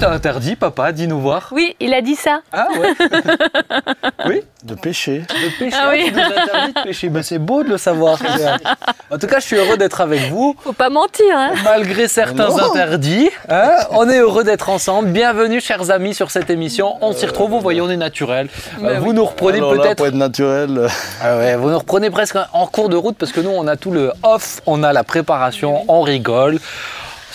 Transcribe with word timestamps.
t'as 0.00 0.10
interdit, 0.10 0.56
papa 0.56 0.92
Dis-nous 0.92 1.20
voir. 1.20 1.48
Oui, 1.52 1.76
il 1.78 1.92
a 1.94 2.00
dit 2.00 2.16
ça. 2.16 2.40
Ah 2.52 2.66
ouais 2.78 2.92
Oui 4.26 4.40
De 4.64 4.74
pécher. 4.74 5.20
De 5.28 5.58
pécher. 5.58 5.76
Ah 5.78 5.88
oui. 5.90 6.04
tu 6.06 6.12
nous 6.14 6.20
interdis 6.20 6.72
de 6.72 6.82
pécher. 6.82 7.08
Ben, 7.10 7.22
c'est 7.22 7.38
beau 7.38 7.62
de 7.62 7.68
le 7.68 7.76
savoir. 7.78 8.18
en 9.10 9.18
tout 9.18 9.26
cas, 9.26 9.40
je 9.40 9.44
suis 9.46 9.56
heureux 9.56 9.76
d'être 9.76 10.00
avec 10.00 10.22
vous. 10.30 10.56
Faut 10.64 10.72
pas 10.72 10.88
mentir, 10.88 11.26
hein. 11.34 11.50
Malgré 11.64 12.08
certains 12.08 12.48
Non. 12.48 12.70
interdits, 12.70 13.28
hein, 13.48 13.72
on 13.90 14.08
est 14.08 14.18
heureux 14.18 14.42
d'être 14.42 14.70
ensemble. 14.70 15.08
Bienvenue, 15.10 15.60
chers 15.60 15.90
amis, 15.90 16.14
sur 16.14 16.30
cette 16.30 16.48
émission. 16.48 16.96
On 17.02 17.12
s'y 17.12 17.26
retrouve, 17.26 17.50
vous 17.50 17.60
voyez, 17.60 17.82
on 17.82 17.90
est 17.90 17.96
naturel. 17.98 18.48
Euh, 18.82 18.98
vous 19.00 19.12
nous 19.12 19.24
reprenez 19.26 19.60
peut-être. 19.60 19.96
pour 19.96 20.06
être 20.06 20.14
naturel, 20.14 20.88
Ah 21.22 21.36
ouais, 21.36 21.56
vous 21.56 21.70
nous 21.70 21.78
reprenez 21.78 22.10
presque 22.10 22.36
en 22.54 22.66
cours 22.66 22.88
de 22.88 22.96
route 22.96 23.16
parce 23.18 23.32
que 23.32 23.40
nous, 23.40 23.50
on 23.50 23.66
a 23.66 23.76
tout 23.76 23.90
le 23.90 24.12
off, 24.22 24.62
on 24.66 24.82
a 24.82 24.92
la 24.94 25.04
préparation, 25.04 25.84
on 25.88 26.00
rigole. 26.00 26.58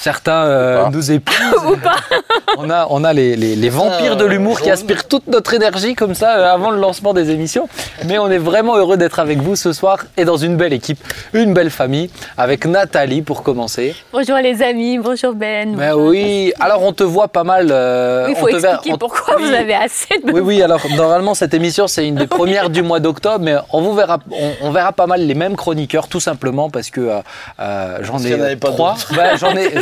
Certains 0.06 0.46
euh, 0.46 0.84
nous 0.92 1.12
épuisent. 1.12 1.66
Ou 1.68 1.78
pas. 1.78 1.96
On 2.58 2.70
a, 2.70 2.88
on 2.90 3.04
a 3.04 3.12
les, 3.12 3.36
les- 3.36 3.56
les 3.56 3.70
vampires 3.70 4.16
de 4.16 4.24
l'humour 4.24 4.62
qui 4.62 4.70
aspirent 4.72 5.08
toute 5.10 5.28
notre 5.28 5.54
énergie 5.56 5.94
comme 5.94 6.14
ça 6.16 6.38
euh, 6.38 6.54
avant 6.54 6.70
le 6.72 6.80
lancement 6.80 7.14
des 7.14 7.30
émissions. 7.32 7.68
Mais 8.06 8.18
on 8.18 8.30
est 8.32 8.38
vraiment 8.38 8.78
heureux 8.78 8.96
d'être 8.96 9.20
avec 9.20 9.40
vous 9.40 9.58
ce 9.58 9.74
soir 9.74 9.98
et 10.16 10.24
dans 10.24 10.38
une 10.38 10.56
belle 10.56 10.72
équipe, 10.72 11.00
une 11.34 11.54
belle 11.54 11.70
famille, 11.70 12.10
avec 12.38 12.66
Nathalie 12.66 13.24
pour 13.24 13.44
commencer. 13.44 13.94
Bonjour 14.14 14.38
les 14.38 14.62
amis, 14.62 15.00
bonjour 15.00 15.34
Ben. 15.34 15.76
Mais 15.76 15.92
oui, 15.92 16.54
alors 16.62 16.82
on 16.84 16.94
te 16.94 17.04
voit 17.04 17.28
pas 17.28 17.44
mal. 17.44 17.68
euh, 17.72 18.28
il 18.30 18.36
on 18.38 18.40
faut 18.40 18.48
te 18.50 18.56
verra- 18.56 18.76
expliquer 18.76 18.96
on- 18.96 19.00
pourquoi 19.00 19.36
oui. 19.38 19.44
vous 19.48 19.54
avez 19.54 19.74
assez 19.76 20.18
de 20.24 20.32
Oui, 20.32 20.40
oui, 20.42 20.62
alors 20.68 20.80
normalement 20.96 21.34
cette 21.34 21.54
émission 21.54 21.88
c'est 21.88 22.08
une 22.08 22.16
des 22.16 22.28
premières 22.28 22.70
du 22.70 22.84
mois 22.84 23.02
d'octobre, 23.02 23.40
mais 23.44 23.56
on 23.74 23.82
vous 23.82 23.94
verra, 23.94 24.20
on, 24.32 24.52
on 24.68 24.72
verra 24.72 24.94
pas 24.94 25.08
mal 25.08 25.22
les 25.26 25.36
mêmes 25.36 25.58
chroniqueurs 25.58 26.08
tout 26.08 26.22
simplement 26.22 26.70
parce 26.70 26.90
que 26.90 27.02
euh, 27.02 27.20
euh, 27.60 27.98
j'en 28.02 28.20
ai 28.20 28.58
trois. 28.58 28.96
Ouais, 29.12 29.36
j'en 29.38 29.52
ai, 29.58 29.82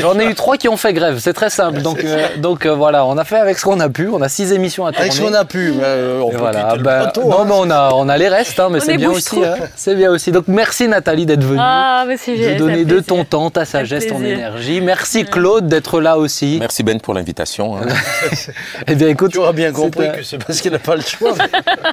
j'en 0.00 0.18
ai, 0.18 0.24
eu 0.26 0.34
trois 0.34 0.56
qui 0.56 0.68
ont 0.68 0.76
fait 0.76 0.92
grève, 0.92 1.18
c'est 1.18 1.32
très 1.32 1.50
simple. 1.50 1.82
Donc, 1.82 2.02
euh, 2.04 2.28
donc 2.38 2.66
euh, 2.66 2.74
voilà, 2.74 3.04
on 3.06 3.16
a 3.18 3.24
fait 3.24 3.38
avec 3.38 3.58
ce 3.58 3.64
qu'on 3.64 3.80
a 3.80 3.88
pu, 3.88 4.08
on 4.12 4.20
a 4.22 4.28
six 4.28 4.52
émissions 4.52 4.86
à 4.86 4.92
tourner. 4.92 5.02
avec 5.08 5.12
ce 5.12 5.20
qu'on 5.22 5.34
a 5.34 5.44
pu, 5.44 5.74
euh, 5.82 6.20
on 6.20 6.30
peut 6.30 6.36
voilà, 6.38 6.74
le 6.76 6.82
ben, 6.82 7.02
plateau, 7.02 7.24
non, 7.24 7.40
hein. 7.40 7.44
mais 7.46 7.54
on 7.56 7.70
a, 7.70 7.90
on 7.94 8.08
a 8.08 8.16
les 8.16 8.28
restes, 8.28 8.58
hein, 8.60 8.68
mais 8.70 8.80
c'est 8.80 8.94
est 8.94 8.96
bien 8.98 9.10
aussi. 9.10 9.42
hein. 9.44 9.54
c'est 9.76 9.94
bien 9.94 10.10
aussi. 10.10 10.32
Donc 10.32 10.44
merci 10.48 10.88
Nathalie 10.88 11.26
d'être 11.26 11.42
venue. 11.44 11.58
Ah, 11.60 12.04
mais 12.06 12.16
c'est 12.16 12.32
de 12.32 12.36
génial, 12.36 12.56
donner 12.56 12.84
de 12.84 13.00
ton 13.00 13.24
temps, 13.24 13.50
ta 13.50 13.64
sagesse, 13.64 14.06
ton 14.06 14.22
énergie. 14.22 14.80
Merci 14.80 15.24
Claude 15.24 15.66
d'être 15.68 16.00
là 16.00 16.18
aussi. 16.18 16.56
Merci 16.60 16.82
Ben 16.82 17.00
pour 17.00 17.14
l'invitation. 17.14 17.76
hein. 17.76 17.82
Eh 18.86 18.94
bien 18.94 19.08
écoute, 19.08 19.32
Tu 19.32 19.38
auras 19.38 19.52
bien 19.52 19.72
compris 19.72 20.10
que 20.12 20.22
c'est 20.22 20.38
parce 20.44 20.60
qu'il 20.60 20.72
n'a 20.72 20.78
pas 20.78 20.96
le 20.96 21.02
choix. 21.02 21.32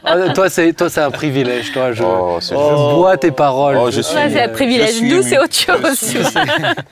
Ah, 0.04 0.30
toi 0.34 0.50
c'est 0.50 0.74
toi 0.74 0.90
c'est 0.90 1.02
un 1.02 1.12
privilège, 1.12 1.72
toi. 1.74 1.92
Je, 1.92 2.04
Oh, 2.04 2.40
je 2.42 2.96
bois 2.96 3.18
tes 3.18 3.32
paroles. 3.32 3.78
Oh, 3.80 3.92
je 3.92 4.02
suis- 4.02 4.16
Ouais, 4.16 4.30
c'est 4.32 4.42
un 4.42 4.48
Je 4.48 4.54
privilège. 4.54 4.92
suis 4.92 5.10
Nous, 5.10 5.22
c'est 5.24 5.38
autre 5.38 5.54
chose. 5.56 6.14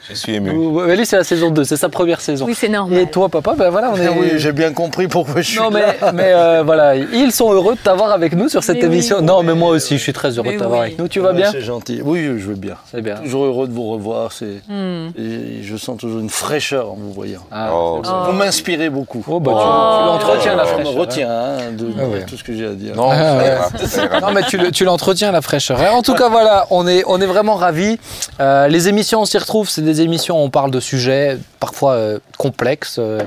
Je 0.09 0.13
suis 0.13 0.35
ému. 0.35 0.44
Mais 0.45 0.95
lui 0.95 1.05
c'est 1.05 1.17
la 1.17 1.23
saison 1.23 1.49
2, 1.51 1.63
c'est 1.63 1.77
sa 1.77 1.89
première 1.89 2.21
saison. 2.21 2.45
Oui, 2.45 2.55
c'est 2.55 2.69
normal. 2.69 2.99
Et 2.99 3.05
toi 3.07 3.29
papa, 3.29 3.53
ben 3.57 3.69
voilà, 3.69 3.91
on 3.93 3.97
est. 3.97 4.07
oui, 4.09 4.31
j'ai 4.37 4.51
bien 4.51 4.71
compris 4.73 5.07
pourquoi 5.07 5.41
je 5.41 5.49
suis 5.49 5.59
non 5.59 5.69
mais, 5.71 5.81
là. 6.01 6.11
mais 6.13 6.31
euh, 6.33 6.63
voilà, 6.65 6.95
ils 6.95 7.31
sont 7.31 7.51
heureux 7.51 7.75
de 7.75 7.79
t'avoir 7.79 8.11
avec 8.11 8.33
nous 8.35 8.49
sur 8.49 8.63
cette 8.63 8.77
Mais 8.77 8.83
oui. 8.87 8.93
émission. 8.93 9.21
Non 9.21 9.43
mais 9.43 9.53
moi 9.53 9.69
aussi, 9.71 9.97
je 9.97 10.03
suis 10.03 10.13
très 10.13 10.29
heureux 10.37 10.53
de 10.53 10.57
t'avoir 10.59 10.81
oui. 10.81 10.85
avec 10.87 10.99
nous. 10.99 11.07
Tu 11.07 11.19
vas 11.19 11.29
Ouais, 11.29 11.35
bien 11.37 11.51
C'est 11.51 11.61
gentil. 11.61 12.01
Oui, 12.03 12.23
je 12.23 12.47
vais 12.49 12.55
bien. 12.55 12.75
C'est 12.91 13.01
bien. 13.01 13.15
Toujours 13.15 13.45
heureux 13.45 13.67
de 13.67 13.73
vous 13.73 13.89
revoir. 13.91 14.31
C'est, 14.31 14.61
Hmm. 14.69 15.09
et 15.17 15.63
je 15.63 15.77
sens 15.77 15.97
toujours 15.97 16.19
une 16.19 16.29
fraîcheur 16.29 16.91
en 16.91 16.95
vous 16.95 17.11
voyant. 17.13 17.41
Ah, 17.51 17.69
Oh, 17.73 17.99
bien. 18.01 18.11
Vous 18.25 18.31
m'inspirez 18.33 18.89
beaucoup. 18.89 19.23
Oh, 19.27 19.39
bah, 19.39 19.51
tu- 19.53 19.57
Oh. 19.61 19.99
tu 19.99 20.05
l'entretiens 20.27 20.55
la 20.55 20.63
Je 20.65 20.69
fraîcheur. 20.69 20.93
me 20.93 20.99
retiens 20.99 21.29
hein, 21.29 21.57
de, 21.77 21.87
Ah 21.99 22.05
ouais. 22.05 22.19
de 22.21 22.25
tout 22.25 22.37
ce 22.37 22.43
que 22.43 22.53
j'ai 22.55 22.65
à 22.65 22.69
dire. 22.73 22.95
Non, 22.95 23.09
Ah, 23.11 23.69
ça 23.77 23.87
ça 23.87 24.31
mais 24.33 24.43
tu, 24.43 24.57
le- 24.57 24.71
tu 24.71 24.83
l'entretiens 24.85 25.31
la 25.31 25.41
fraîcheur. 25.41 25.79
Et 25.81 25.87
en 25.89 26.01
tout 26.01 26.13
cas 26.13 26.29
voilà, 26.29 26.65
on 26.71 26.87
est, 26.87 27.03
on 27.07 27.19
est 27.21 27.25
vraiment 27.25 27.55
ravis. 27.55 27.97
Euh, 28.39 28.67
les 28.67 28.87
émissions 28.89 29.21
on 29.21 29.25
s'y 29.25 29.37
retrouve, 29.37 29.69
c'est 29.69 29.81
des 29.83 30.01
émissions 30.01 30.24
on 30.31 30.49
parle 30.49 30.71
de 30.71 30.79
sujets 30.79 31.37
parfois 31.59 31.93
euh, 31.93 32.19
complexes. 32.37 32.97
euh, 32.99 33.19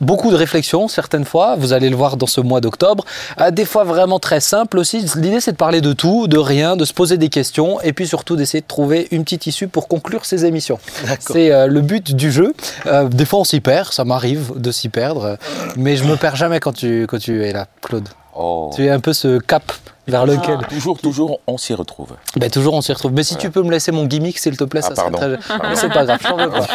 Beaucoup 0.00 0.30
de 0.30 0.36
réflexions 0.36 0.88
certaines 0.88 1.26
fois, 1.26 1.54
vous 1.56 1.74
allez 1.74 1.90
le 1.90 1.96
voir 1.96 2.16
dans 2.16 2.26
ce 2.26 2.40
mois 2.40 2.62
d'octobre. 2.62 3.04
Euh, 3.40 3.50
des 3.50 3.66
fois 3.66 3.84
vraiment 3.84 4.18
très 4.18 4.40
simple 4.40 4.78
aussi. 4.78 5.04
L'idée 5.16 5.38
c'est 5.40 5.52
de 5.52 5.56
parler 5.58 5.82
de 5.82 5.92
tout, 5.92 6.28
de 6.28 6.38
rien, 6.38 6.76
de 6.76 6.86
se 6.86 6.94
poser 6.94 7.18
des 7.18 7.28
questions 7.28 7.78
et 7.82 7.92
puis 7.92 8.06
surtout 8.08 8.36
d'essayer 8.36 8.62
de 8.62 8.66
trouver 8.66 9.06
une 9.10 9.22
petite 9.22 9.46
issue 9.46 9.68
pour 9.68 9.86
conclure 9.86 10.24
ces 10.24 10.46
émissions. 10.46 10.78
C'est 11.20 11.52
euh, 11.52 11.66
le 11.66 11.82
but 11.82 12.16
du 12.16 12.32
jeu. 12.32 12.54
Euh, 12.86 13.06
des 13.08 13.26
fois 13.26 13.40
on 13.40 13.44
s'y 13.44 13.60
perd, 13.60 13.92
ça 13.92 14.04
m'arrive 14.04 14.52
de 14.56 14.72
s'y 14.72 14.88
perdre, 14.88 15.36
mais 15.76 15.96
je 15.96 16.04
me 16.04 16.16
perds 16.16 16.36
jamais 16.36 16.58
quand 16.58 16.72
tu, 16.72 17.06
quand 17.06 17.18
tu 17.18 17.44
es 17.44 17.52
là, 17.52 17.66
Claude. 17.82 18.08
Oh. 18.34 18.70
Tu 18.74 18.86
es 18.86 18.90
un 18.90 19.00
peu 19.00 19.12
ce 19.12 19.38
cap 19.38 19.72
vers 20.08 20.26
lequel. 20.26 20.58
Toujours, 20.68 20.98
toujours, 20.98 21.38
on 21.46 21.56
s'y 21.56 21.72
retrouve. 21.72 22.08
Ben, 22.36 22.50
toujours 22.50 22.74
on 22.74 22.80
s'y 22.80 22.92
retrouve. 22.92 23.12
Mais 23.12 23.22
si 23.22 23.36
tu 23.36 23.48
peux 23.50 23.62
me 23.62 23.70
laisser 23.70 23.92
mon 23.92 24.06
gimmick, 24.06 24.38
s'il 24.38 24.56
te 24.56 24.64
plaît, 24.64 24.80
Ah, 24.82 24.88
ça 24.88 24.94
serait 24.96 25.10
pardon. 25.10 25.36
très. 25.36 25.58
Mais 25.68 25.76
c'est 25.76 25.88
pas 25.92 26.04
grave, 26.04 26.18
j'en 26.26 26.36
veux 26.36 26.50
pas. 26.50 26.66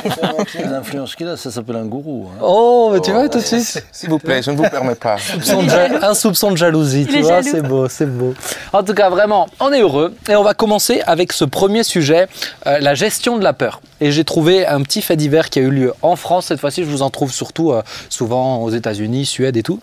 L'influence 0.70 1.16
qu'il 1.16 1.28
a, 1.28 1.36
ça 1.36 1.52
s'appelle 1.52 1.76
un 1.76 1.86
gourou. 1.86 2.28
hein. 2.32 2.38
Oh, 2.42 2.92
mais 2.94 3.02
tu 3.02 3.12
vois 3.12 3.28
tout 3.28 3.40
de 3.40 3.44
suite. 3.44 3.84
S'il 3.92 4.10
vous 4.10 4.20
plaît, 4.20 4.42
je 4.42 4.52
ne 4.52 4.56
vous 4.58 4.64
permets 4.70 4.96
pas. 4.96 5.18
Soupçon 5.18 5.64
de 5.64 5.70
ja- 5.70 6.08
Un 6.10 6.14
soupçon 6.14 6.52
de 6.52 6.58
jalousie, 6.58 7.02
Il 7.02 7.08
tu 7.08 7.18
est 7.18 7.22
vois, 7.22 7.42
jaloux. 7.42 7.50
c'est 7.52 7.62
beau, 7.62 7.90
c'est 7.90 8.06
beau. 8.06 8.34
En 8.72 8.84
tout 8.84 8.94
cas, 8.94 9.10
vraiment, 9.10 9.48
on 9.60 9.72
est 9.74 9.82
heureux 9.82 10.14
et 10.30 10.36
on 10.38 10.44
va 10.44 10.54
commencer 10.54 11.02
avec 11.06 11.34
ce 11.34 11.44
premier 11.44 11.84
sujet, 11.84 12.28
euh, 12.68 12.80
la 12.80 12.94
gestion 12.96 13.38
de 13.38 13.44
la 13.44 13.52
peur. 13.54 13.82
Et 14.00 14.12
j'ai 14.12 14.24
trouvé 14.24 14.66
un 14.66 14.82
petit 14.82 15.02
fait 15.02 15.16
divers 15.18 15.50
qui 15.50 15.60
a 15.60 15.64
eu 15.64 15.72
lieu 15.72 15.94
en 16.04 16.16
France 16.16 16.46
cette 16.46 16.60
fois-ci. 16.62 16.84
Je 16.86 16.90
vous 16.90 17.02
en 17.02 17.10
trouve 17.10 17.34
surtout 17.34 17.72
euh, 17.74 17.82
souvent 18.10 18.58
aux 18.62 18.70
États-Unis, 18.70 19.26
Suède 19.26 19.58
et 19.58 19.64
tout. 19.64 19.80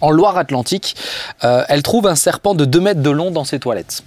En 0.00 0.10
Loire-Atlantique, 0.10 0.94
euh, 1.44 1.64
elle 1.68 1.82
trouve 1.82 2.06
un 2.06 2.14
serpent 2.14 2.54
de 2.54 2.64
2 2.64 2.80
mètres 2.80 3.02
de 3.02 3.10
long 3.10 3.30
dans 3.30 3.44
ses 3.44 3.58
toilettes. 3.58 4.02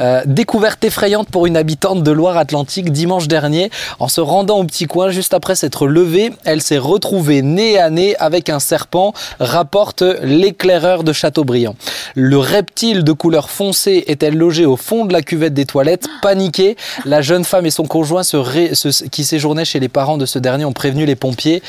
Euh, 0.00 0.22
découverte 0.26 0.82
effrayante 0.84 1.28
pour 1.28 1.46
une 1.46 1.56
habitante 1.56 2.02
de 2.02 2.10
Loire-Atlantique 2.10 2.92
dimanche 2.92 3.28
dernier. 3.28 3.70
En 4.00 4.08
se 4.08 4.20
rendant 4.20 4.58
au 4.58 4.64
petit 4.64 4.86
coin 4.86 5.10
juste 5.10 5.34
après 5.34 5.54
s'être 5.54 5.86
levée, 5.86 6.32
elle 6.44 6.62
s'est 6.62 6.78
retrouvée 6.78 7.42
nez 7.42 7.78
à 7.78 7.90
nez 7.90 8.16
avec 8.18 8.48
un 8.48 8.58
serpent, 8.58 9.12
rapporte 9.38 10.02
l'éclaireur 10.22 11.04
de 11.04 11.12
Châteaubriand. 11.12 11.76
Le 12.14 12.38
reptile 12.38 13.04
de 13.04 13.12
couleur 13.12 13.50
foncée 13.50 14.04
est-elle 14.06 14.36
logé 14.36 14.64
au 14.64 14.76
fond 14.76 15.04
de 15.04 15.12
la 15.12 15.22
cuvette 15.22 15.54
des 15.54 15.66
toilettes 15.66 16.06
Paniquée, 16.22 16.76
la 17.04 17.20
jeune 17.22 17.44
femme 17.44 17.66
et 17.66 17.70
son 17.70 17.84
conjoint 17.84 18.22
se 18.22 18.36
ré- 18.36 18.74
se- 18.74 19.04
qui 19.04 19.24
séjournaient 19.24 19.64
chez 19.66 19.78
les 19.78 19.88
parents 19.88 20.16
de 20.16 20.26
ce 20.26 20.38
dernier 20.38 20.64
ont 20.64 20.72
prévenu 20.72 21.04
les 21.04 21.16
pompiers 21.16 21.62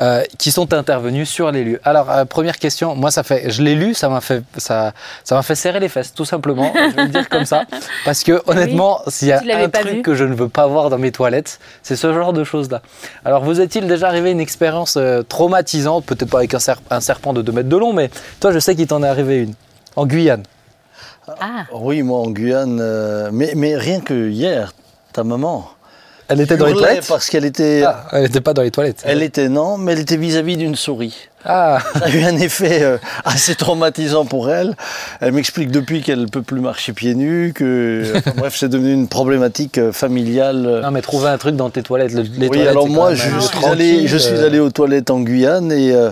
euh, 0.00 0.22
qui 0.38 0.52
sont 0.52 0.74
intervenus 0.74 1.28
sur 1.28 1.50
les 1.50 1.64
lieux. 1.64 1.80
Alors, 1.84 2.08
première 2.28 2.58
question, 2.58 2.94
moi 2.94 3.05
ça 3.10 3.22
fait, 3.22 3.50
je 3.50 3.62
l'ai 3.62 3.74
lu, 3.74 3.94
ça 3.94 4.08
m'a 4.08 4.20
fait, 4.20 4.42
ça, 4.56 4.92
ça 5.24 5.34
m'a 5.34 5.42
fait 5.42 5.54
serrer 5.54 5.80
les 5.80 5.88
fesses, 5.88 6.12
tout 6.14 6.24
simplement. 6.24 6.72
Je 6.74 6.94
vais 6.96 7.02
le 7.04 7.08
dire 7.08 7.28
comme 7.28 7.44
ça, 7.44 7.64
parce 8.04 8.22
que 8.24 8.42
honnêtement, 8.46 9.00
s'il 9.08 9.28
y 9.28 9.32
a 9.32 9.40
un 9.58 9.68
truc 9.70 9.84
vu 9.96 10.02
que 10.02 10.14
je 10.14 10.24
ne 10.24 10.34
veux 10.34 10.48
pas 10.48 10.66
voir 10.66 10.90
dans 10.90 10.98
mes 10.98 11.12
toilettes, 11.12 11.58
c'est 11.82 11.96
ce 11.96 12.12
genre 12.12 12.32
de 12.32 12.44
choses-là. 12.44 12.82
Alors, 13.24 13.42
vous 13.44 13.60
est-il 13.60 13.86
déjà 13.86 14.08
arrivé 14.08 14.30
une 14.30 14.40
expérience 14.40 14.96
euh, 14.96 15.22
traumatisante, 15.22 16.04
peut-être 16.06 16.30
pas 16.30 16.38
avec 16.38 16.54
un, 16.54 16.58
serp- 16.58 16.80
un 16.90 17.00
serpent 17.00 17.32
de 17.32 17.42
2 17.42 17.52
mètres 17.52 17.68
de 17.68 17.76
long, 17.76 17.92
mais 17.92 18.10
toi, 18.40 18.52
je 18.52 18.58
sais 18.58 18.74
qu'il 18.76 18.86
t'en 18.86 19.02
est 19.02 19.08
arrivé 19.08 19.38
une 19.42 19.54
en 19.96 20.06
Guyane. 20.06 20.42
Ah, 21.40 21.64
Oui, 21.72 22.02
moi 22.02 22.20
en 22.20 22.30
Guyane, 22.30 22.78
euh, 22.80 23.30
mais, 23.32 23.52
mais 23.56 23.76
rien 23.76 24.00
que 24.00 24.28
hier, 24.28 24.72
ta 25.12 25.24
maman. 25.24 25.68
Elle 26.28 26.40
était 26.40 26.56
dans 26.56 26.66
les 26.66 26.72
toilettes. 26.72 27.06
Parce 27.08 27.28
qu'elle 27.30 27.44
était. 27.44 27.82
Ah, 27.86 28.04
elle 28.12 28.22
n'était 28.22 28.40
pas 28.40 28.52
dans 28.54 28.62
les 28.62 28.70
toilettes. 28.70 29.02
Elle 29.04 29.22
était 29.22 29.48
non, 29.48 29.78
mais 29.78 29.92
elle 29.92 30.00
était 30.00 30.16
vis-à-vis 30.16 30.56
d'une 30.56 30.74
souris. 30.76 31.28
Ah, 31.44 31.78
Ça 31.98 32.06
a 32.06 32.08
eu 32.10 32.22
un 32.24 32.36
effet 32.38 32.82
euh, 32.82 32.98
assez 33.24 33.54
traumatisant 33.54 34.24
pour 34.24 34.50
elle. 34.50 34.74
Elle 35.20 35.30
m'explique 35.32 35.70
depuis 35.70 36.02
qu'elle 36.02 36.22
ne 36.22 36.26
peut 36.26 36.42
plus 36.42 36.60
marcher 36.60 36.92
pieds 36.92 37.14
nus, 37.14 37.52
que 37.54 38.02
enfin, 38.16 38.32
bref, 38.36 38.56
c'est 38.56 38.68
devenu 38.68 38.92
une 38.92 39.06
problématique 39.06 39.78
euh, 39.78 39.92
familiale. 39.92 40.80
non, 40.82 40.90
mais 40.90 41.02
trouver 41.02 41.28
un 41.28 41.38
truc 41.38 41.54
dans 41.54 41.70
tes 41.70 41.82
toilettes. 41.84 42.12
le- 42.12 42.22
les 42.22 42.28
oui, 42.40 42.46
toilettes, 42.48 42.68
alors 42.68 42.88
moi, 42.88 43.14
je 43.14 43.38
suis, 43.38 43.64
allé, 43.64 44.08
je 44.08 44.16
suis 44.16 44.34
euh, 44.34 44.46
allé 44.46 44.58
aux 44.58 44.70
toilettes 44.70 45.10
en 45.10 45.20
Guyane 45.20 45.70
et 45.70 45.92
euh, 45.92 46.10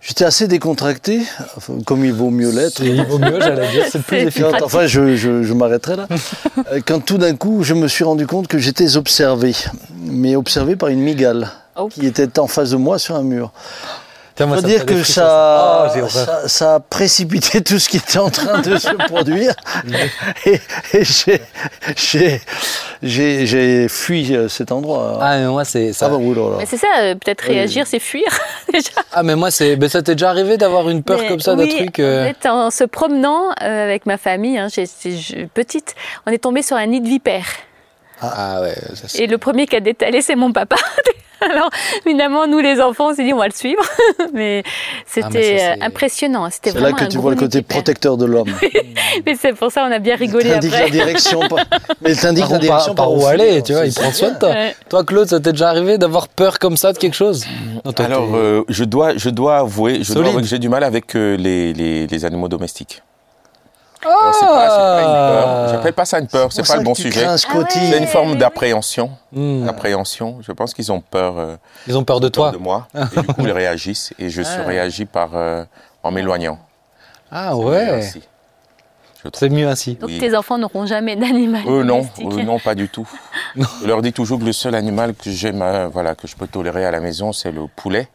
j'étais 0.00 0.24
assez 0.24 0.48
décontracté, 0.48 1.20
enfin, 1.56 1.74
comme 1.84 2.04
il 2.04 2.12
vaut 2.12 2.30
mieux 2.30 2.50
l'être. 2.50 2.82
Il 2.82 3.02
vaut 3.04 3.18
mieux, 3.18 3.40
j'allais 3.40 3.70
dire, 3.70 3.84
c'est 3.90 4.02
plus 4.02 4.16
efficace. 4.26 4.52
Quand- 4.58 4.64
enfin, 4.66 4.86
je, 4.86 5.16
je- 5.16 5.42
je 5.42 5.52
m'arrêterai 5.52 5.96
là. 5.96 6.06
Euh, 6.72 6.80
Quand 6.86 7.00
tout 7.00 7.16
d'un 7.18 7.34
coup, 7.36 7.62
je 7.62 7.74
me 7.74 7.88
suis 7.88 8.04
rendu 8.04 8.26
compte 8.26 8.46
que 8.48 8.58
j'étais 8.58 8.96
observé, 8.96 9.54
mais 9.98 10.36
observé 10.36 10.76
par 10.76 10.88
une 10.90 11.00
migale 11.00 11.48
Oh. 11.76 11.88
qui 11.88 12.04
était 12.04 12.38
en 12.38 12.46
face 12.46 12.70
de 12.70 12.76
moi 12.76 12.98
sur 12.98 13.14
un 13.14 13.22
mur. 13.22 13.52
Tiens, 14.40 14.46
moi, 14.46 14.56
faut 14.56 14.62
ça 14.62 14.68
dire 14.68 14.86
que 14.86 15.02
ça, 15.02 15.92
Oh, 16.02 16.08
ça, 16.08 16.48
ça 16.48 16.74
a 16.76 16.80
précipité 16.80 17.62
tout 17.62 17.78
ce 17.78 17.90
qui 17.90 17.98
était 17.98 18.16
en 18.16 18.30
train 18.30 18.62
de 18.62 18.78
se 18.78 18.88
produire. 19.06 19.52
et 20.46 20.58
et 20.94 21.04
j'ai- 21.04 21.42
fui 23.88 24.34
euh, 24.34 24.48
cet 24.48 24.72
endroit. 24.72 25.18
Ah, 25.20 25.36
mais 25.36 25.46
moi, 25.46 25.66
c'est 25.66 25.92
ça. 25.92 26.06
Ah 26.06 26.08
bah, 26.08 26.16
mais 26.58 26.64
c'est 26.64 26.78
ça, 26.78 26.86
euh, 27.00 27.14
peut-être 27.16 27.42
réagir, 27.42 27.86
c'est 27.86 27.98
fuir 27.98 28.24
déjà. 28.72 28.88
Ah, 29.12 29.22
mais 29.22 29.36
moi, 29.36 29.50
c'est. 29.50 29.78
Ça 29.90 30.00
t'est 30.00 30.14
déjà 30.14 30.30
arrivé 30.30 30.56
d'avoir 30.56 30.88
une 30.88 31.02
peur 31.02 31.18
Mais 31.20 31.28
comme 31.28 31.40
ça 31.40 31.52
oui, 31.52 31.68
d'un 31.68 31.76
truc. 31.76 31.98
euh, 31.98 32.24
En 32.24 32.28
fait, 32.32 32.48
en 32.48 32.70
se 32.70 32.84
promenant 32.84 33.50
euh, 33.62 33.84
avec 33.84 34.06
ma 34.06 34.16
famille, 34.16 34.56
hein, 34.56 34.68
j'étais 34.74 35.48
petite, 35.52 35.94
on 36.26 36.30
est 36.32 36.38
tombé 36.38 36.62
sur 36.62 36.78
un 36.78 36.86
nid 36.86 37.02
de 37.02 37.08
vipères. 37.08 37.44
Ah, 38.22 38.62
ouais, 38.62 38.74
ça, 38.94 39.06
c'est- 39.06 39.18
Et 39.22 39.26
le 39.26 39.36
premier 39.36 39.66
qui 39.66 39.76
a 39.76 39.80
détalé, 39.80 40.22
c'est 40.22 40.34
mon 40.36 40.50
papa. 40.50 40.76
Alors, 41.52 41.70
évidemment, 42.06 42.46
nous 42.46 42.58
les 42.58 42.80
enfants, 42.80 43.10
on 43.10 43.14
s'est 43.14 43.24
dit, 43.24 43.32
on 43.32 43.38
va 43.38 43.46
le 43.46 43.52
suivre. 43.54 43.82
Mais 44.34 44.62
Ah, 44.66 44.70
c'était 45.06 45.28
mais 45.32 45.58
c'est- 45.58 45.70
euh, 45.70 45.86
impressionnant. 45.86 46.48
C'était 46.50 46.70
C'est 46.72 46.80
là 46.80 46.92
que 46.92 47.04
tu 47.04 47.18
vois 47.18 47.30
le 47.30 47.36
côté 47.36 47.62
protecteur 47.62 48.16
de 48.16 48.24
l'homme. 48.26 48.52
Mais 49.26 49.34
c'est 49.36 49.52
pour 49.54 49.70
ça 49.72 49.84
on 49.88 49.92
a 49.92 49.98
bien 49.98 50.16
rigolé 50.16 50.46
Il 50.46 50.52
t'indique 50.52 50.72
après. 50.72 50.84
la 50.84 50.90
direction. 50.90 51.40
pas- 51.48 51.64
Mais 52.02 52.12
il 52.12 52.18
t'indique 52.18 52.44
Par, 52.44 52.52
la 52.52 52.58
direction 52.58 52.94
par 52.94 53.06
par 53.06 53.14
où 53.16 53.26
aller, 53.26 53.62
tu 53.62 53.72
vois, 53.72 53.86
il 53.86 53.94
prend 53.94 54.12
soin 54.12 54.30
de 54.32 54.38
toi. 54.38 54.50
Ouais. 54.50 54.74
Toi, 54.88 55.04
Claude, 55.04 55.28
ça 55.28 55.40
t'est 55.40 55.52
déjà 55.52 55.68
arrivé 55.70 55.98
d'avoir 55.98 56.28
peur 56.28 56.58
comme 56.58 56.76
ça 56.76 56.92
de 56.92 56.98
quelque 56.98 57.14
chose 57.16 57.44
Non, 57.84 57.92
toi, 57.92 58.04
Alors, 58.04 58.34
euh, 58.34 58.64
je, 58.68 58.84
dois, 58.84 59.16
je 59.16 59.30
dois 59.30 59.58
avouer, 59.58 60.02
je 60.02 60.12
dois 60.12 60.14
Solide. 60.16 60.28
avouer 60.28 60.42
que 60.42 60.48
j'ai 60.48 60.58
du 60.58 60.68
mal 60.68 60.84
avec 60.84 61.14
euh, 61.16 61.36
les, 61.36 61.72
les, 61.72 62.06
les 62.06 62.24
animaux 62.24 62.48
domestiques. 62.48 63.02
Alors, 64.04 64.34
c'est 64.34 64.46
pas, 64.46 64.56
pas 64.56 65.00
une 65.02 65.08
Ah 65.08 65.42
peur. 65.42 65.68
J'appelle 65.70 65.92
pas 65.92 66.04
ça 66.04 66.18
une 66.18 66.26
peur, 66.26 66.52
c'est 66.52 66.66
pas 66.66 66.76
le 66.76 66.82
bon 66.82 66.94
sujet. 66.94 67.24
Ah. 67.26 67.36
C'est 67.36 67.98
une 67.98 68.06
forme 68.06 68.32
oui. 68.32 68.36
d'appréhension. 68.38 69.10
Hmm. 69.32 69.64
D'appréhension. 69.66 70.38
Je 70.40 70.52
pense 70.52 70.72
qu'ils 70.74 70.90
ont 70.92 71.00
peur, 71.00 71.38
euh, 71.38 71.56
Ils 71.86 71.96
ont 71.98 72.04
peur 72.04 72.20
de 72.20 72.28
peur 72.28 72.50
toi. 72.50 72.52
de 72.52 72.56
moi. 72.58 72.88
Et 72.94 73.20
du 73.20 73.26
coup, 73.26 73.42
ils 73.44 73.52
réagissent. 73.52 74.12
Et 74.18 74.30
je 74.30 74.42
suis 74.42 74.60
Ah. 74.60 74.66
réagi 74.66 75.04
par, 75.04 75.30
euh, 75.34 75.64
en 76.02 76.10
m'éloignant. 76.10 76.58
Ah 77.30 77.54
ouais, 77.56 77.88
ainsi, 77.90 78.22
je 79.22 79.28
trouve. 79.28 79.38
c'est 79.38 79.48
mieux 79.50 79.68
ainsi. 79.68 79.94
Donc 79.94 80.08
Oui. 80.10 80.18
tes 80.18 80.34
enfants 80.36 80.58
n'auront 80.58 80.84
jamais 80.86 81.14
d'animal 81.14 81.62
Eux, 81.68 81.84
non, 81.84 82.06
eux, 82.20 82.42
non, 82.42 82.58
pas 82.58 82.74
du 82.74 82.88
tout. 82.88 83.08
Je 83.82 83.86
leur 83.86 84.02
dis 84.02 84.12
toujours 84.12 84.38
que 84.40 84.44
le 84.44 84.52
seul 84.52 84.74
animal 84.74 85.14
que 85.14 85.30
j'aime, 85.30 85.62
euh, 85.62 85.88
voilà, 85.88 86.14
que 86.16 86.26
je 86.26 86.34
peux 86.36 86.46
tolérer 86.48 86.84
à 86.86 86.90
la 86.90 86.98
maison, 87.00 87.32
c'est 87.32 87.52
le 87.52 87.66
poulet. 87.76 88.08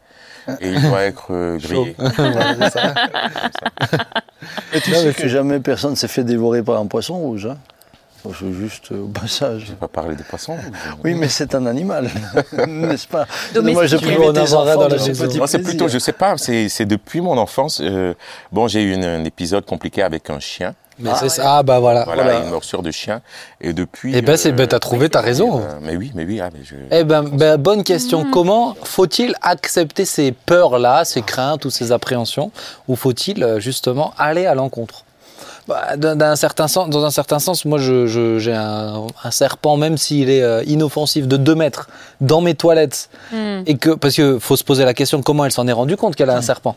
Et 0.61 0.69
il 0.69 0.81
doit 0.81 1.01
être 1.03 1.27
euh, 1.31 1.57
grillé. 1.57 1.95
Et 4.73 4.81
tu 4.81 4.91
Non, 4.91 4.97
sais 4.99 5.13
que 5.13 5.21
c'est- 5.21 5.29
jamais 5.29 5.59
personne 5.59 5.95
s'est 5.95 6.07
fait 6.07 6.23
dévorer 6.23 6.63
par 6.63 6.79
un 6.79 6.85
poisson 6.87 7.15
rouge. 7.17 7.47
Hein 7.47 7.57
c'est 8.23 8.53
juste 8.53 8.91
euh, 8.91 9.03
au 9.03 9.07
passage. 9.07 9.61
Je 9.65 9.69
vais 9.71 9.75
pas 9.75 9.87
parler 9.87 10.15
des 10.15 10.23
poissons. 10.23 10.57
Oui, 11.03 11.13
mais 11.13 11.27
c'est 11.27 11.53
un 11.53 11.67
animal, 11.67 12.09
n'est-ce 12.67 13.07
pas? 13.07 13.27
Moi, 13.61 13.85
je 13.85 13.97
Toujours 13.97 14.29
en 14.29 14.33
tes 14.33 14.39
avoir 14.39 14.65
dans 14.77 14.81
la 14.87 14.89
de 14.89 14.97
ce 14.97 15.07
maison. 15.09 15.27
petit 15.27 15.37
Moi, 15.37 15.47
c'est 15.47 15.59
plutôt, 15.59 15.87
je 15.87 15.99
sais 15.99 16.11
pas, 16.11 16.35
c'est 16.37 16.67
c'est 16.69 16.85
depuis 16.85 17.21
mon 17.21 17.37
enfance. 17.37 17.81
euh, 17.83 18.15
bon, 18.51 18.67
j'ai 18.67 18.81
eu 18.81 18.93
une- 18.93 19.05
un 19.05 19.23
épisode 19.25 19.65
compliqué 19.65 20.01
avec 20.01 20.29
un 20.31 20.39
chien. 20.39 20.73
Mais 20.99 21.11
c'est 21.19 21.29
ça. 21.29 21.57
Ah 21.57 21.63
bah 21.63 21.79
voilà. 21.79 22.03
Voilà, 22.05 22.23
Voilà. 22.23 22.39
une 22.39 22.49
morsure 22.49 22.81
de 22.81 22.91
chien. 22.91 23.21
Et 23.61 23.73
depuis. 23.73 24.13
Eh 24.15 24.21
ben, 24.21 24.37
c'est- 24.37 24.51
ben, 24.53 24.65
t'as 24.67 24.79
trouvé, 24.79 25.09
t'as 25.09 25.21
raison. 25.21 25.59
euh, 25.59 25.79
mais 25.81 25.95
oui, 25.97 26.11
mais 26.15 26.23
oui. 26.25 26.39
Ah, 26.41 26.49
mais 26.53 26.61
je... 26.63 26.75
Eh 26.91 27.03
ben, 27.03 27.23
ben, 27.23 27.57
bonne 27.57 27.83
question. 27.83 28.25
Comment 28.31 28.75
faut-il 28.83 29.33
accepter 29.41 30.05
ces 30.05 30.31
peurs-là, 30.31 31.03
ces 31.03 31.21
craintes 31.21 31.65
ou 31.65 31.69
ces 31.69 31.91
appréhensions, 31.91 32.51
ou 32.87 32.95
faut-il 32.95 33.43
euh, 33.43 33.59
justement 33.59 34.13
aller 34.17 34.45
à 34.45 34.55
l'encontre? 34.55 35.03
Bah, 35.67 35.97
d'un- 35.97 36.35
certain 36.35 36.67
sens, 36.67 36.89
Dans 36.89 37.03
un 37.05 37.09
certain 37.09 37.39
sens, 37.39 37.65
moi, 37.65 37.79
je- 37.79 38.05
je- 38.05 38.37
j'ai 38.37 38.53
un, 38.53 39.07
un 39.23 39.31
serpent, 39.31 39.77
même 39.77 39.97
s'il 39.97 40.29
est 40.29 40.43
euh, 40.43 40.63
inoffensif, 40.65 41.27
de 41.27 41.37
2 41.37 41.55
mètres, 41.55 41.89
dans 42.21 42.39
mes 42.39 42.53
toilettes, 42.53 43.09
Hmm. 43.31 43.63
et 43.65 43.75
que 43.75 43.89
parce 43.89 44.15
que 44.15 44.37
faut 44.37 44.55
se 44.55 44.63
poser 44.63 44.85
la 44.85 44.93
question 44.93 45.21
comment 45.23 45.43
elle 45.43 45.51
s'en 45.51 45.67
est 45.67 45.71
rendue 45.73 45.97
compte 45.97 46.15
qu'elle 46.15 46.29
a 46.29 46.37
un 46.37 46.41
serpent. 46.43 46.75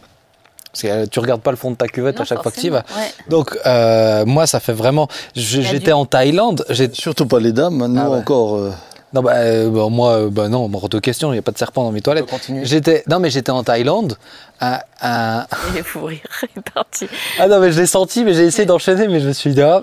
Parce 0.80 0.82
que 0.82 0.88
euh, 1.02 1.06
tu 1.10 1.18
regardes 1.18 1.40
pas 1.40 1.50
le 1.50 1.56
fond 1.56 1.72
de 1.72 1.76
ta 1.76 1.88
cuvette 1.88 2.16
Non, 2.16 2.22
à 2.22 2.24
chaque 2.24 2.40
fois 2.42 2.52
que 2.52 2.60
tu 2.60 2.66
y 2.66 2.70
vas. 2.70 2.84
ouais. 2.96 3.12
Donc 3.28 3.58
euh, 3.66 4.24
moi, 4.26 4.46
ça 4.46 4.60
fait 4.60 4.72
vraiment. 4.72 5.08
J'étais 5.34 5.90
en 5.92 6.04
Thaïlande. 6.06 6.64
Surtout 6.92 7.26
pas 7.26 7.40
les 7.40 7.52
dames, 7.52 7.82
hein, 7.82 7.88
nous 7.88 8.00
Ah 8.00 8.10
ouais. 8.10 8.18
encore. 8.18 8.56
euh, 8.56 8.70
Non, 9.12 9.22
bah, 9.22 9.32
euh, 9.36 9.70
bah, 9.70 9.88
moi, 9.90 10.28
bah 10.30 10.48
non, 10.48 10.70
hors 10.72 10.88
de 10.88 10.98
question, 11.00 11.30
il 11.30 11.32
n'y 11.32 11.38
a 11.38 11.42
pas 11.42 11.50
de 11.50 11.58
serpent 11.58 11.82
dans 11.82 11.90
mes 11.90 12.00
toilettes. 12.02 12.26
continuer 12.26 12.64
J'étais, 12.64 13.02
non, 13.08 13.18
mais 13.18 13.30
j'étais 13.30 13.50
en 13.50 13.64
Thaïlande. 13.64 14.16
à- 14.60 14.84
à- 15.00 15.46
Il 15.72 15.78
est 15.78 15.82
fou 15.82 16.04
rire, 16.04 16.20
il 16.42 16.58
est 16.60 16.70
parti. 16.72 17.08
Ah 17.40 17.48
non, 17.48 17.58
mais 17.58 17.72
je 17.72 17.80
l'ai 17.80 17.86
senti, 17.86 18.22
mais 18.24 18.34
j'ai 18.34 18.44
essayé 18.44 18.66
d'enchaîner, 18.66 19.08
mais 19.08 19.18
je 19.20 19.26
me 19.28 19.32
suis 19.32 19.54
dit, 19.54 19.62
ah, 19.62 19.80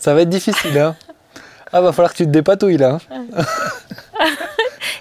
ça 0.00 0.14
va 0.14 0.22
être 0.22 0.28
difficile. 0.30 0.76
Hein. 0.78 0.96
Ah, 1.72 1.80
va 1.80 1.92
falloir 1.92 2.12
que 2.12 2.16
tu 2.18 2.24
te 2.26 2.30
dépatouilles 2.30 2.76
là. 2.78 2.98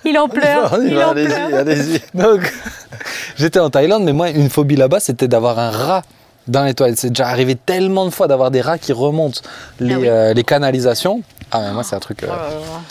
Il 0.05 0.17
en 0.17 0.27
pleure. 0.27 0.77
il 0.83 0.97
en 0.97 1.09
allez-y, 1.11 1.27
pleure. 1.27 1.59
allez-y. 1.59 2.01
Donc, 2.13 2.53
j'étais 3.37 3.59
en 3.59 3.69
Thaïlande, 3.69 4.03
mais 4.03 4.13
moi, 4.13 4.29
une 4.29 4.49
phobie 4.49 4.75
là-bas, 4.75 4.99
c'était 4.99 5.27
d'avoir 5.27 5.59
un 5.59 5.69
rat 5.71 6.01
dans 6.47 6.63
les 6.63 6.73
toilettes. 6.73 6.99
C'est 6.99 7.09
déjà 7.09 7.27
arrivé 7.27 7.55
tellement 7.55 8.05
de 8.05 8.09
fois 8.09 8.27
d'avoir 8.27 8.51
des 8.51 8.61
rats 8.61 8.77
qui 8.77 8.91
remontent 8.93 9.39
les, 9.79 9.93
Ah 9.93 9.97
oui. 9.99 10.07
euh, 10.09 10.33
les 10.33 10.43
canalisations. 10.43 11.21
Ah, 11.51 11.61
mais 11.61 11.71
moi, 11.71 11.83
c'est 11.83 11.95
un 11.95 11.99
truc. 11.99 12.23
euh, 12.23 12.27
Oh 12.29 12.35
là 12.35 12.49
là. 12.49 12.81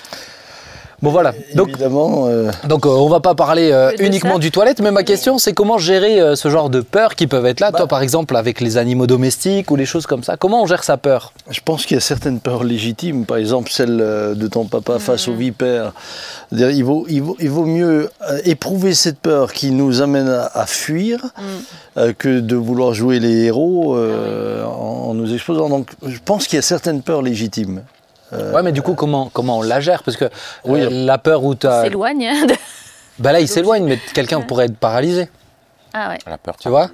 Bon, 1.03 1.11
voilà. 1.11 1.33
Donc, 1.57 1.71
Évidemment, 1.71 2.27
euh, 2.29 2.51
Donc 2.69 2.87
euh, 2.87 2.91
on 2.91 3.09
va 3.09 3.19
pas 3.19 3.35
parler 3.35 3.73
euh, 3.73 3.91
uniquement 3.99 4.39
du 4.39 4.53
toilette, 4.53 4.81
mais 4.81 4.93
ma 4.93 5.03
question 5.03 5.37
c'est 5.37 5.53
comment 5.53 5.77
gérer 5.77 6.21
euh, 6.21 6.37
ce 6.37 6.49
genre 6.49 6.71
de 6.71 6.81
peurs 6.81 7.17
qui 7.17 7.27
peuvent 7.27 7.45
être 7.47 7.59
là, 7.59 7.73
toi 7.73 7.89
par 7.89 8.03
exemple 8.03 8.37
avec 8.37 8.61
les 8.61 8.77
animaux 8.77 9.09
domestiques 9.09 9.73
ou 9.73 9.77
les 9.77 9.85
choses 9.85 10.07
comme 10.07 10.23
ça? 10.23 10.37
Comment 10.37 10.63
on 10.63 10.67
gère 10.67 10.85
sa 10.85 10.97
peur? 10.99 11.33
Je 11.51 11.59
pense 11.65 11.87
qu'il 11.87 11.97
y 11.97 11.99
a 11.99 12.01
certaines 12.01 12.39
peurs 12.39 12.63
légitimes, 12.63 13.27
par 13.27 13.39
exemple 13.39 13.69
celle 13.73 13.97
de 13.97 14.47
ton 14.47 14.65
papa 14.67 15.01
face 15.01 15.27
aux 15.27 15.35
vipères. 15.35 15.93
Il 16.53 16.85
vaut, 16.85 17.05
il, 17.09 17.23
vaut, 17.23 17.37
il 17.41 17.51
vaut 17.51 17.65
mieux 17.67 18.09
éprouver 18.45 18.95
cette 18.95 19.19
peur 19.19 19.53
qui 19.53 19.73
nous 19.73 20.03
amène 20.03 20.29
à, 20.29 20.51
à 20.55 20.67
fuir 20.67 21.25
euh, 21.97 22.13
que 22.17 22.39
de 22.41 22.55
vouloir 22.55 22.95
jouer 22.95 23.19
les 23.19 23.47
héros 23.47 23.97
euh, 23.97 24.65
en, 24.65 25.09
en 25.11 25.15
nous 25.15 25.35
exposant. 25.35 25.69
Donc 25.69 25.91
je 26.07 26.19
pense 26.25 26.47
qu'il 26.47 26.57
y 26.57 26.61
a 26.61 26.63
certaines 26.63 27.03
peurs 27.03 27.23
légitimes. 27.23 27.83
Ouais, 28.32 28.62
mais 28.62 28.73
du 28.73 28.82
coup 28.82 28.94
comment 28.94 29.31
comment 29.32 29.58
on 29.58 29.62
la 29.62 29.81
gère? 29.81 30.02
Parce 30.02 30.17
que 30.17 30.26
Oui. 30.64 30.81
euh, 30.81 30.88
la 30.90 31.19
peur 31.19 31.44
où 31.44 31.55
tu 31.55 31.67
as... 31.67 31.82
S'éloigne. 31.82 32.26
hein, 32.26 32.46
de- 32.46 32.55
Bah 33.19 33.32
là 33.32 33.40
il 33.40 33.49
s'éloigne, 33.49 33.84
mais 33.84 33.99
quelqu'un 34.14 34.40
pourrait 34.40 34.67
être 34.67 34.76
paralysé, 34.76 35.29
Ah 35.93 36.08
ouais. 36.11 36.19
La 36.26 36.38
peur. 36.38 36.56
tu 36.58 36.69
vois? 36.69 36.90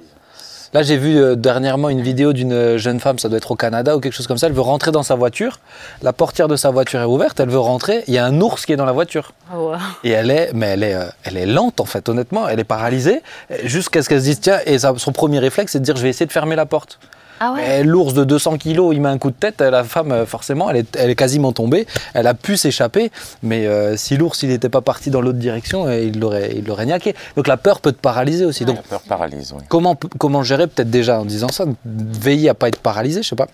Là 0.71 0.83
j'ai 0.83 0.97
vu 0.97 1.17
euh, 1.17 1.35
dernièrement 1.35 1.89
une 1.89 2.01
vidéo 2.01 2.31
d'une 2.31 2.77
jeune 2.77 2.99
femme, 2.99 3.17
ça 3.17 3.27
doit 3.27 3.37
être 3.39 3.49
au 3.49 3.55
Canada 3.55 3.95
ou 3.97 3.99
quelque 3.99 4.13
chose 4.13 4.27
comme 4.27 4.37
ça, 4.37 4.45
elle 4.45 4.53
veut 4.53 4.61
rentrer 4.61 4.91
dans 4.91 5.01
sa 5.01 5.15
voiture, 5.15 5.59
la 6.03 6.13
portière 6.13 6.47
de 6.47 6.55
sa 6.55 6.69
voiture 6.69 6.99
est 7.01 7.05
ouverte, 7.05 7.39
elle 7.39 7.49
veut 7.49 7.57
rentrer, 7.57 8.03
il 8.07 8.13
y 8.13 8.19
a 8.19 8.25
un 8.25 8.39
ours 8.39 8.65
qui 8.67 8.73
est 8.73 8.75
dans 8.75 8.85
la 8.85 8.91
voiture. 8.91 9.31
Oh, 9.51 9.71
wow. 9.71 9.77
Et 10.03 10.11
elle 10.11 10.29
est, 10.29 10.51
mais 10.53 10.67
elle 10.67 10.83
est, 10.83 10.93
euh, 10.93 11.05
elle 11.23 11.37
est 11.37 11.47
lente 11.47 11.79
en 11.79 11.85
fait, 11.85 12.07
honnêtement. 12.07 12.47
Elle 12.47 12.59
est 12.59 12.63
paralysée 12.65 13.23
jusqu'à 13.63 14.03
ce 14.03 14.09
qu'elle 14.09 14.19
se 14.19 14.25
dise 14.25 14.41
tiens. 14.41 14.59
Et 14.67 14.77
son 14.77 15.11
premier 15.11 15.39
réflexe, 15.39 15.71
c'est 15.71 15.79
de 15.79 15.85
dire 15.85 15.95
je 15.95 16.03
vais 16.03 16.09
essayer 16.09 16.27
de 16.27 16.31
fermer 16.31 16.55
la 16.55 16.67
porte. 16.67 16.99
Ah 17.39 17.53
ouais. 17.53 17.83
L'ours 17.83 18.13
de 18.13 18.23
200 18.23 18.57
kilos, 18.57 18.93
il 18.93 19.01
met 19.01 19.09
un 19.09 19.17
coup 19.17 19.29
de 19.29 19.35
tête. 19.35 19.61
La 19.61 19.83
femme, 19.83 20.11
euh, 20.11 20.25
forcément, 20.25 20.69
elle 20.69 20.77
est, 20.77 20.95
elle 20.97 21.09
est 21.09 21.15
quasiment 21.15 21.51
tombée. 21.53 21.87
Elle 22.13 22.27
a 22.27 22.33
pu 22.33 22.57
s'échapper, 22.57 23.11
mais 23.43 23.65
euh, 23.65 23.95
si 23.97 24.17
l'ours 24.17 24.43
il 24.43 24.49
n'était 24.49 24.69
pas 24.69 24.81
parti 24.81 25.09
dans 25.09 25.21
l'autre 25.21 25.39
direction, 25.39 25.87
euh, 25.87 25.99
il 26.01 26.19
l'aurait, 26.19 26.51
il 26.55 26.65
l'aurait 26.65 26.85
niaqué. 26.85 27.15
Donc 27.35 27.47
la 27.47 27.57
peur 27.57 27.79
peut 27.81 27.91
te 27.91 27.99
paralyser 28.01 28.45
aussi. 28.45 28.65
Donc 28.65 28.75
La 28.77 28.81
peur 28.83 29.01
paralyse, 29.01 29.53
oui. 29.55 29.63
comment, 29.69 29.95
comment 30.17 30.43
gérer 30.43 30.67
peut-être 30.67 30.89
déjà 30.89 31.19
en 31.19 31.25
disant 31.25 31.47
ça, 31.49 31.65
veiller 31.85 32.49
à 32.49 32.53
pas 32.53 32.67
être 32.67 32.79
paralysé, 32.79 33.23
je 33.23 33.29
sais 33.29 33.35
pas. 33.35 33.47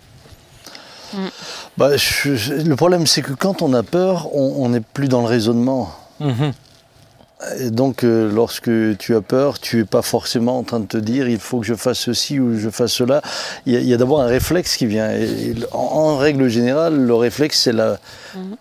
Bah, 1.78 1.96
je- 1.96 2.36
je- 2.36 2.54
le 2.54 2.76
problème, 2.76 3.06
c'est 3.08 3.22
que 3.22 3.32
quand 3.34 3.62
on 3.62 3.74
a 3.74 3.84
peur, 3.84 4.28
on 4.36 4.56
on 4.66 4.70
n'est 4.70 4.82
plus 4.82 5.08
dans 5.08 5.22
le 5.22 5.28
raisonnement. 5.28 5.90
Mhm. 6.20 6.52
Et 7.60 7.70
donc, 7.70 8.04
euh, 8.04 8.32
lorsque 8.32 8.72
tu 8.98 9.16
as 9.16 9.22
peur, 9.22 9.60
tu 9.60 9.78
n'es 9.78 9.84
pas 9.86 10.02
forcément 10.02 10.58
en 10.58 10.64
train 10.64 10.80
de 10.80 10.86
te 10.86 10.98
dire 10.98 11.28
il 11.28 11.40
faut 11.40 11.60
que 11.60 11.66
je 11.66 11.74
fasse 11.74 12.00
ceci 12.00 12.40
ou 12.40 12.58
je 12.58 12.70
fasse 12.70 12.94
cela. 12.94 13.22
Il 13.66 13.74
y 13.84 13.94
a, 13.94 13.98
d'abord 13.98 14.22
un 14.22 14.28
réflexe 14.28 14.78
qui 14.78 14.86
vient. 14.86 15.12
Et, 15.12 15.24
et 15.24 15.56
en, 15.72 15.78
en 15.78 16.18
règle 16.18 16.48
générale, 16.48 16.96
le 16.96 17.14
réflexe, 17.14 17.62
c'est 17.62 17.74
la, 17.74 17.98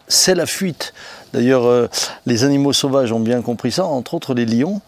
c'est 0.09 0.35
la 0.35 0.47
fuite. 0.47 0.93
D'ailleurs, 1.33 1.67
euh, 1.67 1.89
les 2.27 2.45
animaux 2.45 2.73
sauvages 2.73 3.13
ont 3.13 3.21
bien 3.21 3.43
compris 3.43 3.73
ça, 3.73 3.85
entre 3.85 4.15
autres 4.15 4.35
les 4.35 4.47
lions. 4.47 4.81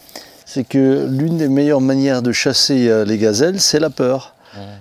C'est 0.45 0.65
que 0.65 1.07
l'une 1.11 1.39
des 1.39 1.49
meilleures 1.49 1.81
manières 1.81 2.23
de 2.23 2.33
chasser 2.33 2.89
euh, 2.89 3.05
les 3.05 3.19
gazelles, 3.19 3.61
c'est 3.61 3.81
la 3.81 3.91
peur. 3.91 4.35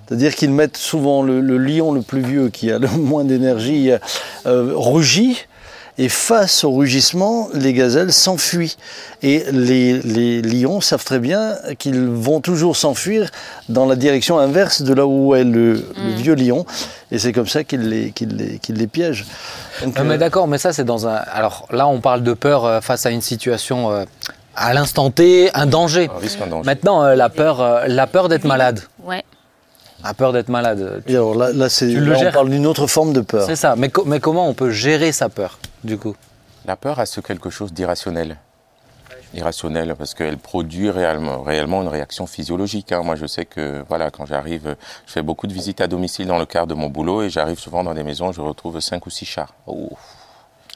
C'est-à-dire 0.07 0.35
qu'ils 0.35 0.51
mettent 0.51 0.77
souvent 0.77 1.23
le, 1.23 1.41
le 1.41 1.57
lion 1.57 1.91
le 1.91 2.01
plus 2.01 2.21
vieux, 2.21 2.49
qui 2.49 2.71
a 2.71 2.79
le 2.79 2.87
moins 2.97 3.23
d'énergie, 3.23 3.91
euh, 3.91 3.97
euh, 4.45 4.71
rugit. 4.75 5.37
Et 5.97 6.09
face 6.09 6.65
au 6.65 6.71
rugissement, 6.73 7.47
les 7.53 7.71
gazelles 7.71 8.11
s'enfuient. 8.11 8.75
Et 9.23 9.45
les, 9.51 10.01
les 10.01 10.41
lions 10.41 10.81
savent 10.81 11.05
très 11.05 11.19
bien 11.19 11.55
qu'ils 11.79 12.05
vont 12.07 12.41
toujours 12.41 12.75
s'enfuir 12.75 13.29
dans 13.69 13.85
la 13.85 13.95
direction 13.95 14.37
inverse 14.37 14.81
de 14.81 14.93
là 14.93 15.05
où 15.07 15.35
est 15.35 15.45
le, 15.45 15.73
le 15.75 16.13
vieux 16.17 16.35
lion. 16.35 16.65
Et 17.11 17.17
c'est 17.19 17.31
comme 17.31 17.47
ça 17.47 17.63
qu'ils 17.63 17.87
les, 17.89 18.87
piègent. 18.87 19.25
Donc, 19.83 19.97
mais 19.99 20.15
euh, 20.15 20.17
d'accord, 20.17 20.47
mais 20.47 20.57
ça 20.57 20.73
c'est 20.73 20.83
dans 20.83 21.07
un. 21.07 21.15
Alors 21.31 21.65
là, 21.71 21.87
on 21.87 22.01
parle 22.01 22.23
de 22.23 22.33
peur 22.33 22.65
euh, 22.65 22.81
face 22.81 23.05
à 23.05 23.11
une 23.11 23.21
situation 23.21 23.91
euh, 23.91 24.03
à 24.57 24.73
l'instant 24.73 25.11
T, 25.11 25.49
un 25.53 25.65
danger. 25.65 26.09
Un 26.13 26.19
risque, 26.19 26.39
un 26.41 26.47
danger. 26.47 26.65
Maintenant, 26.65 27.03
euh, 27.03 27.15
la 27.15 27.29
peur, 27.29 27.61
euh, 27.61 27.85
la 27.87 28.05
peur 28.07 28.27
d'être 28.27 28.43
malade. 28.45 28.81
Ouais. 29.05 29.23
La 30.03 30.13
peur 30.13 30.33
d'être 30.33 30.49
malade. 30.49 31.01
et 31.07 31.13
alors 31.15 31.35
là, 31.35 31.49
Tu 31.69 31.97
on 31.97 32.31
parle 32.31 32.49
d'une 32.49 32.67
autre 32.67 32.85
forme 32.85 33.11
de 33.13 33.21
peur. 33.21 33.45
C'est 33.47 33.55
ça. 33.55 33.75
Mais, 33.77 33.89
co- 33.89 34.03
mais 34.05 34.19
comment 34.19 34.47
on 34.47 34.53
peut 34.53 34.69
gérer 34.69 35.11
sa 35.11 35.29
peur, 35.29 35.57
du 35.85 35.97
coup 35.97 36.15
La 36.65 36.75
peur 36.75 36.99
a 36.99 37.05
ce 37.05 37.21
quelque 37.21 37.49
chose 37.49 37.71
d'irrationnel? 37.73 38.37
Irrationnel 39.33 39.95
parce 39.97 40.13
qu'elle 40.13 40.37
produit 40.37 40.89
réellement, 40.89 41.41
réellement 41.43 41.81
une 41.81 41.87
réaction 41.89 42.25
physiologique. 42.25 42.91
hein. 42.91 43.01
Moi, 43.03 43.15
je 43.15 43.25
sais 43.25 43.45
que 43.45 43.83
voilà, 43.89 44.09
quand 44.09 44.25
j'arrive, 44.25 44.75
je 45.05 45.11
fais 45.11 45.21
beaucoup 45.21 45.45
de 45.47 45.53
visites 45.53 45.81
à 45.81 45.87
domicile 45.87 46.27
dans 46.27 46.39
le 46.39 46.45
cadre 46.45 46.67
de 46.67 46.73
mon 46.73 46.87
boulot 46.89 47.23
et 47.23 47.29
j'arrive 47.29 47.59
souvent 47.59 47.83
dans 47.83 47.93
des 47.93 48.03
maisons, 48.03 48.31
je 48.31 48.39
retrouve 48.41 48.79
cinq 48.79 49.05
ou 49.05 49.09
six 49.09 49.25
chats. 49.25 49.49
Oh. 49.67 49.89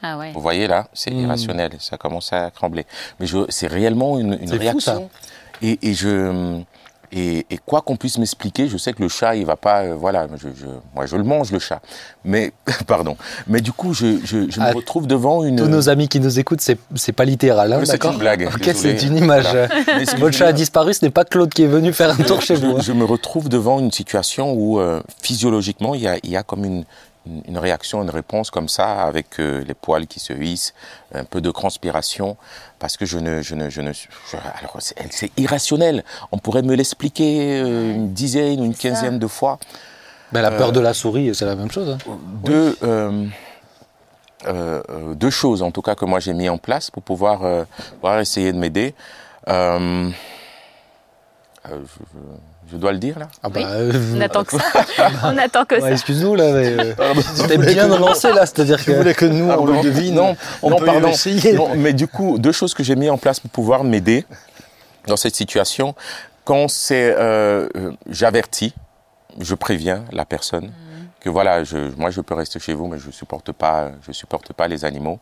Ah 0.01 0.17
ouais. 0.17 0.31
Vous 0.33 0.41
voyez 0.41 0.67
là, 0.67 0.87
c'est 0.93 1.11
Hmm. 1.11 1.19
irrationnel, 1.23 1.71
ça 1.79 1.97
commence 1.97 2.33
à 2.33 2.51
trembler. 2.51 2.85
Mais 3.19 3.27
c'est 3.49 3.67
réellement 3.67 4.19
une, 4.19 4.33
une 4.33 4.47
C'est 4.47 4.55
fou, 4.55 4.59
réaction. 4.61 4.81
ça. 4.81 5.19
Et, 5.61 5.89
et 5.89 5.93
je, 5.93 6.61
Et, 7.11 7.45
et 7.49 7.57
quoi 7.65 7.81
qu'on 7.81 7.95
puisse 7.95 8.17
m'expliquer, 8.19 8.67
je 8.67 8.77
sais 8.77 8.93
que 8.93 9.01
le 9.01 9.09
chat, 9.09 9.35
il 9.35 9.45
va 9.45 9.55
pas, 9.55 9.81
euh, 9.81 9.95
voilà, 9.95 10.27
je, 10.37 10.47
je- 10.49 10.65
moi 10.93 11.05
je 11.07 11.15
le 11.15 11.23
mange 11.23 11.51
le 11.51 11.57
chat. 11.59 11.81
Mais 12.23 12.51
pardon. 12.87 13.17
Mais 13.47 13.61
du 13.61 13.71
coup, 13.71 13.93
je, 13.93 14.17
je, 14.23 14.49
je 14.49 14.59
Ah, 14.61 14.69
me 14.71 14.75
retrouve 14.75 15.07
devant 15.07 15.43
une. 15.43 15.55
Tous 15.55 15.65
nos 15.67 15.89
amis 15.89 16.07
qui 16.07 16.19
nous 16.19 16.39
écoutent, 16.39 16.61
c'est 16.61 16.77
c'est 16.95 17.11
pas 17.13 17.25
littéral, 17.25 17.73
hein, 17.73 17.77
Oui, 17.79 17.85
c'est 17.87 17.93
d'accord 17.93 18.13
une 18.13 18.19
blague, 18.19 18.47
Ok, 18.53 18.69
c'est 18.75 19.01
une 19.03 19.17
image. 19.17 19.47
Voilà. 19.51 19.67
Votre 20.19 20.37
chat 20.37 20.47
a 20.47 20.53
disparu, 20.53 20.93
ce 20.93 21.03
n'est 21.03 21.11
pas 21.11 21.25
Claude 21.25 21.51
qui 21.53 21.63
est 21.63 21.67
venu 21.67 21.93
faire 21.93 22.11
un 22.11 22.23
tour 22.23 22.41
chez 22.41 22.55
vous. 22.55 22.77
hein. 22.77 22.81
je 22.81 22.91
me 22.91 23.03
retrouve 23.05 23.49
devant 23.49 23.79
une 23.79 23.91
situation 23.91 24.53
où 24.53 24.79
euh, 24.79 25.01
physiologiquement 25.21 25.95
il 25.95 26.01
y 26.01 26.07
a, 26.07 26.17
il 26.23 26.29
y 26.29 26.37
a 26.37 26.43
comme 26.43 26.63
une, 26.65 26.83
une, 27.47 27.57
réaction, 27.57 28.01
une 28.03 28.09
réponse 28.09 28.49
comme 28.51 28.69
ça, 28.69 29.03
avec 29.03 29.39
euh, 29.39 29.63
les 29.67 29.73
poils 29.73 30.07
qui 30.07 30.19
se 30.19 30.33
hissent, 30.33 30.73
un 31.13 31.23
peu 31.23 31.41
de 31.41 31.51
transpiration, 31.51 32.37
parce 32.79 32.97
que 32.97 33.05
je 33.05 33.17
ne, 33.19 33.41
je 33.41 33.55
ne, 33.55 33.69
je 33.69 33.81
ne, 33.81 33.91
je- 33.93 34.07
alors 34.59 34.75
c'est 34.79 34.95
c'est 35.11 35.31
irrationnel. 35.37 36.03
On 36.31 36.37
pourrait 36.37 36.61
me 36.63 36.75
l'expliquer 36.75 37.59
euh, 37.61 37.93
une 37.95 38.13
dizaine 38.13 38.61
ou 38.61 38.65
une 38.65 38.73
ça. 38.75 38.81
quinzaine 38.89 39.19
de 39.19 39.27
fois. 39.27 39.59
Ben, 40.31 40.41
la 40.41 40.51
peur 40.51 40.71
de 40.71 40.79
la 40.79 40.93
souris, 40.93 41.33
c'est 41.33 41.45
la 41.45 41.55
même 41.55 41.71
chose. 41.71 41.89
hein. 41.89 41.97
Deux, 42.43 42.77
euh, 42.83 43.25
euh, 44.47 44.81
euh, 44.89 45.13
deux 45.15 45.31
choses 45.31 45.61
en 45.63 45.71
tout 45.71 45.81
cas 45.81 45.95
que 45.95 46.05
moi 46.05 46.19
j'ai 46.19 46.33
mis 46.33 46.47
en 46.49 46.57
place 46.57 46.89
pour 46.91 47.03
pouvoir, 47.03 47.43
euh, 47.43 47.65
pouvoir 47.95 48.19
essayer 48.19 48.53
de 48.53 48.57
m'aider. 48.57 48.93
Euh, 49.47 50.09
euh, 51.69 51.79
je, 51.83 52.03
je- 52.13 52.19
je 52.71 52.77
dois 52.77 52.91
le 52.91 52.97
dire 52.99 53.17
là. 53.19 53.27
Ah 53.43 53.47
Oui. 53.53 53.61
bah, 53.63 53.69
euh, 53.71 53.91
On 54.15 54.21
attend 54.21 54.43
que 54.43 54.57
ça. 54.57 54.63
On 55.23 55.37
attend 55.37 55.65
que 55.65 55.75
ouais, 55.75 55.81
ça. 55.81 55.91
Excuse-nous, 55.91 56.35
là, 56.35 56.51
mais 56.53 56.75
euh, 56.79 56.93
t'es 57.47 57.57
bien 57.57 57.87
lancé, 57.87 58.31
là, 58.31 58.45
c'est-à-dire 58.45 58.77
Tu 58.77 58.85
que... 58.85 58.91
voulais 58.97 59.13
que 59.13 59.25
nous, 59.25 59.45
on 59.45 59.47
Pardon. 59.47 59.73
le 59.73 59.81
devine 59.81 60.15
Non, 60.15 60.35
on 60.61 60.69
non, 60.69 60.77
peut 60.77 60.85
pardon. 60.85 61.07
essayer. 61.09 61.53
Non, 61.53 61.75
mais 61.75 61.93
du 61.93 62.07
coup, 62.07 62.37
deux 62.37 62.51
choses 62.51 62.73
que 62.73 62.83
j'ai 62.83 62.95
mis 62.95 63.09
en 63.09 63.17
place 63.17 63.39
pour 63.39 63.49
pouvoir 63.49 63.83
m'aider 63.83 64.25
dans 65.07 65.17
cette 65.17 65.35
situation. 65.35 65.95
Quand 66.45 66.67
c'est, 66.67 67.15
euh, 67.17 67.67
j'avertis, 68.09 68.73
je 69.39 69.55
préviens 69.55 70.03
la 70.11 70.25
personne 70.25 70.71
que 71.19 71.29
voilà, 71.29 71.63
je, 71.63 71.77
moi 71.97 72.11
je 72.11 72.21
peux 72.21 72.33
rester 72.33 72.59
chez 72.59 72.73
vous, 72.73 72.87
mais 72.87 72.97
je 72.97 73.11
supporte 73.11 73.51
pas, 73.51 73.89
je 74.07 74.11
supporte 74.13 74.53
pas 74.53 74.67
les 74.67 74.85
animaux. 74.85 75.19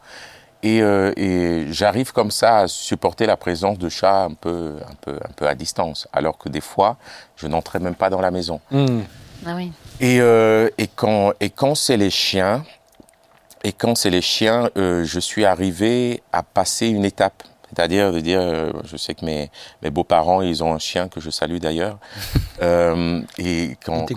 Et, 0.63 0.81
euh, 0.81 1.13
et 1.15 1.67
j'arrive 1.69 2.13
comme 2.13 2.31
ça 2.31 2.59
à 2.59 2.67
supporter 2.67 3.25
la 3.25 3.37
présence 3.37 3.77
de 3.77 3.89
chats 3.89 4.23
un 4.23 4.33
peu, 4.33 4.77
un 4.89 4.95
peu, 5.01 5.13
un 5.13 5.33
peu 5.35 5.47
à 5.47 5.55
distance, 5.55 6.07
alors 6.11 6.37
que 6.37 6.49
des 6.49 6.61
fois, 6.61 6.97
je 7.35 7.47
n'entrais 7.47 7.79
même 7.79 7.95
pas 7.95 8.09
dans 8.09 8.21
la 8.21 8.31
maison. 8.31 8.59
Hmm. 8.71 9.01
Ah 9.45 9.53
oui. 9.55 9.71
Et, 9.99 10.19
euh, 10.19 10.69
et 10.77 10.87
quand, 10.87 11.33
et 11.39 11.49
quand 11.49 11.75
c'est 11.75 11.97
les 11.97 12.09
chiens, 12.09 12.63
et 13.63 13.73
quand 13.73 13.95
c'est 13.95 14.09
les 14.09 14.21
chiens, 14.21 14.69
euh, 14.77 15.03
je 15.03 15.19
suis 15.19 15.45
arrivé 15.45 16.23
à 16.31 16.43
passer 16.43 16.87
une 16.87 17.05
étape. 17.05 17.43
C'est-à-dire 17.69 18.13
de 18.13 18.19
dire, 18.19 18.39
euh, 18.41 18.71
je 18.85 18.95
sais 18.95 19.13
que 19.13 19.25
mes, 19.25 19.51
mes 19.83 19.89
beaux-parents, 19.89 20.41
ils 20.41 20.63
ont 20.63 20.73
un 20.73 20.79
chien 20.79 21.09
que 21.09 21.19
je 21.19 21.29
salue 21.29 21.57
d'ailleurs. 21.57 21.97
Euh, 22.63 23.21
et 23.37 23.77
quand 23.85 24.07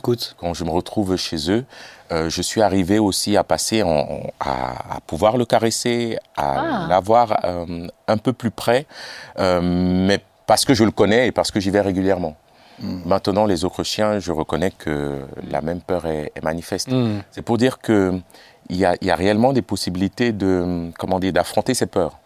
je 0.55 0.65
me 0.65 0.71
retrouve 0.71 1.15
chez 1.17 1.51
eux, 1.51 1.67
euh, 2.13 2.29
je 2.31 2.43
suis 2.43 2.63
arrivé 2.63 2.99
aussi 2.99 3.37
à 3.37 3.45
passer, 3.45 3.83
en, 3.83 3.89
en- 3.91 4.21
à, 4.41 4.97
à 4.97 5.01
pouvoir 5.07 5.37
le 5.37 5.45
caresser, 5.45 6.17
à 6.37 6.85
Ah. 6.85 6.87
l'avoir 6.89 7.45
euh, 7.45 7.87
un 8.09 8.17
peu 8.17 8.33
plus 8.33 8.51
près, 8.51 8.87
euh, 9.39 9.61
mais 9.63 10.21
parce 10.47 10.65
que 10.65 10.75
je 10.75 10.85
le 10.85 10.91
connais 10.91 11.29
et 11.29 11.33
parce 11.33 11.51
que 11.51 11.61
j'y 11.61 11.71
vais 11.71 11.81
régulièrement. 11.81 12.37
Maintenant, 13.05 13.45
les 13.45 13.67
autres 13.67 13.85
chiens, 13.85 14.21
je 14.21 14.33
reconnais 14.33 14.71
que 14.71 15.21
la 15.51 15.61
même 15.61 15.83
peur 15.83 16.07
est, 16.07 16.33
est 16.35 16.43
manifeste. 16.43 16.89
Hmm. 16.91 17.19
C'est 17.31 17.43
pour 17.43 17.59
dire 17.59 17.79
que 17.79 18.19
il 18.71 18.77
y 18.77 18.87
a, 18.87 18.97
il 19.03 19.07
y 19.07 19.11
a 19.11 19.17
réellement 19.17 19.53
des 19.53 19.61
possibilités 19.61 20.33
de, 20.33 20.91
comment 20.99 21.19
dire, 21.21 21.33
d'affronter 21.35 21.75
ces 21.75 21.85
peurs, 21.87 22.17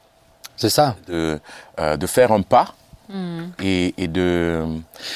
C'est 0.57 0.71
ça. 0.71 0.95
de, 1.09 1.41
euh, 1.81 1.97
de 1.97 2.07
faire 2.07 2.31
un 2.31 2.43
pas 2.43 2.67
Hmm. 3.07 3.49
et, 3.63 3.95
et 3.99 4.09
de, 4.09 4.63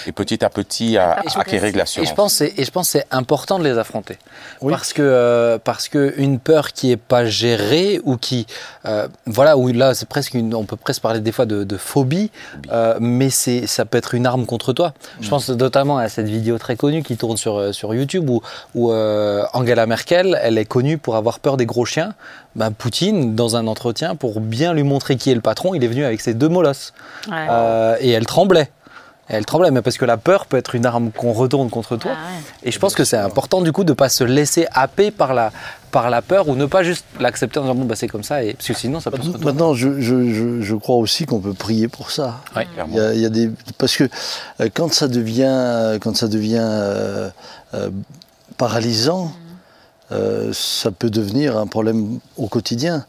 et 0.07 0.13
petit 0.13 0.45
à 0.45 0.51
petit 0.51 0.99
à, 0.99 1.21
Et 1.25 1.31
je 1.31 1.39
acquérir 1.39 1.71
de 1.73 1.77
Et 1.77 1.79
l'assurance. 1.79 2.09
je 2.11 2.15
pense, 2.15 2.33
que 2.39 2.47
c'est- 2.47 2.59
et 2.61 2.65
je 2.65 2.71
pense 2.71 2.93
que 2.93 2.99
c'est 2.99 3.07
important 3.11 3.59
de 3.59 3.65
les 3.65 3.79
affronter. 3.79 4.19
Oui. 4.61 4.71
Parce 4.73 4.93
que 4.93 5.01
euh, 5.03 5.59
parce 5.63 5.89
que 5.89 6.13
une 6.19 6.39
peur 6.39 6.73
qui 6.73 6.91
est 6.93 6.99
pas 6.99 7.25
gérée 7.25 8.01
ou 8.05 8.17
qui 8.19 8.47
euh, 8.85 9.09
voilà 9.25 9.57
où 9.57 9.69
là 9.69 9.95
c'est 9.95 10.09
presque 10.09 10.35
une, 10.35 10.55
on 10.55 10.65
peut 10.65 10.77
presque 10.77 11.01
parler 11.01 11.21
des 11.21 11.33
fois 11.33 11.47
de, 11.47 11.65
de 11.65 11.77
phobie, 11.79 12.31
Phobie. 12.53 12.69
euh, 12.73 12.97
mais 13.01 13.31
c'est 13.31 13.67
ça 13.67 13.87
peut 13.87 13.97
être 13.99 14.15
une 14.15 14.27
arme 14.27 14.45
contre 14.45 14.73
toi. 14.75 14.93
Je 15.21 15.29
pense 15.31 15.49
notamment 15.49 15.97
à 15.99 16.09
cette 16.11 16.29
vidéo 16.29 16.59
très 16.59 16.77
connue 16.77 17.03
qui 17.03 17.17
tourne 17.17 17.37
sur 17.39 17.75
sur 17.75 17.95
YouTube 17.95 18.29
où 18.29 18.43
où 18.75 18.93
euh, 18.93 19.45
Angela 19.55 19.87
Merkel 19.87 20.39
elle 20.43 20.59
est 20.59 20.65
connue 20.67 20.99
pour 20.99 21.17
avoir 21.17 21.39
peur 21.41 21.57
des 21.57 21.65
gros 21.67 21.87
chiens. 21.87 22.13
Ben, 22.57 22.71
Poutine 22.73 23.35
dans 23.37 23.57
un 23.57 23.67
entretien 23.67 24.17
pour 24.17 24.41
bien 24.41 24.73
lui 24.73 24.83
montrer 24.83 25.17
qui 25.17 25.31
est 25.31 25.35
le 25.35 25.41
patron, 25.41 25.75
il 25.75 25.85
est 25.85 25.89
venu 25.89 26.05
avec 26.05 26.21
ses 26.21 26.35
deux 26.35 26.49
molosses. 26.49 26.93
Ouais. 27.29 27.47
Euh, 27.51 27.97
et 28.01 28.11
elle 28.11 28.27
tremblait. 28.27 28.71
Et 29.31 29.35
elle 29.35 29.45
tremblait, 29.45 29.71
mais 29.71 29.83
parce 29.83 29.99
que 29.99 30.07
la 30.07 30.17
peur 30.17 30.47
peut 30.47 30.57
être 30.57 30.75
une 30.75 30.87
arme 30.87 31.11
qu'on 31.13 31.33
retourne 31.35 31.69
contre 31.69 31.97
toi. 31.97 32.13
Ah 32.15 32.19
ouais. 32.33 32.69
Et 32.69 32.73
je 32.73 32.79
pense 32.79 32.95
que 32.95 33.05
c'est 33.05 33.19
important 33.19 33.61
du 33.61 33.73
coup 33.73 33.85
de 33.85 33.91
ne 33.91 33.95
pas 33.95 34.09
se 34.09 34.25
laisser 34.25 34.67
happer 34.73 35.11
par 35.11 35.35
la, 35.35 35.53
par 35.91 36.09
la 36.09 36.23
peur 36.23 36.49
ou 36.49 36.57
ne 36.57 36.65
pas 36.65 36.83
juste 36.83 37.05
l'accepter 37.21 37.59
en 37.59 37.63
disant 37.65 37.75
bon 37.75 37.85
bah 37.85 37.95
c'est 37.95 38.09
comme 38.09 38.23
ça 38.25 38.43
et 38.43 38.55
parce 38.55 38.67
que 38.69 38.73
sinon 38.75 39.01
ça 39.01 39.11
peut 39.11 39.19
se 39.19 39.27
retourner. 39.27 39.45
Maintenant, 39.45 39.75
je, 39.75 40.01
je- 40.01 40.63
je- 40.63 40.75
crois 40.75 40.97
aussi 40.97 41.27
qu'on 41.27 41.41
peut 41.41 41.53
prier 41.53 41.89
pour 41.89 42.11
ça. 42.11 42.41
Ouais. 42.57 42.67
Il 42.89 42.95
y 42.97 43.01
a, 43.01 43.13
il 43.15 43.21
y 43.21 43.27
a 43.27 43.29
des 43.29 43.51
parce 43.77 43.97
que 43.97 44.05
euh, 44.63 44.69
quand 44.73 44.93
ça 44.95 45.07
devient 45.09 45.99
quand 46.01 46.17
ça 46.17 46.27
devient 46.27 46.57
euh, 46.63 47.29
euh, 47.75 47.91
paralysant, 48.57 49.31
euh, 50.11 50.51
ça 50.55 50.91
peut 50.91 51.11
devenir 51.11 51.57
un 51.59 51.67
problème 51.67 52.19
au 52.37 52.47
quotidien. 52.47 53.05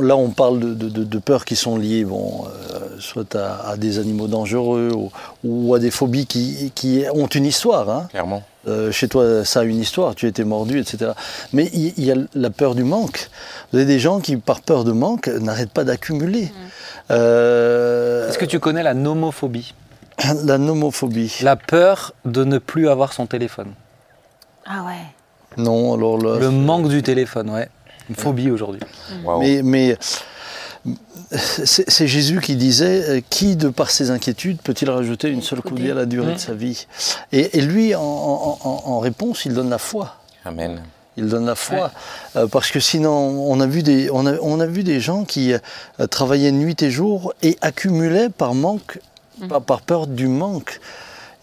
Là, 0.00 0.16
on 0.16 0.30
parle 0.30 0.60
de, 0.60 0.74
de- 0.74 0.88
de- 0.88 1.04
de 1.04 1.18
peurs 1.18 1.44
qui 1.44 1.56
sont 1.56 1.76
liées, 1.76 2.04
bon, 2.04 2.44
euh, 2.72 2.78
soit 3.00 3.34
à, 3.34 3.68
à 3.70 3.76
des 3.76 3.98
animaux 3.98 4.26
dangereux 4.26 4.90
ou, 4.94 5.10
ou 5.44 5.74
à 5.74 5.78
des 5.78 5.90
phobies 5.90 6.26
qui, 6.26 6.72
qui 6.74 7.04
ont 7.14 7.26
une 7.26 7.44
histoire. 7.44 7.88
hein. 7.90 8.06
Clairement. 8.10 8.42
Euh, 8.66 8.90
chez 8.90 9.08
toi, 9.08 9.44
ça 9.44 9.60
a 9.60 9.64
une 9.64 9.78
histoire, 9.78 10.14
tu 10.14 10.24
as 10.24 10.30
été 10.30 10.42
mordu, 10.42 10.80
etc. 10.80 11.10
Mais 11.52 11.68
il 11.74 12.02
y, 12.02 12.10
a 12.10 12.14
la 12.34 12.48
peur 12.48 12.74
du 12.74 12.82
manque. 12.82 13.28
Vous 13.70 13.76
avez 13.78 13.84
des 13.86 13.98
gens 13.98 14.20
qui, 14.20 14.38
par 14.38 14.62
peur 14.62 14.84
de 14.84 14.92
manque, 14.92 15.28
n'arrêtent 15.28 15.72
pas 15.72 15.84
d'accumuler. 15.84 16.50
Euh, 17.10 18.28
Est-ce 18.28 18.38
que 18.38 18.46
tu 18.46 18.58
connais 18.60 18.82
la 18.82 18.94
nomophobie? 18.94 19.74
La 20.44 20.56
nomophobie. 20.56 21.36
La 21.42 21.56
peur 21.56 22.12
de 22.24 22.44
ne 22.44 22.56
plus 22.58 22.88
avoir 22.88 23.12
son 23.12 23.26
téléphone. 23.26 23.72
Ah 24.64 24.82
ouais. 24.86 24.92
Non, 25.56 25.94
alors 25.94 26.18
là. 26.18 26.38
Le 26.38 26.50
manque 26.50 26.88
du 26.88 27.02
téléphone, 27.02 27.50
ouais. 27.50 27.68
Une 28.08 28.16
phobie 28.16 28.50
aujourd'hui. 28.50 28.80
Mais, 29.40 29.62
mais 29.62 29.96
c'est 31.30 32.06
Jésus 32.06 32.40
qui 32.40 32.56
disait 32.56 33.02
euh, 33.08 33.20
Qui, 33.30 33.56
de 33.56 33.68
par 33.68 33.90
ses 33.90 34.10
inquiétudes, 34.10 34.58
peut-il 34.62 34.90
rajouter 34.90 35.28
une 35.28 35.42
seule 35.42 35.62
coudée 35.62 35.90
à 35.90 35.94
la 35.94 36.06
durée 36.06 36.34
de 36.34 36.38
sa 36.38 36.52
vie? 36.54 36.86
Et, 37.32 37.58
et 37.58 37.60
lui, 37.62 37.94
en, 37.94 38.02
en- 38.02 38.58
en- 38.62 38.82
en 38.86 38.98
réponse, 39.00 39.44
il 39.46 39.54
donne 39.54 39.70
la 39.70 39.78
foi. 39.78 40.16
Amen. 40.44 40.80
Il 41.16 41.28
donne 41.28 41.46
la 41.46 41.54
foi. 41.54 41.92
Euh, 42.36 42.46
parce 42.48 42.70
que 42.70 42.80
sinon, 42.80 43.10
on 43.12 43.60
a 43.60 43.66
vu 43.66 43.82
des, 43.82 44.10
on 44.12 44.26
a, 44.26 44.34
on 44.42 44.60
a 44.60 44.66
vu 44.66 44.82
des 44.82 45.00
gens 45.00 45.24
qui 45.24 45.52
euh, 45.54 46.06
travaillaient 46.08 46.52
nuit 46.52 46.82
et 46.82 46.90
jour 46.90 47.32
et 47.42 47.56
accumulaient 47.62 48.28
par 48.28 48.54
manque, 48.54 48.98
par, 49.48 49.62
par 49.62 49.80
peur 49.80 50.06
du 50.06 50.26
manque. 50.28 50.80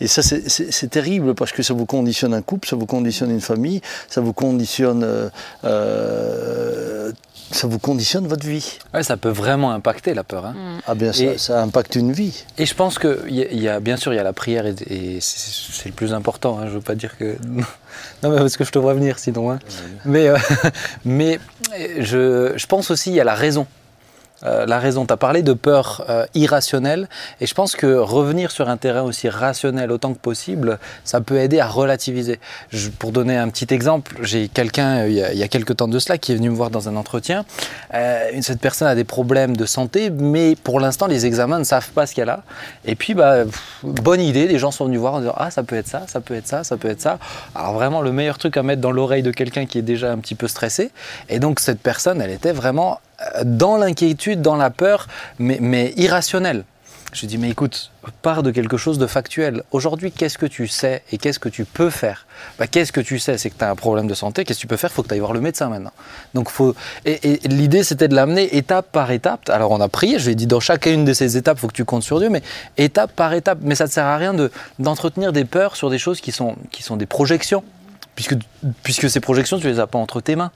Et 0.01 0.07
ça, 0.07 0.21
c'est- 0.23 0.87
terrible 0.89 1.35
parce 1.35 1.51
que 1.51 1.61
ça 1.63 1.73
vous 1.75 1.85
conditionne 1.85 2.33
un 2.33 2.41
couple, 2.41 2.67
ça 2.67 2.75
vous 2.75 2.85
conditionne 2.87 3.29
une 3.31 3.39
famille, 3.39 3.81
ça 4.09 4.19
vous 4.19 4.33
conditionne, 4.33 5.03
euh, 5.03 5.29
euh, 5.63 7.11
ça 7.51 7.67
vous 7.67 7.79
conditionne 7.79 8.27
votre 8.27 8.45
vie. 8.47 8.79
Ouais, 8.93 9.03
ça 9.03 9.15
peut 9.17 9.29
vraiment 9.29 9.71
impacter 9.71 10.13
la 10.13 10.23
peur. 10.23 10.45
hein. 10.45 10.55
Ah 10.87 10.95
bien, 10.95 11.13
ça, 11.13 11.23
Et- 11.23 11.37
ça 11.37 11.61
impacte 11.61 11.95
une 11.95 12.11
vie. 12.13 12.43
Et 12.57 12.65
je 12.65 12.73
pense 12.73 12.97
que 12.97 13.23
il 13.27 13.35
y, 13.35 13.43
a- 13.43 13.51
y 13.53 13.67
a 13.69 13.79
bien 13.79 13.97
sûr 13.97 14.13
il 14.13 14.15
y 14.15 14.19
a 14.19 14.23
la 14.23 14.33
prière 14.33 14.65
et, 14.65 14.75
et 14.89 15.19
c'est 15.21 15.71
c'est 15.71 15.89
le 15.89 15.95
plus 15.95 16.13
important. 16.13 16.57
Hein, 16.59 16.65
je 16.67 16.71
veux 16.71 16.81
pas 16.81 16.95
dire 16.95 17.17
que 17.17 17.35
non 18.23 18.29
mais 18.31 18.37
parce 18.37 18.57
que 18.57 18.63
je 18.63 18.71
te 18.71 18.79
vois 18.79 18.93
venir 18.93 19.19
sinon. 19.19 19.51
hein. 19.51 19.59
Mais 20.05 20.27
euh, 20.27 20.37
mais 21.05 21.39
je, 21.99 22.53
je 22.55 22.65
pense 22.67 22.89
aussi 22.91 23.09
il 23.11 23.15
y 23.15 23.19
a 23.21 23.23
la 23.25 23.35
raison. 23.35 23.67
Euh, 24.43 24.65
la 24.65 24.79
raison, 24.79 25.05
tu 25.05 25.13
as 25.13 25.17
parlé 25.17 25.43
de 25.43 25.53
peur 25.53 26.05
euh, 26.09 26.25
irrationnelle 26.33 27.07
et 27.39 27.45
je 27.45 27.53
pense 27.53 27.75
que 27.75 27.95
revenir 27.95 28.51
sur 28.51 28.69
un 28.69 28.77
terrain 28.77 29.03
aussi 29.03 29.29
rationnel 29.29 29.91
autant 29.91 30.13
que 30.13 30.19
possible, 30.19 30.79
ça 31.03 31.21
peut 31.21 31.37
aider 31.37 31.59
à 31.59 31.67
relativiser. 31.67 32.39
Pour 32.99 33.11
donner 33.11 33.37
un 33.37 33.49
petit 33.49 33.71
exemple, 33.73 34.15
j'ai 34.21 34.47
quelqu'un 34.47 34.99
euh, 34.99 35.09
il 35.09 35.37
y, 35.37 35.43
a, 35.43 35.47
quelques 35.47 35.77
temps 35.77 35.87
de 35.87 35.99
cela 35.99 36.17
qui 36.17 36.31
est 36.31 36.35
venu 36.35 36.49
me 36.49 36.55
voir 36.55 36.69
dans 36.69 36.89
un 36.89 36.95
entretien. 36.95 37.45
Cette 38.41 38.59
personne 38.59 38.87
a 38.87 38.95
des 38.95 39.03
problèmes 39.03 39.55
de 39.55 39.65
santé, 39.65 40.09
mais 40.09 40.55
pour 40.55 40.79
l'instant 40.79 41.07
les 41.07 41.25
examens 41.25 41.59
ne 41.59 41.63
savent 41.63 41.91
pas 41.91 42.07
ce 42.07 42.15
qu'elle 42.15 42.29
a. 42.29 42.43
Et 42.85 42.95
puis 42.95 43.13
bah, 43.13 43.43
bonne 43.83 44.21
idée, 44.21 44.47
les 44.47 44.59
gens 44.59 44.71
sont 44.71 44.85
venus 44.85 44.99
voir 44.99 45.15
en 45.15 45.19
disant 45.19 45.35
ah 45.37 45.51
ça 45.51 45.63
peut 45.63 45.75
être 45.75 45.87
ça, 45.87 46.03
ça 46.07 46.21
peut 46.21 46.35
être 46.35 46.47
ça, 46.47 46.63
ça 46.63 46.77
peut 46.77 46.89
être 46.89 47.01
ça. 47.01 47.19
Alors 47.53 47.73
vraiment 47.73 48.01
le 48.01 48.11
meilleur 48.11 48.37
truc 48.37 48.57
à 48.57 48.63
mettre 48.63 48.81
dans 48.81 48.91
l'oreille 48.91 49.23
de 49.23 49.31
quelqu'un 49.31 49.65
qui 49.65 49.77
est 49.77 49.83
déjà 49.83 50.11
un 50.11 50.17
petit 50.17 50.35
peu 50.35 50.47
stressé. 50.47 50.91
Et 51.29 51.39
donc 51.39 51.59
cette 51.59 51.79
personne, 51.79 52.21
elle 52.21 52.31
était 52.31 52.53
vraiment 52.53 52.99
dans 53.43 53.77
l'inquiétude, 53.77 54.41
dans 54.41 54.55
la 54.55 54.69
peur, 54.69 55.07
mais, 55.39 55.57
mais 55.61 55.93
irrationnelle. 55.97 56.63
Je 57.13 57.25
dis, 57.25 57.37
mais 57.37 57.49
écoute, 57.49 57.91
pars 58.21 58.41
de 58.41 58.51
quelque 58.51 58.77
chose 58.77 58.97
de 58.97 59.05
factuel. 59.05 59.63
Aujourd'hui, 59.71 60.13
qu'est-ce 60.13 60.37
que 60.37 60.45
tu 60.45 60.67
sais 60.67 61.03
et 61.11 61.17
qu'est-ce 61.17 61.39
que 61.39 61.49
tu 61.49 61.65
peux 61.65 61.89
faire? 61.89 62.25
Bah, 62.57 62.67
Qu'est-ce 62.67 62.93
que 62.93 63.01
tu 63.01 63.19
sais? 63.19 63.37
C'est 63.37 63.49
que 63.49 63.57
tu 63.57 63.65
as 63.65 63.69
un 63.69 63.75
problème 63.75 64.07
de 64.07 64.13
santé. 64.13 64.45
Qu'est-ce 64.45 64.59
que 64.59 64.61
tu 64.61 64.67
peux 64.67 64.77
faire? 64.77 64.91
Il 64.91 64.93
faut 64.93 65.03
que 65.03 65.09
tu 65.09 65.15
ailles 65.15 65.19
voir 65.19 65.33
le 65.33 65.41
médecin 65.41 65.67
maintenant. 65.67 65.91
Donc, 66.33 66.49
faut... 66.49 66.73
Et, 67.05 67.41
l'idée, 67.43 67.83
c'était 67.83 68.07
de 68.07 68.15
l'amener 68.15 68.55
étape 68.55 68.87
par 68.93 69.11
étape. 69.11 69.49
Alors, 69.49 69.71
on 69.71 69.81
a 69.81 69.89
prié. 69.89 70.19
Je 70.19 70.25
lui 70.25 70.31
ai 70.31 70.35
dit, 70.35 70.47
dans 70.47 70.61
chacune 70.61 71.03
de 71.03 71.11
ces 71.11 71.35
étapes, 71.35 71.57
il 71.57 71.61
faut 71.61 71.67
que 71.67 71.73
tu 71.73 71.83
comptes 71.83 72.03
sur 72.03 72.19
Dieu, 72.19 72.29
mais 72.29 72.43
étape 72.77 73.11
par 73.11 73.33
étape. 73.33 73.59
Mais 73.61 73.75
ça 73.75 73.85
ne 73.85 73.89
sert 73.89 74.05
à 74.05 74.15
rien 74.15 74.33
de, 74.33 74.49
d'entretenir 74.79 75.33
des 75.33 75.43
peurs 75.43 75.75
sur 75.75 75.89
des 75.89 75.97
choses 75.97 76.21
qui 76.21 76.31
sont, 76.31 76.55
qui 76.71 76.81
sont 76.81 76.95
des 76.95 77.07
projections. 77.07 77.63
Puisque, 78.15 78.35
puisque 78.83 79.09
ces 79.09 79.19
projections, 79.19 79.57
tu 79.57 79.67
les 79.67 79.79
as 79.79 79.87
pas 79.87 79.97
entre 79.97 80.21
tes 80.21 80.35
mains. 80.35 80.51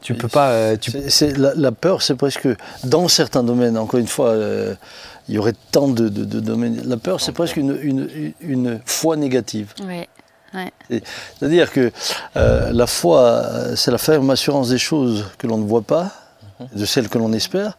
Tu 0.00 0.14
peux 0.14 0.28
pas. 0.28 0.50
euh, 0.50 0.76
tu... 0.76 0.92
La, 1.36 1.52
la 1.54 1.72
peur, 1.72 2.02
c'est 2.02 2.14
presque, 2.14 2.48
dans 2.84 3.08
certains 3.08 3.42
domaines, 3.42 3.76
encore 3.76 3.98
une 4.00 4.06
fois, 4.06 4.28
euh, 4.28 4.74
il 5.28 5.34
y 5.34 5.38
aurait 5.38 5.54
tant 5.72 5.88
de, 5.88 6.08
de- 6.08 6.24
de 6.24 6.40
domaines. 6.40 6.80
La 6.86 6.96
peur, 6.96 7.20
c'est 7.20 7.32
presque 7.32 7.56
une, 7.56 7.76
une- 7.82 8.32
une 8.40 8.80
foi 8.86 9.16
négative. 9.16 9.74
Oui. 9.82 10.06
C'est-à-dire 11.38 11.70
que 11.72 11.92
euh, 12.36 12.70
la 12.72 12.86
foi, 12.86 13.44
c'est 13.76 13.90
la 13.90 13.98
ferme 13.98 14.30
assurance 14.30 14.68
des 14.70 14.78
choses 14.78 15.26
que 15.38 15.46
l'on 15.46 15.58
ne 15.58 15.66
voit 15.66 15.82
pas, 15.82 16.10
de 16.74 16.84
celles 16.84 17.08
que 17.08 17.18
l'on 17.18 17.32
espère. 17.32 17.76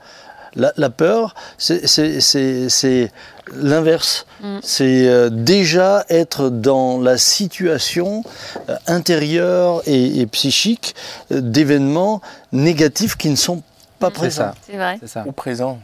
La, 0.55 0.73
la 0.77 0.89
peur, 0.89 1.33
c'est- 1.57 1.87
c'est 1.87 2.19
c'est- 2.19 2.67
c'est 2.69 3.11
l'inverse. 3.53 4.25
C'est 4.61 5.07
euh, 5.07 5.29
déjà 5.29 6.03
être 6.09 6.49
dans 6.49 6.99
la 6.99 7.17
situation 7.17 8.23
euh, 8.69 8.75
intérieure 8.87 9.81
et, 9.85 10.19
et 10.19 10.25
psychique 10.27 10.95
euh, 11.31 11.41
d'événements 11.41 12.21
négatifs 12.51 13.15
qui 13.15 13.29
ne 13.29 13.35
sont 13.35 13.61
pas 13.99 14.07
C'est 14.07 14.13
présents. 14.13 14.41
ça. 14.43 14.55
C'est 14.65 14.77
vrai. 14.77 14.97
C'est 14.99 15.07
ça. 15.07 15.23
Au 15.27 15.31
présent. 15.31 15.79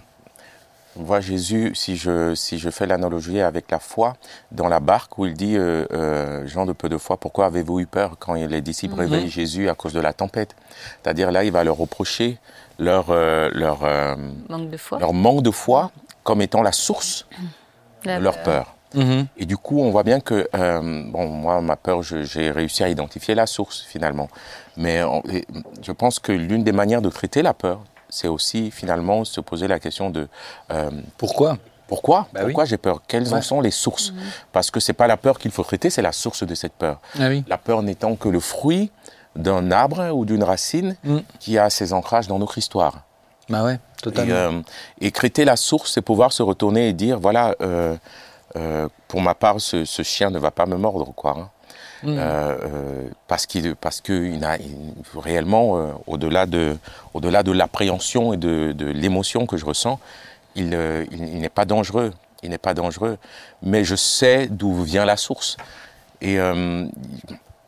On 0.99 1.03
voit 1.03 1.19
Jésus, 1.21 1.73
si 1.75 1.95
je, 1.95 2.33
si 2.33 2.57
je 2.57 2.71
fais 2.71 2.87
l'analogie 2.87 3.39
avec 3.39 3.69
la 3.69 3.77
foi, 3.77 4.15
dans 4.51 4.67
la 4.67 4.79
barque 4.79 5.19
où 5.19 5.27
il 5.27 5.35
dit, 5.35 5.55
euh, 5.55 5.85
euh, 5.93 6.47
Jean 6.47 6.65
de 6.65 6.73
peu 6.73 6.89
de 6.89 6.97
foi, 6.97 7.17
pourquoi 7.17 7.45
avez-vous 7.45 7.79
eu 7.81 7.85
peur 7.85 8.15
quand 8.17 8.33
les 8.33 8.61
disciples 8.61 8.95
Mhm. 8.95 8.99
réveillent 9.01 9.29
Jésus 9.29 9.69
à 9.69 9.75
cause 9.75 9.93
de 9.93 9.99
la 9.99 10.11
tempête? 10.13 10.55
C'est-à-dire 11.03 11.29
là, 11.31 11.43
il 11.43 11.51
va 11.51 11.63
leur 11.63 11.77
reprocher 11.77 12.39
leur, 12.79 13.05
euh, 13.09 13.49
leur, 13.53 13.83
euh, 13.83 14.15
Manque 14.49 14.69
de 14.69 14.77
foi. 14.77 14.99
leur 14.99 15.13
manque 15.13 15.41
de 15.43 15.51
foi 15.51 15.91
comme 16.23 16.41
étant 16.41 16.61
la 16.61 16.71
source 16.71 17.25
La 18.05 18.19
de 18.19 18.23
leur 18.23 18.41
peur. 18.43 18.73
Mhm. 18.93 19.27
Et 19.37 19.45
du 19.45 19.57
coup, 19.57 19.81
on 19.81 19.91
voit 19.91 20.03
bien 20.03 20.19
que, 20.21 20.47
euh, 20.55 21.03
bon, 21.11 21.27
moi, 21.27 21.59
ma 21.61 21.75
peur, 21.75 22.01
j'ai 22.03 22.51
réussi 22.51 22.83
à 22.83 22.89
identifier 22.89 23.35
la 23.35 23.45
source 23.45 23.81
finalement. 23.81 24.29
Mais 24.77 25.03
on- 25.03 25.21
je 25.81 25.91
pense 25.91 26.19
que 26.19 26.31
l'une 26.31 26.63
des 26.63 26.71
manières 26.71 27.01
de 27.01 27.09
traiter 27.09 27.41
la 27.41 27.53
peur, 27.53 27.81
c'est 28.09 28.29
aussi 28.29 28.71
finalement 28.71 29.25
se 29.25 29.41
poser 29.41 29.67
la 29.67 29.79
question 29.79 30.09
de 30.09 30.27
euh, 30.71 30.89
Pourquoi? 31.17 31.57
pourquoi? 31.87 32.27
Bah 32.33 32.41
oui. 32.41 32.45
Pourquoi 32.47 32.65
j'ai 32.65 32.77
peur? 32.77 33.01
Quelles 33.07 33.33
en 33.33 33.41
sont 33.41 33.59
les 33.61 33.71
sources? 33.71 34.13
Parce 34.51 34.71
que 34.71 34.79
c'est 34.79 34.93
pas 34.93 35.07
la 35.07 35.15
peur 35.17 35.37
qu'il 35.39 35.51
faut 35.51 35.63
traiter, 35.63 35.89
c'est 35.89 36.01
la 36.01 36.11
source 36.13 36.43
de 36.43 36.53
cette 36.55 36.73
peur. 36.73 36.99
Ah 37.19 37.27
oui. 37.29 37.43
La 37.47 37.57
peur 37.57 37.81
n'étant 37.81 38.15
que 38.15 38.27
le 38.29 38.39
fruit 38.39 38.91
d'un 39.37 39.71
arbre 39.71 40.11
ou 40.13 40.25
d'une 40.25 40.43
racine 40.43 40.95
Mm. 41.03 41.17
qui 41.39 41.57
a 41.57 41.69
ses 41.69 41.93
ancrages 41.93 42.27
dans 42.27 42.39
notre 42.39 42.57
histoire. 42.57 43.01
Bah 43.49 43.63
ouais, 43.63 43.75
Et, 43.75 44.01
totalement. 44.01 44.33
euh, 44.35 44.61
et 44.99 45.11
traiter 45.11 45.45
la 45.45 45.55
source, 45.55 45.93
c'est 45.93 46.01
pouvoir 46.01 46.33
se 46.33 46.43
retourner 46.43 46.89
et 46.89 46.93
dire 46.93 47.19
voilà, 47.19 47.55
euh, 47.61 47.95
euh, 48.57 48.87
pour 49.07 49.21
ma 49.21 49.33
part, 49.35 49.61
ce, 49.61 49.85
ce 49.85 50.01
chien 50.03 50.29
ne 50.29 50.39
va 50.39 50.51
pas 50.51 50.65
me 50.65 50.75
mordre, 50.77 51.13
quoi. 51.15 51.35
hein. 51.37 51.49
Mm. 52.03 52.07
Euh, 52.09 52.19
euh, 52.19 53.09
parce 53.27 53.45
qu'il 53.47 53.75
parce 53.75 54.01
que 54.01 54.13
il 54.35 54.43
a 54.45 54.57
il- 54.57 54.93
réellement 55.19 55.77
euh, 55.77 55.91
au-delà 56.05 56.45
de 56.45 56.77
au-delà 57.15 57.41
de 57.41 57.51
l'appréhension 57.51 58.33
et 58.33 58.37
de, 58.37 58.71
de 58.71 58.85
l'émotion 58.85 59.47
que 59.47 59.57
je 59.57 59.65
ressens, 59.65 59.99
il, 60.55 60.75
euh, 60.75 61.05
n'est 61.11 61.49
pas 61.49 61.65
dangereux, 61.65 62.13
il 62.43 62.51
n'est 62.51 62.59
pas 62.59 62.75
dangereux, 62.75 63.17
mais 63.63 63.83
je 63.83 63.95
sais 63.95 64.47
d'où 64.47 64.83
vient 64.83 65.05
la 65.05 65.17
source. 65.17 65.57
Et 66.21 66.39
euh, 66.39 66.85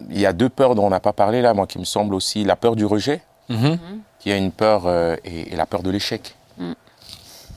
il 0.09 0.19
y 0.19 0.25
a 0.25 0.33
deux 0.33 0.49
peurs 0.49 0.75
dont 0.75 0.85
on 0.85 0.89
n'a 0.89 0.99
pas 0.99 1.13
parlé 1.13 1.41
là, 1.41 1.53
moi 1.53 1.67
qui 1.67 1.79
me 1.79 1.83
semble 1.85 2.13
aussi 2.15 2.43
la 2.43 2.55
peur 2.55 2.75
du 2.75 2.85
rejet, 2.85 3.21
Mhm. 3.49 3.79
qui 4.19 4.31
a 4.31 4.37
une 4.37 4.51
peur 4.51 4.83
euh, 4.85 5.15
et, 5.25 5.53
et 5.53 5.55
la 5.55 5.65
peur 5.65 5.81
de 5.81 5.89
l'échec. 5.89 6.35
Mm. 6.59 6.73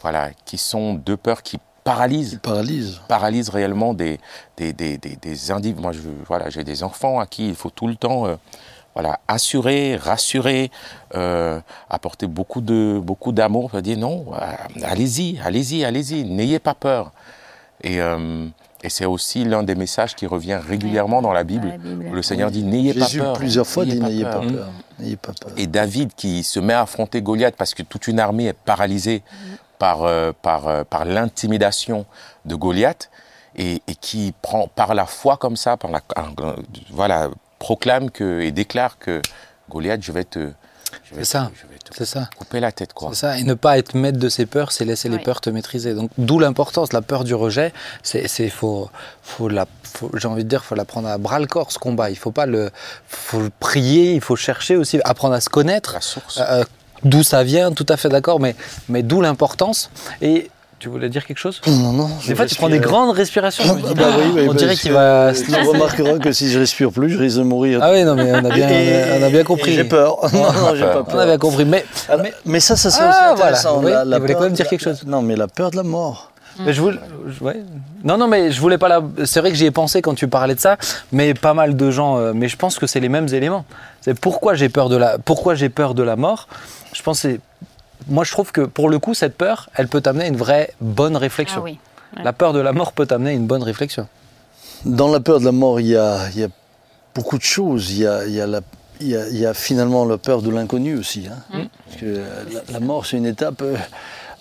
Voilà, 0.00 0.30
qui 0.46 0.56
sont 0.58 0.94
deux 0.94 1.16
peurs 1.18 1.42
qui 1.42 1.58
paralysent 1.84 2.32
Il 2.34 2.38
paralyse. 2.40 3.00
paralyse 3.08 3.48
réellement 3.50 3.92
des, 3.92 4.18
des, 4.56 4.72
des, 4.72 4.96
des, 4.98 5.16
des 5.16 5.50
individus. 5.50 5.82
Moi, 5.82 5.92
je, 5.92 6.00
voilà, 6.26 6.48
j'ai 6.50 6.64
des 6.64 6.82
enfants 6.82 7.20
à 7.20 7.26
qui 7.26 7.48
il 7.48 7.54
faut 7.54 7.70
tout 7.70 7.88
le 7.88 7.96
temps 7.96 8.26
euh, 8.26 8.36
voilà, 8.94 9.20
assurer, 9.28 9.96
rassurer, 9.96 10.70
euh, 11.14 11.60
apporter 11.90 12.26
beaucoup 12.26 12.60
de 12.60 12.98
beaucoup 13.02 13.32
d'amour. 13.32 13.70
Je 13.74 13.80
dire 13.80 13.98
non, 13.98 14.26
euh, 14.32 14.82
allez-y, 14.84 15.38
allez-y, 15.44 15.84
allez-y, 15.84 16.24
n'ayez 16.24 16.58
pas 16.58 16.74
peur. 16.74 17.12
Et, 17.82 18.00
euh, 18.00 18.46
et 18.82 18.88
c'est 18.88 19.04
aussi 19.04 19.44
l'un 19.44 19.62
des 19.62 19.74
messages 19.74 20.14
qui 20.14 20.26
revient 20.26 20.54
régulièrement 20.66 21.22
dans 21.22 21.32
la 21.32 21.44
Bible. 21.44 21.66
Dans 21.66 21.72
la 21.72 21.78
Bible. 21.78 22.06
où 22.10 22.14
le 22.14 22.22
Seigneur 22.22 22.50
dit 22.50 22.62
n'ayez 22.64 22.94
pas 22.94 23.06
Jésus, 23.06 23.18
peur. 23.20 23.32
plusieurs 23.34 23.66
fois, 23.66 23.84
dit 23.84 23.98
n'ayez 24.00 24.24
pas 24.24 24.40
peur. 24.40 24.46
peur. 24.52 24.68
N'ayez 24.98 25.16
pas 25.16 25.32
peur. 25.40 25.52
Et 25.56 25.66
David 25.66 26.14
qui 26.14 26.42
se 26.42 26.58
met 26.60 26.72
à 26.72 26.82
affronter 26.82 27.22
Goliath 27.22 27.54
parce 27.56 27.74
que 27.74 27.82
toute 27.82 28.08
une 28.08 28.18
armée 28.20 28.46
est 28.46 28.52
paralysée 28.58 29.22
par, 29.78 30.02
euh, 30.04 30.32
par, 30.42 30.68
euh, 30.68 30.84
par 30.84 31.04
l'intimidation 31.04 32.06
de 32.44 32.54
Goliath 32.54 33.10
et, 33.56 33.82
et 33.86 33.94
qui 33.94 34.32
prend 34.42 34.66
par 34.68 34.94
la 34.94 35.06
foi 35.06 35.36
comme 35.36 35.56
ça, 35.56 35.76
par 35.76 35.90
la, 35.90 36.00
euh, 36.18 36.56
voilà, 36.90 37.28
proclame 37.58 38.10
que, 38.10 38.40
et 38.40 38.50
déclare 38.50 38.98
que 38.98 39.20
Goliath, 39.70 40.02
je 40.02 40.12
vais 40.12 40.24
te, 40.24 40.50
je 41.04 41.14
vais 41.14 41.24
C'est 41.24 41.32
ça. 41.32 41.50
je 41.54 41.66
vais 41.66 41.71
C'est 41.90 42.04
ça. 42.04 42.28
couper 42.38 42.60
la 42.60 42.72
tête. 42.72 42.92
Quoi. 42.92 43.10
C'est 43.12 43.20
ça, 43.20 43.38
et 43.38 43.42
ne 43.44 43.54
pas 43.54 43.78
être 43.78 43.94
maître 43.94 44.18
de 44.18 44.28
ses 44.28 44.46
peurs, 44.46 44.72
c'est 44.72 44.84
laisser 44.84 45.08
les 45.08 45.18
peurs 45.18 45.40
te 45.40 45.50
maîtriser. 45.50 45.94
Donc, 45.94 46.10
d'où 46.18 46.38
l'importance, 46.38 46.92
la 46.92 47.02
peur 47.02 47.24
du 47.24 47.34
rejet, 47.34 47.72
c'est, 48.02 48.28
c'est 48.28 48.48
faut, 48.48 48.90
faut 49.22 49.48
la, 49.48 49.66
faut- 49.82 50.10
j'ai 50.14 50.28
envie 50.28 50.44
de 50.44 50.48
dire, 50.48 50.64
faut 50.64 50.74
la 50.74 50.84
prendre 50.84 51.08
à 51.08 51.18
bras 51.18 51.38
le 51.40 51.46
corps 51.46 51.72
ce 51.72 51.78
combat. 51.78 52.10
Il 52.10 52.16
faut 52.16 52.30
pas 52.30 52.46
le, 52.46 52.70
faut 53.08 53.40
le 53.40 53.50
prier, 53.60 54.14
il 54.14 54.20
faut 54.20 54.36
chercher 54.36 54.76
aussi, 54.76 55.00
apprendre 55.04 55.34
à 55.34 55.40
se 55.40 55.48
connaître, 55.48 55.94
La 55.94 56.00
source. 56.00 56.38
euh, 56.40 56.64
d'où 57.04 57.22
ça 57.22 57.42
vient, 57.44 57.72
tout 57.72 57.86
à 57.88 57.96
fait 57.96 58.08
d'accord, 58.08 58.40
mais, 58.40 58.54
mais 58.88 59.02
d'où 59.02 59.20
l'importance. 59.20 59.90
Et 60.20 60.50
tu 60.82 60.88
voulais 60.88 61.08
dire 61.08 61.24
quelque 61.24 61.38
chose? 61.38 61.60
Non, 61.66 61.92
non. 61.92 62.10
Des 62.26 62.34
fois, 62.34 62.44
tu 62.46 62.56
prends 62.56 62.68
des 62.68 62.80
grandes 62.80 63.14
respirations. 63.16 63.62
dis, 63.76 63.94
Bah 63.94 64.06
oui, 64.18 64.42
on 64.42 64.46
parce 64.46 64.56
dirait 64.58 64.74
qu'il 64.74 64.92
va. 64.92 65.32
Tu 65.32 65.54
remarqueras 65.54 66.18
que 66.18 66.32
si 66.32 66.50
je 66.50 66.58
respire 66.58 66.90
plus, 66.90 67.10
je 67.10 67.18
risque 67.18 67.38
de 67.38 67.44
mourir. 67.44 67.78
Ah 67.80 67.90
oui, 67.92 68.02
non, 68.02 68.16
mais 68.16 68.32
on 68.32 68.44
a 68.44 68.50
bien, 68.54 68.68
Et- 68.68 69.20
on 69.20 69.22
a 69.22 69.30
bien 69.30 69.44
compris. 69.44 69.72
J'ai 69.74 69.84
peur. 69.84 70.16
Non, 70.32 70.52
non, 70.52 70.74
j'ai 70.74 70.82
pas 70.82 71.00
On 71.00 71.04
peur. 71.04 71.20
a 71.20 71.26
bien 71.26 71.38
compris, 71.38 71.64
mais, 71.64 71.84
Ah, 72.08 72.16
mais, 72.16 72.32
mais 72.44 72.58
ça, 72.58 72.74
ça 72.76 72.90
c'est 72.90 72.98
Ah, 73.00 73.08
aussi 73.08 73.18
voilà. 73.18 73.32
intéressant. 73.32 73.80
Oui, 73.82 73.92
la, 73.92 74.04
la 74.04 74.18
voulait 74.18 74.32
peur- 74.32 74.38
quand 74.40 74.44
même 74.46 74.54
dire 74.54 74.66
quelque 74.68 74.82
chose. 74.82 75.04
Non, 75.06 75.22
mais 75.22 75.36
la 75.36 75.46
peur 75.46 75.70
de 75.70 75.76
la 75.76 75.84
mort. 75.84 76.32
Mais 76.58 76.72
je 76.74 76.82
voulais, 76.82 76.98
ouais. 77.40 77.62
Non, 78.04 78.18
non, 78.18 78.26
mais 78.28 78.50
je 78.52 78.60
voulais 78.60 78.76
pas 78.76 78.88
la. 78.88 79.00
C'est 79.24 79.40
vrai 79.40 79.50
que 79.50 79.56
j'y 79.56 79.64
ai 79.66 79.70
pensé 79.70 80.02
quand 80.02 80.14
tu 80.14 80.28
parlais 80.28 80.54
de 80.54 80.60
ça, 80.60 80.76
mais 81.12 81.32
pas 81.32 81.54
mal 81.54 81.76
de 81.76 81.90
gens. 81.90 82.18
euh, 82.18 82.32
mais 82.34 82.48
je 82.48 82.56
pense 82.56 82.78
que 82.78 82.86
c'est 82.86 83.00
les 83.00 83.08
mêmes 83.08 83.28
éléments. 83.32 83.64
C'est 84.02 84.18
pourquoi 84.18 84.54
j'ai 84.54 84.68
peur 84.68 84.88
de 84.90 84.96
la. 84.96 85.16
Pourquoi 85.18 85.54
j'ai 85.54 85.68
peur 85.70 85.94
de 85.94 86.02
la 86.02 86.16
mort. 86.16 86.48
Je 86.92 87.02
pense 87.02 87.22
que 87.22 87.28
c'est. 87.30 87.40
Moi, 88.08 88.24
je 88.24 88.30
trouve 88.32 88.52
que 88.52 88.62
pour 88.62 88.88
le 88.88 88.98
coup, 88.98 89.14
cette 89.14 89.36
peur, 89.36 89.68
elle 89.74 89.88
peut 89.88 90.00
t'amener 90.00 90.24
à 90.24 90.28
une 90.28 90.36
vraie 90.36 90.72
bonne 90.80 91.16
réflexion. 91.16 91.60
Ah 91.60 91.64
oui. 91.64 91.78
La 92.22 92.32
peur 92.32 92.52
de 92.52 92.60
la 92.60 92.72
mort 92.72 92.92
peut 92.92 93.06
t'amener 93.06 93.30
à 93.30 93.32
une 93.32 93.46
bonne 93.46 93.62
réflexion. 93.62 94.06
Dans 94.84 95.10
la 95.10 95.20
peur 95.20 95.40
de 95.40 95.44
la 95.44 95.52
mort, 95.52 95.80
il 95.80 95.86
y 95.86 95.96
a, 95.96 96.28
il 96.34 96.40
y 96.40 96.44
a 96.44 96.48
beaucoup 97.14 97.38
de 97.38 97.42
choses. 97.42 97.90
Il 97.92 97.98
y 98.00 98.06
a, 98.06 98.26
il 98.26 98.32
y 98.32 98.40
a 98.40 98.46
la- 98.46 98.60
il 99.00 99.08
y 99.08 99.16
a- 99.16 99.28
il 99.28 99.36
y 99.38 99.46
a 99.46 99.54
finalement 99.54 100.04
la 100.04 100.18
peur 100.18 100.42
de 100.42 100.50
l'inconnu 100.50 100.96
aussi. 100.98 101.26
hein. 101.30 101.38
Mm. 101.56 101.62
Parce 101.86 102.00
que 102.00 102.20
la, 102.52 102.72
la 102.74 102.80
mort, 102.80 103.06
c'est 103.06 103.16
une 103.16 103.26
étape 103.26 103.62
euh, 103.62 103.76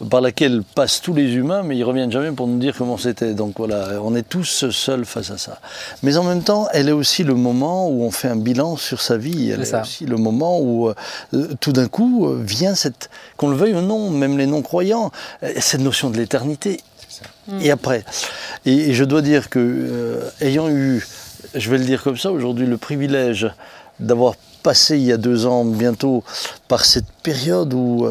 par 0.10 0.22
laquelle 0.22 0.64
passent 0.76 1.02
tous 1.02 1.14
les 1.14 1.34
humains, 1.34 1.64
mais 1.64 1.78
ils 1.78 1.84
reviennent 1.84 2.12
jamais 2.12 2.32
pour 2.32 2.48
nous 2.48 2.60
dire 2.60 2.76
comment 2.78 2.98
c'était. 2.98 3.34
Donc 3.34 3.56
voilà, 3.58 4.02
on 4.02 4.16
est 4.16 4.28
tous 4.28 4.70
seuls 4.70 5.06
face 5.06 5.32
à 5.32 5.38
ça. 5.38 5.60
Mais 6.04 6.18
en 6.18 6.24
même 6.24 6.44
temps, 6.44 6.68
elle 6.74 6.90
est 6.90 6.94
aussi 6.94 7.24
le 7.24 7.36
moment 7.36 7.90
où 7.90 8.04
on 8.04 8.12
fait 8.12 8.28
un 8.28 8.36
bilan 8.36 8.78
sur 8.78 9.02
sa 9.02 9.18
vie. 9.18 9.50
Elle 9.52 9.62
est, 9.62 9.76
aussi 9.76 10.06
le 10.06 10.18
moment 10.18 10.60
où 10.60 10.90
euh, 10.90 11.48
tout 11.60 11.72
d'un 11.72 11.88
coup 11.88 12.28
euh, 12.28 12.42
vient 12.44 12.76
cette, 12.76 13.10
qu'on 13.38 13.50
le 13.50 13.56
veuille 13.56 13.74
ou 13.74 13.82
non, 13.82 14.10
même 14.10 14.38
les 14.38 14.48
non-croyants, 14.48 15.12
euh, 15.44 15.54
cette 15.60 15.82
notion 15.82 16.10
de 16.10 16.18
l'éternité. 16.18 16.80
Et 17.60 17.72
après, 17.72 18.06
et, 18.66 18.90
et 18.90 18.94
je 18.94 19.04
dois 19.04 19.22
dire 19.22 19.50
que, 19.50 19.60
euh, 19.60 20.30
ayant 20.40 20.70
eu, 20.70 21.06
je 21.54 21.70
vais 21.70 21.78
le 21.78 21.84
dire 21.84 22.02
comme 22.02 22.18
ça, 22.18 22.32
aujourd'hui, 22.32 22.66
le 22.66 22.78
privilège 22.78 23.50
d'avoir 24.00 24.36
passé 24.64 24.98
il 24.98 25.04
y 25.04 25.12
a 25.12 25.18
deux 25.18 25.46
ans 25.46 25.66
bientôt 25.66 26.24
par 26.68 26.86
cette 26.86 27.12
période 27.24 27.74
où 27.74 28.08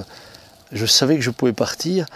je 0.72 0.86
savais 0.86 1.16
que 1.16 1.22
je 1.22 1.30
pouvais 1.30 1.52
partir, 1.52 2.06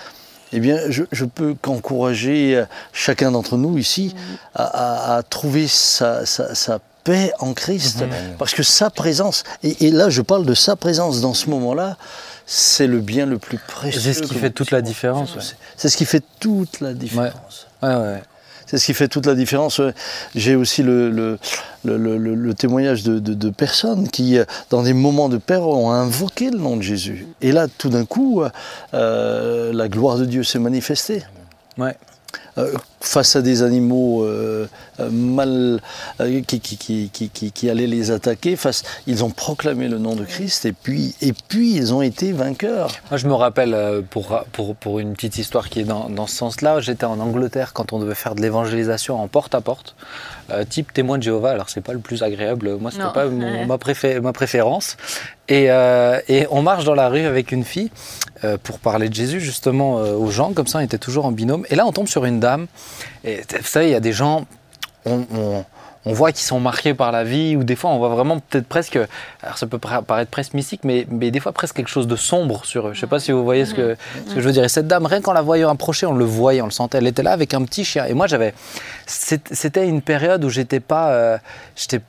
eh 0.53 0.61
bien, 0.61 0.79
je, 0.89 1.03
je 1.11 1.25
peux 1.25 1.55
qu'encourager 1.61 2.57
euh, 2.57 2.65
chacun 2.93 3.33
d'entre 3.33 3.57
nous 3.57 3.77
ici 3.79 4.15
à, 4.55 4.65
à- 4.65 5.17
à 5.17 5.23
trouver 5.23 5.67
sa, 5.69 6.25
sa- 6.27 6.55
sa 6.55 6.79
paix 7.03 7.33
en 7.41 7.53
Christ, 7.53 7.99
parce 8.39 8.55
que 8.55 8.63
sa 8.63 8.89
présence, 8.91 9.45
et, 9.63 9.87
et 9.87 9.91
là 9.91 10.09
je 10.11 10.23
parle 10.23 10.47
de 10.47 10.55
sa 10.55 10.75
présence 10.77 11.21
dans 11.21 11.35
ce 11.35 11.51
moment-là, 11.51 11.97
c'est 12.47 12.87
le 12.87 13.01
bien 13.01 13.27
le 13.27 13.39
plus 13.39 13.59
précieux. 13.59 14.01
C'est 14.01 14.15
ce 14.15 14.23
qui 14.23 14.35
fait 14.41 14.51
toute 14.51 14.71
la 14.71 14.81
différence, 14.83 15.35
ouais. 15.35 15.43
C'est- 15.77 15.89
ce 15.89 15.97
qui 15.97 16.05
fait 16.07 16.23
toute 16.41 16.81
la 16.81 16.95
différence. 16.95 17.67
Ouais, 17.83 17.95
ouais. 17.97 18.23
C'est 18.67 18.79
ce 18.79 18.87
qui 18.87 18.95
fait 18.95 19.09
toute 19.09 19.27
la 19.27 19.35
différence. 19.35 19.81
J'ai 20.35 20.55
aussi 20.57 20.83
le, 20.83 21.39
témoignage 22.57 23.03
de, 23.03 23.19
de- 23.19 23.35
de 23.35 23.51
personnes 23.51 24.09
qui, 24.09 24.39
euh, 24.39 24.45
dans 24.71 24.83
des 24.83 24.93
moments 24.95 25.29
de 25.29 25.37
peur, 25.37 25.69
ont 25.69 25.91
invoqué 25.91 26.51
le 26.51 26.59
nom 26.59 26.77
de 26.77 26.83
Jésus. 26.83 27.27
Et 27.43 27.53
là, 27.53 27.67
tout 27.69 27.89
d'un 27.91 28.05
coup, 28.05 28.43
euh, 28.95 29.73
la 29.73 29.89
gloire 29.89 30.17
de 30.19 30.25
Dieu 30.25 30.43
s'est 30.45 30.59
manifestée. 30.59 31.23
Ouais. 31.79 31.97
Euh, 32.57 32.73
face 33.01 33.37
à 33.37 33.43
des 33.43 33.63
animaux 33.63 34.25
euh, 34.25 34.69
euh, 35.01 35.11
mal 35.11 35.81
qui, 36.47 36.61
qui, 36.61 37.11
qui, 37.11 37.29
qui, 37.31 37.71
allaient 37.71 37.87
les 37.87 38.11
attaquer. 38.11 38.57
Face, 38.57 38.83
ils 39.07 39.25
ont 39.25 39.31
proclamé 39.31 39.89
le 39.89 39.99
nom 39.99 40.15
de 40.15 40.25
Christ 40.25 40.65
et 40.65 40.73
puis, 40.73 41.15
et 41.21 41.33
puis 41.33 41.75
ils 41.75 41.93
ont 41.93 42.01
été 42.01 42.33
vainqueurs. 42.33 42.93
Je 43.13 43.27
me 43.27 43.35
rappelle, 43.35 44.05
pour, 44.11 44.45
pour, 44.53 44.77
pour 44.77 44.99
une 45.01 45.15
petite 45.15 45.39
histoire 45.39 45.69
qui 45.69 45.81
est 45.81 45.85
dans, 45.85 46.09
dans 46.09 46.27
ce 46.27 46.37
sens-là, 46.37 46.81
j'étais 46.81 47.05
en 47.05 47.19
Angleterre 47.21 47.73
quand 47.73 47.93
on 47.93 47.99
devait 47.99 48.15
faire 48.15 48.35
de 48.35 48.41
l'évangélisation 48.41 49.21
en 49.21 49.29
porte-à-porte, 50.47 50.69
type 50.69 50.93
témoin 50.93 51.19
de 51.19 51.23
Jéhovah. 51.23 51.51
Alors, 51.51 51.69
c'est 51.69 51.81
pas 51.81 51.93
le 51.93 51.99
plus 51.99 52.23
agréable. 52.23 52.77
Moi, 52.77 52.91
c'était 52.91 53.13
pas 53.13 53.27
ma, 53.27 53.79
préfé 53.79 54.21
ma 54.21 54.33
préférence. 54.33 54.97
Et, 55.49 55.65
et, 56.29 56.47
on 56.51 56.63
marche 56.63 56.85
dans 56.85 56.95
la 56.95 57.09
rue 57.09 57.25
avec 57.25 57.53
une 57.53 57.65
fille 57.65 57.91
pour 58.63 58.79
parler 58.79 59.09
de 59.09 59.15
Jésus, 59.15 59.41
justement, 59.41 59.97
aux 59.97 60.31
gens. 60.31 60.53
Comme 60.53 60.67
ça, 60.67 60.79
on 60.79 60.83
était 60.83 60.99
toujours 60.99 61.27
en 61.27 61.33
binôme. 61.33 61.65
Et 61.71 61.77
là, 61.77 61.87
on 61.87 61.93
tombe 61.93 62.09
sur 62.09 62.25
une 62.25 62.41
dame. 62.41 62.67
Et 63.25 63.37
vous 63.37 63.67
savez, 63.67 63.87
il 63.87 63.93
y 63.93 63.97
a 63.97 64.01
des 64.01 64.13
gens, 64.13 64.47
on, 65.07 65.65
voit 66.13 66.33
qu'ils 66.33 66.45
sont 66.45 66.61
marqués 66.61 66.93
par 66.93 67.13
la 67.13 67.25
vie, 67.25 67.57
ou 67.57 67.65
des 67.65 67.77
fois, 67.77 67.91
on 67.91 67.99
voit 67.99 68.11
vraiment 68.11 68.39
peut-être 68.39 68.67
presque, 68.67 68.99
alors 69.43 69.57
ça 69.57 69.67
peut 69.67 69.79
paraître 69.79 70.31
presque 70.31 70.53
mystique, 70.55 70.83
mais, 70.85 71.07
mais 71.11 71.31
des 71.31 71.41
fois 71.41 71.53
presque 71.53 71.77
quelque 71.77 71.89
chose 71.89 72.07
de 72.07 72.17
sombre 72.17 72.65
sur 72.65 72.89
eux. 72.89 72.93
Je 72.93 72.99
ne 72.99 73.01
sais 73.01 73.07
pas 73.07 73.21
si 73.21 73.33
vous 73.33 73.43
voyez 73.43 73.65
ce 73.65 73.75
que, 73.75 73.97
ce 74.29 74.35
que 74.35 74.41
je 74.41 74.47
veux 74.47 74.53
dire. 74.53 74.65
Et 74.65 74.69
cette 74.69 74.87
dame, 74.87 75.07
rien 75.07 75.21
qu'en 75.21 75.33
la 75.33 75.43
voyant 75.43 75.71
approcher, 75.71 76.07
on 76.07 76.15
le 76.15 76.25
voyait, 76.25 76.61
on 76.61 76.67
le 76.67 76.71
sentait. 76.71 76.99
Elle 76.99 77.07
était 77.07 77.23
là 77.23 77.33
avec 77.33 77.55
un 77.55 77.63
petit 77.65 77.85
chien. 77.85 78.05
Et 78.07 78.15
moi, 78.15 78.27
j'avais. 78.27 78.55
C'était 79.07 79.89
une 79.89 80.03
période 80.03 80.45
où 80.45 80.51
j'étais 80.51 80.81
pas. 80.81 81.11
Euh, 81.11 81.39
j'étais 81.77 82.01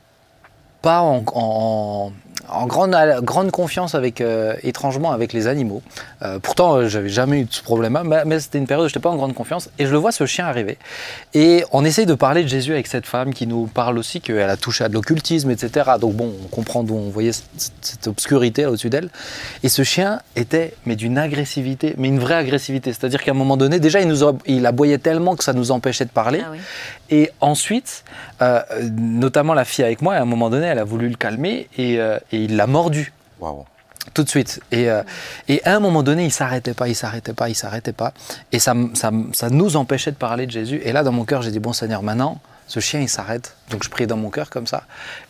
pas 0.82 1.00
en, 1.00 1.24
en 1.34 2.12
grande, 2.66 2.96
grande 3.22 3.50
confiance 3.50 3.94
avec, 3.94 4.20
euh, 4.20 4.54
étrangement 4.62 5.12
avec 5.12 5.32
les 5.32 5.46
animaux. 5.46 5.82
Euh, 6.22 6.38
pourtant, 6.38 6.76
euh, 6.76 6.88
j'avais 6.88 7.08
jamais 7.08 7.40
eu 7.40 7.46
ce 7.50 7.62
problème-là, 7.62 8.24
mais, 8.24 8.40
c'était 8.40 8.58
une 8.58 8.66
période 8.66 8.86
où 8.86 8.88
je 8.88 8.92
n'étais 8.92 9.00
pas 9.00 9.10
en 9.10 9.16
grande 9.16 9.34
confiance. 9.34 9.70
Et 9.78 9.86
je 9.86 9.92
le 9.92 9.98
vois, 9.98 10.12
ce 10.12 10.26
chien 10.26 10.46
arriver. 10.46 10.78
Et 11.34 11.64
on 11.72 11.84
essaye 11.84 12.06
de 12.06 12.14
parler 12.14 12.42
de 12.42 12.48
Jésus 12.48 12.72
avec 12.72 12.86
cette 12.86 13.06
femme 13.06 13.34
qui 13.34 13.46
nous 13.46 13.66
parle 13.66 13.98
aussi 13.98 14.20
qu'elle 14.20 14.50
a 14.50 14.56
touché 14.56 14.84
à 14.84 14.88
de 14.88 14.94
l'occultisme, 14.94 15.50
etc. 15.50 15.92
Donc 16.00 16.14
bon, 16.14 16.32
on 16.44 16.48
comprend 16.48 16.82
d'où 16.82 16.94
on 16.94 17.10
voyait 17.10 17.32
cette, 17.32 18.06
obscurité 18.06 18.66
au-dessus 18.66 18.90
d'elle. 18.90 19.10
Et 19.62 19.68
ce 19.68 19.82
chien 19.82 20.20
était, 20.36 20.74
mais 20.84 20.96
d'une 20.96 21.18
agressivité, 21.18 21.94
mais 21.98 22.08
une 22.08 22.18
vraie 22.18 22.34
agressivité. 22.34 22.92
C'est-à-dire 22.92 23.22
qu'à 23.22 23.32
un 23.32 23.34
moment 23.34 23.56
donné, 23.56 23.80
déjà, 23.80 24.00
il, 24.00 24.08
nous 24.08 24.20
il 24.46 24.64
aboyait 24.66 24.98
tellement 24.98 25.36
que 25.36 25.44
ça 25.44 25.52
nous 25.52 25.70
empêchait 25.70 26.04
de 26.04 26.10
parler. 26.10 26.42
Ah 26.44 26.52
et 27.08 27.30
ensuite, 27.40 28.04
notamment 28.80 29.54
la 29.54 29.64
fille 29.64 29.84
avec 29.84 30.02
moi, 30.02 30.14
à 30.14 30.22
un 30.22 30.24
moment 30.24 30.50
donné, 30.50 30.66
elle 30.66 30.78
a 30.78 30.84
voulu 30.84 31.08
le 31.08 31.14
calmer 31.14 31.68
et, 31.78 32.00
et 32.32 32.38
il 32.38 32.56
l'a 32.56 32.66
mordu. 32.66 33.12
Tout 34.14 34.22
de 34.22 34.28
suite. 34.28 34.60
Et, 34.70 34.88
euh, 34.88 35.02
et, 35.48 35.62
à 35.64 35.74
un 35.74 35.80
moment 35.80 36.02
donné, 36.02 36.24
il 36.24 36.32
s'arrêtait 36.32 36.74
pas, 36.74 36.88
il 36.88 36.94
s'arrêtait 36.94 37.32
pas, 37.32 37.48
il 37.48 37.54
s'arrêtait 37.54 37.92
pas. 37.92 38.12
Et 38.52 38.58
ça, 38.58 38.74
ça, 38.94 39.10
ça, 39.32 39.50
nous 39.50 39.76
empêchait 39.76 40.12
de 40.12 40.16
parler 40.16 40.46
de 40.46 40.52
Jésus. 40.52 40.80
Et 40.84 40.92
là, 40.92 41.02
dans 41.02 41.12
mon 41.12 41.24
cœur, 41.24 41.42
j'ai 41.42 41.50
dit, 41.50 41.58
bon 41.58 41.72
Seigneur, 41.72 42.02
maintenant, 42.02 42.40
ce 42.68 42.80
chien, 42.80 43.00
il 43.00 43.08
s'arrête. 43.08 43.56
Donc 43.70 43.82
je 43.82 43.90
prie 43.90 44.06
dans 44.06 44.16
mon 44.16 44.30
cœur 44.30 44.48
comme 44.48 44.66
ça. 44.66 44.84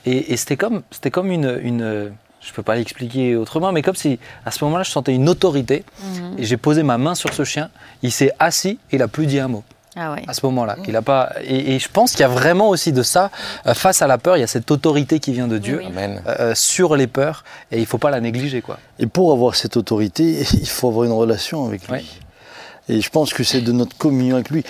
Et, 0.04 0.32
et 0.32 0.37
c'était 0.37 0.56
comme, 0.56 0.82
c'était 0.90 1.11
comme 1.11 1.30
une, 1.30 1.59
une 1.62 2.12
je 2.46 2.52
peux 2.52 2.62
pas 2.62 2.76
l'expliquer 2.76 3.37
autrement, 3.37 3.72
mais 3.72 3.82
comme 3.82 3.96
si 3.96 4.18
à 4.44 4.50
ce 4.50 4.64
moment-là, 4.64 4.85
je 4.85 4.90
sentais 4.90 5.14
une 5.14 5.28
autorité. 5.28 5.85
Mhm. 6.02 6.35
Et 6.38 6.44
j'ai 6.44 6.56
posé 6.56 6.82
ma 6.82 6.96
main 6.96 7.14
sur 7.14 7.35
ce 7.35 7.44
chien. 7.44 7.70
Il 8.02 8.12
s'est 8.12 8.32
assis 8.38 8.78
et 8.90 8.96
il 8.96 9.02
a 9.02 9.09
plus 9.09 9.26
dit 9.26 9.40
un 9.40 9.48
mot. 9.48 9.64
Ah 9.98 10.14
à 10.26 10.35
ce 10.35 10.44
moment-là. 10.44 10.76
Il 10.87 10.94
a 10.94 11.00
pas, 11.00 11.32
et, 11.42 11.78
je 11.78 11.88
pense 11.88 12.12
qu'il 12.12 12.20
y 12.20 12.24
a 12.24 12.28
vraiment 12.28 12.68
aussi 12.68 12.92
de 12.92 13.02
ça, 13.02 13.30
euh, 13.66 13.72
face 13.72 14.02
à 14.02 14.06
la 14.06 14.18
peur, 14.18 14.37
il 14.37 14.40
y 14.40 14.42
a 14.42 14.46
cette 14.46 14.70
autorité 14.70 15.20
qui 15.20 15.32
vient 15.32 15.48
de 15.48 15.56
Dieu 15.56 15.80
euh, 16.26 16.54
sur 16.54 16.96
les 16.96 17.06
peurs, 17.06 17.44
et 17.72 17.78
il 17.78 17.80
ne 17.80 17.87
faut 17.87 17.96
pas 17.96 18.11
la 18.11 18.20
négliger. 18.20 18.61
Quoi. 18.61 18.78
Et 18.98 19.06
pour 19.06 19.32
avoir 19.32 19.54
cette 19.54 19.78
autorité, 19.78 20.44
il 20.52 20.68
faut 20.68 20.88
avoir 20.88 21.04
une 21.04 21.12
relation 21.12 21.66
avec 21.66 21.88
lui. 21.88 22.20
Et 22.90 23.00
je 23.00 23.09
pense 23.09 23.32
que 23.32 23.42
c'est 23.42 23.62
de 23.62 23.72
notre 23.72 23.96
communion 23.96 24.37
avec 24.37 24.50
lui. 24.50 24.64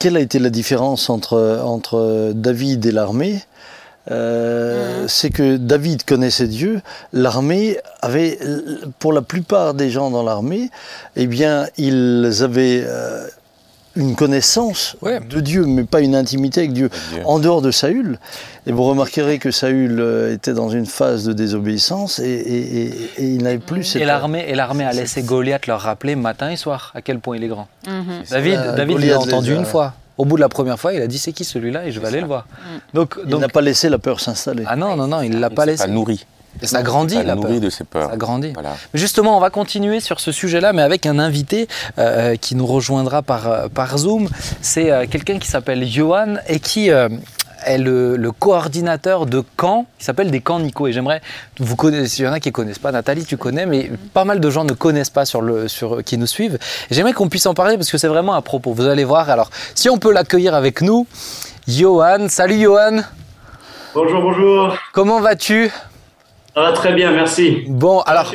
Quelle 0.00 0.16
a 0.16 0.20
été 0.20 0.40
la 0.40 0.50
différence 0.50 1.08
entre, 1.10 1.60
entre 1.64 2.32
David 2.34 2.84
et 2.84 2.92
l'armée? 2.92 3.40
Euh, 4.10 5.06
c'est 5.06 5.30
que 5.30 5.56
David 5.56 6.02
connaissait 6.04 6.48
Dieu, 6.48 6.82
l'armée 7.12 7.78
avait, 8.00 8.36
pour 8.98 9.12
la 9.12 9.22
plupart 9.22 9.74
des 9.74 9.90
gens 9.90 10.10
dans 10.10 10.24
l'armée, 10.24 10.70
eh 11.14 11.28
bien, 11.28 11.68
ils 11.78 12.42
avaient 12.42 12.84
une 13.96 14.16
connaissance 14.16 14.96
de 15.02 15.40
Dieu, 15.40 15.66
mais 15.66 15.84
pas 15.84 16.00
une 16.00 16.14
intimité 16.14 16.60
avec 16.60 16.72
Dieu, 16.72 16.90
en 17.24 17.38
dehors 17.38 17.62
de 17.62 17.70
Saül. 17.70 18.18
Et 18.66 18.72
vous 18.72 18.84
remarquerez 18.84 19.38
que 19.38 19.50
Saül 19.50 19.98
euh, 19.98 20.32
était 20.32 20.52
dans 20.54 20.68
une 20.68 20.86
phase 20.86 21.24
de 21.24 21.32
désobéissance 21.32 22.20
et, 22.20 22.92
il 23.18 23.42
n'avait 23.42 23.58
plus 23.58 23.82
cette... 23.82 24.02
Et 24.02 24.04
l'armée, 24.04 24.44
et 24.48 24.54
l'armée 24.54 24.84
a 24.84 24.92
laissé 24.92 25.22
Goliath 25.22 25.66
leur 25.66 25.80
rappeler 25.80 26.14
matin 26.14 26.50
et 26.50 26.56
soir 26.56 26.92
à 26.94 27.02
quel 27.02 27.18
point 27.18 27.36
il 27.36 27.42
est 27.42 27.48
grand. 27.48 27.66
Mhm. 27.88 28.22
David, 28.30 28.60
David 28.76 28.98
l'a 28.98 29.18
entendu 29.18 29.54
une 29.54 29.64
fois. 29.64 29.94
Au 30.18 30.24
bout 30.24 30.36
de 30.36 30.42
la 30.42 30.48
première 30.48 30.78
fois, 30.78 30.92
il 30.92 31.02
a 31.02 31.06
dit 31.06 31.18
c'est 31.18 31.32
qui 31.32 31.44
celui-là? 31.44 31.86
Et 31.86 31.90
je 31.90 31.98
vais 31.98 32.06
aller 32.06 32.20
le 32.20 32.26
voir. 32.26 32.46
Donc, 32.94 33.18
il 33.26 33.36
n'a 33.36 33.48
pas 33.48 33.62
laissé 33.62 33.88
la 33.88 33.98
peur 33.98 34.20
s'installer. 34.20 34.62
Ah 34.66 34.76
non, 34.76 34.94
non, 34.94 35.08
non, 35.08 35.22
il 35.22 35.30
ne 35.30 35.38
l'a 35.38 35.50
pas 35.50 35.66
laissé. 35.66 35.84
Pas 35.84 35.90
nourri. 35.90 36.24
Et 36.60 36.66
ça 36.66 36.82
grandit, 36.82 37.14
ça 37.14 37.22
la 37.22 37.34
nourrit 37.34 37.60
de 37.60 37.70
ses 37.70 37.84
peurs. 37.84 38.10
Ça 38.10 38.16
grandit. 38.16 38.52
Mais 38.56 39.00
justement, 39.00 39.36
on 39.36 39.40
va 39.40 39.50
continuer 39.50 40.00
sur 40.00 40.20
ce 40.20 40.32
sujet-là, 40.32 40.72
mais 40.72 40.82
avec 40.82 41.06
un 41.06 41.18
invité 41.18 41.68
euh, 41.98 42.36
qui 42.36 42.54
nous 42.54 42.66
rejoindra 42.66 43.22
par, 43.22 43.48
euh, 43.48 43.68
par 43.68 43.96
Zoom. 43.98 44.28
C'est 44.60 44.90
euh, 44.90 45.06
quelqu'un 45.10 45.38
qui 45.38 45.48
s'appelle 45.48 45.86
Johan 45.86 46.34
et 46.48 46.60
qui 46.60 46.88
est 46.88 47.78
le, 47.78 48.30
coordinateur 48.38 49.26
de 49.26 49.42
camps 49.56 49.86
qui 49.98 50.04
s'appelle 50.04 50.30
des 50.30 50.40
camps 50.40 50.60
Nico. 50.60 50.86
Et 50.86 50.92
j'aimerais, 50.92 51.22
vous 51.58 51.76
connaissez, 51.76 52.22
il 52.22 52.26
y 52.26 52.28
en 52.28 52.32
a 52.32 52.40
qui 52.40 52.48
ne 52.48 52.52
connaissent 52.52 52.78
pas, 52.78 52.92
Nathalie, 52.92 53.24
tu 53.24 53.36
connais, 53.36 53.66
mais 53.66 53.90
pas 54.12 54.24
mal 54.24 54.40
de 54.40 54.50
gens 54.50 54.64
ne 54.64 54.72
connaissent 54.72 55.10
pas 55.10 55.24
sur 55.24 55.40
le, 55.40 55.68
sur, 55.68 56.04
qui 56.04 56.18
nous 56.18 56.26
suivent. 56.26 56.58
J'aimerais 56.90 57.12
qu'on 57.12 57.28
puisse 57.28 57.46
en 57.46 57.54
parler 57.54 57.76
parce 57.76 57.90
que 57.90 57.98
c'est 57.98 58.08
vraiment 58.08 58.34
à 58.34 58.42
propos. 58.42 58.72
Vous 58.72 58.86
allez 58.86 59.04
voir. 59.04 59.30
Alors, 59.30 59.50
si 59.74 59.88
on 59.88 59.98
peut 59.98 60.12
l'accueillir 60.12 60.54
avec 60.54 60.82
nous, 60.82 61.06
Johan. 61.66 62.28
Salut 62.28 62.60
Johan. 62.60 63.00
Bonjour, 63.94 64.22
bonjour. 64.22 64.76
Comment 64.92 65.20
vas-tu? 65.20 65.70
Ah, 66.54 66.72
très 66.74 66.92
bien, 66.92 67.12
merci. 67.12 67.64
Bon, 67.68 68.00
alors. 68.00 68.32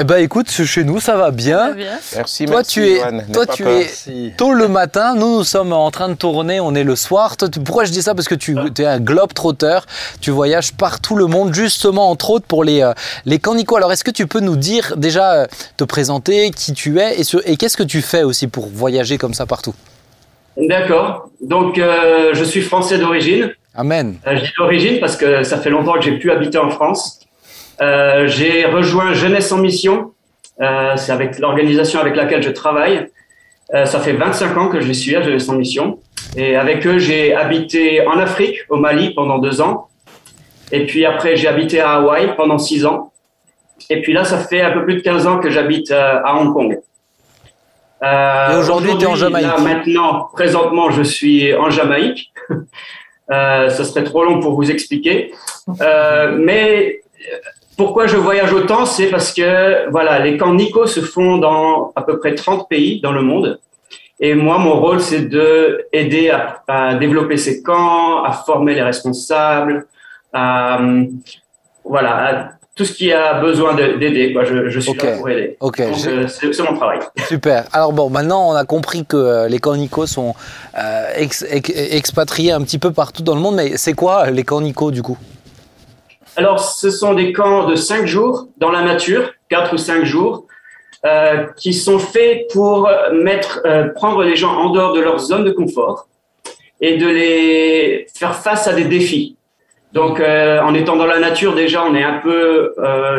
Eh 0.00 0.04
ben 0.04 0.18
écoute, 0.18 0.48
chez 0.48 0.84
nous 0.84 1.00
ça 1.00 1.16
va 1.16 1.32
bien. 1.32 1.74
Merci, 2.14 2.44
toi, 2.44 2.56
merci, 2.56 2.72
tu 2.72 2.86
es, 2.86 3.32
toi 3.32 3.46
tu 3.46 3.64
es 3.66 4.30
tôt 4.36 4.52
le 4.52 4.68
matin, 4.68 5.16
nous 5.16 5.38
nous 5.38 5.44
sommes 5.44 5.72
en 5.72 5.90
train 5.90 6.08
de 6.08 6.14
tourner, 6.14 6.60
on 6.60 6.72
est 6.76 6.84
le 6.84 6.94
soir. 6.94 7.36
pourquoi 7.64 7.84
je 7.84 7.90
dis 7.90 8.02
ça? 8.02 8.14
Parce 8.14 8.28
que 8.28 8.36
tu 8.36 8.56
es 8.78 8.84
un 8.84 9.00
globe 9.00 9.32
trotteur, 9.32 9.86
tu 10.20 10.30
voyages 10.30 10.72
partout 10.72 11.16
le 11.16 11.26
monde, 11.26 11.52
justement 11.52 12.10
entre 12.10 12.30
autres 12.30 12.46
pour 12.46 12.62
les, 12.62 12.80
euh, 12.82 12.92
les 13.24 13.40
Canico. 13.40 13.74
Alors 13.74 13.90
est-ce 13.90 14.04
que 14.04 14.12
tu 14.12 14.28
peux 14.28 14.38
nous 14.38 14.54
dire 14.56 14.94
déjà, 14.96 15.32
euh, 15.32 15.46
te 15.76 15.82
présenter, 15.82 16.52
qui 16.52 16.74
tu 16.74 17.00
es 17.00 17.18
et, 17.20 17.24
et 17.46 17.56
qu'est-ce 17.56 17.76
que 17.76 17.82
tu 17.82 18.00
fais 18.00 18.22
aussi 18.22 18.46
pour 18.46 18.68
voyager 18.68 19.18
comme 19.18 19.34
ça 19.34 19.46
partout? 19.46 19.74
D'accord, 20.56 21.28
donc 21.40 21.78
euh, 21.78 22.30
je 22.34 22.44
suis 22.44 22.62
français 22.62 22.98
d'origine. 22.98 23.50
Amen. 23.74 24.16
je 24.26 24.40
dis 24.42 24.52
d'origine 24.56 25.00
parce 25.00 25.16
que 25.16 25.42
ça 25.42 25.58
fait 25.58 25.70
longtemps 25.70 25.94
que 25.94 26.02
j'ai 26.02 26.18
pu 26.18 26.30
habiter 26.30 26.58
en 26.58 26.70
France. 26.70 27.18
Euh, 27.80 28.26
j'ai 28.26 28.64
rejoint 28.64 29.12
Jeunesse 29.12 29.52
en 29.52 29.58
Mission. 29.58 30.12
Euh, 30.60 30.96
c'est 30.96 31.12
avec 31.12 31.38
l'organisation 31.38 32.00
avec 32.00 32.16
laquelle 32.16 32.42
je 32.42 32.50
travaille. 32.50 33.08
Euh, 33.74 33.84
ça 33.84 34.00
fait 34.00 34.12
25 34.12 34.56
ans 34.56 34.68
que 34.68 34.80
je 34.80 34.92
suis 34.92 35.14
à 35.14 35.22
Jeunesse 35.22 35.48
en 35.48 35.54
Mission. 35.54 35.98
Et 36.36 36.56
avec 36.56 36.86
eux, 36.86 36.98
j'ai 36.98 37.34
habité 37.34 38.06
en 38.06 38.18
Afrique, 38.18 38.58
au 38.68 38.76
Mali, 38.76 39.14
pendant 39.14 39.38
deux 39.38 39.60
ans. 39.60 39.88
Et 40.72 40.86
puis 40.86 41.04
après, 41.06 41.36
j'ai 41.36 41.48
habité 41.48 41.80
à 41.80 41.92
Hawaï 41.92 42.34
pendant 42.36 42.58
six 42.58 42.84
ans. 42.84 43.12
Et 43.90 44.02
puis 44.02 44.12
là, 44.12 44.24
ça 44.24 44.38
fait 44.38 44.60
un 44.60 44.72
peu 44.72 44.84
plus 44.84 44.96
de 44.96 45.00
15 45.00 45.26
ans 45.26 45.38
que 45.38 45.50
j'habite 45.50 45.90
à 45.92 46.34
Hong 46.36 46.52
Kong. 46.52 46.78
Euh, 48.02 48.52
et 48.52 48.56
aujourd'hui, 48.56 48.96
tu 48.96 49.04
es 49.04 49.06
en 49.06 49.16
Jamaïque 49.16 49.46
là, 49.46 49.58
Maintenant, 49.58 50.28
présentement, 50.32 50.90
je 50.90 51.02
suis 51.02 51.54
en 51.54 51.70
Jamaïque. 51.70 52.32
euh, 53.30 53.68
ça 53.68 53.84
serait 53.84 54.04
trop 54.04 54.24
long 54.24 54.40
pour 54.40 54.54
vous 54.54 54.70
expliquer. 54.70 55.32
Euh, 55.80 56.36
mais 56.38 57.00
pourquoi 57.78 58.08
je 58.08 58.16
voyage 58.16 58.52
autant 58.52 58.84
C'est 58.84 59.06
parce 59.06 59.32
que 59.32 59.88
voilà, 59.90 60.18
les 60.18 60.36
camps 60.36 60.52
Nico 60.52 60.86
se 60.86 61.00
font 61.00 61.38
dans 61.38 61.92
à 61.96 62.02
peu 62.02 62.18
près 62.18 62.34
30 62.34 62.68
pays 62.68 63.00
dans 63.00 63.12
le 63.12 63.22
monde. 63.22 63.60
Et 64.20 64.34
moi, 64.34 64.58
mon 64.58 64.80
rôle, 64.80 65.00
c'est 65.00 65.28
de 65.28 65.86
aider 65.92 66.30
à, 66.30 66.94
développer 66.96 67.36
ces 67.36 67.62
camps, 67.62 68.24
à 68.24 68.32
former 68.32 68.74
les 68.74 68.82
responsables, 68.82 69.86
à, 70.32 70.80
voilà, 71.84 72.50
tout 72.74 72.84
ce 72.84 72.92
qui 72.92 73.12
a 73.12 73.34
besoin 73.34 73.74
d'aider. 73.74 74.34
Je, 74.44 74.68
je, 74.68 74.80
suis 74.80 74.94
là 74.94 75.16
pour 75.16 75.28
aider. 75.28 75.56
Ok. 75.60 75.78
Euh, 75.78 76.26
c'est 76.26 76.62
mon 76.62 76.74
travail. 76.74 76.98
Super. 77.28 77.64
Alors 77.72 77.92
bon, 77.92 78.10
maintenant, 78.10 78.50
on 78.50 78.54
a 78.54 78.64
compris 78.64 79.06
que 79.06 79.16
euh, 79.16 79.48
les 79.48 79.60
camps 79.60 79.76
Nico 79.76 80.04
sont 80.06 80.34
euh, 80.76 81.26
expatriés 81.90 82.50
un 82.50 82.62
petit 82.62 82.78
peu 82.78 82.92
partout 82.92 83.22
dans 83.22 83.36
le 83.36 83.40
monde. 83.40 83.54
Mais 83.54 83.76
c'est 83.76 83.94
quoi 83.94 84.30
les 84.30 84.42
camps 84.42 84.60
Nico 84.60 84.90
du 84.90 85.02
coup? 85.02 85.18
Alors, 86.38 86.60
ce 86.60 86.90
sont 86.90 87.14
des 87.14 87.32
camps 87.32 87.66
de 87.66 87.74
cinq 87.74 88.06
jours 88.06 88.46
dans 88.58 88.70
la 88.70 88.82
nature, 88.82 89.32
quatre 89.48 89.74
ou 89.74 89.76
cinq 89.76 90.04
jours, 90.04 90.46
euh, 91.04 91.46
qui 91.56 91.74
sont 91.74 91.98
faits 91.98 92.46
pour 92.52 92.88
mettre, 93.12 93.60
euh, 93.64 93.88
prendre 93.88 94.22
les 94.22 94.36
gens 94.36 94.52
en 94.52 94.70
dehors 94.70 94.92
de 94.92 95.00
leur 95.00 95.18
zone 95.18 95.42
de 95.42 95.50
confort 95.50 96.06
et 96.80 96.96
de 96.96 97.08
les 97.08 98.06
faire 98.16 98.36
face 98.36 98.68
à 98.68 98.72
des 98.72 98.84
défis. 98.84 99.36
Donc, 99.92 100.20
euh, 100.20 100.60
en 100.60 100.74
étant 100.74 100.94
dans 100.94 101.06
la 101.06 101.18
nature, 101.18 101.56
déjà, 101.56 101.82
on 101.84 101.96
est 101.96 102.04
un 102.04 102.20
peu 102.20 102.72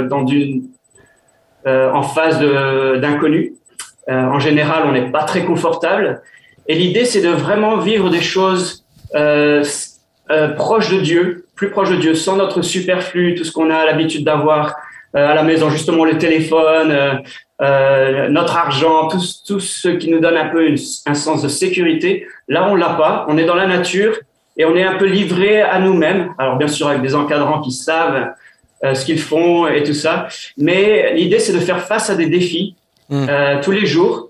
dans 0.09 0.25
une, 0.25 0.69
en 1.65 2.03
phase 2.03 2.39
d'inconnu. 3.01 3.53
en 4.07 4.39
général, 4.39 4.83
on 4.87 4.93
n'est 4.93 5.11
pas 5.11 5.23
très 5.23 5.43
confortable. 5.43 6.21
Et 6.69 6.75
l'idée, 6.75 7.03
c'est 7.03 7.21
de 7.21 7.31
vraiment 7.31 7.79
vivre 7.79 8.09
des 8.09 8.21
choses 8.21 8.85
proches 10.55 10.89
de 10.89 11.01
Dieu, 11.01 11.48
plus 11.59 11.69
proches 11.69 11.91
de 11.91 11.97
Dieu, 11.97 12.15
sans 12.15 12.35
notre 12.37 12.61
superflu, 12.61 13.35
tout 13.35 13.43
ce 13.43 13.51
qu'on 13.51 13.69
a 13.69 13.85
l'habitude 13.85 14.23
d'avoir 14.23 14.75
euh, 15.15 15.27
à 15.31 15.35
la 15.35 15.43
maison, 15.43 15.69
justement 15.69 16.05
le 16.05 16.17
téléphone, 16.17 16.91
euh, 16.91 17.13
euh, 17.61 18.29
notre 18.29 18.55
argent, 18.57 19.07
tout, 19.09 19.21
tout 19.45 19.59
ce 19.59 19.89
qui 19.89 20.09
nous 20.09 20.19
donne 20.19 20.37
un 20.37 20.49
peu 20.49 20.65
une, 20.65 20.77
un 21.05 21.13
sens 21.13 21.41
de 21.41 21.49
sécurité. 21.49 22.25
Là, 22.47 22.67
on 22.69 22.75
l'a 22.75 22.93
pas. 23.01 23.25
On 23.27 23.37
est 23.37 23.45
dans 23.45 23.55
la 23.55 23.67
nature 23.67 24.13
et 24.57 24.65
on 24.65 24.75
est 24.75 24.83
un 24.83 24.95
peu 24.95 25.05
livré 25.05 25.61
à 25.61 25.79
nous-mêmes. 25.79 26.33
Alors 26.37 26.57
bien 26.57 26.67
sûr 26.67 26.87
avec 26.87 27.01
des 27.01 27.13
encadrants 27.13 27.61
qui 27.61 27.71
savent 27.71 28.29
euh, 28.83 28.93
ce 28.95 29.05
qu'ils 29.05 29.19
font 29.19 29.67
et 29.67 29.83
tout 29.83 29.93
ça. 29.93 30.27
Mais 30.57 31.13
l'idée, 31.13 31.39
c'est 31.39 31.53
de 31.53 31.59
faire 31.59 31.81
face 31.85 32.09
à 32.09 32.15
des 32.15 32.27
défis 32.27 32.75
Mm. 33.09 33.25
euh, 33.27 33.61
tous 33.61 33.71
les 33.71 33.85
jours 33.87 34.29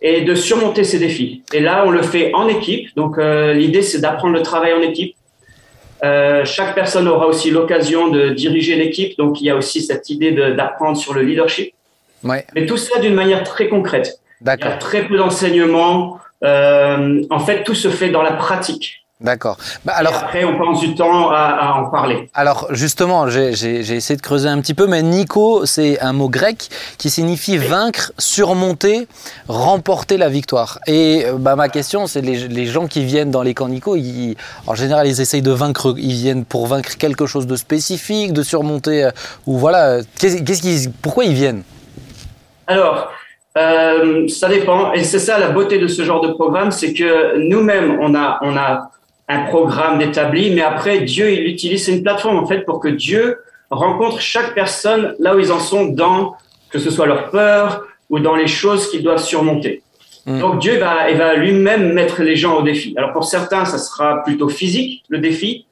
et 0.00 0.22
de 0.22 0.34
surmonter 0.34 0.84
ces 0.84 0.98
défis. 0.98 1.42
Et 1.52 1.60
là, 1.60 1.84
on 1.86 1.90
le 1.90 2.02
fait 2.02 2.32
en 2.32 2.48
équipe. 2.48 2.94
Donc 2.96 3.18
euh, 3.18 3.52
l'idée, 3.52 3.82
c'est 3.82 4.00
d'apprendre 4.00 4.34
le 4.34 4.42
travail 4.42 4.72
en 4.72 4.80
équipe. 4.80 5.16
Euh, 6.02 6.44
chaque 6.44 6.74
personne 6.74 7.08
aura 7.08 7.26
aussi 7.26 7.50
l'occasion 7.50 8.08
de 8.08 8.30
diriger 8.30 8.76
l'équipe. 8.76 9.16
Donc 9.18 9.40
il 9.40 9.44
y 9.44 9.50
a 9.50 9.56
aussi 9.56 9.82
cette 9.82 10.10
idée 10.10 10.32
d'apprendre 10.32 10.96
sur 10.96 11.14
le 11.14 11.22
leadership. 11.22 11.74
Ouais, 12.22 12.46
Mais 12.54 12.66
tout 12.66 12.76
ça 12.76 13.00
d'une 13.00 13.14
manière 13.14 13.44
très 13.44 13.68
concrète. 13.68 14.20
Il 14.40 14.46
y 14.46 14.50
a 14.50 14.56
d'accord. 14.56 14.78
très 14.78 15.06
peu 15.06 15.16
d'enseignement. 15.16 16.18
Euh, 16.42 17.22
en 17.30 17.38
fait, 17.38 17.64
tout 17.64 17.74
se 17.74 17.88
fait 17.88 18.10
dans 18.10 18.22
la 18.22 18.32
pratique. 18.32 18.99
D'accord. 19.20 19.58
Bah, 19.84 19.92
Alors, 19.96 20.14
après, 20.14 20.44
on 20.44 20.56
pense 20.56 20.80
du 20.80 20.94
temps 20.94 21.30
à, 21.30 21.36
à 21.60 21.72
en 21.74 21.90
parler. 21.90 22.30
alors 22.32 22.68
justement, 22.70 23.28
j'ai 23.28 23.50
essayé 23.50 24.16
de 24.16 24.22
creuser 24.22 24.48
un 24.48 24.58
petit 24.62 24.72
peu, 24.72 24.86
mais 24.86 25.02
Nico, 25.02 25.66
c'est 25.66 26.00
un 26.00 26.14
mot 26.14 26.30
grec 26.30 26.70
qui 26.96 27.10
signifie 27.10 27.58
vaincre, 27.58 28.12
surmonter, 28.16 29.06
remporter 29.46 30.16
la 30.16 30.30
victoire. 30.30 30.78
Et 30.86 31.24
euh, 31.26 31.34
bah, 31.38 31.54
ma 31.54 31.68
question, 31.68 32.06
c'est 32.06 32.22
les, 32.22 32.48
les 32.48 32.64
gens 32.64 32.86
qui 32.86 33.04
viennent 33.04 33.30
dans 33.30 33.42
les 33.42 33.52
camps 33.52 33.68
Nico, 33.68 33.94
ils- 33.94 34.36
en 34.66 34.74
général, 34.74 35.06
ils 35.06 35.20
essayent 35.20 35.42
de 35.42 35.50
vaincre, 35.52 35.94
ils 35.98 36.14
viennent 36.14 36.46
pour 36.46 36.66
vaincre 36.66 36.96
quelque 36.96 37.26
chose 37.26 37.46
de 37.46 37.56
spécifique, 37.56 38.32
de 38.32 38.42
surmonter, 38.42 39.04
euh, 39.04 39.10
ou 39.46 39.58
voilà. 39.58 39.98
Qu'est-ce 40.18 40.42
qu'est-ce 40.42 40.62
qu'ils- 40.62 40.92
pourquoi 41.02 41.24
ils 41.24 41.34
viennent? 41.34 41.62
Alors, 42.66 43.10
euh, 43.58 44.26
ça 44.28 44.48
dépend. 44.48 44.92
Et 44.94 45.04
c'est 45.04 45.18
ça 45.18 45.38
la 45.38 45.48
beauté 45.50 45.78
de 45.78 45.88
ce 45.88 46.04
genre 46.04 46.22
de 46.22 46.28
programme, 46.32 46.70
c'est 46.70 46.94
que 46.94 47.36
nous-mêmes, 47.36 47.98
on 48.00 48.14
a, 48.14 48.38
on 48.42 48.56
a 48.56 48.90
un 49.30 49.44
programme 49.44 50.00
établi, 50.00 50.50
mais 50.50 50.62
après, 50.62 51.00
Dieu, 51.02 51.32
il 51.32 51.46
utilise, 51.46 51.84
c'est 51.84 51.92
une 51.92 52.02
plateforme 52.02 52.36
en 52.38 52.46
fait 52.46 52.62
pour 52.62 52.80
que 52.80 52.88
Dieu 52.88 53.38
rencontre 53.70 54.20
chaque 54.20 54.54
personne 54.54 55.14
là 55.20 55.36
où 55.36 55.38
ils 55.38 55.52
en 55.52 55.60
sont 55.60 55.86
dans, 55.86 56.34
que 56.70 56.80
ce 56.80 56.90
soit 56.90 57.06
leur 57.06 57.30
peur 57.30 57.84
ou 58.10 58.18
dans 58.18 58.34
les 58.34 58.48
choses 58.48 58.90
qu'ils 58.90 59.04
doivent 59.04 59.22
surmonter. 59.22 59.82
Mm. 60.26 60.40
Donc 60.40 60.58
Dieu 60.58 60.78
va, 60.78 61.08
il 61.10 61.16
va 61.16 61.34
lui-même 61.34 61.92
mettre 61.92 62.22
les 62.22 62.34
gens 62.34 62.56
au 62.56 62.62
défi. 62.62 62.92
Alors 62.96 63.12
pour 63.12 63.24
certains, 63.24 63.64
ça 63.64 63.78
sera 63.78 64.24
plutôt 64.24 64.48
physique, 64.48 65.04
le 65.08 65.18
défi. 65.18 65.66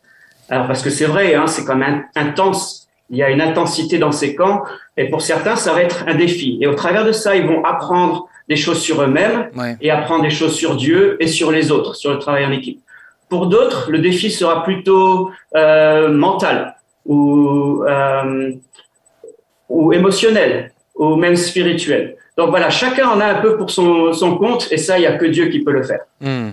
Alors 0.48 0.68
parce 0.68 0.82
que 0.82 0.90
c'est 0.90 1.06
vrai, 1.06 1.34
hein, 1.34 1.48
c'est 1.48 1.64
quand 1.64 1.76
même 1.76 2.04
intense. 2.14 2.88
Il 3.10 3.16
y 3.16 3.24
a 3.24 3.30
une 3.30 3.40
intensité 3.40 3.98
dans 3.98 4.12
ces 4.12 4.36
camps. 4.36 4.62
Et 4.96 5.06
pour 5.08 5.22
certains, 5.22 5.56
ça 5.56 5.72
va 5.72 5.82
être 5.82 6.04
un 6.06 6.14
défi. 6.14 6.58
Et 6.60 6.68
au 6.68 6.74
travers 6.74 7.04
de 7.04 7.12
ça, 7.12 7.34
ils 7.34 7.46
vont 7.46 7.64
apprendre 7.64 8.28
des 8.48 8.56
choses 8.56 8.80
sur 8.80 9.02
eux-mêmes 9.02 9.48
Ouais. 9.56 9.76
et 9.80 9.90
apprendre 9.90 10.22
des 10.22 10.30
choses 10.30 10.54
sur 10.54 10.76
Dieu 10.76 11.16
et 11.18 11.26
sur 11.26 11.50
les 11.50 11.70
autres, 11.72 11.96
sur 11.96 12.12
le 12.12 12.18
travail 12.18 12.46
en 12.46 12.52
équipe. 12.52 12.80
Pour 13.28 13.46
d'autres, 13.46 13.90
le 13.90 13.98
défi 13.98 14.30
sera 14.30 14.62
plutôt 14.64 15.30
euh, 15.54 16.08
mental 16.08 16.76
ou, 17.04 17.84
euh, 17.86 18.52
ou 19.68 19.92
émotionnel 19.92 20.72
ou 20.94 21.16
même 21.16 21.36
spirituel. 21.36 22.16
Donc 22.38 22.50
voilà, 22.50 22.70
chacun 22.70 23.08
en 23.08 23.20
a 23.20 23.26
un 23.26 23.40
peu 23.40 23.56
pour 23.56 23.70
son, 23.70 24.12
son 24.12 24.36
compte 24.36 24.68
et 24.70 24.78
ça, 24.78 24.96
il 24.96 25.00
n'y 25.00 25.08
a 25.08 25.16
que 25.16 25.26
Dieu 25.26 25.48
qui 25.48 25.58
peut 25.58 25.72
le 25.72 25.82
faire. 25.82 26.00
Hmm. 26.20 26.50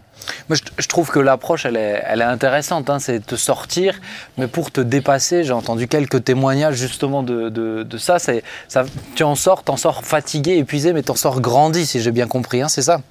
Moi, 0.50 0.58
je, 0.80 0.88
trouve 0.88 1.12
que 1.12 1.20
l'approche, 1.20 1.66
elle 1.66 1.76
est, 1.78 2.04
elle 2.08 2.22
est 2.22 2.26
intéressante. 2.26 2.90
hein, 2.90 2.98
c'est 2.98 3.24
te 3.24 3.36
sortir, 3.36 4.00
mais 4.40 4.48
pour 4.48 4.72
te 4.72 4.82
dépasser. 4.82 5.44
J'ai 5.44 5.54
entendu 5.54 5.88
quelques 5.88 6.24
témoignages 6.24 6.76
justement 6.76 7.22
de, 7.22 7.50
de, 7.50 7.84
de 7.84 7.98
ça, 8.00 8.18
ça. 8.18 8.86
Tu 9.16 9.24
en 9.24 9.36
sors, 9.36 9.62
t'en 9.62 9.78
sors 9.78 10.04
fatigué, 10.04 10.58
épuisé, 10.58 10.92
mais 10.92 11.04
t'en 11.04 11.16
sors 11.16 11.40
grandi, 11.40 11.86
si 11.86 12.02
j'ai 12.02 12.12
bien 12.12 12.28
compris. 12.28 12.64
Hein, 12.64 12.68
c'est 12.68 12.82
ça? 12.82 13.02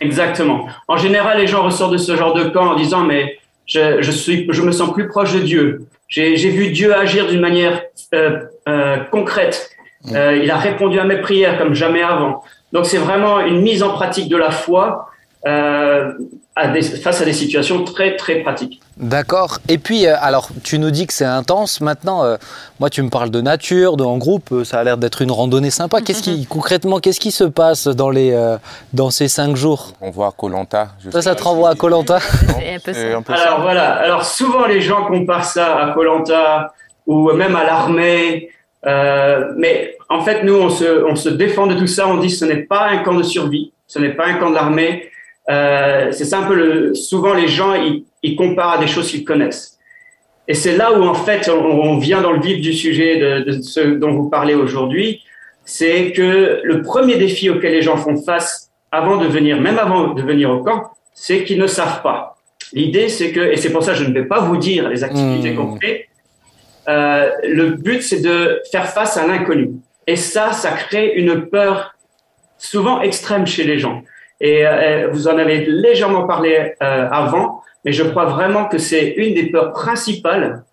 Exactement. 0.00 0.66
En 0.88 0.96
général, 0.96 1.38
les 1.38 1.46
gens 1.46 1.62
ressortent 1.62 1.92
de 1.92 1.98
ce 1.98 2.16
genre 2.16 2.34
de 2.34 2.44
camp 2.44 2.72
en 2.72 2.76
disant 2.76 3.02
mais 3.02 3.38
je, 3.66 4.00
je 4.02 4.10
suis, 4.10 4.46
je 4.50 4.62
me 4.62 4.72
sens 4.72 4.92
plus 4.92 5.08
proche 5.08 5.34
de 5.34 5.40
Dieu. 5.40 5.86
J'ai 6.08 6.50
vu 6.50 6.68
Dieu 6.70 6.94
agir 6.94 7.26
d'une 7.26 7.40
manière 7.40 7.82
euh, 8.14 8.40
euh, 8.68 8.96
concrète. 9.10 9.70
Euh, 10.12 10.38
il 10.40 10.50
a 10.50 10.56
répondu 10.56 11.00
à 11.00 11.04
mes 11.04 11.16
prières 11.16 11.58
comme 11.58 11.74
jamais 11.74 12.02
avant. 12.02 12.44
Donc 12.72 12.86
c'est 12.86 12.98
vraiment 12.98 13.40
une 13.40 13.60
mise 13.60 13.82
en 13.82 13.90
pratique 13.90 14.28
de 14.28 14.36
la 14.36 14.50
foi 14.50 15.10
euh, 15.46 16.12
à 16.56 16.68
des, 16.68 16.82
face 16.82 17.20
à 17.20 17.24
des 17.24 17.32
situations 17.34 17.84
très 17.84 18.16
très 18.16 18.36
pratiques. 18.36 18.80
D'accord. 18.96 19.58
Et 19.68 19.76
puis, 19.76 20.06
euh, 20.06 20.14
alors, 20.20 20.48
tu 20.64 20.78
nous 20.78 20.90
dis 20.90 21.06
que 21.06 21.12
c'est 21.12 21.24
intense. 21.26 21.80
Maintenant, 21.82 22.24
euh, 22.24 22.36
moi, 22.80 22.88
tu 22.88 23.02
me 23.02 23.10
parles 23.10 23.30
de 23.30 23.42
nature, 23.42 23.96
de 23.98 24.04
en 24.04 24.16
groupe. 24.16 24.50
euh, 24.52 24.64
ça 24.64 24.80
a 24.80 24.84
l'air 24.84 24.96
d'être 24.96 25.20
une 25.20 25.30
randonnée 25.30 25.70
sympa. 25.70 26.00
Qu'est-ce 26.00 26.22
qui, 26.22 26.46
concrètement, 26.50 26.98
qu'est-ce 26.98 27.20
qui 27.20 27.30
se 27.30 27.44
passe 27.44 27.86
dans 27.86 28.08
les, 28.10 28.32
euh, 28.32 28.56
dans 28.94 29.10
ces 29.10 29.28
cinq 29.28 29.54
jours? 29.54 29.92
On 30.00 30.10
voit 30.10 30.32
Colanta. 30.32 30.88
Ça, 31.10 31.20
ça 31.20 31.34
te 31.34 31.42
renvoie 31.44 31.70
à 31.70 31.74
Colanta? 31.74 32.18
Alors 33.28 33.60
voilà. 33.60 33.94
Alors 33.94 34.24
souvent 34.24 34.66
les 34.66 34.80
gens 34.80 35.04
comparent 35.06 35.44
ça 35.44 35.76
à 35.78 35.92
Colanta 35.92 36.72
ou 37.06 37.30
même 37.32 37.54
à 37.56 37.64
l'armée. 37.64 38.50
Euh, 38.86 39.52
mais 39.56 39.96
en 40.08 40.22
fait, 40.22 40.42
nous, 40.44 40.54
on 40.54 40.70
se, 40.70 41.04
on 41.04 41.16
se 41.16 41.28
défend 41.28 41.66
de 41.66 41.74
tout 41.74 41.86
ça. 41.86 42.06
On 42.08 42.16
dit 42.16 42.30
ce 42.30 42.44
n'est 42.44 42.62
pas 42.62 42.88
un 42.88 42.98
camp 42.98 43.14
de 43.14 43.22
survie, 43.22 43.72
ce 43.86 43.98
n'est 43.98 44.10
pas 44.14 44.26
un 44.26 44.34
camp 44.34 44.50
de 44.50 44.54
l'armée. 44.54 45.10
Euh, 45.48 46.10
c'est 46.12 46.24
ça 46.24 46.40
un 46.40 46.46
peu 46.46 46.54
le. 46.54 46.94
Souvent, 46.94 47.34
les 47.34 47.48
gens 47.48 47.74
ils, 47.74 48.04
ils 48.22 48.36
comparent 48.36 48.72
à 48.72 48.78
des 48.78 48.86
choses 48.86 49.10
qu'ils 49.10 49.24
connaissent. 49.24 49.78
Et 50.48 50.54
c'est 50.54 50.76
là 50.76 50.92
où 50.98 51.02
en 51.02 51.14
fait 51.14 51.48
on, 51.48 51.64
on 51.64 51.98
vient 51.98 52.20
dans 52.20 52.32
le 52.32 52.40
vif 52.40 52.60
du 52.60 52.72
sujet 52.72 53.16
de, 53.18 53.50
de 53.50 53.62
ce 53.62 53.80
dont 53.80 54.12
vous 54.12 54.28
parlez 54.28 54.54
aujourd'hui. 54.54 55.22
C'est 55.64 56.12
que 56.12 56.60
le 56.62 56.82
premier 56.82 57.16
défi 57.16 57.50
auquel 57.50 57.72
les 57.72 57.82
gens 57.82 57.96
font 57.96 58.16
face 58.16 58.70
avant 58.92 59.16
de 59.16 59.26
venir, 59.26 59.60
même 59.60 59.78
avant 59.78 60.14
de 60.14 60.22
venir 60.22 60.50
au 60.50 60.62
camp, 60.62 60.92
c'est 61.12 61.44
qu'ils 61.44 61.58
ne 61.58 61.66
savent 61.66 62.02
pas. 62.02 62.36
L'idée, 62.72 63.08
c'est 63.08 63.32
que, 63.32 63.40
et 63.40 63.56
c'est 63.56 63.70
pour 63.70 63.82
ça 63.82 63.92
que 63.92 63.98
je 63.98 64.04
ne 64.04 64.12
vais 64.12 64.24
pas 64.24 64.40
vous 64.40 64.56
dire 64.56 64.88
les 64.88 65.04
activités 65.04 65.52
Mmh. 65.52 65.56
qu'on 65.56 65.76
fait, 65.76 66.08
euh, 66.88 67.30
le 67.44 67.70
but, 67.70 68.02
c'est 68.02 68.20
de 68.20 68.60
faire 68.70 68.88
face 68.88 69.16
à 69.16 69.26
l'inconnu. 69.26 69.70
Et 70.06 70.16
ça, 70.16 70.52
ça 70.52 70.72
crée 70.72 71.14
une 71.16 71.46
peur 71.46 71.94
souvent 72.58 73.00
extrême 73.00 73.46
chez 73.46 73.64
les 73.64 73.78
gens. 73.78 74.02
Et 74.40 74.66
euh, 74.66 75.08
vous 75.12 75.28
en 75.28 75.38
avez 75.38 75.64
légèrement 75.64 76.26
parlé 76.26 76.74
euh, 76.82 77.08
avant, 77.10 77.62
mais 77.84 77.92
je 77.92 78.02
crois 78.02 78.26
vraiment 78.26 78.66
que 78.66 78.78
c'est 78.78 79.14
une 79.16 79.34
des 79.34 79.46
peurs 79.50 79.72
principales 79.72 80.64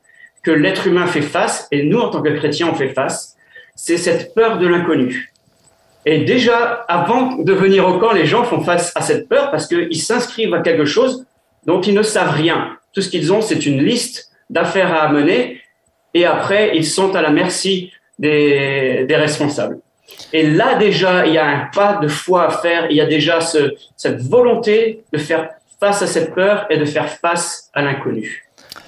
que 0.43 0.51
l'être 0.51 0.87
humain 0.87 1.07
fait 1.07 1.21
face, 1.21 1.67
et 1.71 1.83
nous, 1.83 1.99
en 1.99 2.09
tant 2.09 2.21
que 2.21 2.29
chrétiens, 2.29 2.67
on 2.69 2.75
fait 2.75 2.89
face, 2.89 3.37
c'est 3.75 3.97
cette 3.97 4.35
peur 4.35 4.57
de 4.57 4.67
l'inconnu. 4.67 5.33
Et 6.05 6.25
déjà, 6.25 6.85
avant 6.89 7.37
de 7.37 7.53
venir 7.53 7.87
au 7.87 7.97
camp, 7.97 8.11
les 8.11 8.25
gens 8.25 8.43
font 8.43 8.59
face 8.59 8.91
à 8.95 9.01
cette 9.01 9.29
peur 9.29 9.51
parce 9.51 9.67
qu'ils 9.67 10.01
s'inscrivent 10.01 10.53
à 10.53 10.59
quelque 10.59 10.83
chose 10.83 11.25
dont 11.65 11.79
ils 11.79 11.93
ne 11.93 12.03
savent 12.03 12.35
rien. 12.35 12.77
Tout 12.93 13.01
ce 13.01 13.09
qu'ils 13.09 13.31
ont, 13.31 13.41
c'est 13.41 13.65
une 13.65 13.81
liste 13.81 14.29
d'affaires 14.49 14.93
à 14.93 15.09
mener 15.09 15.61
et 16.13 16.25
après, 16.25 16.75
ils 16.75 16.85
sont 16.85 17.15
à 17.15 17.21
la 17.21 17.31
merci 17.31 17.91
des, 18.19 19.05
des 19.07 19.15
responsables. 19.15 19.79
Et 20.31 20.47
là, 20.47 20.75
déjà, 20.75 21.25
il 21.25 21.33
y 21.33 21.37
a 21.37 21.45
un 21.45 21.69
pas 21.73 21.97
de 21.97 22.07
foi 22.07 22.47
à 22.47 22.49
faire. 22.49 22.87
Il 22.89 22.97
y 22.97 23.01
a 23.01 23.05
déjà 23.05 23.41
ce, 23.41 23.73
cette 23.95 24.21
volonté 24.21 25.03
de 25.11 25.17
faire 25.17 25.49
face 25.79 26.01
à 26.01 26.07
cette 26.07 26.33
peur 26.33 26.65
et 26.69 26.77
de 26.77 26.85
faire 26.85 27.09
face 27.09 27.69
à 27.73 27.81
l'inconnu. 27.81 28.45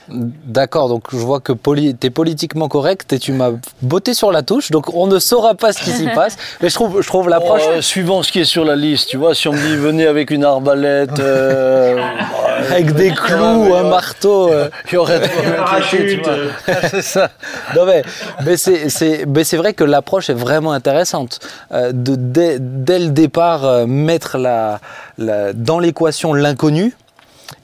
D'accord, 0.09 0.87
donc 0.87 1.03
je 1.11 1.17
vois 1.17 1.39
que 1.39 1.51
tu 1.51 1.95
es 2.05 2.09
politiquement 2.11 2.67
correct 2.67 3.11
et 3.13 3.19
tu 3.19 3.31
m'as 3.31 3.51
botté 3.81 4.13
sur 4.13 4.31
la 4.31 4.43
touche, 4.43 4.69
donc 4.69 4.93
on 4.93 5.07
ne 5.07 5.17
saura 5.17 5.55
pas 5.55 5.73
ce 5.73 5.79
qui 5.81 5.89
s'y 5.89 6.07
passe. 6.15 6.37
Mais 6.61 6.69
je 6.69 6.75
trouve, 6.75 7.01
je 7.01 7.07
trouve 7.07 7.27
l'approche. 7.27 7.63
Oh, 7.65 7.71
euh, 7.77 7.81
suivant 7.81 8.21
ce 8.21 8.31
qui 8.31 8.39
est 8.41 8.45
sur 8.45 8.65
la 8.65 8.75
liste, 8.75 9.09
tu 9.09 9.17
vois, 9.17 9.33
si 9.33 9.47
on 9.47 9.53
me 9.53 9.57
dit 9.57 9.75
venez 9.75 10.05
avec 10.05 10.29
une 10.29 10.43
arbalète, 10.43 11.19
euh, 11.19 11.97
avec 12.69 12.93
des 12.93 13.11
clous, 13.11 13.73
un 13.73 13.89
marteau. 13.89 14.49
euh. 14.51 14.69
il 14.91 14.93
y 14.93 14.97
aurait 14.97 15.21
euh, 15.21 16.49
c'est 16.91 17.01
ça. 17.01 17.29
Non 17.75 17.85
mais, 17.85 18.03
mais 18.45 18.57
c'est, 18.57 18.89
c'est, 18.89 19.25
mais 19.27 19.43
c'est 19.43 19.57
vrai 19.57 19.73
que 19.73 19.83
l'approche 19.83 20.29
est 20.29 20.33
vraiment 20.35 20.71
intéressante. 20.71 21.39
Euh, 21.71 21.91
de, 21.91 22.15
dès, 22.15 22.57
dès 22.59 22.99
le 22.99 23.07
départ, 23.09 23.65
euh, 23.65 23.85
mettre 23.87 24.37
la, 24.37 24.79
la- 25.17 25.53
dans 25.53 25.79
l'équation 25.79 26.33
l'inconnu, 26.33 26.95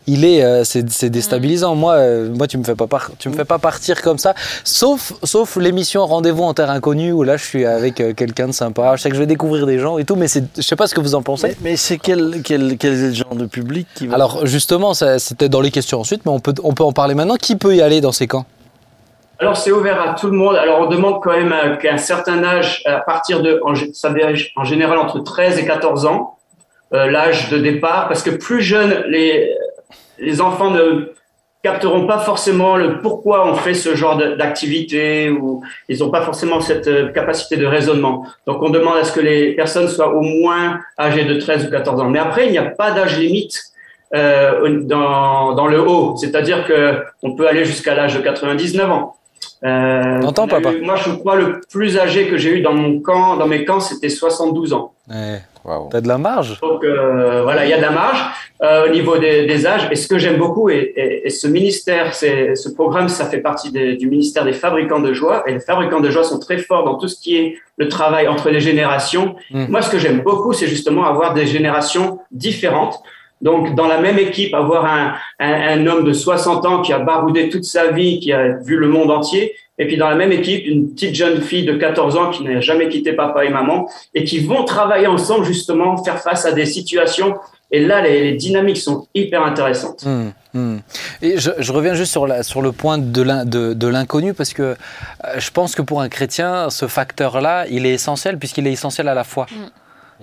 il 0.07 0.25
est, 0.25 0.43
euh, 0.43 0.63
c'est, 0.63 0.89
c'est 0.89 1.09
déstabilisant. 1.09 1.75
Moi, 1.75 1.93
euh, 1.93 2.29
moi, 2.33 2.47
tu 2.47 2.57
me 2.57 2.63
fais 2.63 2.75
pas 2.75 2.87
par- 2.87 3.11
tu 3.19 3.29
me 3.29 3.35
fais 3.35 3.45
pas 3.45 3.59
partir 3.59 4.01
comme 4.01 4.17
ça. 4.17 4.33
Sauf, 4.63 5.13
sauf 5.23 5.55
l'émission 5.57 6.05
Rendez-vous 6.05 6.43
en 6.43 6.53
terre 6.53 6.71
inconnue 6.71 7.11
où 7.11 7.23
là, 7.23 7.37
je 7.37 7.43
suis 7.45 7.65
avec 7.65 8.01
euh, 8.01 8.13
quelqu'un 8.13 8.47
de 8.47 8.51
sympa. 8.51 8.95
Je 8.95 9.01
sais 9.03 9.09
que 9.09 9.15
je 9.15 9.19
vais 9.19 9.27
découvrir 9.27 9.65
des 9.67 9.77
gens 9.79 9.97
et 9.99 10.05
tout, 10.05 10.15
mais 10.15 10.27
c'est, 10.27 10.43
je 10.57 10.61
sais 10.63 10.75
pas 10.75 10.87
ce 10.87 10.95
que 10.95 11.01
vous 11.01 11.13
en 11.15 11.21
pensez. 11.21 11.49
Mais, 11.49 11.55
mais 11.61 11.75
c'est 11.75 11.97
quel, 11.97 12.41
quel, 12.43 12.77
quel 12.77 12.93
est 12.93 13.07
le 13.09 13.13
genre 13.13 13.35
de 13.35 13.45
public 13.45 13.87
qui 13.95 14.07
va 14.07 14.15
Alors 14.15 14.45
justement, 14.47 14.93
ça- 14.93 15.19
c'était 15.19 15.49
dans 15.49 15.61
les 15.61 15.71
questions 15.71 15.99
ensuite, 15.99 16.25
mais 16.25 16.31
on 16.31 16.39
peut, 16.39 16.53
on 16.63 16.73
peut 16.73 16.83
en 16.83 16.93
parler 16.93 17.13
maintenant. 17.15 17.35
Qui 17.35 17.55
peut 17.55 17.75
y 17.75 17.81
aller 17.81 18.01
dans 18.01 18.11
ces 18.11 18.27
camps? 18.27 18.45
Alors, 19.39 19.57
c'est 19.57 19.71
ouvert 19.71 19.99
à 20.01 20.13
tout 20.13 20.27
le 20.27 20.33
monde. 20.37 20.55
Alors, 20.55 20.81
on 20.81 20.85
demande 20.87 21.19
quand 21.21 21.31
même 21.31 21.51
euh, 21.51 21.75
qu'à 21.77 21.93
un 21.93 21.97
certain 21.97 22.43
âge, 22.43 22.83
à 22.85 22.99
partir 22.99 23.41
de, 23.41 23.59
en, 23.65 23.73
ça 23.93 24.09
veut 24.09 24.15
dire 24.19 24.29
en 24.55 24.63
général 24.63 24.97
entre 24.99 25.19
13 25.19 25.57
et 25.57 25.65
14 25.65 26.05
ans, 26.05 26.37
l'âge 26.91 27.49
de 27.49 27.57
départ, 27.57 28.09
parce 28.09 28.21
que 28.21 28.31
plus 28.31 28.61
jeunes, 28.61 29.03
les, 29.07 29.49
les 30.21 30.39
enfants 30.39 30.71
ne 30.71 31.11
capteront 31.63 32.07
pas 32.07 32.19
forcément 32.19 32.75
le 32.75 33.01
pourquoi 33.01 33.47
on 33.47 33.53
fait 33.53 33.73
ce 33.73 33.95
genre 33.95 34.17
d'activité 34.17 35.29
ou 35.29 35.61
ils 35.89 35.99
n'ont 35.99 36.09
pas 36.09 36.21
forcément 36.21 36.59
cette 36.59 36.87
euh, 36.87 37.09
capacité 37.09 37.55
de 37.57 37.65
raisonnement. 37.65 38.25
Donc 38.47 38.63
on 38.63 38.69
demande 38.69 38.97
à 38.97 39.03
ce 39.03 39.11
que 39.11 39.19
les 39.19 39.53
personnes 39.53 39.87
soient 39.87 40.13
au 40.13 40.21
moins 40.21 40.79
âgées 40.97 41.25
de 41.25 41.35
13 41.39 41.67
ou 41.67 41.69
14 41.69 42.01
ans. 42.01 42.09
Mais 42.09 42.19
après, 42.19 42.47
il 42.47 42.51
n'y 42.51 42.57
a 42.57 42.63
pas 42.65 42.91
d'âge 42.91 43.19
limite 43.19 43.61
euh, 44.15 44.81
dans, 44.81 45.53
dans 45.53 45.67
le 45.67 45.79
haut, 45.79 46.15
c'est-à-dire 46.17 46.65
que 46.65 47.03
on 47.21 47.33
peut 47.33 47.47
aller 47.47 47.63
jusqu'à 47.63 47.93
l'âge 47.93 48.15
de 48.15 48.21
99 48.21 48.91
ans. 48.91 49.15
Euh, 49.63 50.31
papa? 50.31 50.71
moi, 50.81 50.95
je 50.95 51.11
crois 51.11 51.35
le 51.35 51.61
plus 51.69 51.99
âgé 51.99 52.27
que 52.27 52.37
j'ai 52.37 52.57
eu 52.57 52.61
dans 52.61 52.73
mon 52.73 52.99
camp, 52.99 53.37
dans 53.37 53.47
mes 53.47 53.63
camps, 53.65 53.79
c'était 53.79 54.09
72 54.09 54.73
ans. 54.73 54.93
Ouais. 55.07 55.41
T'as 55.91 56.01
de 56.01 56.07
la 56.07 56.17
marge. 56.17 56.59
Donc 56.61 56.83
euh, 56.83 57.43
voilà, 57.43 57.65
il 57.65 57.69
y 57.69 57.73
a 57.73 57.77
de 57.77 57.81
la 57.81 57.91
marge 57.91 58.23
euh, 58.63 58.87
au 58.87 58.89
niveau 58.89 59.17
des, 59.17 59.45
des, 59.45 59.67
âges. 59.67 59.87
Et 59.91 59.95
ce 59.95 60.07
que 60.07 60.17
j'aime 60.17 60.37
beaucoup, 60.37 60.69
et, 60.69 60.93
et, 60.95 61.27
et, 61.27 61.29
ce 61.29 61.47
ministère, 61.47 62.15
c'est 62.15 62.55
ce 62.55 62.69
programme, 62.69 63.09
ça 63.09 63.25
fait 63.25 63.39
partie 63.39 63.71
des, 63.71 63.95
du 63.95 64.07
ministère 64.07 64.43
des 64.43 64.53
fabricants 64.53 64.99
de 64.99 65.13
joie. 65.13 65.43
Et 65.47 65.53
les 65.53 65.59
fabricants 65.59 65.99
de 65.99 66.09
joie 66.09 66.23
sont 66.23 66.39
très 66.39 66.57
forts 66.57 66.83
dans 66.83 66.95
tout 66.95 67.07
ce 67.07 67.19
qui 67.19 67.37
est 67.37 67.57
le 67.77 67.87
travail 67.89 68.27
entre 68.27 68.49
les 68.49 68.59
générations. 68.59 69.35
Hmm. 69.51 69.65
Moi, 69.69 69.81
ce 69.81 69.91
que 69.91 69.99
j'aime 69.99 70.21
beaucoup, 70.21 70.53
c'est 70.53 70.67
justement 70.67 71.05
avoir 71.05 71.33
des 71.33 71.45
générations 71.45 72.19
différentes. 72.31 73.01
Donc, 73.41 73.75
dans 73.75 73.87
la 73.87 73.99
même 73.99 74.19
équipe, 74.19 74.53
avoir 74.53 74.85
un, 74.85 75.13
un, 75.39 75.79
un, 75.79 75.87
homme 75.87 76.03
de 76.03 76.13
60 76.13 76.65
ans 76.65 76.81
qui 76.81 76.93
a 76.93 76.99
baroudé 76.99 77.49
toute 77.49 77.63
sa 77.63 77.91
vie, 77.91 78.19
qui 78.19 78.31
a 78.31 78.57
vu 78.59 78.77
le 78.77 78.87
monde 78.87 79.09
entier, 79.09 79.55
et 79.81 79.87
puis 79.87 79.97
dans 79.97 80.09
la 80.09 80.15
même 80.15 80.31
équipe, 80.31 80.63
une 80.67 80.93
petite 80.93 81.15
jeune 81.15 81.41
fille 81.41 81.65
de 81.65 81.73
14 81.73 82.15
ans 82.15 82.29
qui 82.29 82.43
n'a 82.43 82.61
jamais 82.61 82.87
quitté 82.87 83.13
papa 83.13 83.45
et 83.45 83.49
maman, 83.49 83.89
et 84.13 84.23
qui 84.23 84.39
vont 84.39 84.63
travailler 84.63 85.07
ensemble 85.07 85.43
justement, 85.43 85.97
faire 86.03 86.19
face 86.19 86.45
à 86.45 86.51
des 86.51 86.67
situations. 86.67 87.33
Et 87.71 87.83
là, 87.83 88.01
les, 88.01 88.33
dynamiques 88.33 88.77
sont 88.77 89.07
hyper 89.15 89.43
intéressantes. 89.43 90.03
Hum, 90.05 90.33
hum. 90.53 90.81
Et 91.23 91.39
je, 91.39 91.49
je, 91.57 91.71
reviens 91.71 91.95
juste 91.95 92.11
sur, 92.11 92.27
la, 92.27 92.43
sur 92.43 92.61
le 92.61 92.71
point 92.71 92.99
de 92.99 93.87
l'inconnu, 93.87 94.35
parce 94.35 94.53
que 94.53 94.61
euh, 94.61 94.75
je 95.37 95.49
pense 95.49 95.73
que 95.73 95.81
pour 95.81 96.01
un 96.01 96.09
chrétien, 96.09 96.69
ce 96.69 96.87
facteur-là, 96.87 97.65
il 97.69 97.87
est 97.87 97.93
essentiel, 97.93 98.37
puisqu'il 98.37 98.67
est 98.67 98.73
essentiel 98.73 99.07
à 99.07 99.15
la 99.15 99.23
foi. 99.23 99.47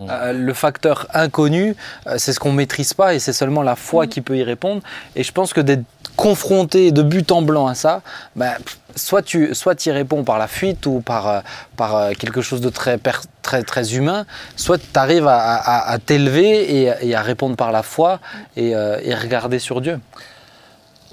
Euh, 0.02 0.32
le 0.32 0.54
facteur 0.54 1.06
inconnu, 1.12 1.74
euh, 2.06 2.14
c'est 2.18 2.32
ce 2.32 2.38
qu'on 2.38 2.52
maîtrise 2.52 2.94
pas 2.94 3.14
et 3.14 3.18
c'est 3.18 3.32
seulement 3.32 3.62
la 3.62 3.76
foi 3.76 4.06
mm. 4.06 4.08
qui 4.08 4.20
peut 4.20 4.36
y 4.36 4.42
répondre. 4.42 4.82
Et 5.16 5.24
je 5.24 5.32
pense 5.32 5.52
que 5.52 5.60
d'être 5.60 5.84
confronté 6.16 6.92
de 6.92 7.02
but 7.02 7.30
en 7.32 7.42
blanc 7.42 7.66
à 7.66 7.74
ça, 7.74 8.02
ben, 8.36 8.52
soit 8.96 9.22
tu 9.22 9.54
soit 9.54 9.86
y 9.86 9.90
réponds 9.90 10.24
par 10.24 10.38
la 10.38 10.48
fuite 10.48 10.86
ou 10.86 11.00
par, 11.00 11.28
euh, 11.28 11.40
par 11.76 12.10
quelque 12.18 12.40
chose 12.40 12.60
de 12.60 12.70
très, 12.70 12.98
très, 13.42 13.62
très 13.62 13.94
humain, 13.94 14.26
soit 14.56 14.78
tu 14.78 14.98
arrives 14.98 15.28
à, 15.28 15.96
t'élever 16.04 16.82
et, 17.02 17.14
à 17.14 17.22
répondre 17.22 17.56
par 17.56 17.72
la 17.72 17.82
foi 17.82 18.20
et, 18.56 18.74
regarder 19.14 19.58
sur 19.58 19.80
Dieu. 19.80 20.00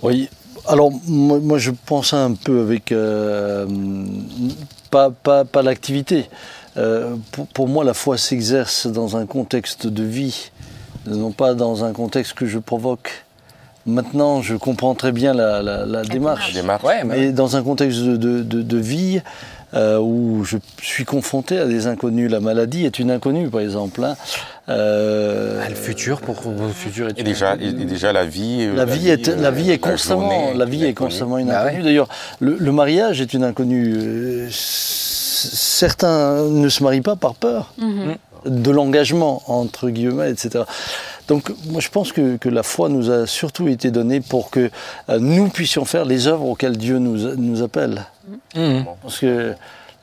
Oui, 0.02 0.30
alors 0.68 0.92
moi, 1.08 1.58
je 1.58 1.72
pense 1.72 2.14
un 2.14 2.34
peu 2.34 2.62
avec 2.62 2.94
pas, 4.90 5.10
pas, 5.12 5.46
pas 5.46 5.62
l'activité, 5.62 6.30
euh, 6.78 7.16
pour, 7.54 7.68
moi, 7.68 7.84
la 7.84 7.94
foi 7.94 8.18
s'exerce 8.18 8.88
dans 8.88 9.16
un 9.16 9.26
contexte 9.26 9.88
de 9.88 10.04
vie, 10.04 10.52
non 11.08 11.32
pas 11.32 11.54
dans 11.54 11.86
un 11.86 11.94
contexte 11.94 12.34
que 12.34 12.46
je 12.46 12.60
provoque. 12.60 13.26
Maintenant, 13.86 14.42
je 14.42 14.56
comprends 14.56 14.96
très 14.96 15.12
bien 15.12 15.34
la, 15.34 16.04
démarche. 16.04 16.54
mais 17.06 17.32
dans 17.32 17.56
un 17.56 17.62
contexte 17.62 18.00
de, 18.00 18.78
vie 18.78 19.22
euh, 19.74 20.00
où 20.00 20.44
je 20.44 20.58
suis 20.82 21.06
confronté 21.06 21.60
à 21.60 21.66
des 21.66 21.86
inconnus, 21.86 22.30
la 22.32 22.40
maladie 22.40 22.86
est 22.86 22.98
une 22.98 23.12
inconnue, 23.12 23.50
par 23.50 23.62
exemple. 23.62 24.04
Hein. 24.04 24.16
Euh, 24.68 25.62
ah, 25.64 25.70
le 25.70 25.76
futur 25.76 26.20
pour 26.22 26.36
le 26.46 26.74
futur 26.74 27.10
est 27.10 27.20
et 27.20 27.24
déjà, 27.24 27.56
et 27.56 27.72
déjà 27.72 28.12
la 28.12 28.26
vie. 28.26 28.68
La, 28.76 28.86
vie, 28.86 29.10
est, 29.10 29.28
la 29.28 29.52
vie 29.52 29.70
est 29.70 29.78
constamment, 29.78 30.54
la 30.56 30.66
vie 30.66 30.84
est 30.84 30.96
constamment 30.96 31.38
une 31.38 31.50
bah 31.50 31.62
inconnue. 31.62 31.84
D'ailleurs, 31.84 32.10
le, 32.40 32.58
le, 32.60 32.72
mariage 32.72 33.22
est 33.22 33.36
une 33.36 33.44
inconnue 33.44 34.48
certains 35.36 36.44
ne 36.44 36.70
se 36.70 36.84
marient 36.84 37.02
pas 37.02 37.16
par 37.16 37.36
peur 37.36 37.74
mhm. 37.78 38.16
de 38.46 38.72
l'engagement, 38.72 39.44
entre 39.48 39.90
guillemets, 39.90 40.32
etc. 40.32 40.64
Donc 41.28 41.52
moi 41.66 41.82
je 41.82 41.90
pense 41.90 42.12
que, 42.12 42.38
la 42.46 42.64
foi 42.64 42.90
nous 42.90 43.10
a 43.10 43.26
surtout 43.26 43.68
été 43.68 43.92
donnée 43.92 44.22
pour 44.22 44.50
que 44.50 44.70
euh, 45.10 45.20
nous 45.20 45.50
puissions 45.50 45.86
faire 45.86 46.06
les 46.06 46.28
œuvres 46.28 46.46
auxquelles 46.46 46.78
Dieu 46.78 47.00
nous, 47.00 47.36
nous 47.36 47.62
appelle. 47.64 48.06
Mhm. 48.56 48.86
Parce 49.02 49.20
que 49.20 49.56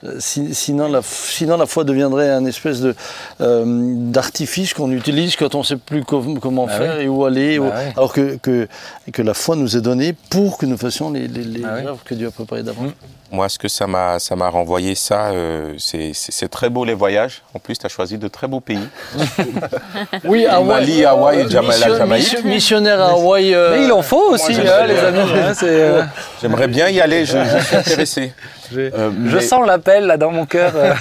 euh, 0.05 0.17
sinon, 0.19 0.89
la, 0.89 1.01
sinon, 1.03 1.57
la 1.57 1.67
foi 1.67 1.85
deviendrait 1.85 2.31
un 2.31 2.45
espèce 2.45 2.81
de 2.81 2.95
euh, 3.41 3.65
d'artifice 4.11 4.75
qu'on 4.75 4.91
utilise 4.91 5.37
quand 5.37 5.55
on 5.55 5.61
ne 5.61 5.65
sait 5.65 5.77
plus 5.77 6.05
comment 6.05 6.67
bah 6.67 6.73
faire 6.73 7.01
et 7.01 7.07
où 7.07 7.25
aller. 7.25 7.61
Bah 7.61 7.73
alors 7.97 8.13
que, 8.13 8.37
que, 8.37 8.67
que, 9.13 9.23
la 9.23 9.35
foi 9.35 9.55
nous 9.55 9.77
est 9.77 9.81
donnée 9.81 10.13
pour 10.31 10.59
que 10.59 10.67
nous 10.67 10.77
fassions 10.77 11.13
les, 11.13 11.29
les, 11.29 11.61
bah 11.61 11.75
œuvres 11.87 12.03
que 12.05 12.15
Dieu 12.15 12.27
a 12.27 12.31
préparées 12.33 12.65
d'avance. 12.65 12.89
Mm. 12.89 13.22
Moi, 13.33 13.49
ce 13.49 13.59
que 13.59 13.69
ça 13.69 13.87
m'a 13.87 14.19
ça 14.19 14.37
m'a 14.37 14.49
renvoyé, 14.49 14.95
ça, 14.95 15.31
euh, 15.31 15.75
c'est 15.79 16.49
très 16.51 16.69
beau 16.69 16.85
les 16.85 16.95
voyages. 16.95 17.43
En 17.55 17.59
plus, 17.59 17.79
tu 17.79 17.87
as 17.87 17.89
choisi 17.89 18.19
de 18.19 18.29
très 18.29 18.47
beaux 18.47 18.61
pays. 18.61 18.87
oui, 20.25 20.47
Hawaï. 20.47 20.69
Mali, 20.81 21.05
Hawaï 21.05 21.41
et 21.41 21.45
Mission, 21.45 21.63
la 21.63 21.99
Jamaïque. 21.99 22.45
missionnaire 22.45 23.01
à 23.01 23.11
Hawaï. 23.13 23.55
Mais 23.55 23.85
il 23.85 23.93
en 23.93 24.03
faut 24.03 24.33
aussi, 24.33 24.53
hein, 24.53 24.87
les 24.87 24.99
amis. 24.99 25.21
Hein, 25.21 26.09
J'aimerais 26.41 26.69
bien 26.69 26.89
y 26.89 27.01
aller, 27.01 27.25
je, 27.25 27.39
je 27.39 27.65
suis 27.65 27.77
intéressé. 27.77 28.33
Euh, 28.77 29.11
je 29.27 29.39
sens 29.39 29.67
l'appel 29.67 30.07
là 30.07 30.17
dans 30.17 30.31
mon 30.31 30.47
cœur. 30.47 30.73
Euh. 30.75 30.95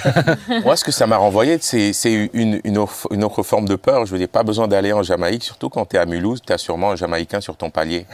Moi, 0.64 0.76
ce 0.76 0.84
que 0.84 0.92
ça 0.92 1.06
m'a 1.06 1.16
renvoyé, 1.16 1.58
c'est 1.60 2.30
une, 2.32 2.60
une, 2.64 2.78
autre 2.78 3.42
forme 3.42 3.66
de 3.66 3.76
peur. 3.76 4.06
Je 4.06 4.12
veux 4.12 4.18
dire, 4.18 4.28
pas 4.28 4.42
besoin 4.42 4.68
d'aller 4.68 4.92
en 4.92 5.02
Jamaïque, 5.02 5.44
surtout 5.44 5.68
quand 5.68 5.86
tu 5.86 5.96
es 5.96 5.98
à 5.98 6.06
Mulhouse, 6.06 6.40
tu 6.46 6.52
as 6.52 6.58
sûrement 6.58 6.92
un 6.92 6.96
Jamaïcain 6.96 7.40
sur 7.40 7.56
ton 7.56 7.70
palier, 7.70 8.06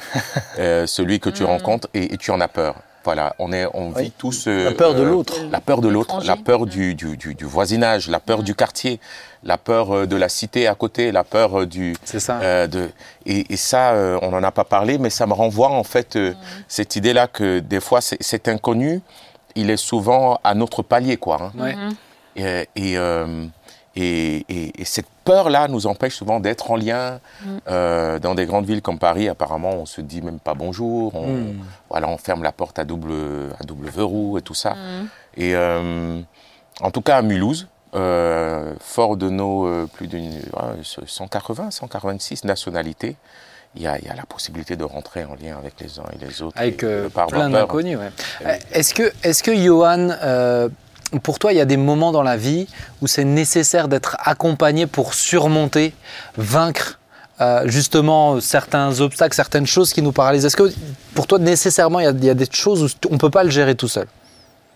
euh, 0.59 0.87
celui 0.87 1.21
que 1.21 1.31
tu 1.31 1.43
mm. 1.43 1.47
rencontres, 1.47 1.89
et, 1.95 2.17
tu 2.17 2.31
en 2.31 2.41
as 2.41 2.49
peur. 2.49 2.75
Voilà, 3.05 3.35
on, 3.39 3.53
est, 3.53 3.67
on 3.75 3.91
vit 3.91 4.11
tous... 4.11 4.47
la 4.47 4.73
peur 4.73 4.95
de 4.95 5.03
l'autre. 5.03 5.35
La 5.51 5.61
peur 5.61 5.81
de 5.81 5.89
l'autre, 5.89 6.23
la 6.25 6.37
peur 6.37 6.67
du, 6.67 6.95
du, 6.95 7.17
du, 7.17 7.45
voisinage, 7.45 8.09
la 8.09 8.21
peur 8.21 8.43
du 8.43 8.55
quartier, 8.55 9.01
la 9.45 9.57
peur 9.57 10.07
de 10.07 10.17
la 10.17 10.29
cité 10.29 10.67
à 10.67 10.75
côté, 10.75 11.11
la 11.13 11.25
peur 11.25 11.67
du... 11.67 11.97
C'est 12.05 12.21
ça. 12.21 12.67
de, 12.67 12.91
et, 13.25 13.53
et 13.53 13.57
ça, 13.57 13.95
on 14.23 14.31
n'en 14.31 14.43
a 14.43 14.51
pas 14.51 14.65
parlé, 14.65 14.99
mais 14.99 15.11
ça 15.11 15.27
me 15.27 15.33
renvoie 15.33 15.71
en 15.71 15.85
fait 15.85 16.17
mm. 16.17 16.35
cette 16.67 16.97
idée-là 16.97 17.29
que 17.29 17.61
des 17.61 17.81
fois, 17.81 18.01
c'est 18.01 18.49
inconnu, 18.49 19.01
il 19.59 19.71
est 19.71 19.77
souvent 19.77 20.39
à 20.45 20.55
notre 20.55 20.83
palier, 20.83 21.17
quoi. 21.17 21.51
Hein. 21.59 21.75
Mhm. 21.77 21.97
Euh, 22.39 23.47
et, 24.01 24.73
et, 24.81 24.85
cette 24.85 25.09
peur-là 25.25 25.69
nous 25.69 25.87
empêche 25.87 26.15
souvent 26.15 26.41
d'être 26.41 26.71
en 26.71 26.77
lien. 26.77 27.21
Mhm. 27.45 27.61
Euh, 27.69 28.19
dans 28.19 28.35
des 28.35 28.47
grandes 28.47 28.67
villes 28.67 28.83
comme 28.83 28.99
Paris, 28.99 29.29
apparemment, 29.29 29.71
on 29.71 29.87
se 29.87 30.01
dit 30.01 30.23
même 30.23 30.39
pas 30.39 30.55
bonjour. 30.55 31.15
On, 31.15 31.55
voilà, 31.91 32.09
on 32.09 32.19
ferme 32.19 32.43
la 32.43 32.53
porte 32.53 32.79
à 32.79 32.85
double, 32.85 33.13
à 33.61 33.65
double 33.65 33.89
verrou 33.89 34.39
et 34.39 34.43
tout 34.43 34.55
ça. 34.55 34.77
Et 35.37 35.55
euh, 35.55 36.21
en 36.81 36.91
tout 36.91 37.03
cas, 37.03 37.17
à 37.17 37.23
Mulhouse, 37.23 37.69
fort 37.93 39.17
de 39.17 39.29
nos 39.29 39.87
plus 39.89 40.07
d'une 40.07 40.41
180, 40.83 41.71
186 41.71 42.45
nationalités, 42.45 43.17
il 43.75 43.83
y, 43.83 43.87
a, 43.87 43.99
la 44.17 44.25
possibilité 44.27 44.77
de 44.77 44.85
rentrer 44.85 45.25
en 45.25 45.35
lien 45.35 45.57
avec 45.59 45.75
les 45.81 45.99
uns 45.99 46.05
et 46.13 46.25
les 46.25 46.43
autres. 46.43 46.59
Avec 46.59 46.83
euh, 46.83 47.09
plein 47.09 47.51
d'inconnus, 47.51 47.99
Est-ce 48.73 48.95
que, 48.95 49.13
est 49.23 49.43
que, 49.43 49.55
Johan, 49.55 50.09
euh, 50.23 50.69
pour 51.23 51.38
toi, 51.38 51.53
il 51.53 51.57
y 51.57 51.61
a 51.61 51.64
des 51.64 51.77
moments 51.77 52.12
dans 52.12 52.23
la 52.23 52.37
vie 52.37 52.66
où 53.01 53.07
c'est 53.07 53.25
nécessaire 53.25 53.88
d'être 53.88 54.16
accompagné 54.21 54.87
pour 54.87 55.14
surmonter, 55.14 55.92
vaincre 56.37 56.99
euh, 57.40 57.62
justement 57.66 58.40
certains 58.40 59.01
obstacles, 59.01 59.35
certaines 59.35 59.66
choses 59.66 59.92
qui 59.92 60.03
nous 60.03 60.12
paralysent 60.12 60.44
Est-ce 60.44 60.57
que 60.57 60.71
pour 61.14 61.27
toi, 61.27 61.38
nécessairement, 61.38 62.01
il 62.01 62.05
y, 62.05 62.09
a, 62.09 62.11
il 62.12 62.25
y 62.25 62.31
a 62.31 62.35
des 62.35 62.49
choses 62.51 62.83
où 62.83 63.09
on 63.11 63.14
ne 63.14 63.18
peut 63.18 63.31
pas 63.31 63.44
le 63.44 63.51
gérer 63.51 63.75
tout 63.75 63.88
seul? 63.88 64.07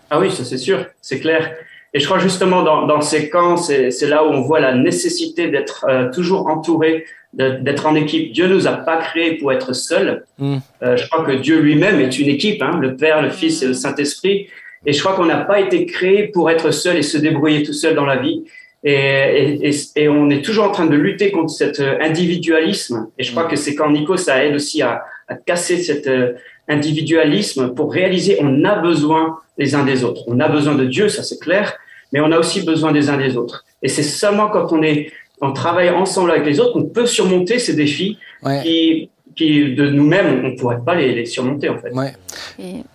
Ah 0.09 0.19
oui, 0.19 0.31
ça 0.31 0.45
c'est 0.45 0.57
sûr, 0.57 0.85
c'est 1.01 1.19
clair. 1.19 1.51
Et 1.93 1.99
je 1.99 2.05
crois 2.05 2.19
justement 2.19 2.63
dans, 2.63 2.87
dans 2.87 3.01
ces 3.01 3.29
camps, 3.29 3.57
c'est 3.57 4.07
là 4.07 4.23
où 4.23 4.27
on 4.27 4.41
voit 4.41 4.59
la 4.59 4.73
nécessité 4.73 5.49
d'être 5.49 5.85
toujours 6.11 6.47
entouré 6.47 7.05
d'être 7.33 7.85
en 7.85 7.95
équipe. 7.95 8.31
Dieu 8.31 8.47
nous 8.47 8.67
a 8.67 8.73
pas 8.73 8.97
créés 8.97 9.37
pour 9.37 9.51
être 9.51 9.73
seuls. 9.73 10.23
Mm. 10.37 10.57
Euh, 10.83 10.97
je 10.97 11.07
crois 11.09 11.25
que 11.25 11.31
Dieu 11.31 11.59
lui-même 11.59 11.99
est 11.99 12.19
une 12.19 12.27
équipe, 12.27 12.61
hein, 12.61 12.77
le 12.79 12.95
Père, 12.95 13.21
le 13.21 13.29
Fils 13.29 13.63
et 13.63 13.67
le 13.67 13.73
Saint-Esprit. 13.73 14.47
Et 14.85 14.93
je 14.93 14.99
crois 14.99 15.13
qu'on 15.15 15.25
n'a 15.25 15.37
pas 15.37 15.59
été 15.59 15.85
créé 15.85 16.27
pour 16.27 16.49
être 16.49 16.71
seul 16.71 16.97
et 16.97 17.03
se 17.03 17.17
débrouiller 17.17 17.63
tout 17.63 17.73
seul 17.73 17.95
dans 17.95 18.05
la 18.05 18.17
vie. 18.17 18.43
Et, 18.83 19.69
et, 19.69 19.71
et, 19.95 20.09
on 20.09 20.29
est 20.29 20.43
toujours 20.43 20.65
en 20.65 20.71
train 20.71 20.85
de 20.85 20.95
lutter 20.95 21.31
contre 21.31 21.51
cet 21.51 21.79
euh, 21.79 21.97
individualisme. 22.01 23.07
Et 23.17 23.23
je 23.23 23.31
crois 23.31 23.45
que 23.45 23.55
c'est 23.55 23.75
quand 23.75 23.89
Nico, 23.89 24.17
ça 24.17 24.43
aide 24.43 24.55
aussi 24.55 24.81
à, 24.81 25.03
à 25.29 25.35
casser 25.35 25.77
cet 25.77 26.07
euh, 26.07 26.33
individualisme 26.67 27.73
pour 27.73 27.93
réaliser 27.93 28.37
on 28.41 28.65
a 28.65 28.75
besoin 28.75 29.39
les 29.57 29.75
uns 29.75 29.85
des 29.85 30.03
autres. 30.03 30.23
On 30.27 30.39
a 30.39 30.49
besoin 30.49 30.75
de 30.75 30.85
Dieu, 30.85 31.07
ça 31.09 31.23
c'est 31.23 31.39
clair, 31.39 31.77
mais 32.11 32.19
on 32.19 32.31
a 32.31 32.39
aussi 32.39 32.65
besoin 32.65 32.91
des 32.91 33.09
uns 33.09 33.17
des 33.17 33.37
autres. 33.37 33.65
Et 33.81 33.87
c'est 33.87 34.03
seulement 34.03 34.49
quand 34.49 34.71
on 34.71 34.83
est 34.83 35.11
on 35.41 35.51
travaille 35.51 35.89
ensemble 35.89 36.31
avec 36.31 36.45
les 36.45 36.59
autres, 36.61 36.77
on 36.77 36.85
peut 36.85 37.05
surmonter 37.05 37.59
ces 37.59 37.73
défis 37.73 38.17
qui, 38.63 39.09
qui 39.35 39.73
de 39.73 39.89
nous-mêmes, 39.89 40.41
on 40.43 40.49
ne 40.49 40.57
pourrait 40.57 40.81
pas 40.85 40.95
les, 40.95 41.25
surmonter 41.25 41.69
en 41.69 41.77
fait. 41.77 41.91
Ouais. 41.91 42.13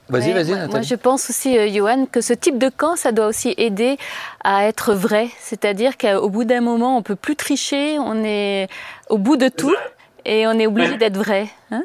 Vas-y, 0.08 0.32
vas-y, 0.32 0.50
Nathalie. 0.50 0.70
Moi, 0.70 0.82
je 0.82 0.94
pense 0.94 1.30
aussi, 1.30 1.56
euh, 1.58 1.68
Johan, 1.68 2.06
que 2.06 2.20
ce 2.20 2.32
type 2.32 2.58
de 2.58 2.68
camp, 2.68 2.96
ça 2.96 3.12
doit 3.12 3.26
aussi 3.26 3.54
aider 3.56 3.96
à 4.44 4.66
être 4.66 4.94
vrai. 4.94 5.28
C'est-à-dire 5.38 5.96
qu'au 5.96 6.28
bout 6.28 6.44
d'un 6.44 6.60
moment, 6.60 6.96
on 6.96 7.02
peut 7.02 7.16
plus 7.16 7.36
tricher, 7.36 7.98
on 7.98 8.24
est 8.24 8.68
au 9.08 9.18
bout 9.18 9.36
de 9.36 9.48
tout 9.48 9.74
et 10.24 10.46
on 10.46 10.52
est 10.58 10.66
obligé 10.66 10.96
d'être 10.96 11.16
vrai. 11.16 11.46
Hein? 11.70 11.84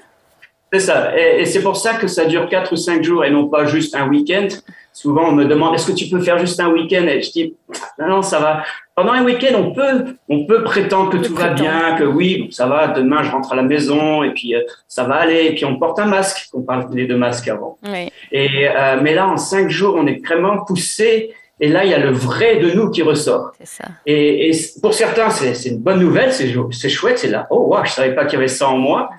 C'est 0.72 0.80
ça. 0.80 1.18
Et, 1.18 1.46
c'est 1.46 1.62
pour 1.62 1.78
ça 1.78 1.94
que 1.94 2.08
ça 2.08 2.26
dure 2.26 2.50
4 2.50 2.74
ou 2.74 2.76
5 2.76 3.04
jours 3.04 3.24
et 3.26 3.30
non 3.30 3.48
pas 3.48 3.66
juste 3.66 3.96
un 3.96 4.08
week-end. 4.08 4.48
Souvent, 4.94 5.30
on 5.30 5.32
me 5.32 5.46
demande 5.46 5.74
est-ce 5.74 5.88
que 5.88 5.92
tu 5.92 6.08
peux 6.08 6.22
faire 6.22 6.38
juste 6.38 6.60
un 6.60 6.70
week-end? 6.70 7.06
Et 7.08 7.22
je 7.22 7.32
dis 7.32 7.56
non, 8.00 8.08
non, 8.08 8.22
ça 8.22 8.40
va. 8.40 8.64
Pendant 8.96 9.14
un 9.14 9.24
week-end, 9.24 9.56
on 9.58 9.74
peut, 9.74 10.16
on 10.30 10.46
peut 10.46 10.64
prétendre 10.64 11.10
que 11.10 11.18
tout 11.18 11.34
va 11.34 11.50
bien, 11.50 11.96
que 11.98 12.04
oui, 12.04 12.48
ça 12.52 12.68
va. 12.68 12.90
Demain, 12.90 13.24
je 13.24 13.32
rentre 13.32 13.52
à 13.52 13.56
la 13.56 13.64
maison 13.64 14.24
et 14.24 14.32
puis 14.32 14.56
euh, 14.56 14.62
ça 14.88 15.04
va 15.04 15.16
aller. 15.16 15.46
Et 15.46 15.56
puis 15.56 15.66
on 15.66 15.78
porte 15.78 15.98
un 15.98 16.06
masque. 16.06 16.50
On 16.54 16.62
parlait 16.62 17.08
de 17.08 17.16
masque 17.16 17.48
avant. 17.48 17.80
Oui. 17.84 18.12
Et 18.32 18.70
euh, 18.70 19.00
mais 19.02 19.16
là, 19.16 19.28
en 19.28 19.38
5 19.38 19.68
jours, 19.70 19.96
on 19.98 20.06
est 20.06 20.24
vraiment 20.24 20.64
poussé. 20.64 21.34
Et 21.60 21.70
là, 21.70 21.86
il 21.86 21.92
y 21.92 21.94
a 21.94 22.00
le 22.00 22.12
vrai 22.12 22.58
de 22.58 22.72
nous 22.72 22.90
qui 22.90 23.02
ressort. 23.02 23.52
Ça. 23.64 23.86
Et, 24.06 24.50
et, 24.50 24.52
pour 24.82 24.94
certains, 24.94 25.30
c'est 25.30 25.70
une 25.70 25.80
bonne 25.80 26.00
nouvelle, 26.00 26.34
c'est 26.34 26.90
chouette, 26.90 27.20
c'est 27.20 27.30
là, 27.30 27.48
oh, 27.52 27.68
wow, 27.68 27.86
je 27.86 27.92
savais 27.92 28.14
pas 28.14 28.26
qu'il 28.26 28.34
y 28.34 28.42
avait 28.42 28.48
ça 28.48 28.68
en 28.68 28.78
moi. 28.78 29.10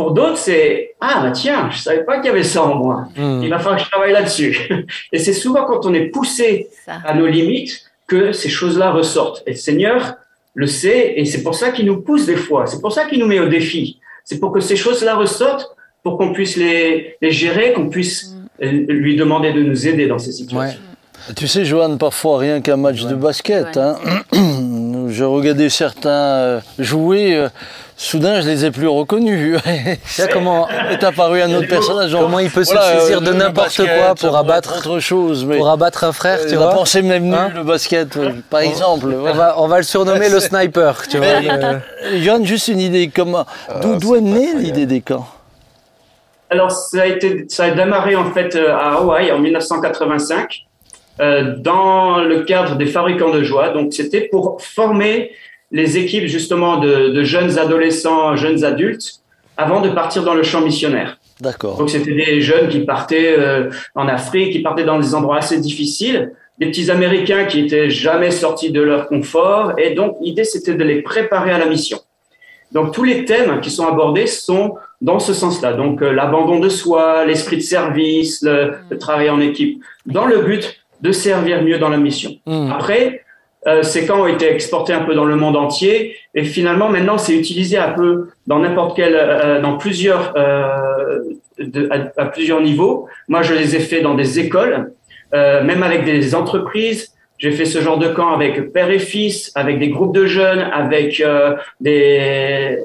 Pour 0.00 0.12
d'autres, 0.12 0.38
c'est 0.38 0.94
ah 0.98 1.20
bah 1.22 1.30
tiens, 1.30 1.68
je 1.70 1.76
savais 1.76 2.04
pas 2.04 2.16
qu'il 2.20 2.28
y 2.28 2.28
avait 2.30 2.42
ça 2.42 2.62
en 2.62 2.74
moi. 2.74 3.08
Hmm. 3.18 3.42
Il 3.42 3.50
va 3.50 3.58
falloir 3.58 3.76
que 3.76 3.84
je 3.84 3.90
travaille 3.90 4.12
là-dessus. 4.12 4.66
Et 5.12 5.18
c'est 5.18 5.34
souvent 5.34 5.66
quand 5.66 5.84
on 5.84 5.92
est 5.92 6.06
poussé 6.06 6.70
à 6.86 7.12
nos 7.12 7.26
limites 7.26 7.84
que 8.06 8.32
ces 8.32 8.48
choses-là 8.48 8.92
ressortent. 8.92 9.42
Et 9.46 9.50
le 9.50 9.56
Seigneur 9.56 10.14
le 10.54 10.66
sait, 10.66 11.12
et 11.16 11.26
c'est 11.26 11.42
pour 11.42 11.54
ça 11.54 11.70
qu'il 11.70 11.84
nous 11.84 12.00
pousse 12.00 12.24
des 12.24 12.36
fois. 12.36 12.66
C'est 12.66 12.80
pour 12.80 12.92
ça 12.92 13.04
qu'il 13.04 13.18
nous 13.18 13.26
met 13.26 13.40
au 13.40 13.48
défi. 13.48 14.00
C'est 14.24 14.40
pour 14.40 14.52
que 14.52 14.60
ces 14.60 14.74
choses-là 14.74 15.16
ressortent, 15.16 15.68
pour 16.02 16.16
qu'on 16.16 16.32
puisse 16.32 16.56
les, 16.56 17.16
les 17.20 17.30
gérer, 17.30 17.74
qu'on 17.74 17.90
puisse 17.90 18.34
hmm. 18.58 18.86
lui 18.88 19.16
demander 19.16 19.52
de 19.52 19.62
nous 19.62 19.86
aider 19.86 20.06
dans 20.06 20.18
ces 20.18 20.32
situations. 20.32 20.80
Tu 21.36 21.46
sais, 21.46 21.66
Johan, 21.66 21.98
parfois 21.98 22.38
rien 22.38 22.62
qu'un 22.62 22.78
match 22.78 23.04
de 23.04 23.14
basket. 23.14 23.76
Hein. 23.76 23.96
Je 25.20 25.26
regardais 25.26 25.68
certains 25.68 26.08
euh, 26.08 26.60
jouer. 26.78 27.36
Euh, 27.36 27.50
soudain, 27.94 28.40
je 28.40 28.48
les 28.48 28.64
ai 28.64 28.70
plus 28.70 28.88
reconnus. 28.88 29.60
Comment 30.32 30.66
est 30.90 31.04
apparu 31.04 31.42
un 31.42 31.52
autre 31.52 31.68
personnage 31.68 32.12
Comment 32.12 32.38
il 32.38 32.48
peut 32.48 32.64
se 32.64 32.74
saisir 32.74 33.20
de 33.20 33.30
n'importe 33.34 33.82
quoi 33.84 34.14
pour 34.14 34.34
abattre 34.34 34.78
autre 34.78 34.98
chose, 34.98 35.44
mais 35.44 35.58
pour 35.58 35.68
abattre 35.68 36.04
un 36.04 36.12
frère, 36.12 36.38
tu 36.46 36.54
euh, 36.54 36.56
vois. 36.56 36.68
La 36.68 36.72
pensée 36.72 37.02
même 37.02 37.24
nulle, 37.24 37.34
hein 37.34 37.52
le 37.54 37.64
basket, 37.64 38.18
par 38.50 38.60
exemple. 38.60 39.08
On, 39.14 39.34
va, 39.34 39.60
on 39.60 39.68
va 39.68 39.76
le 39.76 39.82
surnommer 39.82 40.30
le 40.30 40.40
sniper, 40.40 41.06
tu 41.06 41.18
vois. 41.18 41.42
Johan, 42.14 42.42
juste 42.42 42.68
une 42.68 42.80
idée. 42.80 43.10
Comment 43.14 43.44
D'où 43.82 44.16
est 44.16 44.22
née 44.22 44.54
l'idée 44.54 44.86
des 44.86 45.02
camps? 45.02 45.28
Alors, 46.48 46.70
ça 46.70 47.02
a 47.02 47.06
été, 47.06 47.44
ça 47.50 47.64
a 47.64 47.70
démarré 47.72 48.16
en 48.16 48.32
fait 48.32 48.56
à 48.56 48.94
Hawaï 48.94 49.30
en 49.32 49.38
1985. 49.38 50.64
Euh, 51.20 51.54
dans 51.58 52.22
le 52.22 52.44
cadre 52.44 52.76
des 52.76 52.86
fabricants 52.86 53.30
de 53.30 53.42
joie. 53.42 53.68
Donc, 53.70 53.92
c'était 53.92 54.22
pour 54.22 54.62
former 54.62 55.32
les 55.70 55.98
équipes 55.98 56.24
justement 56.26 56.78
de, 56.78 57.10
de, 57.10 57.24
jeunes 57.24 57.58
adolescents, 57.58 58.36
jeunes 58.36 58.64
adultes, 58.64 59.20
avant 59.58 59.82
de 59.82 59.90
partir 59.90 60.22
dans 60.22 60.32
le 60.32 60.42
champ 60.42 60.62
missionnaire. 60.62 61.18
D'accord. 61.38 61.76
Donc, 61.76 61.90
c'était 61.90 62.14
des 62.14 62.40
jeunes 62.40 62.68
qui 62.68 62.80
partaient 62.80 63.36
euh, 63.38 63.68
en 63.94 64.08
Afrique, 64.08 64.52
qui 64.52 64.60
partaient 64.60 64.84
dans 64.84 64.98
des 64.98 65.14
endroits 65.14 65.36
assez 65.36 65.60
difficiles, 65.60 66.32
des 66.58 66.66
petits 66.66 66.90
Américains 66.90 67.44
qui 67.44 67.60
étaient 67.60 67.90
jamais 67.90 68.30
sortis 68.30 68.70
de 68.70 68.80
leur 68.80 69.06
confort. 69.06 69.74
Et 69.76 69.90
donc, 69.90 70.16
l'idée, 70.22 70.44
c'était 70.44 70.74
de 70.74 70.84
les 70.84 71.02
préparer 71.02 71.50
à 71.50 71.58
la 71.58 71.66
mission. 71.66 71.98
Donc, 72.72 72.94
tous 72.94 73.04
les 73.04 73.26
thèmes 73.26 73.60
qui 73.60 73.70
sont 73.70 73.86
abordés 73.86 74.26
sont 74.26 74.76
dans 75.02 75.18
ce 75.18 75.34
sens-là. 75.34 75.74
Donc, 75.74 76.00
euh, 76.00 76.12
l'abandon 76.12 76.60
de 76.60 76.70
soi, 76.70 77.26
l'esprit 77.26 77.58
de 77.58 77.62
service, 77.62 78.40
le, 78.42 78.72
le 78.88 78.96
travail 78.96 79.28
en 79.28 79.40
équipe, 79.40 79.82
dans 80.06 80.24
le 80.24 80.38
but 80.38 80.79
de 81.02 81.12
servir 81.12 81.62
mieux 81.62 81.78
dans 81.78 81.88
la 81.88 81.96
mission. 81.96 82.32
Hmm. 82.46 82.70
Après, 82.70 83.22
euh, 83.66 83.82
ces 83.82 84.06
camps 84.06 84.22
ont 84.22 84.26
été 84.26 84.50
exportés 84.50 84.92
un 84.92 85.04
peu 85.04 85.14
dans 85.14 85.26
le 85.26 85.36
monde 85.36 85.56
entier 85.56 86.16
et 86.34 86.44
finalement 86.44 86.88
maintenant 86.88 87.18
c'est 87.18 87.36
utilisé 87.36 87.76
un 87.76 87.90
peu 87.90 88.28
dans 88.46 88.58
n'importe 88.58 88.96
quel, 88.96 89.14
euh, 89.14 89.60
dans 89.60 89.76
plusieurs, 89.76 90.32
euh, 90.36 91.18
de, 91.58 91.88
à, 92.16 92.26
plusieurs 92.26 92.62
niveaux. 92.62 93.06
Moi 93.28 93.42
je 93.42 93.52
les 93.52 93.76
ai 93.76 93.80
fait 93.80 94.00
dans 94.00 94.14
des 94.14 94.38
écoles, 94.38 94.92
euh, 95.34 95.62
même 95.62 95.82
avec 95.82 96.04
des 96.04 96.34
entreprises. 96.34 97.12
J'ai 97.38 97.52
fait 97.52 97.64
ce 97.64 97.80
genre 97.80 97.98
de 97.98 98.08
camp 98.08 98.34
avec 98.34 98.72
père 98.72 98.90
et 98.90 98.98
fils, 98.98 99.50
avec 99.54 99.78
des 99.78 99.88
groupes 99.88 100.14
de 100.14 100.26
jeunes, 100.26 100.60
avec 100.60 101.20
euh, 101.20 101.56
des, 101.80 102.78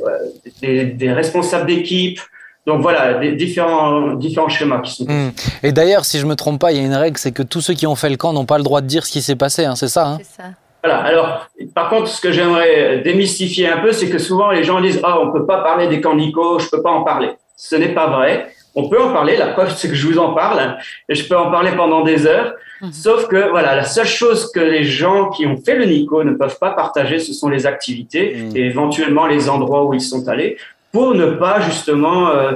des, 0.62 0.86
des, 0.86 1.12
responsables 1.12 1.68
d'équipe, 1.68 2.22
donc 2.66 2.82
voilà, 2.82 3.16
des 3.16 3.34
différents, 3.34 4.14
différents 4.16 4.50
schémas 4.50 4.80
qui 4.80 4.92
sont. 4.92 5.06
Hmm. 5.06 5.32
Et 5.62 5.72
d'ailleurs, 5.72 6.04
si 6.04 6.20
je 6.20 6.26
me 6.26 6.36
trompe 6.36 6.60
pas, 6.60 6.72
il 6.72 6.78
y 6.78 6.82
a 6.82 6.84
une 6.84 6.96
règle, 6.96 7.18
c'est 7.18 7.32
que 7.32 7.44
tous 7.44 7.62
ceux 7.62 7.76
qui 7.76 7.86
ont 7.86 7.96
fait 7.96 8.10
le 8.10 8.18
camp 8.18 8.34
n'ont 8.34 8.46
pas 8.46 8.58
le 8.58 8.64
droit 8.64 8.82
de 8.82 8.88
dire 8.88 9.06
ce 9.06 9.12
qui 9.12 9.22
s'est 9.22 9.36
passé, 9.36 9.66
hein, 9.66 9.76
c'est 9.76 9.88
ça, 9.88 10.08
hein? 10.08 10.18
C'est 10.20 10.42
ça. 10.42 10.50
Voilà. 10.84 11.00
Alors, 11.02 11.48
par 11.74 11.90
contre, 11.90 12.08
ce 12.08 12.22
que 12.22 12.32
j'aimerais 12.32 13.02
démystifier 13.04 13.68
un 13.68 13.78
peu, 13.78 13.92
c'est 13.92 14.10
que 14.10 14.20
souvent 14.20 14.52
les 14.52 14.64
gens 14.64 14.82
disent 14.82 15.00
ah 15.04 15.20
on 15.20 15.32
peut 15.32 15.46
pas 15.46 15.62
parler 15.64 15.88
des 15.88 16.00
camps 16.00 16.16
Nico, 16.16 16.60
je 16.60 16.70
peux 16.70 16.82
pas 16.82 16.92
en 16.92 17.04
parler. 17.04 17.32
Ce 17.58 17.76
n'est 17.76 17.94
pas 17.94 18.08
vrai. 18.08 18.52
On 18.76 18.90
peut 18.90 19.02
en 19.02 19.12
parler. 19.12 19.38
La 19.38 19.48
preuve, 19.48 19.74
c'est 19.76 19.88
que 19.88 19.96
je 19.96 20.08
vous 20.08 20.20
en 20.20 20.34
parle 20.34 20.78
et 21.10 21.16
je 21.16 21.28
peux 21.28 21.38
en 21.38 21.50
parler 21.50 21.72
pendant 21.72 22.04
des 22.04 22.28
heures. 22.28 22.54
Mhm. 22.82 22.92
Sauf 22.92 23.28
que 23.28 23.50
voilà, 23.50 23.76
la 23.76 23.86
seule 23.86 24.06
chose 24.06 24.52
que 24.52 24.60
les 24.60 24.84
gens 24.84 25.30
qui 25.30 25.48
ont 25.48 25.58
fait 25.58 25.76
le 25.76 25.86
Nico 25.86 26.24
ne 26.24 26.34
peuvent 26.34 26.60
pas 26.60 26.72
partager, 26.72 27.18
ce 27.20 27.34
sont 27.34 27.50
les 27.50 27.66
activités 27.66 28.36
mhm. 28.36 28.56
et 28.56 28.62
éventuellement 28.62 29.26
les 29.26 29.50
endroits 29.50 29.86
où 29.86 29.94
ils 29.94 30.02
sont 30.02 30.28
allés 30.28 30.58
pour 30.96 31.14
ne 31.14 31.32
pas 31.32 31.60
justement 31.60 32.30
euh, 32.30 32.54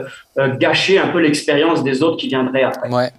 gâcher 0.47 0.99
un 0.99 1.07
peu 1.07 1.19
l'expérience 1.19 1.83
des 1.83 2.01
autres 2.01 2.17
qui 2.17 2.27
viendraient 2.27 2.63
après. 2.63 2.89
Ouais. 2.89 3.11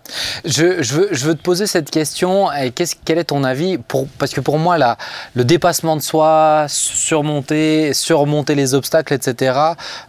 Je, 0.44 0.82
je, 0.82 0.94
veux, 0.94 1.08
je 1.10 1.26
veux 1.26 1.34
te 1.34 1.42
poser 1.42 1.66
cette 1.66 1.90
question. 1.90 2.50
Et 2.52 2.72
quel 3.04 3.18
est 3.18 3.24
ton 3.24 3.44
avis 3.44 3.78
pour, 3.78 4.06
Parce 4.18 4.32
que 4.32 4.40
pour 4.40 4.58
moi, 4.58 4.78
là, 4.78 4.96
le 5.34 5.44
dépassement 5.44 5.96
de 5.96 6.02
soi, 6.02 6.66
surmonter, 6.68 7.92
surmonter 7.94 8.54
les 8.54 8.74
obstacles, 8.74 9.14
etc., 9.14 9.58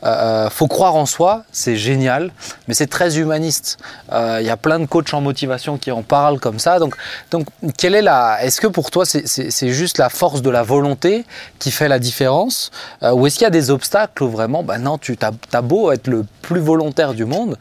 euh, 0.04 0.50
faut 0.50 0.68
croire 0.68 0.96
en 0.96 1.06
soi, 1.06 1.44
c'est 1.52 1.76
génial, 1.76 2.32
mais 2.68 2.74
c'est 2.74 2.88
très 2.88 3.18
humaniste. 3.18 3.78
Euh, 4.12 4.38
il 4.40 4.46
y 4.46 4.50
a 4.50 4.58
plein 4.58 4.80
de 4.80 4.86
coachs 4.86 5.14
en 5.14 5.22
motivation 5.22 5.78
qui 5.78 5.92
en 5.92 6.04
parlent 6.04 6.40
comme 6.40 6.60
ça. 6.60 6.80
Donc, 6.80 6.96
donc 7.32 7.48
quelle 7.78 7.96
est 7.96 8.02
la. 8.02 8.44
Est-ce 8.44 8.62
que 8.62 8.68
pour 8.68 8.92
toi, 8.92 9.06
c'est 9.06 9.70
juste 9.70 9.98
la 9.98 10.10
force 10.10 10.42
de 10.42 10.50
la 10.50 10.64
volonté 10.64 11.26
qui 11.60 11.72
fait 11.72 11.88
la 11.88 12.00
différence 12.00 12.72
Ou 13.02 13.28
est-ce 13.28 13.38
qu'il 13.38 13.46
y 13.46 13.48
a 13.48 13.52
des 13.52 13.72
obstacles 13.72 14.24
où 14.24 14.30
vraiment, 14.30 14.64
bah 14.64 14.78
non, 14.78 14.98
tu 14.98 15.18
as, 15.22 15.32
as 15.54 15.62
beau 15.62 15.92
être 15.92 16.08
le 16.08 16.26
plus 16.42 16.60
volontaire 16.60 17.01
du 17.10 17.26
monde, 17.26 17.58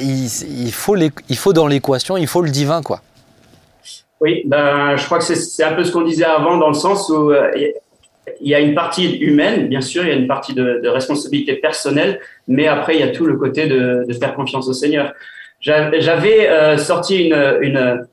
il, 0.00 0.72
faut, 0.72 0.96
il 0.96 1.36
faut 1.36 1.52
dans 1.52 1.66
l'équation, 1.66 2.16
il 2.16 2.26
faut 2.26 2.42
le 2.42 2.50
divin, 2.50 2.82
quoi. 2.82 3.02
Oui, 4.20 4.42
ben, 4.44 4.96
je 4.96 5.04
crois 5.06 5.18
que 5.18 5.24
c'est 5.24 5.64
un 5.64 5.72
peu 5.72 5.82
ce 5.82 5.92
qu'on 5.92 6.02
disait 6.02 6.24
avant, 6.24 6.58
dans 6.58 6.68
le 6.68 6.74
sens 6.74 7.08
où 7.08 7.30
euh, 7.30 7.50
il 8.40 8.48
y 8.48 8.54
a 8.54 8.60
une 8.60 8.74
partie 8.74 9.16
humaine, 9.18 9.68
bien 9.68 9.80
sûr, 9.80 10.04
il 10.04 10.08
y 10.08 10.12
a 10.12 10.16
une 10.16 10.28
partie 10.28 10.52
de, 10.52 10.86
responsabilité 10.88 11.54
personnelle, 11.54 12.20
mais 12.46 12.66
après, 12.66 12.96
il 12.96 13.00
y 13.00 13.02
a 13.02 13.08
tout 13.08 13.24
le 13.24 13.36
côté 13.36 13.66
de, 13.66 14.06
faire 14.20 14.34
confiance 14.34 14.68
au 14.68 14.74
Seigneur. 14.74 15.12
J'avais 15.60 16.48
euh, 16.48 16.76
sorti 16.76 17.24
une, 17.24 17.58
une, 17.62 18.06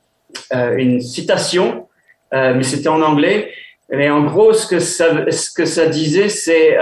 euh, 0.54 1.00
citation, 1.00 1.86
mais 2.32 2.62
c'était 2.62 2.88
en 2.88 3.02
anglais. 3.02 3.52
Mais 3.90 4.10
en 4.10 4.22
gros, 4.22 4.52
ce 4.52 4.66
que 4.66 4.78
ça, 4.78 5.86
disait, 5.86 6.28
c'est 6.28 6.76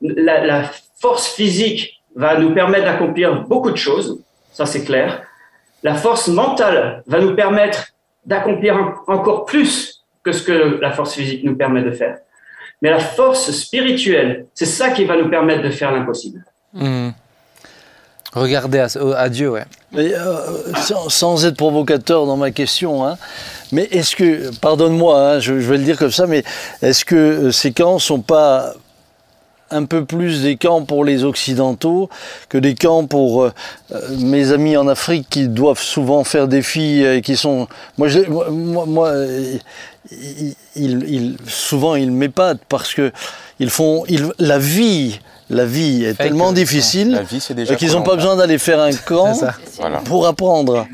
la, 0.00 0.70
force 1.00 1.34
physique 1.34 2.01
va 2.14 2.38
nous 2.38 2.54
permettre 2.54 2.84
d'accomplir 2.84 3.42
beaucoup 3.42 3.70
de 3.70 3.76
choses, 3.76 4.20
ça 4.52 4.66
c'est 4.66 4.84
clair. 4.84 5.22
La 5.82 5.94
force 5.94 6.28
mentale 6.28 7.02
va 7.06 7.20
nous 7.20 7.34
permettre 7.34 7.88
d'accomplir 8.24 8.94
encore 9.08 9.44
plus 9.44 10.04
que 10.22 10.32
ce 10.32 10.42
que 10.42 10.78
la 10.80 10.92
force 10.92 11.14
physique 11.14 11.42
nous 11.44 11.56
permet 11.56 11.82
de 11.82 11.90
faire. 11.90 12.18
Mais 12.80 12.90
la 12.90 13.00
force 13.00 13.50
spirituelle, 13.50 14.46
c'est 14.54 14.66
ça 14.66 14.90
qui 14.90 15.04
va 15.04 15.16
nous 15.16 15.28
permettre 15.28 15.62
de 15.62 15.70
faire 15.70 15.92
l'impossible. 15.92 16.44
Hmm. 16.72 17.10
Regardez 18.34 18.78
à, 18.78 19.28
Dieu, 19.28 19.50
ouais. 19.50 19.64
Mais, 19.92 20.14
euh, 20.14 20.72
sans, 21.10 21.44
être 21.44 21.56
provocateur 21.56 22.24
dans 22.24 22.38
ma 22.38 22.50
question, 22.50 23.06
hein, 23.06 23.18
mais 23.72 23.82
est-ce 23.90 24.16
que, 24.16 24.56
pardonne-moi, 24.58 25.20
hein, 25.20 25.38
je, 25.38 25.60
je, 25.60 25.68
vais 25.68 25.76
le 25.76 25.84
dire 25.84 25.98
comme 25.98 26.10
ça, 26.10 26.26
mais 26.26 26.42
est-ce 26.80 27.04
que 27.04 27.14
euh, 27.14 27.50
ces 27.50 27.72
camps 27.72 27.98
sont 27.98 28.22
pas 28.22 28.72
un 29.72 29.84
peu 29.84 30.04
plus 30.04 30.42
des 30.42 30.56
camps 30.56 30.82
pour 30.84 31.04
les 31.04 31.24
Occidentaux 31.24 32.08
que 32.48 32.58
des 32.58 32.74
camps 32.74 33.06
pour 33.06 33.42
euh, 33.42 33.52
euh, 33.92 34.00
mes 34.20 34.52
amis 34.52 34.76
en 34.76 34.88
Afrique 34.88 35.26
qui 35.30 35.48
doivent 35.48 35.80
souvent 35.80 36.24
faire 36.24 36.48
des 36.48 36.62
filles 36.62 37.04
et 37.04 37.22
qui 37.22 37.36
sont... 37.36 37.68
Moi, 37.98 38.08
moi, 38.50 38.86
moi 38.86 39.12
ils, 40.76 41.36
souvent 41.46 41.94
ils 41.94 42.10
m'épatent 42.10 42.64
parce 42.68 42.94
que 42.94 43.12
ils 43.58 43.70
font... 43.70 44.04
la 44.38 44.58
vie... 44.58 45.20
La 45.50 45.66
vie 45.66 46.04
est 46.04 46.14
tellement 46.14 46.52
difficile 46.52 47.20
qu'ils 47.76 47.92
n'ont 47.92 48.02
pas 48.02 48.16
besoin 48.16 48.36
d'aller 48.36 48.56
faire 48.56 48.80
un 48.80 48.94
camp 48.94 49.38
pour 50.06 50.26
apprendre. 50.26 50.86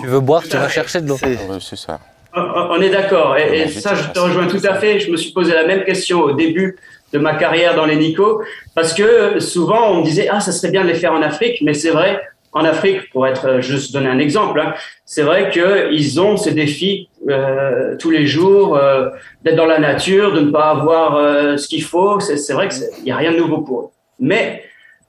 Tu 0.00 0.06
veux 0.06 0.20
boire, 0.20 0.42
tu 0.44 0.56
vas 0.56 0.68
chercher 0.70 1.02
de 1.02 1.08
l'eau. 1.08 1.18
C'est 1.60 1.76
ça. 1.76 1.98
On 2.34 2.80
est 2.80 2.90
d'accord. 2.90 3.36
Et, 3.36 3.68
ça, 3.68 3.94
je 3.94 4.08
te 4.08 4.18
rejoins 4.18 4.46
tout 4.46 4.60
à 4.64 4.74
fait. 4.74 5.00
Je 5.00 5.10
me 5.10 5.16
suis 5.16 5.32
posé 5.32 5.52
la 5.52 5.66
même 5.66 5.84
question 5.84 6.20
au 6.20 6.32
début 6.32 6.76
de 7.12 7.18
ma 7.18 7.34
carrière 7.34 7.74
dans 7.74 7.86
les 7.86 7.96
Nico, 7.96 8.42
parce 8.74 8.92
que 8.94 9.40
souvent 9.40 9.90
on 9.90 10.00
me 10.00 10.04
disait 10.04 10.28
ah 10.30 10.40
ça 10.40 10.52
serait 10.52 10.70
bien 10.70 10.82
de 10.82 10.88
les 10.88 10.94
faire 10.94 11.12
en 11.12 11.22
Afrique, 11.22 11.60
mais 11.62 11.74
c'est 11.74 11.90
vrai 11.90 12.20
en 12.52 12.64
Afrique, 12.64 13.10
pour 13.10 13.26
être 13.26 13.46
euh, 13.46 13.60
juste 13.60 13.92
donner 13.92 14.08
un 14.08 14.18
exemple, 14.18 14.58
hein, 14.60 14.74
c'est 15.04 15.22
vrai 15.22 15.50
qu'ils 15.50 16.20
ont 16.20 16.36
ces 16.36 16.52
défis 16.52 17.08
euh, 17.28 17.96
tous 17.98 18.10
les 18.10 18.26
jours 18.26 18.76
euh, 18.76 19.10
d'être 19.42 19.56
dans 19.56 19.66
la 19.66 19.78
nature, 19.78 20.32
de 20.32 20.40
ne 20.40 20.50
pas 20.50 20.70
avoir 20.70 21.16
euh, 21.16 21.56
ce 21.56 21.68
qu'il 21.68 21.82
faut. 21.82 22.20
C'est 22.20 22.52
vrai 22.52 22.68
qu'il 22.68 23.04
n'y 23.04 23.10
a 23.10 23.16
rien 23.16 23.32
de 23.32 23.36
nouveau 23.36 23.58
pour 23.58 23.80
eux. 23.80 23.88
Mais 24.18 24.64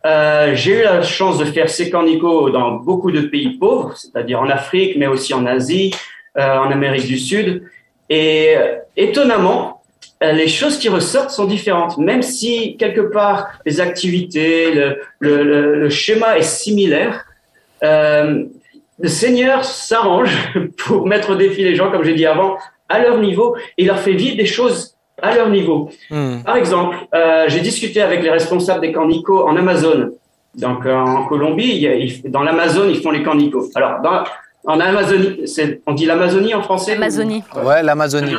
euh, 0.05 0.51
j'ai 0.53 0.81
eu 0.81 0.83
la 0.83 1.01
chance 1.01 1.37
de 1.37 1.45
faire 1.45 1.69
ces 1.69 1.91
Nico 1.91 2.49
dans 2.49 2.71
beaucoup 2.71 3.11
de 3.11 3.21
pays 3.21 3.57
pauvres, 3.57 3.95
c'est-à-dire 3.95 4.39
en 4.41 4.49
Afrique, 4.49 4.95
mais 4.97 5.07
aussi 5.07 5.33
en 5.33 5.45
Asie, 5.45 5.93
en 6.35 6.71
Amérique 6.71 7.07
du 7.07 7.17
Sud. 7.17 7.63
Et 8.09 8.55
étonnamment, 8.95 9.78
les 10.21 10.47
choses 10.47 10.77
qui 10.77 10.89
ressortent 10.89 11.31
sont 11.31 11.45
différentes, 11.45 11.97
même 11.97 12.21
si 12.21 12.75
quelque 12.77 13.01
part 13.01 13.47
les 13.65 13.79
activités, 13.79 14.73
le, 14.73 14.99
le, 15.19 15.43
le, 15.43 15.79
le 15.79 15.89
schéma 15.89 16.37
est 16.37 16.43
similaire. 16.43 17.25
Euh, 17.83 18.43
le 18.99 19.07
Seigneur 19.07 19.63
s'arrange 19.63 20.35
pour 20.77 21.07
mettre 21.07 21.31
au 21.31 21.35
défi 21.35 21.63
les 21.63 21.75
gens, 21.75 21.89
comme 21.89 22.03
j'ai 22.03 22.15
dit 22.15 22.25
avant, 22.25 22.57
à 22.89 22.99
leur 22.99 23.19
niveau, 23.19 23.55
et 23.77 23.83
il 23.83 23.87
leur 23.87 23.99
fait 23.99 24.13
vivre 24.13 24.35
des 24.35 24.45
choses 24.45 24.95
à 25.21 25.35
leur 25.35 25.49
niveau. 25.49 25.89
Hmm. 26.09 26.41
Par 26.45 26.57
exemple, 26.57 26.97
euh, 27.13 27.45
j'ai 27.47 27.61
discuté 27.61 28.01
avec 28.01 28.21
les 28.23 28.29
responsables 28.29 28.81
des 28.81 28.91
camps 28.91 29.07
Nico 29.07 29.47
en 29.47 29.55
Amazon. 29.55 30.11
Donc 30.55 30.85
euh, 30.85 30.95
en 30.95 31.25
Colombie, 31.25 31.81
il, 31.81 32.31
dans 32.31 32.43
l'Amazon, 32.43 32.89
ils 32.89 33.01
font 33.01 33.11
les 33.11 33.23
camps 33.23 33.35
Nico. 33.35 33.69
Alors, 33.75 34.01
dans, 34.01 34.23
en 34.65 34.79
Amazonie, 34.79 35.45
on 35.85 35.93
dit 35.93 36.05
l'Amazonie 36.05 36.53
en 36.53 36.61
français 36.61 36.93
Amazonie. 36.93 37.43
Ouais, 37.63 37.83
l'Amazonie. 37.83 38.33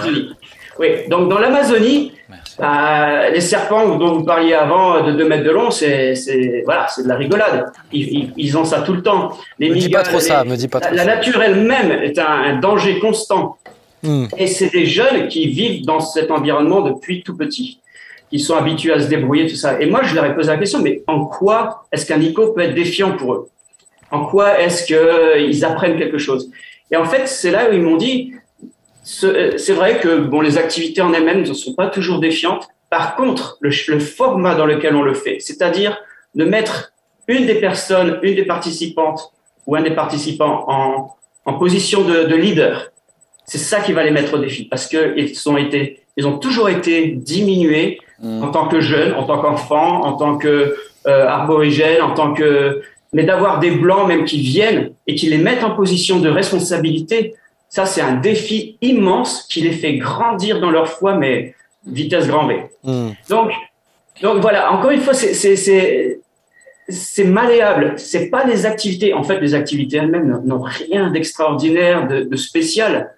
Oui, 0.81 0.89
donc 1.11 1.29
dans 1.29 1.39
l'Amazonie, 1.39 2.13
euh, 2.59 3.29
les 3.29 3.43
serpents 3.43 3.99
dont 3.99 4.15
vous 4.15 4.25
parliez 4.25 4.55
avant 4.55 5.05
de 5.05 5.13
2 5.13 5.29
mètres 5.29 5.45
de 5.45 5.51
long, 5.51 5.71
c'est 5.71 6.15
voilà, 6.65 6.87
c'est 6.89 7.03
de 7.03 7.09
la 7.09 7.17
rigolade. 7.17 7.71
Ils, 7.93 8.33
ils, 8.35 8.57
ont 8.57 8.65
ça 8.65 8.81
tout 8.81 8.95
le 8.95 9.03
temps. 9.03 9.37
Les 9.59 9.69
me 9.69 9.75
dis 9.75 9.91
pas 9.91 10.03
trop 10.03 10.21
ça, 10.21 10.43
me 10.43 10.57
dis 10.57 10.69
pas 10.69 10.81
trop 10.81 10.95
La, 10.95 11.05
nature 11.05 11.43
elle-même 11.43 11.91
est 11.91 12.19
un, 12.19 12.59
danger 12.61 12.99
constant. 12.99 13.59
Hmm. 14.03 14.25
Et 14.39 14.47
c'est 14.47 14.71
des 14.71 14.87
jeunes 14.87 15.29
qui 15.29 15.49
vivent 15.49 15.85
dans 15.85 16.01
cet 16.01 16.31
environnement 16.31 16.81
depuis 16.81 17.23
tout 17.23 17.37
petit, 17.37 17.81
qui 18.31 18.39
sont 18.39 18.57
habitués 18.57 18.95
à 18.95 19.01
se 19.01 19.09
débrouiller, 19.09 19.49
tout 19.49 19.57
ça. 19.57 19.79
Et 19.83 19.85
moi, 19.85 20.03
je 20.03 20.15
leur 20.15 20.25
ai 20.25 20.35
posé 20.35 20.51
la 20.51 20.57
question, 20.57 20.81
mais 20.81 21.03
en 21.07 21.27
quoi 21.27 21.85
est-ce 21.93 22.07
qu'un 22.07 22.17
Nico 22.17 22.55
peut 22.55 22.63
être 22.63 22.75
défiant 22.75 23.19
pour 23.19 23.35
eux? 23.35 23.49
En 24.11 24.25
quoi 24.25 24.59
est-ce 24.59 24.87
qu'ils 24.87 25.63
apprennent 25.63 25.99
quelque 25.99 26.17
chose? 26.17 26.51
Et 26.91 26.97
en 26.97 27.05
fait, 27.05 27.29
c'est 27.29 27.51
là 27.51 27.69
où 27.69 27.75
ils 27.75 27.83
m'ont 27.83 27.99
dit, 27.99 28.33
euh, 28.33 28.37
c'est 29.11 29.73
vrai 29.73 29.99
que 29.99 30.19
bon, 30.19 30.41
les 30.41 30.59
activités 30.59 31.03
en 31.03 31.13
elles-mêmes 31.13 31.43
ne 31.43 31.53
sont 31.53 31.75
pas 31.75 31.89
toujours 31.89 32.21
défiantes. 32.21 32.69
Par 32.91 33.17
contre, 33.17 33.59
le, 33.61 33.71
format 33.99 34.55
dans 34.55 34.67
lequel 34.67 34.95
on 34.95 35.03
le 35.03 35.15
fait, 35.15 35.39
c'est-à-dire 35.41 35.99
de 36.35 36.45
mettre 36.45 36.93
une 37.29 37.47
des 37.47 37.57
personnes, 37.57 38.19
une 38.23 38.35
des 38.35 38.45
participantes 38.45 39.33
ou 39.67 39.77
un 39.77 39.83
des 39.83 39.93
participants 39.93 40.65
en, 40.69 41.15
en 41.45 41.55
position 41.55 42.03
de, 42.03 42.25
de 42.25 42.35
leader, 42.35 42.91
c'est 43.45 43.59
ça 43.59 43.81
qui 43.81 43.93
va 43.93 44.05
les 44.05 44.11
mettre 44.11 44.35
au 44.35 44.39
défi 44.39 44.65
parce 44.65 44.87
qu'ils 44.87 45.49
ont 45.49 45.57
été, 45.57 46.01
ils 46.17 46.27
ont 46.27 46.39
toujours 46.39 46.69
été 46.69 47.09
diminués 47.09 47.99
mmh. 48.21 48.45
en 48.45 48.51
tant 48.51 48.69
que 48.69 48.81
jeunes, 48.81 49.15
en 49.15 49.25
tant 49.25 49.39
qu'enfants, 49.39 50.05
en 50.05 50.13
tant 50.13 50.39
que 50.39 50.77
euh, 51.07 51.29
en 51.31 52.15
tant 52.15 52.35
que 52.35 52.83
mais 53.13 53.25
d'avoir 53.25 53.59
des 53.59 53.73
blancs 53.73 54.07
même 54.07 54.25
qui 54.25 54.41
viennent 54.41 54.93
et 55.07 55.15
qui 55.15 55.27
les 55.27 55.39
mettent 55.39 55.65
en 55.65 55.71
position 55.71 56.21
de 56.21 56.29
responsabilité, 56.29 57.35
ça, 57.71 57.87
c'est 57.87 58.01
un 58.01 58.17
défi 58.17 58.77
immense 58.83 59.47
qui 59.49 59.61
les 59.61 59.71
fait 59.71 59.95
grandir 59.95 60.61
dans 60.61 60.73
leur 60.73 60.89
foi, 60.89 61.15
mais 61.15 61.55
vitesse 61.87 62.27
grand 62.27 62.49
V. 62.49 62.65
Hmm. 62.83 63.11
Donc, 63.29 63.53
donc 64.21 64.43
voilà, 64.43 64.73
encore 64.73 64.91
une 64.91 65.01
fois, 65.01 65.15
c'est 65.15 66.19
malléable. 67.25 67.95
C'est 67.97 68.29
pas 68.29 68.45
des 68.45 68.67
activités. 68.67 69.15
En 69.15 69.23
fait, 69.23 69.41
les 69.41 69.55
activités 69.55 69.99
elles-mêmes 69.99 70.43
n'ont 70.45 70.63
rien 70.63 71.11
d'extraordinaire, 71.11 72.09
de, 72.09 72.23
de, 72.23 72.37
spécial. 72.37 73.15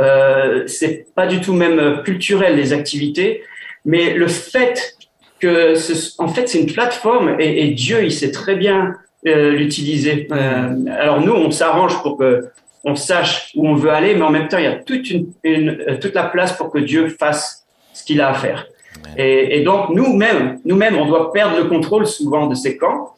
Euh, 0.00 0.64
c'est 0.66 1.06
pas 1.14 1.26
du 1.26 1.40
tout 1.40 1.54
même 1.54 2.02
culturel 2.04 2.56
les 2.56 2.74
activités, 2.74 3.42
mais 3.86 4.12
le 4.12 4.28
fait 4.28 4.96
que, 5.40 5.76
ce, 5.76 6.12
en 6.18 6.28
fait, 6.28 6.46
c'est 6.48 6.60
une 6.60 6.72
plateforme 6.72 7.36
et, 7.40 7.64
et, 7.64 7.70
Dieu, 7.70 8.04
il 8.04 8.12
sait 8.12 8.30
très 8.30 8.56
bien 8.56 8.94
euh, 9.26 9.52
l'utiliser. 9.52 10.28
Euh, 10.30 10.84
alors 10.90 11.22
nous, 11.22 11.32
on 11.32 11.50
s'arrange 11.50 12.02
pour 12.02 12.18
que 12.18 12.50
on 12.84 12.96
sache 12.96 13.50
où 13.54 13.66
on 13.66 13.74
veut 13.74 13.90
aller, 13.90 14.14
mais 14.14 14.22
en 14.22 14.30
même 14.30 14.48
temps, 14.48 14.58
il 14.58 14.64
y 14.64 14.68
a 14.68 14.76
toute, 14.76 15.10
une, 15.10 15.32
euh, 15.46 15.96
toute 16.00 16.14
la 16.14 16.24
place 16.24 16.52
pour 16.56 16.70
que 16.70 16.78
Dieu 16.78 17.08
fasse 17.08 17.64
ce 17.92 18.04
qu'il 18.04 18.20
a 18.20 18.28
à 18.28 18.34
faire. 18.34 18.66
Et, 19.16 19.60
donc, 19.62 19.90
nous-mêmes, 19.90 20.60
nous-mêmes, 20.64 20.96
on 20.96 21.06
doit 21.06 21.32
perdre 21.32 21.56
le 21.56 21.64
contrôle 21.64 22.06
souvent 22.06 22.46
de 22.46 22.54
ces 22.54 22.76
camps, 22.76 23.14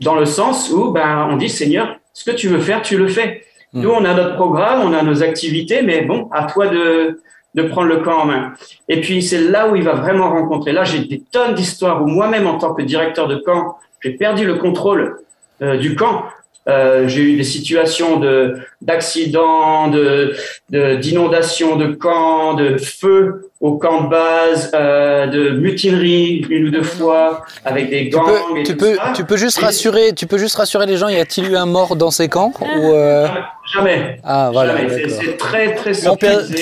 dans 0.00 0.14
le 0.14 0.24
sens 0.24 0.70
où 0.70 0.90
ben, 0.90 1.28
on 1.30 1.36
dit, 1.36 1.48
Seigneur, 1.48 1.96
ce 2.12 2.28
que 2.28 2.34
tu 2.34 2.48
veux 2.48 2.60
faire, 2.60 2.82
tu 2.82 2.96
le 2.96 3.08
fais. 3.08 3.44
Hmm. 3.72 3.82
Nous, 3.82 3.90
on 3.90 4.04
a 4.04 4.14
notre 4.14 4.36
programme, 4.36 4.80
on 4.82 4.92
a 4.92 5.02
nos 5.02 5.22
activités, 5.22 5.82
mais 5.82 6.02
bon, 6.02 6.28
à 6.32 6.44
toi 6.44 6.68
de, 6.68 7.20
de 7.54 7.62
prendre 7.62 7.88
le 7.88 7.98
camp 7.98 8.22
en 8.22 8.24
main. 8.26 8.52
Et 8.88 9.00
puis, 9.00 9.22
c'est 9.22 9.40
là 9.40 9.68
où 9.68 9.76
il 9.76 9.82
va 9.82 9.94
vraiment 9.94 10.30
rencontrer. 10.30 10.72
Là, 10.72 10.84
j'ai 10.84 11.00
des 11.00 11.20
tonnes 11.20 11.54
d'histoires 11.54 12.02
où 12.02 12.06
moi-même, 12.06 12.46
en 12.46 12.58
tant 12.58 12.74
que 12.74 12.82
directeur 12.82 13.28
de 13.28 13.36
camp, 13.36 13.76
j'ai 14.02 14.12
perdu 14.12 14.44
le 14.44 14.56
contrôle 14.56 15.18
euh, 15.62 15.76
du 15.76 15.96
camp 15.96 16.24
euh, 16.68 17.08
j'ai 17.08 17.22
eu 17.22 17.36
des 17.36 17.44
situations 17.44 18.18
de 18.18 18.58
d'accidents, 18.82 19.88
de 19.88 20.34
d'inondations 20.70 21.76
de, 21.76 21.94
camps, 21.94 22.54
de 22.54 22.76
feux 22.76 23.47
au 23.60 23.76
camp 23.76 24.04
de 24.04 24.08
base, 24.08 24.70
euh, 24.74 25.26
de 25.26 25.50
mutinerie 25.50 26.46
une 26.48 26.68
ou 26.68 26.70
deux 26.70 26.84
fois 26.84 27.44
avec 27.64 27.90
des 27.90 28.08
gangs. 28.08 28.24
Tu 28.24 28.30
peux, 28.32 28.58
et 28.58 28.62
tu, 28.62 28.76
peux 28.76 28.96
tu 29.14 29.24
peux 29.24 29.36
juste 29.36 29.58
rassurer, 29.58 30.12
tu 30.14 30.26
peux 30.26 30.38
juste 30.38 30.56
rassurer 30.56 30.86
les 30.86 30.96
gens. 30.96 31.08
Y 31.08 31.18
a-t-il 31.18 31.50
eu 31.50 31.56
un 31.56 31.66
mort 31.66 31.96
dans 31.96 32.10
ces 32.10 32.28
camps 32.28 32.52
ou 32.60 32.92
euh... 32.92 33.26
Jamais. 33.74 34.18
Ah 34.24 34.48
voilà. 34.50 34.76
C'est 34.88 35.36
très 35.36 35.74
très 35.74 35.92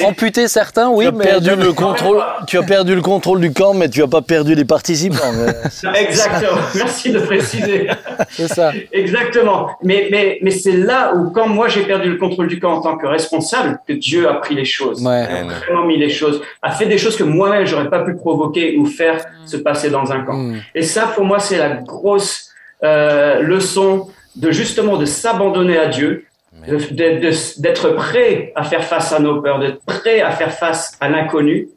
Amputé 0.05 0.49
certains, 0.49 0.89
oui, 0.89 1.05
tu 1.05 1.09
as 1.09 1.13
mais 1.13 1.25
perdu 1.25 1.55
le 1.55 1.73
contrôle. 1.73 2.21
Tu 2.49 2.59
as 2.59 2.65
perdu 2.65 2.97
le 2.97 3.01
contrôle 3.01 3.41
du 3.41 3.53
camp, 3.53 3.75
mais 3.75 3.89
tu 3.89 4.03
as 4.03 4.09
pas 4.09 4.23
perdu 4.23 4.57
les 4.57 4.65
participants. 4.65 5.17
Exactement. 5.95 6.61
Merci 6.75 7.13
de 7.13 7.21
préciser. 7.21 7.89
C'est 8.31 8.49
ça. 8.49 8.73
Exactement. 8.93 9.71
Mais 9.85 10.09
mais 10.11 10.39
mais 10.43 10.51
c'est 10.51 10.77
là 10.77 11.15
où 11.15 11.31
quand 11.31 11.47
moi 11.47 11.69
j'ai 11.69 11.83
perdu 11.83 12.11
le 12.11 12.17
contrôle 12.17 12.49
du 12.49 12.59
camp 12.59 12.73
en 12.73 12.81
tant 12.81 12.97
que 12.97 13.07
responsable 13.07 13.79
que 13.87 13.93
Dieu 13.93 14.29
a 14.29 14.35
pris 14.35 14.57
les 14.57 14.65
choses, 14.65 15.01
ouais. 15.03 15.27
a 15.29 15.45
vraiment 15.45 15.85
mis 15.85 15.99
les 15.99 16.11
choses, 16.11 16.43
a 16.63 16.73
fait 16.73 16.86
des 16.87 16.99
choses 16.99 17.17
que 17.17 17.25
moi-même 17.25 17.67
j'aurais 17.67 17.91
pas 17.91 18.03
pu 18.03 18.15
provoquer 18.15 18.77
ou 18.77 18.87
faire 18.87 19.17
mm. 19.17 19.47
se 19.47 19.57
passer 19.57 19.91
dans 19.91 20.13
un 20.13 20.21
camp. 20.23 20.37
Mm. 20.37 20.57
Et 20.75 20.83
ça 20.83 21.13
pour 21.15 21.25
moi 21.25 21.39
c'est 21.39 21.59
la 21.59 21.75
grosse 21.77 22.51
euh, 22.83 23.41
leçon 23.41 24.09
de 24.37 24.51
justement 24.51 24.97
de 24.97 25.07
s'abandonner 25.07 25.79
à 25.79 25.87
Dieu, 25.87 26.25
d'être 26.69 27.89
prêt 27.95 28.53
à 28.55 28.65
faire 28.65 28.85
face 28.85 29.13
à 29.13 29.19
nos 29.19 29.41
peurs, 29.41 29.59
d'être 29.59 29.83
prêt 29.85 30.21
à 30.21 30.31
faire 30.31 30.53
face 30.53 30.97
à 31.01 31.09
l'inconnu. 31.09 31.69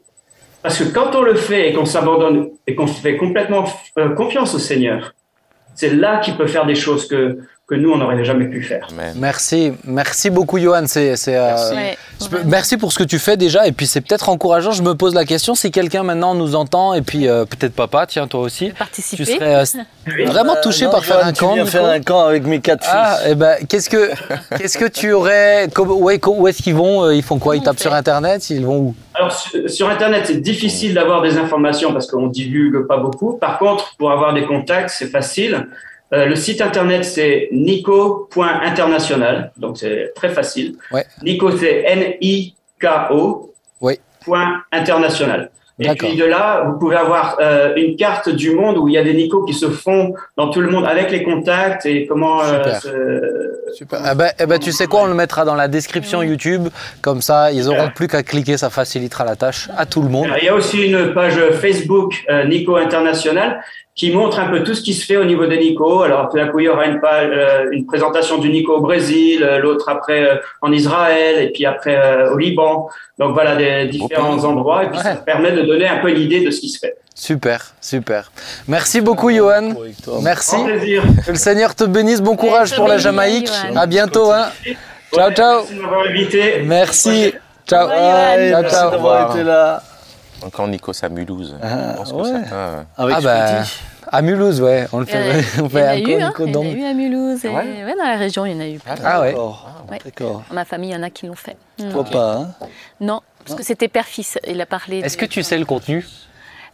Parce 0.62 0.78
que 0.78 0.84
quand 0.84 1.14
on 1.14 1.22
le 1.22 1.34
fait 1.34 1.70
et 1.70 1.72
qu'on 1.72 1.86
s'abandonne 1.86 2.50
et 2.66 2.74
qu'on 2.74 2.86
fait 2.86 3.16
complètement 3.16 3.64
euh, 3.98 4.10
confiance 4.10 4.54
au 4.54 4.58
Seigneur, 4.58 5.14
c'est 5.74 5.94
là 5.94 6.18
qu'il 6.18 6.36
peut 6.36 6.46
faire 6.46 6.66
des 6.66 6.74
choses 6.74 7.08
que 7.08 7.38
que 7.70 7.76
nous, 7.76 7.92
on 7.92 7.98
n'aurait 7.98 8.24
jamais 8.24 8.46
pu 8.46 8.62
faire. 8.62 8.88
Merci, 9.14 9.72
merci 9.84 10.28
beaucoup, 10.28 10.58
Johan. 10.58 10.86
C'est, 10.86 11.14
euh, 11.28 11.54
merci. 12.18 12.34
merci. 12.44 12.76
pour 12.76 12.92
ce 12.92 12.98
que 12.98 13.04
tu 13.04 13.20
fais 13.20 13.36
déjà. 13.36 13.68
Et 13.68 13.72
puis, 13.72 13.86
c'est 13.86 14.00
peut-être 14.00 14.28
encourageant. 14.28 14.72
Je 14.72 14.82
me 14.82 14.96
pose 14.96 15.14
la 15.14 15.24
question 15.24 15.54
si 15.54 15.70
quelqu'un 15.70 16.02
maintenant 16.02 16.34
nous 16.34 16.56
entend, 16.56 16.94
et 16.94 17.02
puis 17.02 17.28
euh, 17.28 17.44
peut-être 17.44 17.72
papa, 17.72 18.06
tiens, 18.06 18.26
toi 18.26 18.40
aussi, 18.40 18.70
participer. 18.70 19.24
tu 19.24 19.32
serais 19.32 19.54
euh, 19.54 20.26
vraiment 20.26 20.56
touché 20.60 20.86
par 20.86 21.04
faire 21.04 21.24
un 21.24 21.32
camp. 21.32 21.64
Faire 21.64 21.84
un 21.84 22.00
camp 22.00 22.24
avec 22.24 22.44
mes 22.44 22.58
quatre 22.58 22.84
ah, 22.90 23.14
fils. 23.14 23.22
Ah, 23.24 23.30
et 23.30 23.34
ben, 23.36 23.56
qu'est-ce 23.68 23.88
que, 23.88 24.10
qu'est-ce 24.58 24.76
que 24.76 24.86
tu 24.88 25.12
aurais, 25.12 25.68
où, 25.78 26.10
où 26.10 26.48
est-ce 26.48 26.62
qu'ils 26.62 26.74
vont 26.74 27.08
Ils 27.12 27.22
font 27.22 27.38
quoi? 27.38 27.54
Ils 27.54 27.62
tapent 27.62 27.78
sur 27.78 27.94
Internet? 27.94 28.50
Ils 28.50 28.66
vont 28.66 28.78
où? 28.78 28.94
Alors 29.14 29.32
sur, 29.32 29.88
Internet, 29.88 30.24
c'est 30.26 30.40
difficile 30.40 30.94
d'avoir 30.94 31.22
des 31.22 31.38
informations 31.38 31.92
parce 31.92 32.08
qu'on 32.08 32.26
divulgue 32.26 32.86
pas 32.88 32.96
beaucoup. 32.96 33.34
Par 33.34 33.60
contre, 33.60 33.94
pour 33.96 34.10
avoir 34.10 34.34
des 34.34 34.44
contacts, 34.44 34.90
c'est 34.90 35.08
facile. 35.08 35.68
Euh, 36.12 36.26
le 36.26 36.34
site 36.34 36.60
internet, 36.60 37.04
c'est 37.04 37.48
nico.international, 37.52 39.52
donc 39.56 39.78
c'est 39.78 40.12
très 40.14 40.30
facile. 40.30 40.76
Ouais. 40.90 41.06
Nico, 41.22 41.56
c'est 41.56 41.84
N-I-K-O. 41.86 43.54
Oui. 43.80 43.98
Point 44.24 44.62
international. 44.72 45.50
Et 45.80 45.94
puis 45.94 46.14
de 46.14 46.24
là, 46.24 46.64
vous 46.66 46.78
pouvez 46.78 46.96
avoir 46.96 47.38
euh, 47.40 47.74
une 47.76 47.96
carte 47.96 48.28
du 48.28 48.50
monde 48.50 48.76
où 48.76 48.88
il 48.88 48.94
y 48.94 48.98
a 48.98 49.02
des 49.02 49.14
Nico 49.14 49.44
qui 49.44 49.54
se 49.54 49.70
font 49.70 50.14
dans 50.36 50.50
tout 50.50 50.60
le 50.60 50.68
monde 50.68 50.84
avec 50.84 51.10
les 51.10 51.22
contacts 51.22 51.86
et 51.86 52.06
comment. 52.06 52.42
Euh, 52.42 52.58
Super. 52.58 52.82
Se... 52.82 53.72
Super. 53.72 54.00
Eh 54.12 54.14
ben, 54.14 54.30
eh 54.38 54.46
ben, 54.46 54.58
tu 54.58 54.72
sais 54.72 54.86
quoi, 54.86 55.02
on 55.02 55.06
le 55.06 55.14
mettra 55.14 55.44
dans 55.44 55.54
la 55.54 55.68
description 55.68 56.22
YouTube. 56.22 56.68
Comme 57.00 57.22
ça, 57.22 57.50
ils 57.50 57.68
auront 57.68 57.88
plus 57.94 58.08
qu'à 58.08 58.22
cliquer, 58.22 58.58
ça 58.58 58.68
facilitera 58.68 59.24
la 59.24 59.36
tâche 59.36 59.70
à 59.76 59.86
tout 59.86 60.02
le 60.02 60.08
monde. 60.08 60.28
il 60.38 60.44
y 60.44 60.48
a 60.48 60.54
aussi 60.54 60.82
une 60.82 61.14
page 61.14 61.40
Facebook 61.60 62.14
Nico 62.46 62.76
International 62.76 63.60
qui 63.94 64.12
montre 64.12 64.38
un 64.38 64.48
peu 64.48 64.62
tout 64.62 64.74
ce 64.74 64.82
qui 64.82 64.94
se 64.94 65.04
fait 65.04 65.16
au 65.16 65.24
niveau 65.24 65.46
des 65.46 65.58
Nico. 65.58 66.02
Alors 66.02 66.28
tout 66.28 66.36
d'un 66.36 66.48
coup, 66.48 66.60
il 66.60 66.66
y 66.66 66.68
aura 66.68 66.86
une, 66.86 67.00
page, 67.00 67.28
euh, 67.32 67.66
une 67.72 67.86
présentation 67.86 68.38
du 68.38 68.48
Nico 68.48 68.76
au 68.76 68.80
Brésil, 68.80 69.42
euh, 69.42 69.58
l'autre 69.58 69.88
après 69.88 70.22
euh, 70.22 70.36
en 70.62 70.72
Israël, 70.72 71.42
et 71.42 71.50
puis 71.52 71.66
après 71.66 71.98
au 72.32 72.38
Liban. 72.38 72.88
Donc 73.18 73.34
voilà 73.34 73.56
des 73.56 73.86
différents 73.86 74.42
endroits, 74.44 74.84
et 74.84 74.90
puis 74.90 74.98
ça 75.00 75.16
permet 75.16 75.52
de 75.52 75.62
donner 75.62 75.86
un 75.86 75.98
peu 75.98 76.10
l'idée 76.10 76.40
de 76.44 76.50
ce 76.50 76.60
qui 76.60 76.68
se 76.68 76.78
fait. 76.78 76.96
Super, 77.14 77.74
super. 77.82 78.32
Merci 78.66 79.02
beaucoup, 79.02 79.30
Johan. 79.30 79.72
Avec 79.72 80.00
toi. 80.02 80.18
Merci. 80.22 80.56
Grand 80.56 80.64
plaisir. 80.64 81.02
Que 81.26 81.30
le 81.32 81.36
Seigneur 81.36 81.74
te 81.74 81.84
bénisse. 81.84 82.22
Bon 82.22 82.36
courage 82.36 82.74
pour 82.74 82.88
la 82.88 82.96
Jamaïque. 82.96 83.50
Johan. 83.68 83.76
À 83.76 83.86
bientôt. 83.86 84.30
Hein. 84.32 84.46
Ciao, 85.12 85.28
Ouais, 85.28 85.34
ciao. 85.34 85.56
Merci 85.58 85.74
de 85.74 85.80
m'avoir 85.82 86.06
invité. 86.06 86.62
Merci. 86.64 87.34
Ciao. 87.66 87.86
Au 87.86 87.90
revoir, 87.90 87.98
Johan. 87.98 88.38
Ouais, 88.38 88.50
Ciao, 88.50 88.62
merci 88.62 88.74
ciao. 88.74 88.90
d'avoir 88.92 89.30
été 89.36 89.44
là. 89.44 89.82
Encore 90.44 90.68
Nikos 90.68 90.92
à 91.02 91.08
Mulhouse. 91.08 91.56
Ah, 91.62 91.92
je 91.92 91.96
pense 91.98 92.12
ouais. 92.12 92.22
que 92.22 92.38
certains, 92.40 92.54
euh, 92.56 92.82
Avec 92.96 93.16
Ah 93.18 93.20
bah, 93.20 93.62
à 94.12 94.22
Mulhouse, 94.22 94.60
ouais. 94.60 94.86
On 94.92 95.00
le 95.00 95.06
Il 95.08 95.14
y 95.14 95.16
en 95.16 95.20
a- 95.20 95.22
fait, 95.42 95.60
on 95.62 95.62
il 95.62 95.62
y 95.62 95.66
en 95.66 95.68
fait 95.68 95.82
a 95.82 95.90
un 95.90 95.96
eu, 95.96 96.12
hein, 96.22 96.32
y 96.38 96.42
en 96.42 96.48
a 96.48 96.52
dans- 96.52 96.62
eu 96.64 96.84
à 96.84 96.94
Mulhouse. 96.94 97.44
Et, 97.44 97.48
Ouais. 97.48 97.84
ouais, 97.84 97.94
dans 97.98 98.04
la 98.04 98.16
région, 98.16 98.46
il 98.46 98.52
y 98.52 98.56
en 98.56 98.60
a 98.60 98.66
eu. 98.68 98.78
plein. 98.78 98.94
Ah 99.04 99.20
ouais. 99.20 99.28
D'accord. 99.32 99.68
Ouais. 99.90 99.98
D'accord. 100.04 100.42
Dans 100.48 100.54
ma 100.54 100.64
famille, 100.64 100.90
il 100.90 100.94
y 100.94 100.96
en 100.96 101.02
a 101.02 101.10
qui 101.10 101.26
l'ont 101.26 101.34
fait. 101.34 101.56
Toi 101.90 102.04
pas, 102.04 102.32
hein 102.36 102.54
Non, 103.00 103.20
parce 103.44 103.58
que 103.58 103.64
c'était 103.64 103.88
père-fils. 103.88 104.38
Il 104.46 104.60
a 104.60 104.66
parlé. 104.66 104.98
Est-ce 105.00 105.16
de- 105.16 105.20
que 105.20 105.26
tu 105.26 105.42
sais 105.42 105.58
le 105.58 105.64
contenu 105.64 106.06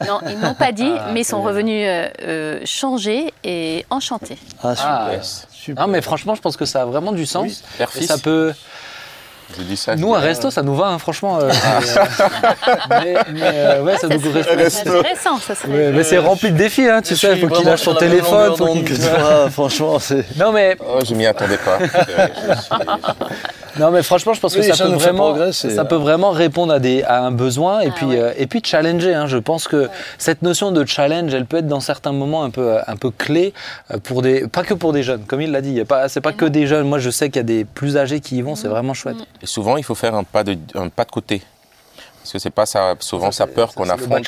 Non, 0.07 0.21
ils 0.29 0.37
m'ont 0.39 0.55
pas 0.55 0.73
dit, 0.73 0.91
Ah, 0.99 1.09
mais 1.13 1.23
ils 1.23 1.25
sont 1.25 1.43
revenus 1.43 1.87
euh, 1.89 2.09
euh, 2.23 2.61
changés 2.65 3.33
et 3.45 3.85
enchantés. 3.91 4.39
Ah, 4.63 4.75
super. 4.77 4.91
Ah, 4.91 5.09
yes. 5.13 5.47
super. 5.51 5.87
Non, 5.87 5.91
mais 5.93 6.03
franchement, 6.03 6.35
je 6.35 6.43
pense 6.43 6.57
que 6.57 6.65
ça 6.67 6.83
a 6.83 6.85
vraiment 6.85 7.13
du 7.13 7.25
sens. 7.27 7.63
Père, 7.79 7.89
Et 7.99 8.03
ça 8.05 8.19
peut. 8.19 8.53
Je 9.59 9.63
dis 9.63 9.77
ça. 9.77 9.95
Nous, 9.97 10.15
un 10.15 10.19
resto, 10.19 10.51
ça 10.51 10.63
nous 10.63 10.75
va, 10.75 10.87
hein, 10.89 10.99
franchement. 10.99 11.39
euh, 11.39 11.49
euh, 11.51 11.51
mais 12.91 13.15
mais, 13.33 13.41
euh, 13.43 13.83
ouais, 13.83 13.97
ça 13.97 14.09
nous 14.09 14.21
correspond. 14.21 14.55
Ça 14.59 14.71
serait 14.71 14.99
intéressant, 14.99 15.39
ça 15.39 15.55
serait. 15.55 15.69
Ouais, 15.69 15.93
mais 15.93 16.03
c'est 16.05 16.19
rempli 16.19 16.51
de 16.51 16.57
défis, 16.57 16.89
hein, 16.89 17.01
tu 17.01 17.15
Je 17.15 17.21
sais. 17.21 17.29
Il 17.33 17.39
suis 17.39 17.49
faut 17.49 17.55
qu'il 17.55 17.65
lâche 17.67 17.83
son 17.83 17.95
téléphone. 17.95 18.57
faut 18.57 18.67
d'onde 18.67 18.85
qu'il- 18.85 18.99
que 18.99 19.03
toi, 19.17 19.49
franchement, 19.51 19.99
c'est. 19.99 20.25
Non, 20.37 20.53
mais 20.53 20.77
Oh, 20.81 20.99
je 21.09 21.15
m'y 21.15 21.27
attendais 21.27 21.59
pas. 21.59 21.79
Non 23.79 23.91
mais 23.91 24.03
franchement 24.03 24.33
je 24.35 24.41
pense 24.41 24.55
que 24.55 24.61
Oui, 24.61 24.67
ça, 24.67 24.75
ça 24.75 24.85
peut 24.87 24.93
vraiment, 24.95 25.25
progresser, 25.33 25.71
ça 25.71 25.85
peut 25.85 25.97
vraiment 25.97 26.31
répondre 26.31 26.73
à, 26.73 26.79
des, 26.79 27.03
à 27.03 27.23
un 27.23 27.31
besoin 27.31 27.81
et, 27.81 27.89
Ah 27.91 27.95
puis, 27.95 28.07
ouais. 28.07 28.19
euh, 28.21 28.33
et 28.37 28.47
puis 28.47 28.61
challenger. 28.65 29.15
hein. 29.15 29.27
Je 29.27 29.39
pense 29.39 29.69
que 29.69 29.89
cette 30.19 30.43
notion 30.43 30.71
de 30.73 30.85
challenge, 30.85 31.33
elle 31.35 31.47
peut 31.47 31.59
être 31.59 31.67
dans 31.69 31.81
certains 31.81 32.13
moments 32.13 32.43
un 32.45 32.51
peu, 32.51 32.69
euh, 32.77 32.81
un 32.87 32.97
peu 32.97 33.11
clé, 33.11 33.53
euh, 33.91 33.99
pour 34.03 34.23
des, 34.23 34.47
pas 34.49 34.63
que 34.63 34.75
pour 34.75 34.93
des 34.93 35.03
jeunes, 35.03 35.23
comme 35.27 35.41
il 35.41 35.51
l'a 35.53 35.61
dit, 35.61 35.71
il 35.71 35.77
y 35.77 35.81
a 35.81 35.85
pas, 35.85 36.09
c'est 36.09 36.21
pas 36.21 36.33
que 36.33 36.45
des 36.47 36.67
jeunes. 36.67 36.87
Moi 36.89 36.99
je 36.99 37.11
sais 37.11 37.29
qu'il 37.29 37.37
y 37.37 37.41
a 37.41 37.43
des 37.45 37.65
plus 37.65 37.97
âgés 37.97 38.21
qui 38.21 38.37
y 38.39 38.43
vont, 38.43 38.55
c'est 38.57 38.69
vraiment 38.69 38.95
chouette. 38.95 39.17
Et 39.43 39.47
souvent, 39.47 39.77
il 39.77 39.85
faut 39.85 39.95
faire 39.95 40.15
un 40.15 40.25
pas 40.25 40.45
de, 40.45 40.57
un 40.75 40.89
pas 40.89 41.05
de 41.05 41.11
côté. 41.11 41.43
Parce 42.27 42.33
que 42.33 42.39
c'est 42.41 42.51
pas 42.51 42.67
ça, 42.67 42.95
souvent 42.99 43.31
Ça, 43.31 43.47
sa 43.47 43.47
peur 43.47 43.73
qu'on 43.73 43.89
affronte, 43.89 44.25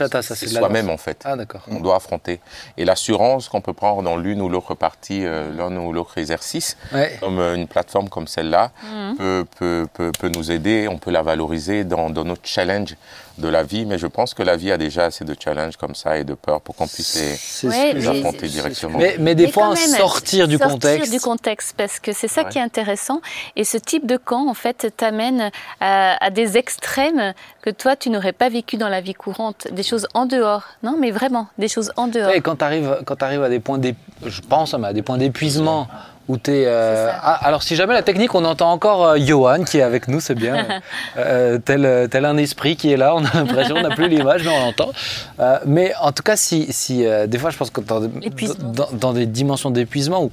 soi-même 0.47 0.89
en 0.89 0.97
fait. 0.99 1.21
Ah 1.25 1.35
d'accord. 1.35 1.63
On 1.69 1.81
doit 1.81 1.97
affronter. 1.97 2.39
Et 2.77 2.85
l'assurance 2.85 3.49
qu'on 3.49 3.61
peut 3.61 3.73
prendre 3.73 4.03
dans 4.05 4.17
l'une 4.17 4.41
ou 4.41 4.49
l'autre 4.49 4.77
partie, 4.77 5.27
euh, 5.27 5.51
l'un 5.53 5.77
ou 5.79 5.93
l'autre 5.93 6.17
exercice, 6.17 6.77
Ouais. 6.95 7.17
comme 7.19 7.41
euh, 7.41 7.57
une 7.57 7.67
plateforme 7.67 8.09
comme 8.09 8.29
celle-là, 8.29 8.71
Mhm. 8.85 9.17
peut, 9.17 9.45
peut, 9.59 9.87
peut, 9.93 10.13
peut 10.17 10.29
nous 10.29 10.53
aider, 10.53 10.87
on 10.89 10.99
peut 10.99 11.11
la 11.11 11.23
valoriser 11.23 11.83
dans, 11.83 12.09
dans 12.09 12.25
notre 12.25 12.47
challenge 12.47 12.95
de 13.39 13.49
la 13.49 13.63
vie. 13.63 13.87
Mais 13.87 13.99
je 13.99 14.07
pense 14.07 14.35
que 14.35 14.43
la 14.43 14.57
vie 14.57 14.71
a 14.73 14.77
déjà 14.77 15.07
assez 15.07 15.25
de 15.25 15.35
challenges 15.39 15.77
comme 15.77 15.95
ça 15.95 16.19
et 16.19 16.25
de 16.25 16.35
peur 16.35 16.61
pour 16.61 16.75
qu'on 16.77 16.87
puisse 16.87 17.15
les, 17.63 17.69
Ouais, 17.69 18.07
affronter 18.09 18.49
directement. 18.49 18.99
Mais, 18.99 19.17
mais 19.19 19.35
des 19.35 19.47
Mais 19.47 19.53
fois 19.53 19.75
même, 19.75 19.77
sortir 19.77 20.49
du 20.49 20.59
contexte. 20.59 21.13
du 21.13 21.21
contexte, 21.21 21.75
parce 21.77 21.99
que 22.01 22.13
c'est 22.13 22.29
ça 22.29 22.43
Ouais. 22.45 22.49
qui 22.51 22.59
est 22.59 22.63
intéressant. 22.63 23.21
Et 23.57 23.65
ce 23.65 23.79
type 23.79 24.07
de 24.07 24.17
camp, 24.17 24.49
en 24.49 24.55
fait, 24.55 24.93
t'amène 24.97 25.51
à, 25.81 26.25
à 26.25 26.31
des 26.31 26.57
extrêmes 26.57 27.35
que 27.63 27.71
toi, 27.71 27.97
tu 27.97 28.11
n'aurais 28.11 28.33
pas 28.33 28.49
vécu 28.49 28.77
dans 28.77 28.89
la 28.89 29.01
vie 29.01 29.15
courante. 29.15 29.69
Des 29.73 29.83
choses 29.83 30.07
en 30.15 30.27
dehors. 30.27 30.63
Non, 30.83 30.97
mais 30.99 31.11
vraiment, 31.11 31.49
des 31.59 31.69
choses 31.69 31.93
en 31.97 32.07
dehors. 32.09 32.29
Ouais, 32.29 32.41
quand 32.41 32.57
tu 32.57 32.65
arrives, 32.65 32.99
quand 33.05 33.23
arrives 33.23 33.43
à 33.43 33.49
des 33.49 33.61
points 33.61 33.81
je 34.25 34.41
pense 34.41 34.75
à 34.75 34.93
des 34.93 35.03
points 35.03 35.19
d'épuisement 35.19 35.87
où 36.29 36.37
tu 36.39 36.51
es. 36.53 36.65
C'est 36.65 37.07
ça. 37.07 37.11
alors, 37.17 37.63
si 37.63 37.75
jamais 37.75 37.95
la 37.95 38.03
technique, 38.03 38.35
on 38.35 38.45
entend 38.45 38.71
encore 38.71 39.05
euh, 39.07 39.17
Johan 39.19 39.65
qui 39.65 39.79
est 39.79 39.83
avec 39.83 40.09
nous, 40.09 40.21
c'est 40.21 40.35
bien. 40.35 40.67
Euh, 41.17 41.59
tel, 41.59 41.85
euh, 41.85 42.07
tel 42.07 42.25
un 42.25 42.37
esprit 42.37 42.77
qui 42.77 42.93
est 42.93 42.97
là, 42.97 43.15
on 43.15 43.25
a 43.25 43.31
l'impression, 43.35 43.75
on 43.77 43.83
n'a 43.83 43.95
plus 43.95 44.09
l'image, 44.09 44.45
mais 44.45 44.51
on 44.51 44.61
l'entend. 44.67 44.91
Euh, 45.41 45.59
mais 45.67 45.93
en 46.01 46.13
tout 46.13 46.23
cas, 46.23 46.37
si, 46.37 46.67
si 46.73 47.05
euh, 47.05 47.27
des 47.27 47.39
fois, 47.39 47.51
je 47.51 47.57
pense 47.57 47.71
que 47.71 47.81
dans, 47.81 48.01
dans, 48.73 48.89
dans 48.93 49.13
des 49.13 49.27
dimensions 49.27 49.71
d'épuisement 49.71 50.23
où. 50.25 50.31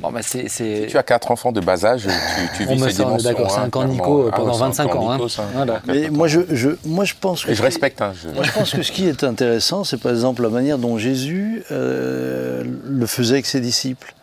Bon, 0.00 0.10
bah, 0.10 0.20
c'est. 0.22 0.48
c'est- 0.48 0.86
Tu 0.88 0.98
as 0.98 1.02
quatre 1.04 1.30
enfants 1.30 1.52
de 1.52 1.60
bas 1.60 1.84
âge, 1.86 2.02
tu, 2.02 2.56
tu 2.56 2.64
vis 2.64 2.78
ces 2.80 2.84
on 2.84 2.86
est 2.88 2.92
dimensions. 2.92 3.16
d'accord, 3.30 3.50
c'est 3.50 3.58
hein, 3.60 3.64
un 3.66 3.70
camp 3.70 3.80
clairement. 3.82 3.94
Nico 3.94 4.30
Ah 4.32 4.36
pendant 4.36 4.54
un 4.56 4.58
25 4.66 4.88
camp 4.88 4.98
ans. 5.04 5.10
hein. 5.10 5.14
Nico, 5.16 5.28
ça. 5.28 5.44
Voilà. 5.54 5.80
Mais 5.86 6.10
moi, 6.10 6.26
je, 6.26 6.40
je, 6.50 6.70
moi, 6.84 7.04
je 7.04 7.14
pense 7.20 7.44
que. 7.44 7.50
Et 7.52 7.54
je 7.54 7.62
respecte. 7.62 8.00
Hein, 8.02 8.12
je- 8.20 8.28
Moi, 8.34 8.42
je 8.42 8.50
pense 8.52 8.72
que 8.72 8.82
ce 8.82 8.90
qui 8.90 9.06
est 9.08 9.22
intéressant, 9.24 9.84
c'est 9.84 10.00
par 10.00 10.10
exemple 10.10 10.42
la 10.42 10.48
manière 10.48 10.78
dont 10.78 10.98
Jésus 10.98 11.62
euh, 11.70 12.64
le 12.84 13.06
faisait 13.06 13.34
avec 13.34 13.46
ses 13.46 13.60
disciples. 13.60 14.14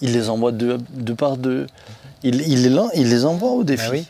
Il 0.00 0.12
les 0.12 0.28
envoie 0.28 0.52
deux, 0.52 0.78
deux 0.90 1.14
par 1.14 1.36
deux. 1.36 1.66
Il, 2.22 2.40
il 2.48 2.62
les, 2.62 2.70
lan- 2.70 2.88
il 2.94 3.08
les 3.08 3.24
envoie 3.24 3.50
au 3.52 3.62
défi. 3.62 3.84
Ah 3.86 3.90
oui. 3.92 4.06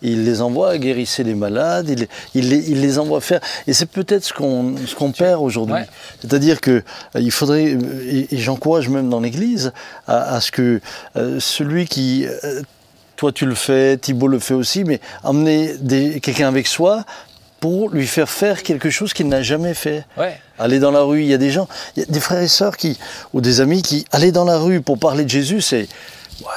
Il 0.00 0.24
les 0.24 0.40
envoie 0.40 0.70
à 0.70 0.78
guérir 0.78 1.06
les 1.18 1.34
malades. 1.34 1.88
Il, 1.90 2.06
il 2.34 2.48
les, 2.48 2.70
il 2.70 2.80
les 2.80 2.98
envoie 2.98 3.20
faire. 3.20 3.40
Et 3.66 3.72
c'est 3.72 3.86
peut-être 3.86 4.24
ce 4.24 4.32
qu'on 4.32 4.74
ce 4.86 4.94
qu'on 4.94 5.12
perd 5.12 5.42
aujourd'hui. 5.42 5.74
Ouais. 5.74 5.86
C'est-à-dire 6.20 6.60
que 6.60 6.70
euh, 6.70 7.20
il 7.20 7.30
faudrait, 7.30 7.76
et, 8.06 8.34
et 8.34 8.38
j'encourage 8.38 8.88
même 8.88 9.10
dans 9.10 9.20
l'Église, 9.20 9.72
à, 10.06 10.34
à 10.34 10.40
ce 10.40 10.50
que 10.50 10.80
euh, 11.16 11.38
celui 11.40 11.86
qui 11.86 12.26
euh, 12.26 12.62
toi 13.16 13.32
tu 13.32 13.44
le 13.44 13.54
fais, 13.54 13.98
Thibault 13.98 14.28
le 14.28 14.38
fait 14.38 14.54
aussi, 14.54 14.84
mais 14.84 15.00
emmener 15.22 15.76
des- 15.78 16.20
quelqu'un 16.20 16.48
avec 16.48 16.66
soi 16.66 17.04
pour 17.62 17.90
lui 17.90 18.08
faire 18.08 18.28
faire 18.28 18.64
quelque 18.64 18.90
chose 18.90 19.12
qu'il 19.14 19.28
n'a 19.28 19.40
jamais 19.42 19.72
fait. 19.74 20.04
Ouais. 20.18 20.36
Aller 20.58 20.80
dans 20.80 20.90
la 20.90 21.02
rue, 21.02 21.20
il 21.22 21.28
y 21.28 21.32
a 21.32 21.38
des 21.38 21.50
gens, 21.52 21.68
il 21.96 22.00
y 22.00 22.02
a 22.02 22.06
des 22.06 22.18
frères 22.18 22.42
et 22.42 22.48
sœurs 22.48 22.76
qui, 22.76 22.98
ou 23.34 23.40
des 23.40 23.60
amis 23.60 23.82
qui, 23.82 24.04
aller 24.10 24.32
dans 24.32 24.44
la 24.44 24.58
rue 24.58 24.80
pour 24.80 24.98
parler 24.98 25.22
de 25.22 25.30
Jésus, 25.30 25.60
c'est, 25.60 25.86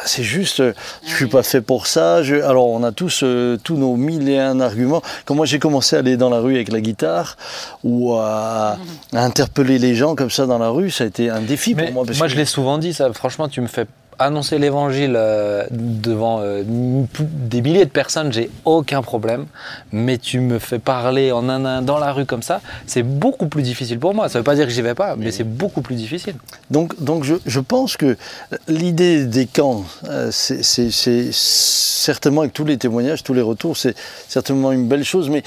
c'est 0.08 0.24
juste, 0.24 0.62
euh, 0.62 0.74
je 1.06 1.14
suis 1.16 1.28
pas 1.28 1.44
fait 1.44 1.62
pour 1.62 1.86
ça. 1.86 2.24
Je- 2.24 2.42
alors 2.42 2.66
on 2.70 2.82
a 2.84 2.92
tous, 2.92 3.22
euh, 3.22 3.56
tous 3.64 3.78
nos 3.78 3.96
mille 3.98 4.28
et 4.30 4.40
un 4.40 4.60
arguments. 4.60 5.04
Quand 5.26 5.36
moi 5.36 5.46
j'ai 5.46 5.60
commencé 5.60 5.96
à 5.96 6.00
aller 6.00 6.18
dans 6.18 6.32
la 6.32 6.40
rue 6.40 6.56
avec 6.56 6.72
la 6.72 6.82
guitare 6.82 7.38
ou 7.84 8.16
à, 8.16 8.78
à 9.14 9.24
interpeller 9.24 9.78
les 9.78 9.94
gens 9.94 10.16
comme 10.16 10.32
ça 10.32 10.48
dans 10.48 10.58
la 10.58 10.70
rue, 10.70 10.90
ça 10.90 11.04
a 11.04 11.08
été 11.08 11.30
un 11.30 11.42
défi 11.42 11.76
Mais 11.76 11.84
pour 11.86 11.94
moi. 11.94 12.06
parce 12.08 12.18
moi, 12.18 12.26
que- 12.26 12.34
je 12.34 12.38
l'ai 12.40 12.46
souvent 12.46 12.80
dit, 12.80 12.96
ça. 12.96 13.14
Franchement, 13.14 13.48
tu 13.48 13.62
me 13.62 13.68
fais 13.68 13.86
annoncer 14.20 14.60
l'évangile 14.60 15.16
euh, 15.16 15.66
devant 15.72 16.40
euh, 16.42 16.64
des 17.20 17.62
milliers 17.62 17.86
de 17.86 17.90
personnes, 17.90 18.32
j'ai 18.32 18.50
aucun 18.64 19.02
problème. 19.02 19.46
Mais 19.92 20.18
tu 20.18 20.40
me 20.40 20.60
fais 20.60 20.80
parler 20.80 21.32
en 21.32 21.50
un 21.50 21.66
un 21.66 21.82
dans 21.82 21.98
la 21.98 22.12
rue 22.12 22.26
comme 22.26 22.44
ça, 22.44 22.62
c'est 22.88 23.04
beaucoup 23.04 23.48
plus 23.48 23.64
difficile 23.64 24.00
pour 24.00 24.14
moi. 24.14 24.30
Ça 24.30 24.40
veut 24.40 24.44
pas 24.44 24.56
dire 24.56 24.66
que 24.66 24.72
j'y 24.72 24.82
vais 24.82 24.96
pas, 24.96 25.16
mais 25.16 25.32
c'est 25.32 25.44
beaucoup 25.44 25.82
plus 25.82 25.96
difficile. 25.96 26.36
Donc, 26.70 27.02
donc 27.02 27.24
je, 27.24 27.36
je 27.46 27.60
pense 27.60 27.98
que 27.98 28.18
l'idée 28.68 29.26
des 29.26 29.46
camps, 29.46 29.84
euh, 30.10 30.30
c'est 30.32 31.32
certainement 31.32 32.42
avec 32.42 32.54
tous 32.54 32.66
les 32.66 32.78
témoignages, 32.78 33.24
tous 33.24 33.34
les 33.34 33.42
retours, 33.42 33.78
c'est 33.78 33.96
certainement 34.28 34.72
une 34.72 34.88
belle 34.88 35.04
chose, 35.04 35.30
mais, 35.30 35.44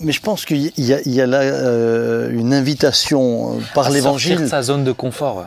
mais 0.00 0.12
je 0.12 0.20
pense 0.20 0.44
qu'il 0.44 0.58
y 0.58 0.72
y 0.76 1.20
a 1.20 1.26
là 1.26 1.40
euh, 1.40 2.30
une 2.30 2.52
invitation 2.52 3.56
euh, 3.56 3.60
par 3.74 3.90
l'évangile, 3.90 4.48
sa 4.48 4.62
zone 4.62 4.84
de 4.84 4.92
confort. 4.92 5.46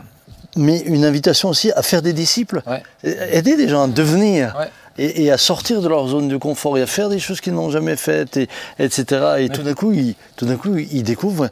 Mais 0.55 0.79
une 0.81 1.05
invitation 1.05 1.49
aussi 1.49 1.71
à 1.71 1.81
faire 1.81 2.01
des 2.01 2.13
disciples, 2.13 2.61
Ouais. 2.67 2.83
aider 3.31 3.55
les 3.55 3.67
gens 3.67 3.83
à 3.83 3.87
devenir. 3.87 4.55
Ouais. 4.59 4.69
Et, 5.01 5.23
et 5.23 5.31
à 5.31 5.37
sortir 5.37 5.81
de 5.81 5.87
leur 5.87 6.05
zone 6.09 6.27
de 6.27 6.35
confort 6.35 6.77
et 6.77 6.81
à 6.81 6.85
faire 6.85 7.07
des 7.07 7.19
choses 7.19 7.39
qu'ils 7.39 7.53
n'ont 7.53 7.69
jamais 7.69 7.95
faites, 7.95 8.35
et, 8.35 8.49
etc. 8.79 9.05
Et 9.39 9.47
tout 9.47 9.61
d'un 9.63 9.73
coup, 9.73 9.93
ils, 9.93 10.15
tout 10.35 10.45
d'un 10.45 10.57
coup, 10.57 10.75
ils 10.77 11.03
découvrent, 11.03 11.49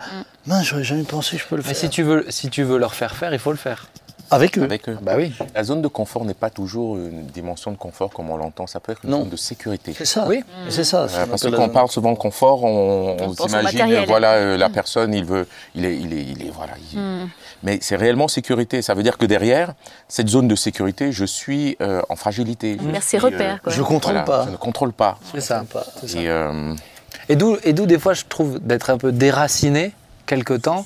mince, 0.47 0.65
j'aurais 0.65 0.83
jamais 0.83 1.03
pensé 1.03 1.37
que 1.37 1.43
je 1.43 1.47
peux 1.47 1.55
le 1.55 1.61
Mais 1.61 1.69
faire. 1.69 1.77
si 1.77 1.89
tu 1.89 2.03
veux, 2.03 2.25
si 2.27 2.49
tu 2.49 2.63
veux 2.63 2.77
leur 2.77 2.93
faire 2.93 3.15
faire, 3.15 3.31
il 3.33 3.39
faut 3.39 3.51
le 3.51 3.57
faire. 3.57 3.87
Avec 4.31 4.57
eux. 4.57 4.63
Avec 4.63 4.89
eux. 4.89 4.97
Bah 5.01 5.13
oui. 5.17 5.33
La 5.55 5.63
zone 5.63 5.81
de 5.81 5.87
confort 5.87 6.25
n'est 6.25 6.33
pas 6.33 6.49
toujours 6.49 6.97
une 6.97 7.25
dimension 7.27 7.71
de 7.71 7.77
confort 7.77 8.09
comme 8.09 8.29
on 8.29 8.37
l'entend. 8.37 8.67
Ça 8.67 8.79
peut 8.79 8.91
être 8.91 9.01
une 9.03 9.11
Non. 9.11 9.19
zone 9.21 9.29
de 9.29 9.35
sécurité. 9.37 9.93
C'est 9.97 10.05
ça. 10.05 10.25
Oui. 10.27 10.43
C'est 10.69 10.83
ça. 10.83 11.03
Euh, 11.03 11.07
ce 11.07 11.13
qu'on 11.23 11.27
parce 11.27 11.41
que 11.41 11.47
appelle 11.47 11.57
quand 11.57 11.63
la 11.65 11.69
on 11.69 11.73
parle 11.73 11.89
souvent 11.89 12.11
de 12.11 12.17
confort, 12.17 12.63
on, 12.63 13.17
on 13.19 13.33
s'imagine, 13.33 14.03
voilà, 14.07 14.33
euh, 14.33 14.57
la 14.57 14.69
personne, 14.69 15.13
il 15.13 15.23
veut, 15.25 15.47
il 15.75 15.85
est, 15.85 15.97
il 15.97 16.13
est, 16.13 16.23
il 16.23 16.45
est, 16.45 16.49
voilà. 16.51 16.73
il- 16.93 16.99
Mais 17.63 17.79
c'est 17.81 17.95
réellement 17.95 18.27
sécurité. 18.27 18.81
Ça 18.81 18.93
veut 18.93 19.03
dire 19.03 19.17
que 19.17 19.25
derrière 19.25 19.73
cette 20.07 20.27
zone 20.29 20.47
de 20.47 20.55
sécurité, 20.55 21.11
je 21.11 21.25
suis 21.25 21.75
euh, 21.81 22.01
en 22.09 22.15
fragilité. 22.15 22.77
Suis, 23.01 23.17
repères, 23.17 23.61
quoi. 23.61 23.71
Je 23.73 23.81
contrôle 23.81 24.23
pas. 24.25 24.45
Je 24.45 24.51
ne 24.51 24.57
contrôle 24.57 24.93
pas. 24.93 25.17
C'est 25.33 25.41
ça. 25.41 25.63
Et 26.15 26.29
euh, 26.29 26.73
Et 27.29 27.35
d'où, 27.35 27.57
et 27.63 27.73
d'où 27.73 27.85
des 27.85 27.99
fois 27.99 28.13
je 28.13 28.23
trouve 28.27 28.59
d'être 28.59 28.89
un 28.89 28.97
peu 28.97 29.11
déraciné 29.11 29.91
quelque 30.27 30.53
temps, 30.53 30.85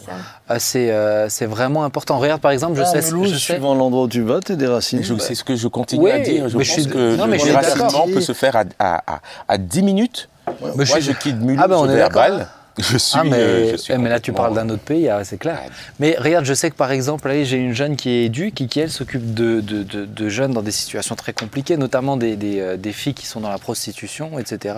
euh, 0.50 0.56
c'est, 0.60 0.89
euh, 0.92 1.28
c'est 1.28 1.46
vraiment 1.46 1.84
important. 1.84 2.18
Regarde 2.20 2.39
par 2.39 2.52
exemple, 2.52 2.78
je 2.78 2.84
Ah, 2.84 2.86
sais, 2.86 3.12
Mulhouse, 3.12 3.34
je 3.34 3.38
sais. 3.38 3.54
suivant 3.54 3.76
l'endroit 3.76 4.04
où 4.04 4.08
tu 4.08 4.22
vas, 4.22 4.39
t'es 4.39 4.56
des 4.56 4.68
racines. 4.68 5.04
c'est 5.20 5.36
ce 5.36 5.44
que 5.44 5.56
je 5.58 5.68
continue 5.68 6.06
Oui, 6.06 6.12
à 6.12 6.20
dire. 6.20 6.48
Je 6.48 6.58
mais 6.58 6.64
pense 6.64 6.76
je 6.76 6.82
suis- 6.82 6.89
que 6.89 7.16
non, 7.18 7.26
le 7.26 7.32
mais 7.32 7.38
je 7.38 7.44
suis 7.44 7.52
déracinement 7.52 8.06
peut 8.14 8.22
se 8.22 8.32
faire 8.34 8.56
à, 8.56 8.64
à, 8.80 9.16
à, 9.16 9.20
à 9.50 9.58
10 9.58 9.84
minutes. 9.84 10.30
Mais 10.48 10.54
Moi, 10.76 10.86
je 10.86 10.92
suis- 10.94 11.02
je 11.02 11.12
quitte 11.12 11.38
Mulhouse, 11.42 11.62
Ah 11.64 11.68
ben, 11.68 11.76
on. 11.78 11.86
Bâle. 11.86 12.48
Je 12.80 12.97
suis, 12.97 13.17
Ah, 13.19 13.24
mais, 13.26 13.34
euh, 13.38 13.72
je 13.72 13.76
suis 13.76 13.93
eh, 13.93 13.97
mais 13.97 14.09
là, 14.09 14.19
tu 14.19 14.32
parles 14.32 14.53
d'un 14.55 14.69
autre 14.69 14.82
pays, 14.84 15.09
ah, 15.09 15.24
c'est 15.26 15.38
clair. 15.38 15.59
Mais 15.99 16.15
regarde, 16.17 16.45
je 16.45 16.53
sais 16.53 16.69
que 16.72 16.76
par 16.76 16.91
exemple, 16.91 17.30
j'ai 17.43 17.57
une 17.57 17.74
jeune 17.74 17.95
qui 17.97 18.09
est 18.09 18.26
éduque 18.26 18.53
qui, 18.55 18.67
qui, 18.67 18.80
elle, 18.80 18.89
s'occupe 18.89 19.34
de, 19.34 19.59
de, 19.59 19.84
de- 19.84 20.05
de 20.05 20.30
jeunes 20.30 20.53
dans 20.53 20.61
des 20.61 20.72
situations 20.72 21.15
très 21.15 21.34
compliquées, 21.34 21.76
notamment 21.76 22.15
des, 22.15 22.38
des, 22.38 22.59
euh, 22.61 22.78
des 22.78 22.93
filles 22.93 23.13
qui 23.13 23.26
sont 23.26 23.41
dans 23.41 23.49
la 23.49 23.57
prostitution, 23.57 24.39
etc. 24.39 24.76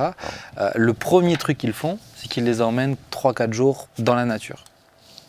Euh, 0.59 0.71
le 0.75 0.93
premier 0.93 1.37
truc 1.37 1.57
qu'ils 1.59 1.73
font, 1.73 1.99
c'est 2.15 2.27
qu'ils 2.27 2.45
les 2.45 2.61
emmènent 2.61 2.95
3-4 3.11 3.53
jours 3.53 3.87
dans 3.99 4.15
la 4.15 4.25
nature. 4.25 4.63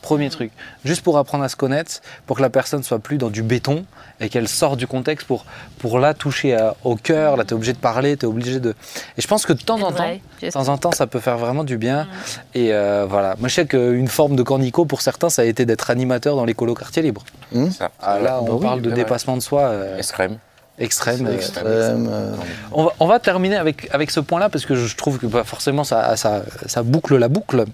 Premier 0.05 0.29
truc. 0.29 0.53
Juste 0.85 1.01
pour 1.03 1.17
apprendre 1.17 1.45
à 1.45 1.49
se 1.49 1.57
connaître, 1.57 2.03
pour 2.27 2.37
que 2.37 2.43
la 2.43 2.51
personne 2.51 2.83
soit 2.83 2.99
plus 2.99 3.17
dans 3.17 3.31
du 3.31 3.43
béton 3.43 3.87
et 4.21 4.29
qu'elle 4.29 4.49
sorte 4.49 4.77
du 4.77 4.87
contexte 4.87 5.27
pour, 5.27 5.47
pour 5.79 5.99
là 5.99 6.13
toucher 6.13 6.55
à- 6.55 6.77
au 6.85 6.95
cœur. 6.95 7.39
Là, 7.39 7.45
tu 7.45 7.51
es 7.51 7.55
obligé 7.55 7.73
de 7.73 7.79
parler, 7.79 8.17
tu 8.19 8.27
es 8.27 8.29
obligé 8.29 8.61
de. 8.61 8.75
Et 9.17 9.23
je 9.23 9.27
pense 9.27 9.47
que 9.47 9.55
de 9.55 9.63
temps 9.63 9.81
en 9.81 9.93
temps, 9.93 10.05
de 10.43 10.51
temps 10.51 10.69
en 10.69 10.77
temps, 10.77 10.93
ça 10.93 11.07
peut 11.07 11.21
faire 11.21 11.39
vraiment 11.39 11.65
du 11.65 11.79
bien. 11.79 12.07
Et 12.55 12.75
euh, 12.75 13.07
voilà. 13.09 13.35
Moi, 13.39 13.49
je 13.49 13.55
sais 13.55 13.67
qu'une 13.67 14.09
forme 14.09 14.37
de 14.37 14.43
cornico 14.43 14.85
pour 14.85 15.01
certains, 15.01 15.31
ça 15.31 15.41
a 15.41 15.47
été 15.47 15.65
d'être 15.65 15.89
animateur 15.91 16.37
dans 16.37 16.45
les 16.45 16.55
colos 16.55 16.75
quartier 16.75 17.01
libre. 17.03 17.25
Ça. 17.71 17.91
Ah, 18.03 18.19
là, 18.19 18.41
on 18.43 18.45
Bah 18.45 18.53
oui, 18.57 18.63
parle 18.63 18.83
de 18.83 18.91
ouais, 18.91 18.95
dépassement 18.97 19.37
de 19.39 19.43
soi 19.43 19.63
euh, 19.63 19.97
Extrême. 19.99 20.37
extrême. 20.79 21.27
euh, 21.27 21.35
Extrême, 21.35 22.09
euh, 22.11 22.35
on, 22.73 22.85
va, 22.85 22.91
on 23.01 23.07
va 23.07 23.19
terminer 23.21 23.57
avec, 23.57 23.89
avec 23.93 24.11
ce 24.11 24.21
point-là 24.21 24.49
parce 24.51 24.67
que 24.67 24.75
je 24.75 24.97
trouve 24.97 25.19
que 25.19 25.27
bah, 25.27 25.45
forcément 25.45 25.83
ça, 25.85 26.15
ça, 26.17 26.43
ça 26.67 26.83
boucle 26.83 27.17
la 27.17 27.29
boucle. 27.29 27.65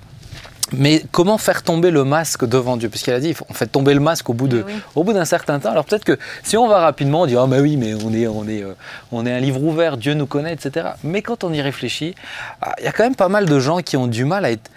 Mais 0.73 1.03
comment 1.11 1.39
faire 1.39 1.63
tomber 1.63 1.91
le 1.91 2.05
masque 2.05 2.45
devant 2.47 2.77
Dieu? 2.77 2.89
Parce 2.89 3.03
qu'elle 3.03 3.15
a 3.15 3.21
dit, 3.21 3.35
on 3.49 3.55
fait 3.55 3.67
tomber 3.67 3.95
le 3.95 4.01
masque 4.01 4.29
au 4.31 4.35
bout 4.35 4.49
de, 4.49 4.59
Oui, 4.59 4.65
oui. 4.67 4.81
au 4.95 5.05
bout 5.05 5.13
d'un 5.13 5.25
certain 5.25 5.59
temps. 5.59 5.71
Alors 5.71 5.85
peut-être 5.85 6.05
que 6.05 6.19
si 6.43 6.57
on 6.57 6.69
va 6.69 6.81
rapidement, 6.81 7.23
on 7.23 7.27
dit 7.27 7.37
ah 7.37 7.47
mais 7.49 7.61
oui, 7.61 7.77
mais 7.77 7.95
on 7.95 8.13
est, 8.13 8.27
on 8.27 8.47
est, 8.49 8.63
euh, 8.63 8.75
on 9.13 9.27
est 9.27 9.33
un 9.33 9.41
livre 9.41 9.63
ouvert, 9.63 9.97
Dieu 9.97 10.15
nous 10.15 10.27
connaît, 10.27 10.53
etc. 10.53 10.89
Mais 11.03 11.23
quand 11.23 11.45
on 11.45 11.53
y 11.53 11.61
réfléchit, 11.61 12.15
ah, 12.63 12.75
il 12.79 12.85
y 12.85 12.89
a 12.89 12.93
quand 12.93 13.05
même 13.05 13.17
pas 13.17 13.29
mal 13.29 13.47
de 13.47 13.59
gens 13.59 13.79
qui 13.81 13.97
ont 13.97 14.07
du 14.07 14.25
mal 14.25 14.45
à 14.45 14.51
être 14.51 14.71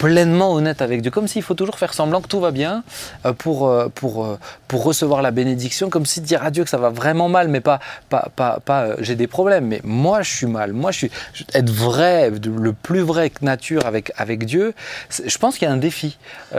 pleinement 0.00 0.54
honnête 0.54 0.80
avec 0.80 1.02
Dieu, 1.02 1.10
comme 1.10 1.28
s'il 1.28 1.42
faut 1.42 1.52
toujours 1.54 1.78
faire 1.78 1.92
semblant 1.92 2.22
que 2.22 2.26
tout 2.26 2.40
va 2.40 2.52
bien 2.52 2.82
euh, 3.26 3.34
pour, 3.34 3.68
euh, 3.68 3.88
pour, 3.94 4.24
euh, 4.24 4.38
pour 4.66 4.82
recevoir 4.82 5.20
la 5.20 5.30
bénédiction, 5.30 5.90
comme 5.90 6.06
si 6.06 6.22
dire 6.22 6.42
à 6.42 6.50
Dieu 6.50 6.64
que 6.64 6.70
ça 6.70 6.78
va 6.78 6.88
vraiment 6.88 7.28
mal, 7.28 7.48
mais 7.48 7.60
pas, 7.60 7.80
pas, 8.08 8.30
pas, 8.34 8.60
pas 8.64 8.82
euh, 8.84 8.96
j'ai 9.00 9.14
des 9.14 9.26
problèmes, 9.26 9.66
mais 9.66 9.82
moi 9.84 10.22
je 10.22 10.34
suis 10.34 10.46
mal, 10.46 10.72
moi 10.72 10.90
je 10.90 10.98
suis 10.98 11.10
être 11.52 11.70
vrai, 11.70 12.30
le 12.30 12.72
plus 12.72 13.02
vrai 13.02 13.28
que 13.28 13.44
nature 13.44 13.84
avec, 13.84 14.10
avec 14.16 14.46
Dieu, 14.46 14.72
je 15.10 15.36
pense 15.36 15.58
qu'il 15.58 15.68
y 15.68 15.70
a 15.70 15.74
un 15.74 15.76
défi. 15.76 16.16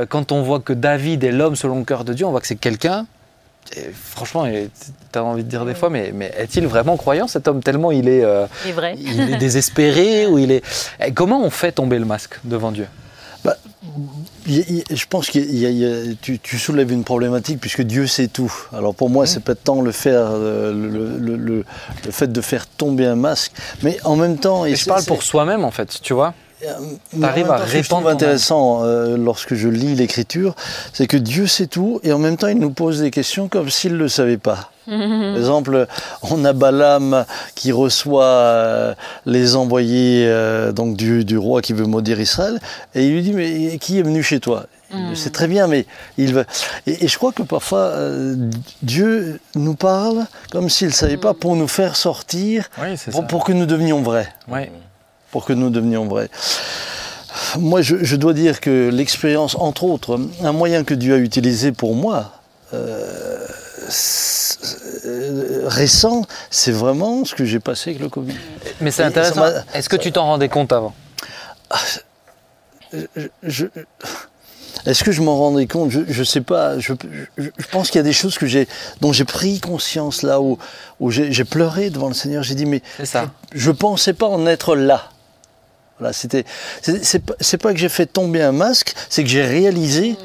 Quand 0.09 0.31
on 0.31 0.43
voit 0.43 0.59
que 0.59 0.73
David 0.73 1.23
est 1.23 1.31
l'homme 1.31 1.55
selon 1.55 1.79
le 1.79 1.83
cœur 1.83 2.05
de 2.05 2.13
Dieu, 2.13 2.27
on 2.27 2.31
voit 2.31 2.41
que 2.41 2.47
c'est 2.47 2.55
quelqu'un 2.55 3.07
et 3.75 3.91
franchement, 3.93 4.45
tu 4.45 5.19
as 5.19 5.23
envie 5.23 5.43
de 5.43 5.49
dire 5.49 5.65
des 5.65 5.75
fois, 5.75 5.89
mais, 5.89 6.11
mais 6.13 6.33
est-il 6.37 6.67
vraiment 6.67 6.97
croyant 6.97 7.27
cet 7.27 7.47
homme 7.47 7.63
tellement 7.63 7.91
il 7.91 8.09
est, 8.09 8.23
euh, 8.23 8.45
vrai. 8.73 8.95
il 8.97 9.33
est 9.33 9.37
désespéré 9.37 10.25
ou 10.27 10.37
il 10.39 10.51
est... 10.51 10.63
Comment 11.13 11.41
on 11.41 11.49
fait 11.49 11.71
tomber 11.71 11.99
le 11.99 12.05
masque 12.05 12.39
devant 12.43 12.71
Dieu? 12.71 12.87
Bah, 13.43 13.57
y 14.47 14.59
y 14.59 14.83
je 14.95 15.05
pense 15.07 15.29
que 15.31 16.13
tu, 16.21 16.37
tu 16.39 16.59
soulèves 16.59 16.91
une 16.91 17.03
problématique 17.03 17.59
puisque 17.59 17.81
Dieu 17.81 18.05
sait 18.07 18.27
tout. 18.27 18.53
Alors 18.71 18.93
pour 18.93 19.09
moi, 19.09 19.25
c'est 19.25 19.39
pas 19.43 19.55
tant 19.55 19.81
le 19.81 19.91
faire, 19.91 20.27
euh, 20.31 20.71
le, 20.71 21.17
le- 21.17 21.35
le- 21.37 21.65
le 22.05 22.11
fait 22.11 22.31
de 22.31 22.41
faire 22.41 22.67
tomber 22.67 23.05
un 23.07 23.15
masque, 23.15 23.51
mais 23.81 23.97
en 24.03 24.15
même 24.15 24.37
temps. 24.37 24.65
Et 24.65 24.75
je 24.75 24.85
parle 24.85 25.03
pour 25.05 25.23
soi-même 25.23 25.63
en 25.65 25.71
fait, 25.71 25.99
tu 26.03 26.13
vois 26.13 26.33
t'arrives 27.19 27.45
même 27.45 27.51
à 27.53 27.59
temps, 27.59 27.65
ce 27.65 27.65
que 27.65 27.69
je 27.69 27.77
répandre 27.77 27.83
trouve 27.83 27.87
ton 27.87 28.07
âme. 28.07 28.13
intéressant 28.13 28.83
euh, 28.83 29.17
lorsque 29.17 29.55
je 29.55 29.67
lis 29.67 29.95
l'Écriture, 29.95 30.55
c'est 30.93 31.07
que 31.07 31.17
Dieu 31.17 31.47
sait 31.47 31.67
tout 31.67 31.99
et 32.03 32.13
en 32.13 32.19
même 32.19 32.37
temps 32.37 32.47
il 32.47 32.59
nous 32.59 32.71
pose 32.71 33.01
des 33.01 33.11
questions 33.11 33.47
comme 33.47 33.69
s'il 33.69 33.93
ne 33.93 33.97
le 33.97 34.07
savait 34.07 34.37
pas. 34.37 34.71
Par 34.87 35.37
exemple, 35.37 35.87
on 36.23 36.43
a 36.43 36.53
Balaam 36.53 37.25
qui 37.55 37.71
reçoit 37.71 38.23
euh, 38.25 38.93
les 39.25 39.55
envoyés 39.55 40.25
euh, 40.27 40.71
donc 40.71 40.97
du, 40.97 41.23
du 41.23 41.37
roi 41.37 41.61
qui 41.61 41.73
veut 41.73 41.85
maudire 41.85 42.19
Israël 42.19 42.59
et 42.95 43.05
il 43.05 43.13
lui 43.13 43.21
dit 43.21 43.33
mais 43.33 43.77
qui 43.77 43.99
est 43.99 44.03
venu 44.03 44.23
chez 44.23 44.39
toi? 44.39 44.65
Il 44.93 45.09
le 45.11 45.15
sait 45.15 45.29
très 45.29 45.47
bien, 45.47 45.67
mais 45.67 45.85
il 46.17 46.33
veut. 46.33 46.45
Et, 46.85 47.05
et 47.05 47.07
je 47.07 47.17
crois 47.17 47.31
que 47.31 47.43
parfois 47.43 47.79
euh, 47.79 48.35
Dieu 48.81 49.39
nous 49.55 49.75
parle 49.75 50.25
comme 50.51 50.69
s'il 50.69 50.87
ne 50.87 50.93
savait 50.93 51.15
pas 51.15 51.33
pour 51.33 51.55
nous 51.55 51.69
faire 51.69 51.95
sortir, 51.95 52.69
Oui, 52.81 52.97
c'est 52.97 53.11
pour, 53.11 53.25
pour 53.25 53.45
que 53.45 53.53
nous 53.53 53.65
devenions 53.65 54.01
vrais 54.01 54.27
Ouais. 54.49 54.69
Pour 55.31 55.45
que 55.45 55.53
nous 55.53 55.69
devenions 55.69 56.05
vrais. 56.07 56.29
Moi, 57.57 57.81
je, 57.81 57.97
je 58.03 58.15
dois 58.15 58.33
dire 58.33 58.59
que 58.59 58.89
l'expérience, 58.89 59.55
entre 59.55 59.83
autres, 59.85 60.19
un 60.43 60.51
moyen 60.51 60.83
que 60.83 60.93
Dieu 60.93 61.13
a 61.15 61.17
utilisé 61.17 61.71
pour 61.71 61.95
moi, 61.95 62.33
euh, 62.73 63.45
euh, 65.05 65.63
récent, 65.67 66.23
c'est 66.49 66.71
vraiment 66.71 67.25
ce 67.25 67.33
que 67.35 67.45
j'ai 67.45 67.59
passé 67.59 67.91
avec 67.91 68.01
le 68.01 68.09
Covid. 68.09 68.35
Mais 68.81 68.91
c'est 68.91 69.03
intéressant. 69.03 69.43
Est-ce 69.73 69.89
que 69.89 69.95
tu 69.95 70.11
t'en 70.11 70.25
rendais 70.25 70.49
compte 70.49 70.71
avant? 70.73 70.93
Je- 72.93 73.27
je- 73.43 73.65
Est-ce 74.85 75.03
que 75.03 75.11
je 75.11 75.21
m'en 75.21 75.37
rendais 75.37 75.67
compte? 75.67 75.91
Je 75.91 75.99
ne 76.19 76.23
sais 76.23 76.41
pas. 76.41 76.79
Je, 76.79 76.93
je- 77.37 77.43
je 77.57 77.67
pense 77.71 77.89
qu'il 77.89 77.99
y 77.99 78.01
a 78.01 78.03
des 78.03 78.13
choses 78.13 78.37
que 78.37 78.47
j'ai, 78.47 78.67
dont 78.99 79.13
j'ai 79.13 79.25
pris 79.25 79.59
conscience 79.59 80.23
là 80.23 80.41
où, 80.41 80.57
où 80.99 81.11
j'ai 81.11 81.45
pleuré 81.45 81.89
devant 81.89 82.07
le 82.07 82.13
Seigneur. 82.13 82.43
J'ai 82.43 82.55
dit 82.55 82.65
mais 82.65 82.81
ça. 83.03 83.29
je 83.53 83.69
ne 83.71 83.75
pensais 83.75 84.13
pas 84.13 84.27
en 84.27 84.45
être 84.47 84.75
là. 84.75 85.10
Voilà, 86.01 86.13
c'était, 86.13 86.45
c'est, 86.81 87.05
c'est 87.05 87.19
pas, 87.23 87.35
c'est 87.39 87.57
pas 87.61 87.71
que 87.73 87.77
j'ai 87.79 87.87
fait 87.89 88.07
tomber 88.07 88.41
un 88.41 88.51
masque, 88.51 88.95
c'est 89.07 89.23
que 89.23 89.29
j'ai 89.29 89.43
réalisé 89.45 90.15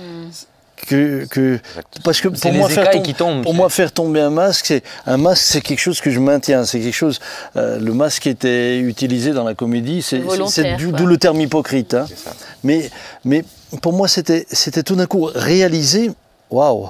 que, 0.88 1.26
que 1.26 1.58
parce 2.02 2.20
que 2.22 2.28
C'est 2.34 2.40
pour 2.48 2.52
moi 2.54 2.68
faire 2.70 2.84
écailles 2.84 2.94
tom- 2.96 3.02
qui 3.02 3.14
tombent. 3.14 3.42
pour 3.42 3.52
moi 3.54 3.68
faire 3.68 3.92
tomber 3.92 4.20
un 4.20 4.30
masque, 4.30 4.64
c'est 4.66 4.82
un 5.06 5.18
masque, 5.18 5.42
c'est 5.44 5.60
quelque 5.60 5.80
chose 5.80 6.00
que 6.00 6.10
je 6.10 6.18
maintiens, 6.18 6.64
c'est 6.64 6.80
quelque 6.80 6.94
chose. 6.94 7.20
euh, 7.56 7.78
le 7.78 7.92
masque 7.92 8.26
était 8.26 8.78
utilisé 8.78 9.32
dans 9.32 9.44
la 9.44 9.54
comédie, 9.54 10.00
c'est, 10.00 10.16
c'est, 10.16 10.22
Volontaire, 10.22 10.78
c'est 10.78 10.92
d'où, 10.92 11.04
le 11.06 11.18
terme 11.18 11.40
hypocrite. 11.42 11.92
hein. 11.92 12.06
C'est 12.08 12.18
ça. 12.18 12.30
Mais, 12.64 12.90
mais 13.26 13.44
pour 13.82 13.92
moi, 13.92 14.08
c'était, 14.08 14.46
c'était 14.50 14.82
tout 14.82 14.96
d'un 14.96 15.06
coup 15.06 15.28
réalisé. 15.34 16.10
Waouh, 16.50 16.88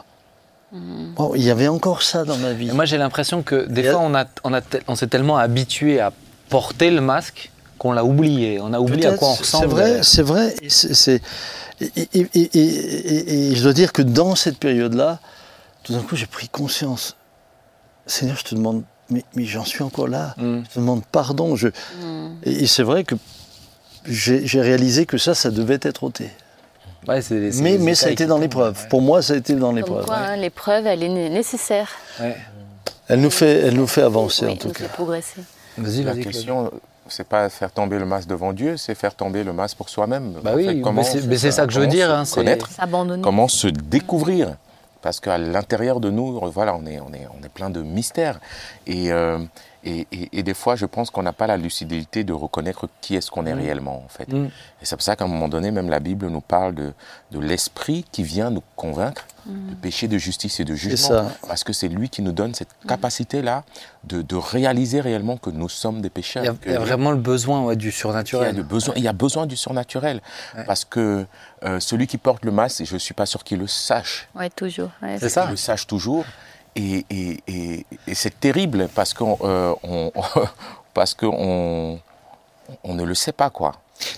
il 1.35 1.43
y 1.43 1.51
avait 1.51 1.69
encore 1.69 2.03
ça 2.03 2.25
dans 2.25 2.37
ma 2.37 2.53
vie. 2.53 2.69
Et 2.69 2.73
moi, 2.73 2.85
j'ai 2.85 2.99
l'impression 2.99 3.43
que 3.43 3.67
des 3.67 3.81
Et 3.87 3.91
fois, 3.91 4.01
on, 4.01 4.15
a, 4.15 4.27
on, 4.45 4.53
a 4.53 4.61
tel- 4.61 4.83
on 4.87 4.95
s'est 4.95 5.07
tellement 5.07 5.39
habitué 5.39 6.01
à 6.01 6.13
porter 6.51 6.91
le 6.91 7.01
masque 7.01 7.51
qu'on 7.79 7.93
l'a 7.93 8.05
oublié. 8.05 8.61
On 8.61 8.73
a 8.73 8.81
oublié 8.81 9.07
à 9.07 9.17
quoi 9.17 9.29
on 9.29 9.35
ressemble. 9.35 9.65
C'est 9.69 9.71
vrai, 9.75 10.01
c'est 10.03 10.23
vrai. 10.23 10.55
et 10.63 10.69
c'est- 10.71 10.95
c'est- 10.95 11.21
et, 11.81 11.91
et- 11.97 12.09
et- 12.15 12.29
et- 12.35 12.55
et- 12.55 13.51
et 13.53 13.55
je 13.57 13.63
dois 13.63 13.73
dire 13.73 13.93
que 13.93 14.03
dans 14.03 14.35
cette 14.35 14.59
période-là, 14.59 15.19
tout 15.83 15.93
d'un 15.93 16.01
coup, 16.01 16.17
j'ai 16.17 16.27
pris 16.27 16.49
conscience. 16.49 17.17
Seigneur, 18.07 18.37
je 18.37 18.45
te 18.45 18.55
demande, 18.55 18.83
mais, 19.11 19.25
mais 19.35 19.45
j'en 19.45 19.65
suis 19.65 19.83
encore 19.83 20.09
là. 20.09 20.35
Mm. 20.39 20.61
Je 20.69 20.75
te 20.75 20.79
demande 20.79 21.03
pardon. 21.11 21.55
Je... 21.57 21.69
Et, 22.45 22.63
et 22.63 22.67
c'est 22.67 22.83
vrai 22.83 23.05
que 23.05 23.15
j'ai 24.05 24.61
réalisé 24.61 25.07
que 25.07 25.19
ça, 25.19 25.35
ça 25.35 25.51
devait 25.51 25.79
être 25.83 26.05
ôté. 26.05 26.31
Ouais, 27.09 27.23
c'est- 27.23 27.53
c'est 27.53 27.63
Mais, 27.63 27.73
les 27.73 27.79
mais 27.79 27.95
ça 27.95 28.07
a 28.07 28.11
été 28.11 28.27
dans 28.27 28.39
l'épreuve. 28.39 28.77
ouais. 28.81 28.89
Pour 28.89 29.01
moi, 29.03 29.23
ça 29.23 29.35
a 29.35 29.37
été 29.37 29.55
dans 29.55 29.73
l'épreuve. 29.73 30.07
quoi, 30.07 30.17
hein, 30.17 30.37
l'épreuve, 30.37 30.87
elle 30.87 31.03
est 31.03 31.09
né- 31.09 31.29
nécessaire. 31.29 31.89
Ouais. 32.21 32.37
Elle 33.09 33.21
nous 33.21 33.31
fait, 33.31 33.61
elle 33.61 33.75
nous 33.75 33.87
fait 33.87 34.03
avancer 34.03 34.47
Oui, 34.47 34.53
en 34.53 34.57
tout 34.57 34.69
nous 34.69 34.75
cas. 34.75 34.85
fait 34.85 34.93
progresser. 34.93 35.41
Vas-y, 35.79 36.03
La 36.03 36.17
question, 36.17 36.73
c'est 37.09 37.27
pas 37.29 37.49
faire 37.49 37.71
tomber 37.73 37.99
le 37.99 38.07
masque 38.07 38.29
devant 38.29 38.53
Dieu, 38.53 38.77
c'est 38.77 38.95
faire 38.95 39.15
tomber 39.15 39.45
le 39.45 39.53
masque 39.53 39.77
pour 39.77 39.89
soi-même. 39.89 40.35
Bah 40.43 40.53
En 40.53 40.57
oui, 40.57 40.67
fait, 40.67 40.75
mais 40.75 40.81
comment 40.81 41.03
c'est- 41.03 41.21
se- 41.21 41.27
mais 41.27 41.39
c'est 41.39 41.51
ça 41.51 41.67
que 41.67 41.73
je 41.73 41.81
veux 41.81 41.87
dire, 41.87 42.09
se 42.09 42.13
hein, 42.13 42.25
c'est- 42.25 42.35
connaître, 42.37 42.71
S'abandonner. 42.71 43.23
comment 43.23 43.49
se 43.49 43.69
découvrir. 43.69 44.57
Parce 45.03 45.21
qu'à 45.21 45.39
l'intérieur 45.39 46.01
de 46.01 46.11
nous, 46.11 46.41
voilà, 46.51 46.75
on 46.75 46.85
est, 46.87 46.99
on 47.01 47.13
est, 47.13 47.27
on 47.41 47.45
est 47.45 47.49
plein 47.49 47.71
de 47.71 47.81
mystères. 47.81 48.41
Et, 48.87 49.13
euh, 49.13 49.39
et, 49.89 50.07
et- 50.13 50.39
et 50.39 50.43
des 50.43 50.55
fois, 50.55 50.77
je 50.77 50.85
pense 50.87 51.11
qu'on 51.11 51.23
n'a 51.23 51.33
pas 51.33 51.47
la 51.47 51.57
lucidité 51.57 52.25
de 52.25 52.33
reconnaître 52.33 52.89
qui 53.01 53.15
est-ce 53.17 53.31
qu'on 53.31 53.47
est 53.47 53.53
réellement, 53.55 54.03
en 54.05 54.09
fait. 54.09 54.29
Mm. 54.29 54.47
Et 54.47 54.51
c'est 54.85 54.97
pour 54.97 55.03
ça 55.03 55.15
qu'à 55.17 55.25
un 55.25 55.29
moment 55.29 55.49
donné, 55.49 55.71
même 55.71 55.89
la 55.89 56.01
Bible 56.01 56.27
nous 56.29 56.41
parle 56.41 56.75
de, 56.75 56.93
de 57.31 57.39
l'esprit 57.39 58.05
qui 58.11 58.23
vient 58.23 58.51
nous 58.51 58.63
convaincre 58.75 59.25
de 59.47 59.75
péché, 59.77 60.09
de 60.09 60.19
justice 60.19 60.59
et 60.59 60.65
de 60.65 60.75
jugement. 60.75 60.97
ça. 61.09 61.33
Parce 61.47 61.63
que 61.63 61.73
c'est 61.73 61.87
lui 61.87 62.09
qui 62.09 62.21
nous 62.21 62.33
donne 62.33 62.53
cette 62.53 62.71
capacité-là 62.89 63.63
de, 64.03 64.21
de 64.23 64.35
réaliser 64.35 65.01
réellement 65.01 65.37
que 65.37 65.51
nous 65.51 65.69
sommes 65.69 66.01
des 66.01 66.11
pécheurs. 66.11 66.43
Il 66.43 66.47
y 66.47 66.49
a, 66.49 66.53
que- 66.55 66.69
il 66.69 66.73
y 66.73 66.77
a 66.77 66.81
vraiment 66.81 67.13
le 67.13 67.17
besoin 67.19 67.63
ouais, 67.63 67.77
du 67.77 67.87
il 67.87 67.91
y 67.91 67.95
a, 67.95 67.97
surnaturel. 67.97 68.57
le 68.57 68.63
besoin, 68.65 68.95
il 68.97 69.05
y 69.05 69.09
a 69.09 69.13
besoin 69.13 69.47
du 69.47 69.57
surnaturel. 69.57 70.21
Parce 70.67 70.85
que 70.85 71.27
euh, 71.65 71.79
celui 71.79 72.09
qui 72.09 72.19
porte 72.19 72.45
le 72.45 72.51
masque, 72.51 72.85
je 72.85 72.95
ne 72.95 72.99
suis 72.99 73.15
pas 73.15 73.25
sûr 73.27 73.45
qu'il 73.45 73.61
le 73.61 73.69
sache. 73.69 74.29
Oui, 74.35 74.51
toujours. 74.51 74.91
ouais. 75.03 75.17
C'est 75.21 75.29
ça. 75.29 75.45
Il 75.47 75.51
le 75.53 75.57
sache 75.57 75.87
toujours. 75.87 76.25
Et, 76.77 77.85
c'est 78.13 78.39
terrible 78.39 78.89
parce 78.95 79.15
qu'on 79.15 79.39
euh, 79.43 79.75
on- 81.23 81.99
on, 82.85 82.95
ne 82.95 83.05
le 83.05 83.15
sait 83.15 83.33
pas, 83.33 83.51
quoi. 83.51 83.75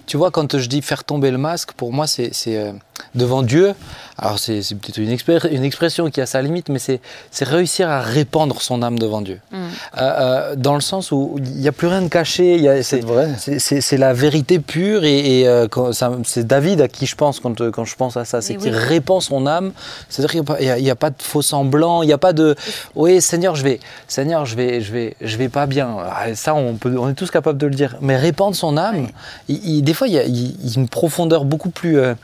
Tu 0.06 0.16
vois, 0.16 0.30
quand 0.30 0.58
je 0.58 0.68
dis 0.68 0.82
faire 0.82 1.04
tomber 1.04 1.30
le 1.30 1.38
masque, 1.38 1.72
pour 1.72 1.92
moi, 1.92 2.06
c'est 2.06 2.34
c'est, 2.34 2.56
euh, 2.56 2.72
devant 3.14 3.42
Dieu. 3.42 3.74
Alors, 4.20 4.38
c'est 4.40 4.62
c'est 4.62 4.74
peut-être 4.74 4.98
une, 4.98 5.16
une 5.56 5.64
expression 5.64 6.10
qui 6.10 6.20
a 6.20 6.26
sa 6.26 6.42
limite, 6.42 6.68
mais 6.70 6.80
c'est 6.80 7.00
c'est 7.30 7.44
réussir 7.46 7.88
à 7.88 8.00
répandre 8.00 8.60
son 8.60 8.82
âme 8.82 8.98
devant 8.98 9.20
Dieu. 9.20 9.38
Mm. 9.52 9.56
Euh, 9.56 9.68
euh, 10.00 10.54
dans 10.56 10.74
le 10.74 10.80
sens 10.80 11.12
où 11.12 11.36
il 11.38 11.60
n'y 11.60 11.68
a 11.68 11.72
plus 11.72 11.86
rien 11.86 12.02
de 12.02 12.08
caché. 12.08 12.82
C'est 12.82 13.04
vrai. 13.04 13.28
C'est- 13.38 13.58
C'est 13.60 13.80
c'est 13.80 13.96
la 13.96 14.12
vérité 14.12 14.58
pure 14.58 15.04
et, 15.04 15.40
et, 15.42 15.48
euh, 15.48 15.66
c'est 16.24 16.46
David 16.46 16.80
à 16.80 16.88
qui 16.88 17.06
je 17.06 17.14
pense 17.14 17.38
quand, 17.38 17.70
quand 17.70 17.84
je 17.84 17.94
pense 17.94 18.16
à 18.16 18.24
ça, 18.24 18.40
c'est 18.42 18.56
qu'il 18.56 18.72
oui. 18.72 18.78
répand 18.78 19.22
son 19.22 19.46
âme. 19.46 19.72
C'est-à-dire 20.08 20.30
qu'il 20.32 20.40
n'y 20.40 20.46
a, 20.46 20.52
pas- 20.54 20.60
il 20.60 20.66
y 20.66 20.70
a- 20.70 20.78
il 20.78 20.84
y 20.84 20.90
a 20.90 20.96
pas 20.96 21.10
de 21.10 21.22
faux 21.22 21.42
semblant, 21.42 22.02
il 22.02 22.06
n'y 22.06 22.12
a 22.12 22.18
pas 22.18 22.32
de 22.32 22.56
oui 22.96 23.20
Seigneur 23.22 23.54
je 23.54 23.62
vais 23.62 23.78
Seigneur 24.08 24.46
je 24.46 24.56
vais 24.56 24.80
je 24.80 24.92
vais 24.92 25.16
je 25.20 25.36
vais 25.36 25.48
pas 25.48 25.66
bien. 25.66 25.96
Ah, 26.10 26.34
Ça 26.34 26.54
on 26.54 26.74
peut 26.74 26.96
on 26.98 27.08
est 27.08 27.14
tous 27.14 27.30
capables 27.30 27.58
de 27.58 27.66
le 27.68 27.74
dire. 27.74 27.96
Mais 28.00 28.16
répandre 28.16 28.56
son 28.56 28.76
âme, 28.76 29.06
il- 29.48 29.64
il- 29.64 29.82
des 29.82 29.94
fois 29.94 30.08
il 30.08 30.14
y, 30.14 30.18
a, 30.18 30.24
il- 30.24 30.56
il 30.64 30.70
y 30.70 30.76
a 30.76 30.80
une 30.80 30.88
profondeur 30.88 31.44
beaucoup 31.44 31.70
plus 31.70 31.98
euh, 32.00 32.14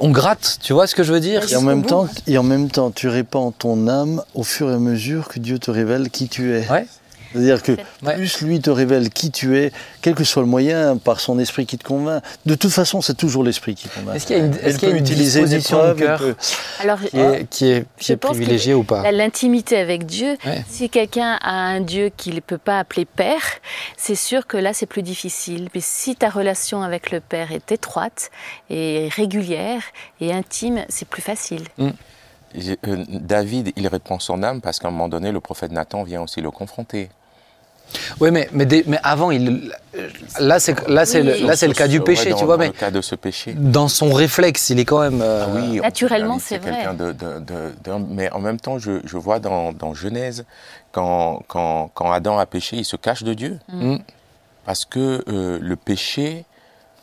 on 0.00 0.10
gratte, 0.10 0.58
tu 0.62 0.72
vois 0.72 0.86
ce 0.86 0.94
que 0.94 1.02
je 1.02 1.12
veux 1.12 1.20
dire 1.20 1.50
Et 1.50 1.56
en, 1.56 1.62
même 1.62 1.84
temps, 1.84 2.08
et 2.26 2.38
en 2.38 2.42
même 2.42 2.70
temps, 2.70 2.90
tu 2.90 3.08
répands 3.08 3.52
ton 3.52 3.88
âme 3.88 4.22
au 4.34 4.42
fur 4.42 4.70
et 4.70 4.74
à 4.74 4.78
mesure 4.78 5.28
que 5.28 5.38
Dieu 5.38 5.58
te 5.58 5.70
révèle 5.70 6.10
qui 6.10 6.28
tu 6.28 6.54
es. 6.54 6.68
Ouais. 6.70 6.86
C'est-à-dire 7.32 7.62
que 7.62 7.72
Ouais. 8.02 8.14
plus 8.14 8.40
lui 8.42 8.60
te 8.60 8.70
révèle 8.70 9.10
qui 9.10 9.30
tu 9.30 9.58
es, 9.58 9.72
quel 10.02 10.14
que 10.14 10.24
soit 10.24 10.42
le 10.42 10.48
moyen, 10.48 10.96
par 10.96 11.20
son 11.20 11.38
esprit 11.38 11.66
qui 11.66 11.78
te 11.78 11.84
convainc. 11.84 12.22
De 12.46 12.54
toute 12.54 12.70
façon, 12.72 13.00
c'est 13.00 13.16
toujours 13.16 13.44
l'esprit 13.44 13.74
qui 13.74 13.88
convainc. 13.88 14.16
Est-ce 14.16 14.26
qu'il 14.26 14.36
y 14.36 14.40
a 14.40 14.44
une, 14.44 14.54
est-ce 14.54 14.78
qu'il 14.78 14.88
y 14.88 14.90
a 14.90 14.94
peut 14.94 14.98
une 14.98 15.04
utiliser 15.04 15.40
des 15.44 15.56
disposition 15.58 15.76
de 15.78 15.82
preuves, 15.82 15.98
cœur 15.98 16.18
peut- 16.20 16.34
Alors, 16.80 17.00
qui 17.00 17.16
est, 17.18 17.46
qui 17.50 17.70
est, 17.70 17.84
qui 17.98 18.06
Je 18.06 18.12
est 18.12 18.16
pense 18.16 18.30
que 18.32 18.36
privilégiée 18.36 18.74
ou 18.74 18.84
pas 18.84 19.10
L'intimité 19.12 19.76
avec 19.78 20.06
Dieu, 20.06 20.36
Ouais. 20.46 20.64
si 20.68 20.88
quelqu'un 20.88 21.38
a 21.42 21.50
un 21.52 21.80
Dieu 21.80 22.10
qu'il 22.16 22.34
ne 22.36 22.40
peut 22.40 22.58
pas 22.58 22.78
appeler 22.78 23.04
Père, 23.04 23.42
c'est 23.96 24.14
sûr 24.14 24.46
que 24.46 24.56
là 24.56 24.72
c'est 24.72 24.86
plus 24.86 25.02
difficile. 25.02 25.68
Mais 25.74 25.80
si 25.82 26.16
ta 26.16 26.28
relation 26.30 26.82
avec 26.82 27.10
le 27.10 27.20
Père 27.20 27.52
est 27.52 27.72
étroite 27.72 28.30
et 28.70 29.08
régulière 29.14 29.82
et 30.20 30.32
intime, 30.32 30.84
c'est 30.88 31.08
plus 31.08 31.22
facile. 31.22 31.64
J'ai- 32.54 32.78
euh, 32.86 33.04
David, 33.08 33.72
il 33.76 33.86
répand 33.88 34.20
son 34.22 34.42
âme 34.42 34.60
parce 34.62 34.78
qu'à 34.78 34.88
un 34.88 34.90
moment 34.90 35.08
donné, 35.08 35.32
le 35.32 35.40
prophète 35.40 35.70
Nathan 35.70 36.02
vient 36.02 36.22
aussi 36.22 36.40
le 36.40 36.50
confronter. 36.50 37.10
Oui, 38.20 38.30
mais, 38.30 38.48
mais, 38.52 38.66
des- 38.66 38.84
mais 38.86 38.98
avant, 39.02 39.30
il, 39.30 39.72
là, 40.40 40.60
c'est 40.60 40.88
là, 40.88 41.06
c'est 41.06 41.22
le, 41.22 41.46
là, 41.46 41.56
c'est 41.56 41.66
le 41.68 41.74
cas 41.74 41.88
du 41.88 41.98
Ouais, 41.98 42.04
péché, 42.04 42.30
dans- 42.30 42.36
tu 42.36 42.44
vois, 42.44 42.56
dans 42.56 42.60
mais 42.60 42.66
le 42.68 42.72
cas 42.72 42.90
de 42.90 43.00
ce 43.00 43.14
péché. 43.14 43.54
dans 43.56 43.88
son 43.88 44.12
réflexe, 44.12 44.70
il 44.70 44.78
est 44.78 44.84
quand 44.84 45.00
même. 45.00 45.20
euh, 45.22 45.44
Ah 45.46 45.50
oui, 45.54 45.80
Naturellement, 45.80 46.38
c'est 46.38 46.58
vrai. 46.58 46.70
quelqu'un 46.72 46.94
de, 46.94 47.12
de- 47.12 47.38
de- 47.40 47.74
de- 47.84 48.04
mais 48.10 48.30
en 48.32 48.40
même 48.40 48.60
temps, 48.60 48.78
je, 48.78 49.00
je 49.04 49.16
vois 49.16 49.38
dans, 49.38 49.72
dans 49.72 49.94
Genèse, 49.94 50.44
quand, 50.92 51.42
quand, 51.48 51.90
quand 51.94 52.12
Adam 52.12 52.38
a 52.38 52.46
péché, 52.46 52.76
il 52.76 52.84
se 52.84 52.96
cache 52.96 53.22
de 53.22 53.34
Dieu. 53.34 53.58
Mm. 53.68 53.96
Parce 54.66 54.84
que 54.84 55.24
euh, 55.28 55.58
le 55.60 55.76
péché 55.76 56.44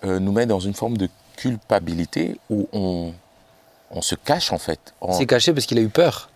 euh, 0.03 0.19
nous 0.19 0.31
met 0.31 0.45
dans 0.45 0.59
une 0.59 0.75
forme 0.75 0.97
de 0.97 1.09
culpabilité 1.35 2.39
où 2.49 2.67
on, 2.73 3.11
on 3.91 4.01
se 4.01 4.15
cache 4.15 4.51
en 4.51 4.57
fait. 4.59 4.93
On- 5.01 5.13
Il 5.13 5.15
s'est 5.17 5.25
caché 5.25 5.51
parce 5.53 5.65
qu'il 5.65 5.77
a 5.79 5.81
eu 5.81 5.89
peur. 5.89 6.29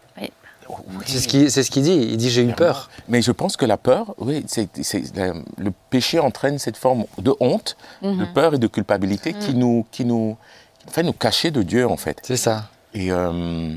Oui. 0.70 1.04
C'est 1.06 1.20
ce 1.20 1.28
qu'il 1.28 1.50
ce 1.52 1.80
dit. 1.80 1.94
Il 2.12 2.18
dit 2.18 2.30
J'ai 2.30 2.44
eu 2.44 2.54
peur. 2.54 2.90
Mais 3.08 3.22
je 3.22 3.32
pense 3.32 3.58
que 3.58 3.66
la 3.66 3.78
peur, 3.78 4.14
oui, 4.18 4.44
c'est, 4.48 4.70
le 5.58 5.72
péché 5.90 6.20
entraîne 6.20 6.60
cette 6.60 6.78
forme 6.78 7.06
de 7.18 7.34
honte, 7.40 7.76
de 8.04 8.26
peur 8.34 8.54
et 8.54 8.58
de 8.60 8.68
culpabilité 8.68 9.34
qui 9.34 9.54
nous, 9.56 9.86
qui 9.92 10.06
nous, 10.06 10.38
fait 10.90 11.04
nous 11.04 11.14
cacher 11.14 11.52
de 11.52 11.62
Dieu 11.64 11.88
en 11.88 11.98
fait. 11.98 12.20
C'est 12.24 12.38
ça. 12.38 12.70
Et 12.94 13.12
euh, 13.12 13.76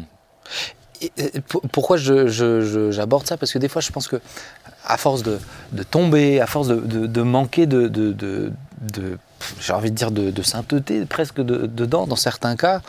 Et- 1.00 1.10
et 1.18 1.40
pour- 1.40 1.62
pourquoi 1.72 1.96
je- 1.96 2.28
je- 2.28 2.60
je- 2.60 2.92
j'aborde 2.92 3.26
ça? 3.26 3.36
Parce 3.36 3.52
que 3.52 3.58
des 3.58 3.68
fois, 3.68 3.82
je 3.82 3.90
pense 3.90 4.06
que 4.06 4.20
à 4.84 4.96
force 4.96 5.24
de, 5.24 5.40
de 5.72 5.82
tomber, 5.82 6.40
à 6.40 6.46
force 6.46 6.68
de, 6.68 6.76
de- 6.76 7.06
de 7.08 7.22
manquer 7.22 7.66
de- 7.66 7.88
j'ai 9.60 9.72
envie 9.72 9.90
de 9.90 9.96
dire 9.96 10.10
de, 10.10 10.30
de 10.30 10.42
sainteté 10.42 11.04
presque 11.04 11.40
de- 11.40 11.66
dedans, 11.66 12.06
dans 12.06 12.16
certains 12.16 12.56
cas, 12.56 12.80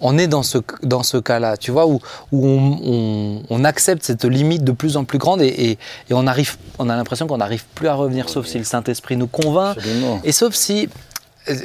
on 0.00 0.18
est 0.18 0.26
dans 0.28 0.42
ce, 0.42 0.58
dans 0.82 1.02
ce 1.02 1.16
cas-là, 1.16 1.56
tu 1.56 1.70
vois, 1.70 1.86
où, 1.86 2.00
où 2.32 2.46
on, 2.46 2.78
on- 2.84 3.42
on 3.50 3.64
accepte 3.64 4.04
cette 4.04 4.24
limite 4.24 4.64
de 4.64 4.72
plus 4.72 4.96
en 4.96 5.04
plus 5.04 5.18
grande 5.18 5.42
et, 5.42 5.46
et- 5.48 5.70
et 6.10 6.14
on, 6.14 6.26
arrive, 6.26 6.56
on 6.78 6.88
a 6.88 6.96
l'impression 6.96 7.26
qu'on 7.26 7.38
n'arrive 7.38 7.64
plus 7.74 7.88
à 7.88 7.94
revenir, 7.94 8.28
sauf 8.28 8.46
si 8.46 8.58
le 8.58 8.64
Saint-Esprit 8.64 9.16
nous 9.16 9.26
convainc. 9.28 9.76
Absolument. 9.76 10.20
Et 10.24 10.32
sauf 10.32 10.54
si, 10.54 10.88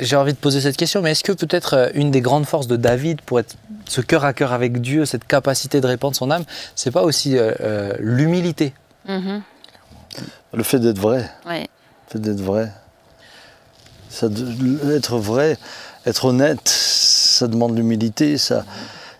j'ai 0.01 0.15
envie 0.15 0.33
de 0.33 0.37
poser 0.39 0.59
cette 0.61 0.77
question, 0.77 1.01
mais 1.01 1.11
est-ce 1.11 1.23
que 1.23 1.31
peut-être 1.33 1.73
euh, 1.75 1.89
une 1.93 2.09
des 2.11 2.21
grandes 2.21 2.45
forces 2.45 2.67
de 2.67 2.75
David 2.77 3.21
pour 3.21 3.39
être 3.39 3.55
ce 3.85 4.01
cœur 4.01 4.25
à 4.25 4.33
cœur 4.33 4.51
avec 4.51 4.81
Dieu, 4.81 5.05
cette 5.05 5.25
capacité 5.27 5.81
de 5.81 5.87
répandre 5.87 6.15
son 6.15 6.31
âme, 6.31 6.43
c'est 6.75 6.91
pas 6.91 7.03
aussi 7.03 7.37
euh, 7.37 7.51
euh, 7.61 7.93
l'humilité? 7.99 8.73
Mhm. 9.07 9.41
Le 10.53 10.63
fait 10.63 10.79
d'être 10.79 10.97
vrai. 10.99 11.29
Ouais. 11.45 11.61
Le 12.07 12.11
fait 12.13 12.19
d'être 12.19 12.41
vrai. 12.41 12.71
Ça, 14.09 14.27
être 14.91 15.17
vrai, 15.17 15.57
être 16.05 16.25
honnête, 16.25 16.67
ça 16.67 17.47
demande 17.47 17.75
l'humilité, 17.75 18.37
ça, 18.37 18.65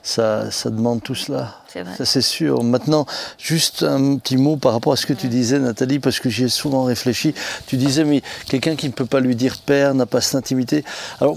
ça, 0.02 0.50
ça 0.52 0.70
demande 0.70 1.04
tout 1.04 1.16
cela. 1.16 1.56
C'est 1.68 1.84
vrai. 1.84 1.94
Ça, 1.98 2.06
c'est 2.06 2.22
sûr. 2.22 2.64
Maintenant, 2.64 3.06
juste 3.38 3.84
un 3.84 4.18
petit 4.18 4.38
mot 4.38 4.56
par 4.56 4.72
rapport 4.72 4.94
à 4.94 4.96
ce 4.96 5.06
que 5.06 5.14
tu 5.14 5.28
disais, 5.28 5.60
Nathalie, 5.60 6.00
parce 6.00 6.20
que 6.20 6.30
j'y 6.30 6.46
ai 6.46 6.50
souvent 6.50 6.84
réfléchi. 6.84 7.34
Tu 7.68 7.76
disais, 7.76 8.06
mais 8.06 8.22
quelqu'un 8.48 8.76
qui 8.76 8.88
ne 8.88 8.94
peut 8.94 9.06
pas 9.06 9.20
lui 9.20 9.36
dire 9.36 9.58
père 9.58 9.94
n'a 9.94 10.06
pas 10.06 10.22
cette 10.22 10.36
intimité. 10.36 10.86
Alors, 11.20 11.36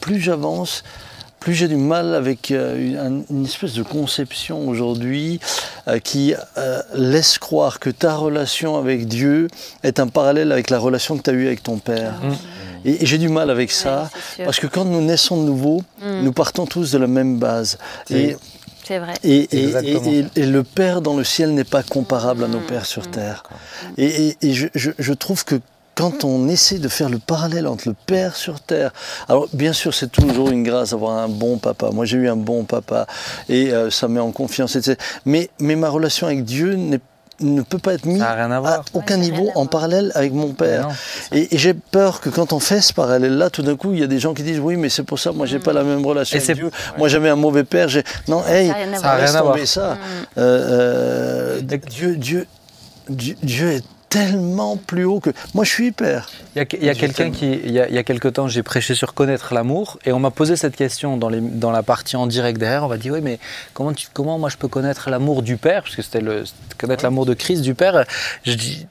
plus 0.00 0.20
j'avance, 0.20 0.82
plus 1.44 1.52
j'ai 1.54 1.68
du 1.68 1.76
mal 1.76 2.14
avec 2.14 2.50
euh, 2.50 2.74
une, 3.06 3.24
une 3.30 3.44
espèce 3.44 3.74
de 3.74 3.82
conception 3.82 4.66
aujourd'hui 4.66 5.40
euh, 5.88 5.98
qui 5.98 6.34
euh, 6.56 6.80
laisse 6.94 7.36
croire 7.36 7.80
que 7.80 7.90
ta 7.90 8.14
relation 8.16 8.78
avec 8.78 9.06
Dieu 9.06 9.48
est 9.82 10.00
un 10.00 10.08
parallèle 10.08 10.52
avec 10.52 10.70
la 10.70 10.78
relation 10.78 11.18
que 11.18 11.22
tu 11.22 11.28
as 11.28 11.34
eue 11.34 11.46
avec 11.46 11.62
ton 11.62 11.76
père. 11.76 12.14
Et, 12.86 13.02
et 13.02 13.06
j'ai 13.06 13.18
du 13.18 13.28
mal 13.28 13.50
avec 13.50 13.70
ça, 13.70 14.10
Ouais, 14.38 14.44
parce 14.46 14.58
que 14.58 14.66
quand 14.66 14.86
nous 14.86 15.02
naissons 15.02 15.36
de 15.42 15.46
nouveau, 15.46 15.82
Mm. 16.02 16.22
nous 16.22 16.32
partons 16.32 16.64
tous 16.66 16.90
de 16.92 16.98
la 16.98 17.06
même 17.06 17.38
base. 17.38 17.76
Et, 18.10 18.36
C'est 18.86 18.98
vrai. 18.98 19.12
et, 19.22 19.46
C'est 19.50 19.58
et- 19.58 20.18
et- 20.18 20.26
et 20.42 20.46
le 20.46 20.62
Père 20.64 21.02
dans 21.02 21.16
le 21.16 21.24
ciel 21.24 21.52
n'est 21.54 21.64
pas 21.64 21.82
comparable 21.82 22.42
à 22.44 22.48
nos 22.48 22.60
pères 22.60 22.86
sur 22.86 23.10
terre. 23.10 23.42
Et, 23.98 24.28
et- 24.28 24.36
et 24.42 24.52
je, 24.54 24.66
je- 24.74 24.90
je 24.98 25.12
trouve 25.12 25.44
que 25.44 25.56
quand 25.94 26.24
on 26.24 26.48
essaie 26.48 26.78
de 26.78 26.88
faire 26.88 27.08
le 27.08 27.18
parallèle 27.18 27.66
entre 27.66 27.88
le 27.88 27.94
Père 28.06 28.36
sur 28.36 28.60
terre, 28.60 28.92
alors 29.28 29.48
bien 29.52 29.72
sûr 29.72 29.94
c'est 29.94 30.10
toujours 30.10 30.50
une 30.50 30.62
grâce 30.62 30.90
d'avoir 30.90 31.18
un 31.18 31.28
bon 31.28 31.58
papa. 31.58 31.90
Moi 31.92 32.04
j'ai 32.04 32.16
eu 32.16 32.28
un 32.28 32.36
bon 32.36 32.64
papa 32.64 33.06
et 33.48 33.72
euh, 33.72 33.90
ça 33.90 34.08
met 34.08 34.20
en 34.20 34.32
confiance. 34.32 34.76
etc. 34.76 34.96
Mais, 35.24 35.50
mais 35.60 35.76
ma 35.76 35.88
relation 35.88 36.26
avec 36.26 36.44
Dieu 36.44 36.74
n'est- 36.74 37.00
ne 37.40 37.62
peut 37.62 37.78
pas 37.78 37.94
être 37.94 38.06
mise 38.06 38.20
Ça 38.20 38.32
rien 38.34 38.50
à 38.52 38.60
aucun 38.92 39.00
Ouais, 39.00 39.04
ça 39.08 39.16
niveau 39.16 39.42
rien 39.42 39.52
à 39.56 39.58
en 39.58 39.66
parallèle 39.66 40.12
avec 40.14 40.32
mon 40.32 40.52
père. 40.52 40.88
Non. 40.88 40.94
Et, 41.32 41.52
et 41.54 41.58
j'ai 41.58 41.74
peur 41.74 42.20
que 42.20 42.28
quand 42.30 42.52
on 42.52 42.60
fait 42.60 42.80
ce 42.80 42.92
parallèle-là, 42.92 43.50
tout 43.50 43.62
d'un 43.62 43.74
coup, 43.74 43.92
il 43.92 43.98
y 43.98 44.04
a 44.04 44.06
des 44.06 44.20
gens 44.20 44.34
qui 44.34 44.44
disent 44.44 44.60
oui, 44.60 44.76
mais 44.76 44.88
c'est 44.88 45.02
pour 45.02 45.18
ça, 45.18 45.32
moi, 45.32 45.44
j'ai 45.44 45.58
pas 45.58 45.72
la 45.72 45.82
même 45.82 46.06
relation 46.06 46.36
Et 46.36 46.40
c'est- 46.40 46.52
avec 46.52 46.62
Dieu. 46.62 46.70
Moi, 46.96 47.08
j'avais 47.08 47.28
un 47.28 47.34
mauvais 47.36 47.64
père. 47.64 47.88
J'ai 47.88 48.04
non, 48.28 48.44
hey, 48.46 48.68
Ça 48.68 48.74
a 48.74 48.76
rien 48.76 48.92
à 48.92 48.96
Ça 48.98 48.98
a 48.98 49.00
voir. 49.00 49.14
rien 49.16 49.24
laisse 49.26 49.34
à 49.36 49.42
voir. 49.42 49.54
tomber 49.54 49.66
ça. 49.66 49.98
Euh, 50.38 51.58
euh, 51.58 51.78
Dieu, 51.88 52.14
Dieu, 52.16 52.46
Dieu, 53.08 53.36
Dieu 53.42 53.72
est 53.72 53.84
tellement 54.14 54.76
plus 54.76 55.04
haut 55.04 55.18
que 55.18 55.30
moi. 55.54 55.64
Je 55.64 55.70
suis 55.70 55.90
père. 55.90 56.30
Il 56.54 56.58
y 56.58 56.62
a, 56.62 56.66
il 56.72 56.84
y 56.84 56.88
a 56.88 56.92
J'ai 56.92 57.00
quelqu'un 57.00 57.32
qui, 57.32 57.50
il 57.50 57.72
y 57.72 57.80
a, 57.80 57.88
il 57.88 57.94
y 57.94 57.98
a 57.98 58.04
quelque 58.04 58.28
temps, 58.28 58.46
j'ai 58.46 58.62
prêché 58.62 58.94
sur 58.94 59.12
connaître 59.12 59.52
l'amour 59.52 59.98
et 60.04 60.12
on 60.12 60.20
m'a 60.20 60.30
posé 60.30 60.54
cette 60.54 60.76
question 60.76 61.16
dans, 61.16 61.28
les, 61.28 61.40
dans 61.40 61.72
la 61.72 61.82
partie 61.82 62.14
en 62.14 62.28
direct 62.28 62.60
derrière. 62.60 62.84
On 62.84 62.88
m'a 62.88 62.96
dit 62.96 63.10
oui, 63.10 63.20
mais 63.20 63.40
comment, 63.72 63.92
tu, 63.92 64.06
comment 64.12 64.38
moi 64.38 64.50
je 64.50 64.56
peux 64.56 64.68
connaître 64.68 65.10
l'amour 65.10 65.42
du 65.42 65.56
Père? 65.56 65.82
Parce 65.82 65.96
que 65.96 66.02
c'était 66.02 66.20
le 66.20 66.44
connaître 66.78 67.02
l'amour 67.02 67.26
de 67.26 67.34
Christ 67.34 67.62
du 67.62 67.74
Père. 67.74 68.04
Je 68.44 68.54
dis, 68.54 68.86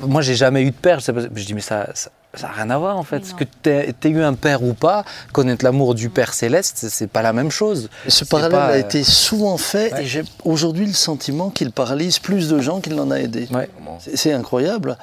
moi 0.00 0.22
j'ai 0.22 0.36
jamais 0.36 0.62
eu 0.62 0.70
de 0.70 0.76
père. 0.76 1.00
Je, 1.00 1.10
dis 1.10 1.54
mais 1.54 1.60
ça, 1.60 1.88
ça, 1.94 2.10
ça 2.34 2.48
a 2.48 2.52
rien 2.52 2.70
à 2.70 2.78
voir 2.78 2.96
en 2.96 3.02
fait. 3.02 3.22
Que 3.36 3.44
tu 3.62 3.70
aies 3.70 3.94
eu 4.10 4.22
un 4.22 4.34
père 4.34 4.62
ou 4.62 4.74
pas, 4.74 5.04
connaître 5.32 5.64
l'amour 5.64 5.94
du 5.94 6.10
Père 6.10 6.34
céleste, 6.34 6.86
c'est- 6.88 7.06
pas 7.06 7.22
la 7.22 7.32
même 7.32 7.50
chose. 7.50 7.88
Ce 8.06 8.24
parallèle 8.24 8.50
pas, 8.58 8.66
a 8.66 8.70
euh, 8.72 8.78
été 8.80 9.02
souvent 9.02 9.56
fait 9.56 9.92
ouais. 9.94 10.02
et 10.02 10.06
j'ai 10.06 10.22
aujourd'hui 10.44 10.86
le 10.86 10.92
sentiment 10.92 11.48
qu'il 11.50 11.72
paralyse 11.72 12.18
plus 12.18 12.48
de 12.48 12.58
gens 12.60 12.80
qu'il 12.80 12.94
n'en 12.94 13.10
a 13.10 13.18
aidé. 13.18 13.48
Ouais. 13.50 13.68
C'est- 14.00 14.16
C'est 14.16 14.32
incroyable. 14.32 14.96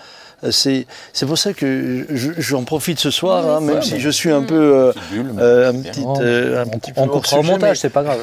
Euh, 0.45 0.51
C'est 0.51 0.85
c'est 1.13 1.25
pour 1.25 1.37
ça 1.37 1.53
que 1.53 2.05
je- 2.09 2.31
j'en 2.37 2.63
profite 2.63 2.99
ce 2.99 3.09
soir, 3.11 3.45
hein, 3.49 3.61
même 3.61 3.81
si 3.81 3.99
je 3.99 4.09
suis 4.09 4.31
un 4.31 4.43
peu, 4.43 4.55
euh, 4.55 4.93
euh, 5.39 5.69
un 5.71 5.73
petit, 5.81 6.03
euh, 6.21 6.61
un 6.63 6.67
petit 6.67 6.91
peu 6.91 7.01
on 7.01 7.05
hors 7.05 7.11
comprend 7.11 7.37
le 7.37 7.41
sujet, 7.43 7.53
montage, 7.53 7.69
mais- 7.69 7.75
c'est 7.75 7.89
pas 7.89 8.03
grave. 8.03 8.19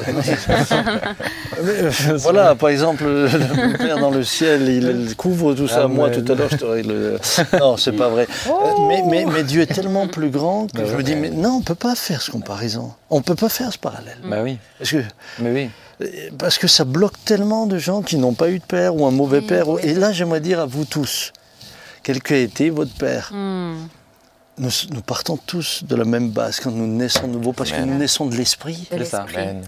mais, 1.63 1.71
voilà, 2.17 2.55
par 2.55 2.69
exemple, 2.69 3.03
le 3.03 3.77
Père 3.77 3.99
dans 3.99 4.11
le 4.11 4.23
ciel, 4.23 4.67
il, 4.69 5.15
couvre 5.15 5.53
tout 5.53 5.67
ça. 5.67 5.81
Ah, 5.83 5.87
Moi, 5.87 6.09
mais- 6.09 6.21
tout 6.21 6.31
à 6.31 6.35
l'heure, 6.35 6.49
je 6.51 6.57
te 6.57 6.65
règle. 6.65 7.19
Non, 7.59 7.77
c'est 7.77 7.91
pas 7.93 8.09
vrai. 8.09 8.27
Mais, 8.87 9.03
mais, 9.09 9.25
mais 9.25 9.43
Dieu 9.43 9.61
est 9.61 9.73
tellement 9.73 10.07
plus 10.07 10.29
grand 10.29 10.67
que 10.71 10.77
Bah 10.81 10.83
je 10.89 10.95
me 10.95 11.03
dis, 11.03 11.15
mais 11.15 11.29
non, 11.29 11.57
on 11.57 11.61
peut 11.61 11.75
pas 11.75 11.95
faire 11.95 12.21
ce 12.21 12.31
comparaison. 12.31 12.91
On 13.09 13.21
peut 13.21 13.35
pas 13.35 13.49
faire 13.49 13.71
ce 13.71 13.77
parallèle. 13.77 14.17
bah 14.23 14.37
oui, 14.43 14.57
Parce 14.79 14.91
que 14.91 14.97
mais 15.39 15.51
oui. 15.99 16.09
parce 16.37 16.57
que 16.57 16.67
ça 16.67 16.83
bloque 16.83 17.13
tellement 17.25 17.65
de 17.67 17.77
gens 17.77 18.01
qui 18.01 18.17
n'ont 18.17 18.33
pas 18.33 18.49
eu 18.49 18.59
de 18.59 18.63
père 18.63 18.95
ou 18.95 19.05
un 19.05 19.11
mauvais 19.11 19.41
père. 19.41 19.65
Et 19.83 19.93
là, 19.93 20.11
j'aimerais 20.11 20.39
dire 20.41 20.59
à 20.59 20.65
vous 20.65 20.85
tous, 20.85 21.31
quel 22.03 22.21
qu'a 22.21 22.37
été 22.37 22.69
votre 22.69 22.93
père, 22.93 23.29
Hmm. 23.33 23.87
nous, 24.59 24.69
nous 24.91 25.01
partons 25.01 25.37
tous 25.37 25.83
de 25.83 25.95
la 25.95 26.05
même 26.05 26.29
base 26.29 26.59
quand 26.59 26.69
nous 26.69 26.85
naissons 26.85 27.27
de 27.27 27.33
nouveau, 27.33 27.53
parce 27.53 27.71
que 27.71 27.81
nous 27.81 27.95
naissons 27.97 28.27
de 28.27 28.35
l'esprit. 28.35 28.87
C'est 28.91 29.05
ça. 29.05 29.25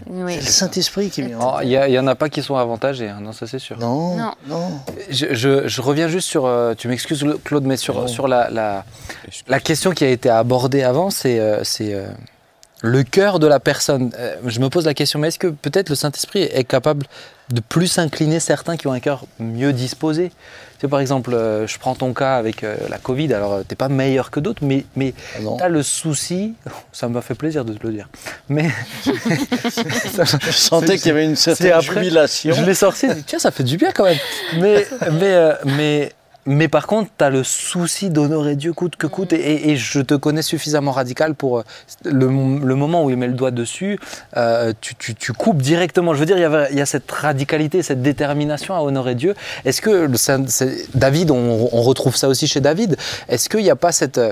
Oui. 0.08 0.34
C'est 0.34 0.42
le 0.42 0.52
Saint-Esprit 0.52 1.10
qui 1.10 1.24
vient. 1.24 1.40
Oh, 1.42 1.56
Il 1.64 1.70
y, 1.70 1.78
a- 1.78 1.88
il 1.88 1.94
y 1.94 1.98
en 2.00 2.06
a 2.08 2.14
pas 2.16 2.30
qui 2.30 2.44
sont 2.44 2.56
avantagés, 2.56 3.10
hein, 3.10 3.18
non, 3.22 3.32
ça 3.32 3.48
c'est 3.48 3.58
sûr. 3.60 3.78
Non, 3.80 4.16
Non. 4.18 4.32
non. 4.48 4.80
Je, 5.10 5.34
je- 5.34 5.68
je 5.68 5.82
reviens 5.82 6.08
juste 6.08 6.28
sur, 6.28 6.46
euh, 6.46 6.74
tu 6.76 6.88
m'excuses 6.88 7.26
Claude, 7.44 7.64
mais 7.64 7.78
sur, 7.78 8.02
Non. 8.02 8.08
sur 8.08 8.28
la, 8.28 8.50
la, 8.52 8.86
la 9.48 9.60
question 9.60 9.92
qui 9.92 10.04
a 10.04 10.10
été 10.10 10.30
abordée 10.30 10.84
avant, 10.84 11.10
c'est 11.10 11.40
euh, 11.40 11.64
c'est, 11.64 11.94
euh, 11.96 12.08
le 12.86 13.04
cœur 13.04 13.40
de 13.40 13.48
la 13.48 13.60
personne. 13.60 14.12
Euh, 14.18 14.36
je 14.46 14.60
me 14.60 14.70
pose 14.70 14.86
la 14.86 14.94
question, 14.94 15.20
mais 15.20 15.30
est-ce 15.30 15.40
que 15.40 15.48
peut-être 15.48 15.90
le 15.90 15.96
Saint-Esprit 15.96 16.44
est 16.44 16.64
capable 16.64 17.08
de 17.50 17.60
plus 17.60 17.98
incliner 17.98 18.40
certains 18.40 18.78
qui 18.78 18.88
ont 18.88 18.92
un 18.92 19.00
cœur 19.00 19.26
mieux 19.40 19.74
disposé? 19.74 20.30
Tu 20.30 20.82
sais, 20.82 20.88
Par 20.88 21.00
exemple, 21.00 21.34
euh, 21.34 21.66
je 21.68 21.80
prends 21.80 21.96
ton 21.96 22.14
cas 22.14 22.36
avec 22.38 22.64
euh, 22.64 22.76
la 22.90 22.98
Covid, 22.98 23.34
alors 23.34 23.62
tu 23.62 23.66
n'es 23.72 23.76
pas 23.76 23.90
meilleur 23.90 24.30
que 24.30 24.40
d'autres, 24.40 24.64
mais, 24.64 24.86
mais 24.96 25.14
Ah 25.36 25.40
tu 25.58 25.64
as 25.64 25.70
le 25.70 25.82
souci, 25.82 26.54
ça 26.92 27.08
m'a 27.08 27.22
fait 27.22 27.36
plaisir 27.36 27.66
de 27.66 27.74
te 27.74 27.86
le 27.88 27.94
dire, 27.94 28.08
mais 28.50 28.70
Je 29.06 30.52
sentais 30.52 30.98
qu'il 30.98 31.08
y 31.08 31.12
avait 31.12 31.26
une 31.26 31.36
certaine 31.36 31.82
jubilation. 31.82 32.54
je 32.54 32.64
l'ai 32.64 32.76
sorti, 32.76 33.08
tiens, 33.26 33.40
ça 33.40 33.52
fait 33.52 33.64
du 33.64 33.78
bien 33.78 33.92
quand 33.92 34.06
même. 34.06 34.20
Mais, 34.60 34.86
mais, 35.20 35.52
mais 35.66 36.12
Mais 36.48 36.68
par 36.68 36.86
contre, 36.86 37.10
tu 37.18 37.24
as 37.24 37.30
le 37.32 37.44
souci 37.44 38.10
d'honorer 38.12 38.56
Dieu 38.56 38.72
coûte 38.72 38.96
que 38.98 39.08
coûte. 39.08 39.34
Et, 39.34 39.72
et 39.72 39.78
je 39.78 40.00
te 40.00 40.14
connais 40.14 40.44
suffisamment 40.44 40.92
radical 40.92 41.34
pour 41.34 41.58
euh, 41.60 41.64
le, 42.04 42.28
le 42.28 42.76
moment 42.76 43.04
où 43.04 43.10
il 43.10 43.18
met 43.18 43.26
le 43.28 43.34
doigt 43.34 43.50
dessus, 43.52 44.00
euh, 44.38 44.72
tu, 44.80 44.94
tu- 44.96 45.16
tu 45.16 45.34
coupes 45.34 45.62
directement. 45.62 46.14
Je 46.14 46.20
veux 46.20 46.26
dire, 46.28 46.38
il 46.38 46.42
y, 46.42 46.46
avait- 46.46 46.68
il 46.72 46.78
y 46.78 46.82
a 46.82 46.86
cette 46.86 47.12
radicalité, 47.12 47.82
cette 47.82 48.04
détermination 48.04 48.76
à 48.76 48.82
honorer 48.82 49.16
Dieu. 49.16 49.34
Est-ce 49.66 49.82
que 49.82 50.08
David, 50.94 51.32
on, 51.32 51.70
on 51.72 51.82
retrouve 51.82 52.16
ça 52.16 52.28
aussi 52.28 52.48
chez 52.48 52.62
David, 52.62 52.96
est-ce 53.28 53.50
qu'il 53.50 53.64
n'y 53.64 53.72
a 53.72 53.76
pas 53.76 53.92
cette 53.92 54.20
euh, 54.20 54.32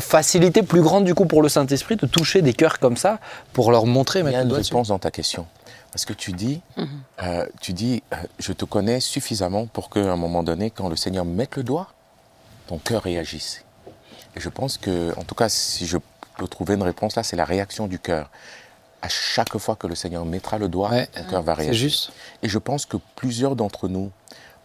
facilité 0.00 0.62
plus 0.62 0.80
grande 0.80 1.04
du 1.04 1.14
coup 1.14 1.26
pour 1.26 1.42
le 1.42 1.48
Saint-Esprit 1.48 1.96
de 1.96 2.06
toucher 2.06 2.40
des 2.40 2.54
cœurs 2.54 2.78
comme 2.78 2.96
ça 2.96 3.18
pour 3.52 3.70
leur 3.72 3.84
montrer, 3.84 4.20
Il 4.20 4.22
y 4.22 4.24
mettre 4.26 4.38
a 4.38 4.42
une 4.42 4.52
réponse 4.52 4.88
dans 4.88 4.98
ta 4.98 5.10
question. 5.10 5.46
Parce 5.98 6.04
que 6.06 6.12
tu 6.12 6.30
dis, 6.32 6.60
euh, 7.24 7.44
tu 7.60 7.72
dis, 7.72 8.04
euh, 8.12 8.16
je 8.38 8.52
te 8.52 8.64
connais 8.64 9.00
suffisamment 9.00 9.66
pour 9.66 9.90
qu'à 9.90 10.12
un 10.12 10.14
moment 10.14 10.44
donné, 10.44 10.70
quand 10.70 10.88
le 10.88 10.94
Seigneur 10.94 11.24
mette 11.24 11.56
le 11.56 11.64
doigt, 11.64 11.88
ton 12.68 12.78
cœur 12.78 13.02
réagisse. 13.02 13.64
Et 14.36 14.40
je 14.40 14.48
pense 14.48 14.78
que, 14.78 15.12
en 15.18 15.24
tout 15.24 15.34
cas, 15.34 15.48
si 15.48 15.88
je 15.88 15.98
peux 16.36 16.46
trouver 16.46 16.74
une 16.74 16.84
réponse 16.84 17.16
là, 17.16 17.24
c'est 17.24 17.34
la 17.34 17.44
réaction 17.44 17.88
du 17.88 17.98
cœur. 17.98 18.30
À 19.02 19.08
chaque 19.08 19.58
fois 19.58 19.74
que 19.74 19.88
le 19.88 19.96
Seigneur 19.96 20.24
mettra 20.24 20.56
le 20.58 20.68
doigt, 20.68 20.90
Ouais. 20.90 21.08
ton 21.08 21.24
cœur 21.24 21.42
va 21.42 21.56
C'est 21.56 21.62
réagir. 21.62 21.88
juste. 21.88 22.12
Et 22.44 22.48
je 22.48 22.58
pense 22.58 22.86
que 22.86 22.96
plusieurs 23.16 23.56
d'entre 23.56 23.88
nous, 23.88 24.12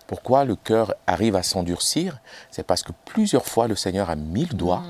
pourquoi 0.06 0.46
le 0.46 0.56
cœur 0.56 0.94
arrive 1.08 1.36
à 1.36 1.42
s'endurcir, 1.42 2.20
c'est 2.52 2.62
parce 2.62 2.84
que 2.84 2.92
plusieurs 3.06 3.48
fois 3.48 3.68
le 3.68 3.76
Seigneur 3.76 4.12
a 4.12 4.16
mis 4.16 4.46
le 4.46 4.54
doigt 4.54 4.84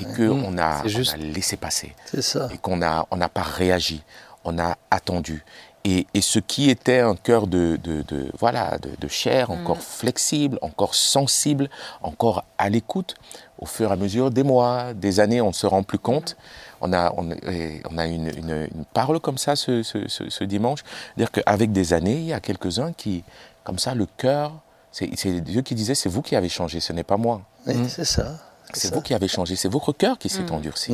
et 0.00 0.04
qu'on 0.16 0.58
a, 0.58 0.82
a 0.82 1.16
laissé 1.16 1.56
passer 1.56 1.94
C'est 2.06 2.22
ça. 2.22 2.48
et 2.52 2.58
qu'on 2.58 2.78
n'a 2.78 3.06
on 3.12 3.16
n'a 3.16 3.28
pas 3.28 3.42
réagi, 3.42 4.02
on 4.44 4.58
a 4.58 4.76
attendu. 4.90 5.44
Et, 5.84 6.06
et 6.12 6.20
ce 6.20 6.38
qui 6.38 6.68
était 6.70 6.98
un 7.00 7.14
cœur 7.14 7.46
de, 7.46 7.78
de, 7.82 8.02
de- 8.02 8.30
voilà, 8.38 8.78
de, 8.78 8.90
de 8.98 9.08
chair, 9.08 9.50
encore 9.50 9.80
flexible, 9.80 10.58
encore 10.60 10.94
sensible, 10.94 11.70
encore 12.02 12.44
à 12.58 12.68
l'écoute, 12.68 13.14
au 13.58 13.64
fur 13.66 13.88
et 13.90 13.92
à 13.92 13.96
mesure 13.96 14.30
des 14.30 14.42
mois, 14.42 14.92
des 14.92 15.20
années, 15.20 15.40
on 15.40 15.48
ne 15.48 15.52
se 15.52 15.66
rend 15.66 15.82
plus 15.84 15.98
compte. 15.98 16.36
On 16.80 16.92
a, 16.92 17.12
on, 17.16 17.30
a 17.30 18.06
une, 18.06 18.26
une- 18.36 18.68
une 18.74 18.84
parole 18.92 19.20
comme 19.20 19.38
ça 19.38 19.56
ce, 19.56 19.82
ce, 19.82 20.08
ce- 20.08 20.28
ce 20.28 20.44
dimanche, 20.44 20.80
dire 21.16 21.30
qu'avec 21.30 21.72
des 21.72 21.92
années, 21.92 22.16
il 22.16 22.26
y 22.26 22.32
a 22.32 22.40
quelques-uns 22.40 22.92
qui, 22.92 23.24
comme 23.64 23.78
ça, 23.78 23.94
le 23.94 24.06
cœur, 24.16 24.52
c'est 24.92 25.06
Dieu 25.40 25.62
qui 25.62 25.74
disait, 25.74 25.94
c'est 25.94 26.08
vous 26.08 26.22
qui 26.22 26.34
avez 26.36 26.48
changé, 26.48 26.80
ce 26.80 26.92
n'est 26.92 27.04
pas 27.04 27.16
moi. 27.16 27.42
Oui, 27.66 27.74
C'est 27.88 28.04
ça. 28.04 28.36
C'est 28.74 28.92
vous 28.94 29.00
qui 29.00 29.14
avez 29.14 29.28
changé, 29.28 29.56
c'est 29.56 29.68
votre 29.68 29.92
cœur 29.92 30.18
qui 30.18 30.28
s'est 30.28 30.50
endurci. 30.50 30.92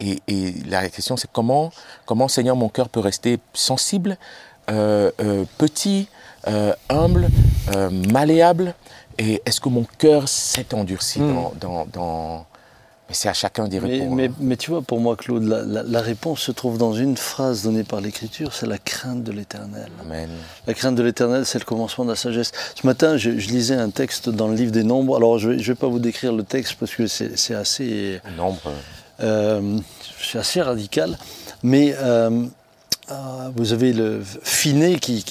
Et, 0.00 0.20
et 0.28 0.54
la 0.68 0.88
question, 0.88 1.16
c'est 1.16 1.30
comment, 1.32 1.70
comment, 2.06 2.28
Seigneur, 2.28 2.56
mon 2.56 2.68
cœur 2.68 2.88
peut 2.88 3.00
rester 3.00 3.38
sensible, 3.52 4.16
euh, 4.70 5.10
euh, 5.20 5.44
petit, 5.58 6.08
euh, 6.48 6.72
humble, 6.88 7.28
malléable 8.12 8.74
Et 9.18 9.40
est-ce 9.46 9.60
que 9.60 9.68
mon 9.68 9.86
cœur 9.98 10.28
s'est 10.28 10.74
endurci 10.74 11.20
dans, 11.20 11.52
dans, 11.60 11.86
dans- 11.86 12.46
Mais 13.08 13.14
c'est 13.14 13.28
à 13.28 13.32
chacun 13.34 13.68
d'y 13.68 13.78
répondre. 13.78 14.16
mais- 14.16 14.30
mais 14.40 14.56
tu 14.56 14.70
vois, 14.72 14.82
pour 14.82 14.98
moi, 14.98 15.14
Claude, 15.14 15.44
la, 15.44 15.62
la- 15.62 15.82
la 15.84 16.00
réponse 16.00 16.40
se 16.40 16.50
trouve 16.50 16.78
dans 16.78 16.94
une 16.94 17.16
phrase 17.16 17.62
donnée 17.62 17.84
par 17.84 18.00
l'Écriture, 18.00 18.52
c'est 18.52 18.66
la 18.66 18.78
crainte 18.78 19.22
de 19.22 19.30
l'Éternel. 19.30 19.88
Amen. 20.00 20.28
La 20.66 20.74
crainte 20.74 20.96
de 20.96 21.02
l'Éternel, 21.04 21.46
c'est 21.46 21.60
le 21.60 21.64
commencement 21.64 22.04
de 22.04 22.10
la 22.10 22.16
sagesse. 22.16 22.50
Ce 22.74 22.84
matin, 22.86 23.16
je, 23.16 23.38
je 23.38 23.48
lisais 23.50 23.76
un 23.76 23.90
texte 23.90 24.28
dans 24.28 24.48
le 24.48 24.54
livre 24.56 24.72
des 24.72 24.82
Nombres. 24.84 25.16
Alors, 25.16 25.38
je 25.38 25.50
ne 25.50 25.54
vais, 25.54 25.62
vais 25.62 25.74
pas 25.76 25.86
vous 25.88 26.00
décrire 26.00 26.32
le 26.32 26.42
texte 26.42 26.74
parce 26.80 26.92
que 26.94 27.06
c'est 27.06 27.38
c'est 27.38 27.54
assez, 27.54 28.20
Nombre. 28.36 28.72
Euh, 29.20 29.78
c'est 30.20 30.38
assez 30.38 30.62
radical. 30.62 31.16
Mais 31.62 31.94
euh, 31.98 32.44
euh, 33.10 33.50
vous 33.56 33.72
avez 33.72 33.92
le 33.92 34.22
Finet 34.42 34.96
qui, 34.96 35.22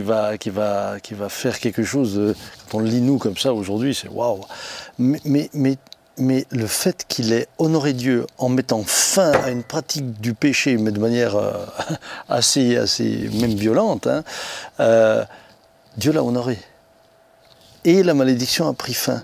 va, 0.00 0.38
qui, 0.38 0.50
va, 0.50 1.00
qui 1.00 1.14
va 1.14 1.28
faire 1.28 1.58
quelque 1.58 1.84
chose. 1.84 2.34
quand 2.70 2.78
on 2.78 2.80
le 2.80 2.88
lit 2.88 3.00
nous 3.00 3.18
comme 3.18 3.36
ça 3.36 3.52
aujourd'hui, 3.52 3.94
c'est 3.94 4.08
waouh. 4.08 4.40
Mais, 4.98 5.20
mais, 5.24 5.50
mais, 5.52 5.76
mais 6.16 6.46
le 6.50 6.66
fait 6.66 7.04
qu'il 7.08 7.32
ait 7.32 7.48
honoré 7.58 7.92
Dieu 7.92 8.26
en 8.38 8.48
mettant 8.48 8.82
fin 8.84 9.32
à 9.32 9.50
une 9.50 9.62
pratique 9.62 10.20
du 10.20 10.34
péché, 10.34 10.76
mais 10.76 10.90
de 10.90 11.00
manière 11.00 11.36
euh, 11.36 11.52
assez, 12.28 12.76
assez 12.76 13.28
même 13.34 13.54
violente, 13.54 14.06
hein, 14.06 14.24
Dieu 15.96 16.12
l'a 16.12 16.24
honoré. 16.24 16.58
Et 17.86 18.02
la 18.02 18.14
malédiction 18.14 18.66
a 18.68 18.72
pris 18.72 18.94
fin. 18.94 19.22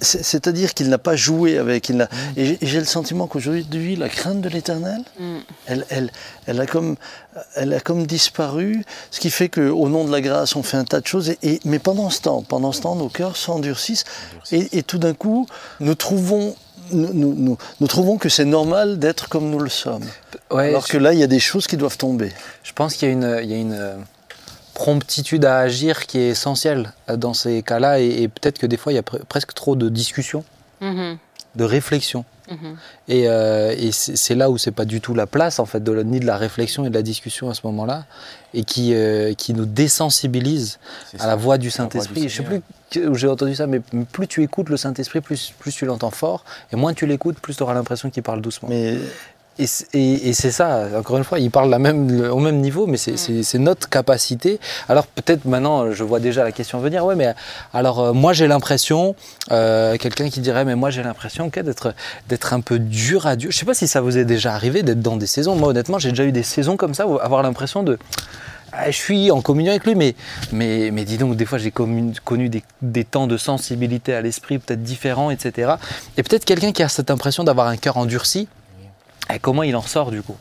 C'est- 0.00 0.22
C'est-à-dire 0.24 0.72
qu'il 0.72 0.88
n'a 0.88 0.96
pas 0.98 1.14
joué 1.14 1.58
avec. 1.58 1.88
Il 1.90 1.96
n'a- 1.98 2.08
Et 2.36 2.56
j'ai- 2.62 2.78
le 2.80 2.86
sentiment 2.86 3.26
qu'aujourd'hui, 3.26 3.96
la 3.96 4.08
crainte 4.08 4.40
de 4.40 4.48
l'éternel, 4.48 5.02
elle, 5.66 5.84
elle, 5.90 6.10
elle, 6.46 6.60
a 6.60 6.66
comme, 6.66 6.96
elle 7.54 7.74
a 7.74 7.80
comme 7.80 8.06
disparu, 8.06 8.82
ce 9.10 9.20
qui 9.20 9.30
fait 9.30 9.48
qu'au 9.50 9.88
nom 9.88 10.04
de 10.04 10.10
la 10.10 10.20
grâce, 10.22 10.56
on 10.56 10.62
fait 10.62 10.78
un 10.78 10.84
tas 10.84 11.00
de 11.00 11.06
choses. 11.06 11.28
Et, 11.30 11.38
et- 11.42 11.60
mais 11.66 11.78
pendant 11.78 12.08
ce 12.08 12.22
temps, 12.22 12.42
pendant 12.42 12.72
ce 12.72 12.80
temps, 12.80 12.94
nos 12.94 13.10
cœurs 13.10 13.36
s'endurcissent. 13.36 14.04
Et, 14.52 14.78
et 14.78 14.82
tout 14.82 14.98
d'un 14.98 15.12
coup, 15.14 15.46
nous 15.80 15.94
trouvons, 15.94 16.56
nous, 16.90 17.58
nous, 17.80 17.86
trouvons 17.86 18.16
que 18.16 18.30
c'est 18.30 18.46
normal 18.46 18.98
d'être 18.98 19.28
comme 19.28 19.50
nous 19.50 19.58
le 19.60 19.68
sommes. 19.68 20.04
Ouais, 20.50 20.68
Alors 20.70 20.86
je- 20.86 20.92
que 20.92 20.96
là, 20.96 21.12
il 21.12 21.18
y 21.18 21.22
a 21.22 21.26
des 21.26 21.40
choses 21.40 21.66
qui 21.66 21.76
doivent 21.76 21.98
tomber. 21.98 22.32
Je 22.62 22.72
pense 22.72 22.94
qu'il 22.94 23.08
y 23.08 23.10
a 23.10 23.12
une, 23.12 23.38
il 23.42 23.50
y 23.50 23.54
a 23.54 23.58
une 23.58 23.72
euh, 23.74 23.96
promptitude 24.82 25.44
à 25.44 25.58
agir 25.58 26.06
qui 26.06 26.18
est 26.18 26.28
essentielle 26.28 26.92
euh, 27.10 27.16
dans 27.16 27.34
ces 27.34 27.62
cas-là 27.62 27.98
et, 28.00 28.22
et 28.22 28.28
peut-être 28.28 28.58
que 28.60 28.66
des 28.66 28.76
fois 28.76 28.92
il 28.92 28.96
y 28.96 28.98
a 28.98 29.02
pre- 29.02 29.24
presque 29.24 29.52
trop 29.52 29.74
de 29.74 29.88
discussion, 29.88 30.44
Mhm. 30.80 31.18
de 31.56 31.64
réflexion. 31.64 32.24
Mhm. 32.48 32.76
Et, 33.08 33.28
euh, 33.28 33.74
et 33.76 33.90
c'est 33.92 34.36
là 34.36 34.48
où 34.50 34.56
c'est 34.56 34.70
pas 34.80 34.84
du 34.84 35.00
tout 35.00 35.14
la 35.14 35.26
place 35.26 35.58
en 35.58 35.66
fait 35.66 35.82
de 35.82 35.90
la- 35.92 36.04
ni 36.04 36.20
de 36.20 36.26
la 36.26 36.36
réflexion 36.36 36.86
et 36.86 36.90
de 36.90 36.94
la 36.94 37.02
discussion 37.02 37.50
à 37.50 37.54
ce 37.54 37.62
moment-là 37.64 38.04
et 38.54 38.62
qui, 38.64 38.94
euh, 38.94 39.34
qui 39.34 39.52
nous 39.52 39.66
désensibilise 39.66 40.78
à 41.18 41.26
la 41.26 41.34
voix 41.36 41.58
du 41.58 41.70
Saint-Esprit. 41.70 42.28
Je 42.28 42.36
sais 42.36 42.42
plus 42.44 43.08
où 43.08 43.14
j'ai 43.16 43.28
entendu 43.28 43.54
ça, 43.56 43.66
mais 43.66 43.80
plus 44.12 44.28
tu 44.28 44.42
écoutes 44.44 44.68
le 44.70 44.76
Saint-Esprit, 44.76 45.20
plus, 45.20 45.52
plus 45.58 45.72
tu 45.74 45.84
l'entends 45.86 46.12
fort, 46.12 46.44
et 46.72 46.76
moins 46.76 46.94
tu 46.94 47.04
l'écoutes, 47.06 47.38
plus 47.40 47.56
tu 47.56 47.62
auras 47.64 47.74
l'impression 47.74 48.08
qu'il 48.10 48.22
parle 48.22 48.40
doucement. 48.40 48.68
Mais 48.70 48.96
Et, 49.60 49.66
c'est- 49.66 49.86
et- 49.92 50.28
et 50.28 50.32
c'est 50.34 50.52
ça, 50.52 50.86
encore 50.96 51.18
une 51.18 51.24
fois, 51.24 51.40
il 51.40 51.50
parle 51.50 51.68
la 51.68 51.80
même, 51.80 52.08
le- 52.22 52.32
au 52.32 52.38
même 52.38 52.60
niveau, 52.60 52.86
mais 52.86 52.96
c'est 52.96 53.16
c'est- 53.16 53.58
notre 53.58 53.88
capacité. 53.88 54.60
Alors 54.88 55.06
peut-être 55.08 55.44
maintenant, 55.46 55.90
je 55.90 56.04
vois 56.04 56.20
déjà 56.20 56.44
la 56.44 56.52
question 56.52 56.78
venir, 56.78 57.04
ouais, 57.04 57.16
mais 57.16 57.34
alors 57.74 57.98
euh, 58.00 58.12
moi 58.12 58.32
j'ai 58.32 58.46
l'impression, 58.46 59.16
euh, 59.50 59.96
quelqu'un 59.96 60.28
qui 60.30 60.40
dirait, 60.40 60.64
mais 60.64 60.76
moi 60.76 60.90
j'ai 60.90 61.02
l'impression 61.02 61.48
d'être 61.48 61.94
d'être 62.28 62.52
un 62.52 62.60
peu 62.60 62.78
dur 62.78 63.26
à 63.26 63.34
Dieu. 63.34 63.50
Je 63.50 63.58
sais 63.58 63.66
pas 63.66 63.74
si 63.74 63.88
ça 63.88 64.00
vous 64.00 64.16
est 64.16 64.24
déjà 64.24 64.54
arrivé 64.54 64.84
d'être 64.84 65.00
dans 65.00 65.16
des 65.16 65.26
saisons. 65.26 65.56
Moi 65.56 65.68
honnêtement, 65.70 65.98
j'ai 65.98 66.10
déjà 66.10 66.24
eu 66.24 66.32
des 66.32 66.44
saisons 66.44 66.76
comme 66.76 66.94
ça, 66.94 67.08
où 67.08 67.18
avoir 67.18 67.42
l'impression 67.42 67.82
de... 67.82 67.98
Ah, 68.72 68.90
je 68.90 68.96
suis 68.96 69.30
en 69.30 69.40
communion 69.40 69.70
avec 69.72 69.84
lui, 69.86 69.94
mais, 69.96 70.14
mais, 70.52 70.90
mais 70.92 71.04
dis 71.04 71.16
donc, 71.18 71.34
des 71.36 71.46
fois 71.46 71.58
j'ai 71.58 71.72
connu 71.72 72.48
des, 72.50 72.62
des 72.82 73.04
temps 73.04 73.26
de 73.26 73.36
sensibilité 73.38 74.14
à 74.14 74.20
l'esprit 74.20 74.58
peut-être 74.58 74.82
différents, 74.82 75.30
etc. 75.30 75.72
Et 76.16 76.22
peut-être 76.22 76.44
quelqu'un 76.44 76.70
qui 76.72 76.82
a 76.82 76.88
cette 76.88 77.10
impression 77.10 77.42
d'avoir 77.44 77.66
un 77.68 77.76
cœur 77.78 77.96
endurci, 77.96 78.46
et 79.34 79.38
comment 79.38 79.62
il 79.62 79.76
en 79.76 79.82
sort 79.82 80.10
du 80.10 80.22
coup? 80.22 80.36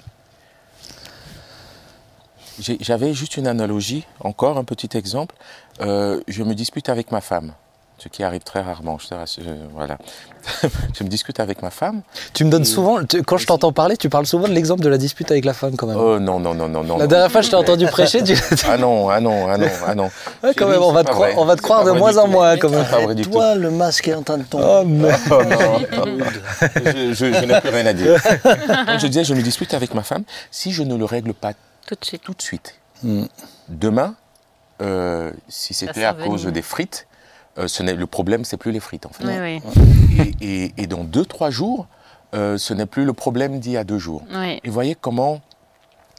J'avais 2.59 3.13
juste 3.13 3.37
une 3.37 3.45
analogie, 3.45 4.05
encore 4.19 4.57
un 4.57 4.63
petit 4.63 4.97
exemple. 4.97 5.35
Euh, 5.79 6.21
je 6.27 6.41
me 6.41 6.55
dispute 6.55 6.89
avec 6.89 7.11
ma 7.11 7.21
femme, 7.21 7.53
ce 7.99 8.09
qui 8.09 8.23
arrive 8.23 8.41
très 8.41 8.61
rarement. 8.61 8.97
Je 8.99 9.07
te 9.07 9.13
rassure, 9.15 9.43
euh, 9.47 9.55
voilà. 9.73 9.97
je 10.97 11.03
me 11.03 11.09
discute 11.09 11.39
avec 11.39 11.61
ma 11.63 11.71
femme. 11.71 12.01
Tu 12.33 12.45
me 12.45 12.51
donnes 12.51 12.61
Et- 12.61 12.65
souvent, 12.65 13.03
tu- 13.03 13.23
quand 13.23 13.37
je 13.37 13.47
t'entends 13.47 13.71
parler, 13.71 13.97
tu 13.97 14.07
parles 14.09 14.25
souvent 14.27 14.47
de 14.47 14.53
l'exemple 14.53 14.81
de 14.81 14.89
la 14.89 14.97
dispute 14.99 15.31
avec 15.31 15.45
la 15.45 15.53
femme 15.53 15.75
quand 15.75 15.87
même. 15.87 15.97
Oh 15.97 16.19
non, 16.19 16.39
non, 16.39 16.53
non, 16.53 16.67
non, 16.69 16.83
non. 16.83 16.97
la 16.97 17.03
non. 17.05 17.09
dernière 17.09 17.31
fois, 17.31 17.41
je 17.41 17.49
t'ai 17.49 17.55
entendu 17.55 17.85
prêcher, 17.87 18.23
tu... 18.23 18.35
Ah 18.67 18.77
non, 18.77 19.09
ah 19.09 19.19
non, 19.19 19.49
ah 19.49 19.57
non, 19.57 19.67
ah 19.85 19.95
non. 19.95 20.09
Ouais, 20.43 20.53
quand 20.55 20.67
même, 20.67 20.81
on 20.81 20.91
va 20.91 21.03
te 21.03 21.09
croire, 21.09 21.29
vrai. 21.31 21.39
on 21.39 21.45
va 21.45 21.55
te 21.55 21.61
C'est 21.61 21.63
croire 21.63 21.83
pas 21.83 21.91
de 21.91 21.97
moins 21.97 22.17
en 22.17 22.27
moins 22.27 22.57
quand 22.57 22.69
même. 22.69 22.85
C'est 22.85 22.91
pas 22.97 23.01
vrai 23.03 23.15
du 23.15 23.23
tout. 23.23 23.31
toi, 23.31 23.55
le 23.55 23.71
masque 23.71 24.07
est 24.07 24.13
en 24.13 24.21
train 24.23 24.37
de 24.37 24.43
tomber. 24.43 24.63
Oh, 24.67 24.83
non. 24.85 25.09
Oh 25.31 25.43
non, 25.43 26.25
je, 26.75 27.13
je- 27.13 27.33
je 27.33 27.45
n'ai 27.45 27.59
plus 27.61 27.69
rien 27.69 27.85
à 27.87 27.93
dire. 27.93 28.13
Donc 28.87 28.99
je 28.99 29.07
disais, 29.07 29.23
je 29.23 29.33
me 29.33 29.41
dispute 29.41 29.73
avec 29.73 29.93
ma 29.93 30.03
femme. 30.03 30.23
Si 30.51 30.71
je 30.71 30.83
ne 30.83 30.95
le 30.95 31.05
règle 31.05 31.33
pas 31.33 31.53
Tout 31.87 31.95
de 31.99 32.05
suite. 32.05 32.21
tout 32.23 32.33
de 32.33 32.41
suite, 32.41 32.75
Mm. 33.03 33.23
demain, 33.69 34.15
euh, 34.81 35.31
si 35.47 35.73
c'était 35.73 36.03
à 36.03 36.13
cause 36.13 36.45
des 36.45 36.61
frites, 36.61 37.07
euh, 37.57 37.67
ce 37.67 37.83
n'est- 37.83 37.93
le 37.95 38.07
problème, 38.07 38.45
c'est 38.45 38.57
plus 38.57 38.71
les 38.71 38.79
frites 38.79 39.05
en 39.05 39.09
fait. 39.09 39.23
Oui, 39.25 39.59
oui. 40.17 40.33
Et, 40.41 40.63
et- 40.65 40.73
et 40.77 40.87
dans 40.87 41.03
deux, 41.03 41.25
trois 41.25 41.49
jours, 41.49 41.87
euh, 42.35 42.57
ce 42.57 42.73
n'est 42.73 42.85
plus 42.85 43.05
le 43.05 43.13
problème 43.13 43.59
d'il 43.59 43.73
y 43.73 43.77
a 43.77 43.83
deux 43.83 43.97
jours. 43.99 44.23
oui. 44.33 44.59
Et 44.63 44.69
voyez 44.69 44.95
comment, 44.95 45.41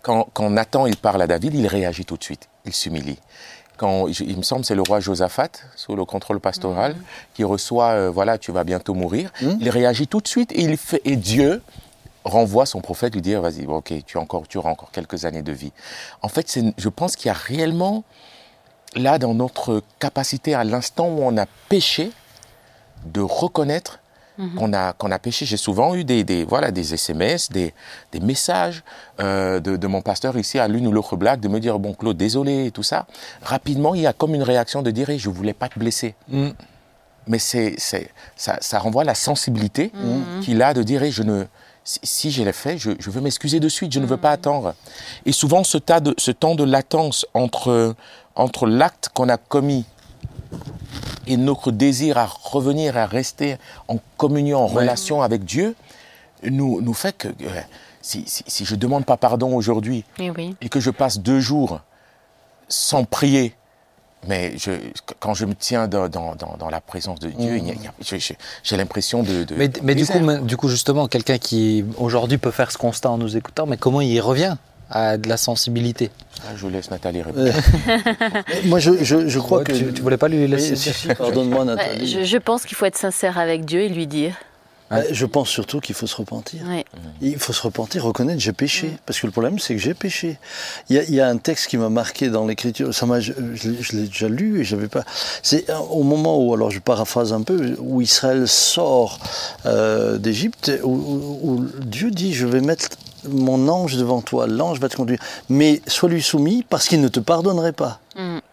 quand, 0.02 0.26
quand 0.32 0.50
Nathan 0.50 0.86
il 0.86 0.96
parle 0.96 1.22
à 1.22 1.26
David, 1.26 1.54
il 1.54 1.66
réagit 1.66 2.04
tout 2.04 2.16
de 2.16 2.24
suite, 2.24 2.48
il 2.64 2.72
s'humilie. 2.72 3.18
Quand, 3.76 4.08
il 4.08 4.36
me 4.36 4.42
semble 4.42 4.64
c'est 4.64 4.74
le 4.74 4.82
roi 4.82 4.98
Josaphat, 4.98 5.50
sous 5.76 5.94
le 5.94 6.04
contrôle 6.04 6.40
pastoral, 6.40 6.96
qui 7.34 7.44
reçoit, 7.44 7.90
euh, 7.90 8.10
voilà, 8.10 8.36
tu 8.36 8.50
vas 8.50 8.64
bientôt 8.64 8.94
mourir. 8.94 9.30
Mhm. 9.40 9.58
Il 9.60 9.70
réagit 9.70 10.08
tout 10.08 10.20
de 10.20 10.26
suite 10.26 10.50
et, 10.52 10.62
il 10.62 10.76
fait, 10.76 11.00
et 11.04 11.14
Dieu 11.14 11.62
renvoie 12.24 12.66
son 12.66 12.80
prophète 12.80 13.14
lui 13.14 13.22
dire, 13.22 13.40
vas-y, 13.40 13.64
bon, 13.66 13.76
ok, 13.76 13.92
tu, 14.04 14.18
as 14.18 14.20
encore, 14.20 14.48
tu 14.48 14.58
auras 14.58 14.70
encore 14.70 14.90
quelques 14.90 15.24
années 15.26 15.42
de 15.42 15.52
vie. 15.52 15.72
En 16.22 16.28
fait, 16.28 16.48
c'est- 16.48 16.74
je 16.76 16.88
pense 16.88 17.14
qu'il 17.14 17.28
y 17.28 17.30
a 17.30 17.34
réellement, 17.34 18.02
là, 18.94 19.18
dans 19.18 19.34
notre 19.34 19.82
capacité, 19.98 20.54
à 20.54 20.64
l'instant 20.64 21.08
où 21.08 21.20
on 21.22 21.36
a 21.36 21.46
péché, 21.68 22.10
de 23.06 23.20
reconnaître 23.20 24.00
qu'on 24.56 24.72
a, 24.72 24.92
qu'on 24.92 25.10
a 25.10 25.18
péché. 25.18 25.46
J'ai 25.46 25.56
souvent 25.56 25.94
eu 25.94 26.04
des, 26.04 26.22
des, 26.22 26.44
voilà, 26.44 26.70
des 26.70 26.94
SMS, 26.94 27.50
des, 27.50 27.74
des 28.12 28.20
messages 28.20 28.84
euh, 29.20 29.58
de, 29.58 29.76
de 29.76 29.86
mon 29.88 30.00
pasteur 30.00 30.38
ici 30.38 30.58
à 30.58 30.68
l'une 30.68 30.86
ou 30.86 30.92
l'autre 30.92 31.16
blague, 31.16 31.40
de 31.40 31.48
me 31.48 31.58
dire, 31.58 31.78
bon 31.78 31.92
Claude, 31.92 32.16
désolé 32.16 32.66
et 32.66 32.70
tout 32.70 32.84
ça. 32.84 33.06
Rapidement, 33.42 33.94
il 33.94 34.02
y 34.02 34.06
a 34.06 34.12
comme 34.12 34.34
une 34.34 34.42
réaction 34.42 34.82
de 34.82 34.90
dire, 34.90 35.10
hey, 35.10 35.18
je 35.18 35.28
voulais 35.28 35.54
pas 35.54 35.68
te 35.68 35.78
blesser. 35.78 36.14
Mm. 36.28 36.50
Mais 37.26 37.38
c'est, 37.38 37.74
c'est, 37.78 38.10
ça, 38.36 38.58
ça 38.60 38.78
renvoie 38.78 39.02
à 39.02 39.04
la 39.04 39.14
sensibilité 39.14 39.92
qu'il 40.40 40.62
a 40.62 40.72
de 40.72 40.82
dire, 40.82 41.02
hey, 41.02 41.10
je 41.10 41.24
ne, 41.24 41.44
si, 41.84 41.98
si 42.02 42.30
je 42.30 42.42
l'ai 42.42 42.52
fait, 42.52 42.78
je, 42.78 42.92
je 42.98 43.10
veux 43.10 43.20
m'excuser 43.20 43.60
de 43.60 43.68
suite, 43.68 43.92
je 43.92 43.98
ne 43.98 44.06
veux 44.06 44.16
pas 44.16 44.30
attendre. 44.30 44.74
Et 45.26 45.32
souvent, 45.32 45.64
ce, 45.64 45.78
tas 45.78 46.00
de, 46.00 46.14
ce 46.16 46.30
temps 46.30 46.54
de 46.54 46.64
latence 46.64 47.26
entre, 47.34 47.94
entre 48.38 48.66
l'acte 48.66 49.10
qu'on 49.12 49.28
a 49.28 49.36
commis 49.36 49.84
et 51.26 51.36
notre 51.36 51.70
désir 51.70 52.16
à 52.16 52.24
revenir, 52.26 52.96
à 52.96 53.04
rester 53.06 53.58
en 53.88 53.98
communion, 54.16 54.58
en 54.60 54.66
relation 54.66 55.20
avec 55.20 55.44
Dieu, 55.44 55.74
nous, 56.42 56.80
nous 56.80 56.94
fait 56.94 57.14
que 57.16 57.28
euh, 57.28 57.60
si, 58.00 58.24
si, 58.26 58.44
si 58.46 58.64
je 58.64 58.74
ne 58.74 58.80
demande 58.80 59.04
pas 59.04 59.16
pardon 59.18 59.54
aujourd'hui 59.54 60.04
Oui, 60.18 60.30
oui. 60.34 60.56
et 60.62 60.68
que 60.70 60.80
je 60.80 60.90
passe 60.90 61.18
deux 61.18 61.40
jours 61.40 61.80
sans 62.68 63.04
prier, 63.04 63.54
mais 64.26 64.56
je, 64.56 64.70
quand 65.20 65.34
je 65.34 65.44
me 65.44 65.54
tiens 65.54 65.86
dans, 65.88 66.08
dans, 66.08 66.34
dans, 66.34 66.56
dans 66.58 66.70
la 66.70 66.80
présence 66.80 67.18
de 67.20 67.28
Dieu, 67.30 67.60
j'ai 68.62 68.76
l'impression 68.76 69.22
de, 69.22 69.44
de- 69.44 69.54
Mais, 69.56 69.68
de 69.68 69.80
mais 69.82 69.94
du, 69.94 70.06
coup, 70.06 70.18
misère. 70.18 70.40
mais- 70.40 70.46
du 70.46 70.56
coup, 70.56 70.68
justement, 70.68 71.08
quelqu'un 71.08 71.38
qui 71.38 71.84
aujourd'hui 71.98 72.38
peut 72.38 72.50
faire 72.50 72.70
ce 72.70 72.78
constat 72.78 73.10
en 73.10 73.18
nous 73.18 73.36
écoutant, 73.36 73.66
mais 73.66 73.76
comment 73.76 74.00
il 74.00 74.08
y 74.12 74.20
revient? 74.20 74.56
À 74.90 75.16
de 75.18 75.28
la 75.28 75.36
sensibilité 75.36 76.10
Ah, 76.42 76.52
je 76.56 76.66
laisse 76.66 76.90
Nathalie 76.90 77.22
répondre. 77.22 77.50
Moi, 78.64 78.78
je, 78.78 79.02
je, 79.04 79.28
je 79.28 79.38
crois 79.38 79.58
Ouais, 79.58 79.64
que. 79.64 79.72
tu, 79.72 79.92
tu 79.92 80.02
voulais 80.02 80.16
pas 80.16 80.28
lui 80.28 80.46
laisser 80.46 80.70
Oui, 80.72 80.76
si, 80.94 81.08
Pardonne-moi, 81.08 81.64
Nathalie. 81.64 82.06
je, 82.10 82.24
je 82.24 82.36
pense 82.38 82.64
qu'il 82.64 82.76
faut 82.76 82.86
être 82.86 82.96
sincère 82.98 83.38
avec 83.38 83.64
Dieu 83.64 83.80
et 83.80 83.88
lui 83.88 84.06
dire. 84.06 84.34
Euh, 84.90 85.02
Je 85.12 85.26
pense 85.26 85.50
surtout 85.50 85.80
qu'il 85.80 85.94
faut 85.94 86.06
se 86.06 86.16
repentir. 86.16 86.62
Ouais. 86.66 86.82
Il 87.20 87.38
faut 87.38 87.52
se 87.52 87.60
repentir, 87.60 88.04
reconnaître 88.04 88.40
j'ai 88.40 88.54
péché. 88.54 88.92
Parce 89.04 89.20
que 89.20 89.26
le 89.26 89.32
problème, 89.32 89.58
c'est 89.58 89.74
que 89.74 89.80
j'ai 89.82 89.92
péché. 89.92 90.38
Il 90.88 90.96
y, 90.96 90.98
a, 90.98 91.02
il 91.02 91.14
y 91.14 91.20
a 91.20 91.28
un 91.28 91.36
texte 91.36 91.66
qui 91.66 91.76
m'a 91.76 91.90
marqué 91.90 92.30
dans 92.30 92.46
l'écriture. 92.46 92.94
Ça 92.94 93.04
m'a, 93.04 93.20
je, 93.20 93.34
je 93.54 93.68
l'ai- 93.94 94.06
déjà 94.06 94.28
lu 94.30 94.60
et 94.60 94.64
j'avais 94.64 94.88
pas. 94.88 95.04
C'est 95.42 95.68
euh, 95.68 95.76
au 95.76 96.04
moment 96.04 96.42
où, 96.42 96.54
alors 96.54 96.70
je 96.70 96.78
paraphrase 96.78 97.34
un 97.34 97.42
peu, 97.42 97.76
où 97.80 98.00
Israël 98.00 98.48
sort 98.48 99.18
euh, 99.66 100.16
d'Égypte, 100.16 100.72
où, 100.82 100.88
où- 100.90 101.38
où 101.42 101.66
Dieu 101.84 102.10
dit 102.10 102.32
Je 102.32 102.46
vais 102.46 102.62
mettre 102.62 102.88
mon 103.28 103.68
ange 103.68 103.96
devant 103.96 104.20
toi, 104.22 104.46
l'ange 104.46 104.78
va 104.80 104.88
te 104.88 104.96
conduire. 104.96 105.18
Mais 105.48 105.80
sois 105.86 106.08
lui 106.08 106.22
soumis 106.22 106.64
parce 106.68 106.86
qu'il 106.88 107.00
ne 107.00 107.08
te 107.08 107.20
pardonnerait 107.20 107.72
pas. 107.72 108.00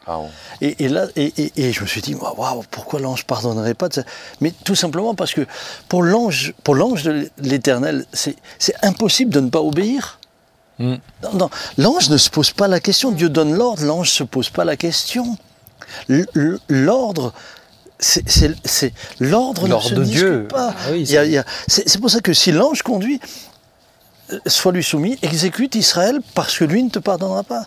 Ah, 0.08 0.20
oh. 0.20 0.26
Et, 0.62 0.86
et 0.86 0.90
là, 0.90 1.08
et, 1.16 1.34
et- 1.38 1.52
et 1.56 1.72
je 1.74 1.82
me 1.82 1.88
suis 1.88 2.02
dit, 2.02 2.14
waouh, 2.16 2.64
pourquoi 2.70 3.00
l'ange 3.00 3.26
pardonnerait 3.26 3.74
pas 3.74 3.90
de 3.90 3.94
ça? 3.96 4.04
Mais 4.40 4.54
tout 4.64 4.76
simplement 4.76 5.16
parce 5.16 5.34
que 5.34 5.46
pour 5.90 6.04
l'ange, 6.04 6.54
pour 6.64 6.76
l'ange 6.76 7.04
de 7.04 7.30
l'Éternel, 7.40 8.06
c'est 8.14 8.36
c'est 8.60 8.76
impossible 8.84 9.32
de 9.34 9.40
ne 9.40 9.50
pas 9.50 9.62
obéir. 9.62 10.20
Mm. 10.78 10.96
Non, 11.24 11.34
non, 11.34 11.50
l'ange 11.78 12.10
ne 12.10 12.18
se 12.18 12.30
pose 12.30 12.52
pas 12.52 12.68
la 12.68 12.80
question. 12.80 13.12
Dieu 13.12 13.30
donne 13.30 13.56
l'ordre, 13.56 13.84
l'ange 13.86 14.12
se 14.12 14.24
pose 14.24 14.50
pas 14.50 14.66
la 14.66 14.76
question. 14.78 15.38
L'ordre, 16.70 17.34
c'est 18.00 18.28
c'est- 18.30 18.56
c'est- 18.66 18.94
l'ordre 19.20 19.68
ne 19.68 19.96
de 19.96 20.04
Dieu. 20.04 20.48
pas. 20.50 20.74
Ah 20.78 20.92
oui, 20.92 21.02
Il 21.02 21.12
y 21.12 21.18
a- 21.18 21.22
c'est- 21.24 21.28
il 21.28 21.34
y 21.34 21.38
a- 21.38 21.46
C'est 21.68 21.90
c'est 21.90 22.00
pour 22.00 22.10
ça 22.10 22.20
que 22.20 22.34
si 22.34 22.52
l'ange 22.52 22.82
conduit, 22.84 23.20
euh, 24.34 24.40
sois 24.48 24.72
lui 24.72 24.84
soumis, 24.84 25.18
exécute 25.22 25.76
Israël 25.76 26.20
parce 26.34 26.58
que 26.58 26.66
lui 26.66 26.84
ne 26.84 26.90
te 26.90 27.00
pardonnera 27.00 27.44
pas. 27.44 27.66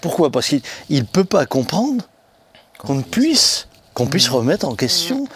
Pourquoi? 0.00 0.30
Parce 0.30 0.48
qu'il 0.48 0.62
ne 0.90 1.02
peut 1.02 1.24
pas 1.24 1.46
comprendre 1.46 2.04
qu'on 2.78 3.02
puisse, 3.02 3.68
qu'on 3.94 4.06
puisse 4.06 4.28
remettre 4.28 4.66
en 4.66 4.74
question 4.74 5.26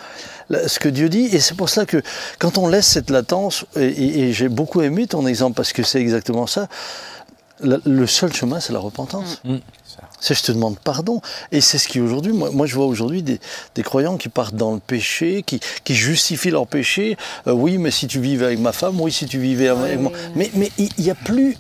la- 0.51 0.69
ce 0.69 0.79
que 0.79 0.89
Dieu 0.89 1.09
dit. 1.09 1.27
Et 1.33 1.41
c'est 1.41 1.55
pour 1.55 1.69
ça 1.69 1.87
que 1.87 2.03
quand 2.39 2.59
on 2.59 2.69
laisse 2.69 2.87
cette 2.87 3.11
latence, 3.11 3.65
et, 3.77 3.85
et- 3.87 4.19
et 4.29 4.33
j'ai 4.33 4.49
beaucoup 4.49 4.83
aimé 4.83 5.07
ton 5.07 5.27
exemple 5.27 5.55
parce 5.57 5.73
que 5.73 5.83
c'est 5.83 6.01
exactement 6.01 6.47
ça, 6.47 6.69
la- 7.61 7.79
le 7.85 8.07
seul 8.07 8.33
chemin, 8.33 8.61
c'est 8.61 8.73
la 8.73 8.79
repentance. 8.79 9.41
Mm. 9.45 9.57
C'est 10.21 10.35
je 10.35 10.43
te 10.43 10.53
demande 10.53 10.79
pardon. 10.79 11.21
Et 11.53 11.61
c'est 11.61 11.79
ce 11.79 11.89
qui 11.89 12.01
aujourd'hui, 12.01 12.33
moi, 12.33 12.51
moi 12.51 12.67
je 12.67 12.75
vois 12.75 12.87
aujourd'hui 12.87 13.23
des, 13.23 13.41
des 13.75 13.83
croyants 13.83 14.17
qui 14.17 14.29
partent 14.29 14.55
dans 14.57 14.75
le 14.75 14.81
péché, 14.81 15.43
qui, 15.45 15.61
qui 15.85 15.95
justifient 15.95 16.51
leur 16.51 16.67
péché. 16.67 17.17
Euh, 17.47 17.53
oui, 17.53 17.79
mais 17.79 17.91
si 17.91 18.07
tu 18.07 18.21
vivais 18.21 18.47
avec 18.47 18.59
ma 18.59 18.73
femme, 18.73 19.01
oui, 19.01 19.13
si 19.13 19.27
tu 19.27 19.39
vivais 19.39 19.69
avec 19.69 19.99
moi. 20.01 20.13
Mais 20.35 20.51
mais 20.55 20.71
il 20.79 20.91
n'y 20.99 21.11
a 21.11 21.15
plus. 21.15 21.57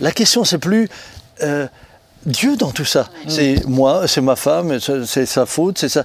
La 0.00 0.12
question, 0.12 0.44
c'est 0.44 0.58
plus. 0.58 0.88
euh, 1.42 1.66
Dieu 2.26 2.56
dans 2.56 2.70
tout 2.70 2.86
ça. 2.86 3.08
C'est 3.28 3.66
moi, 3.66 4.08
c'est 4.08 4.22
ma 4.22 4.36
femme, 4.36 4.78
c'est 4.80 5.26
sa 5.26 5.44
faute, 5.44 5.78
c'est 5.78 5.90
ça. 5.90 6.04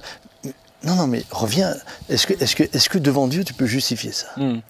Non, 0.84 0.94
non, 0.94 1.06
mais 1.06 1.24
reviens. 1.30 1.74
Est-ce 2.08 2.26
que, 2.26 2.32
est 2.34 2.54
que, 2.54 2.62
est 2.62 2.88
que 2.88 2.98
devant 2.98 3.26
Dieu, 3.26 3.44
tu 3.44 3.54
peux 3.54 3.66
justifier 3.66 4.12
ça? 4.12 4.26
Hmm. 4.36 4.60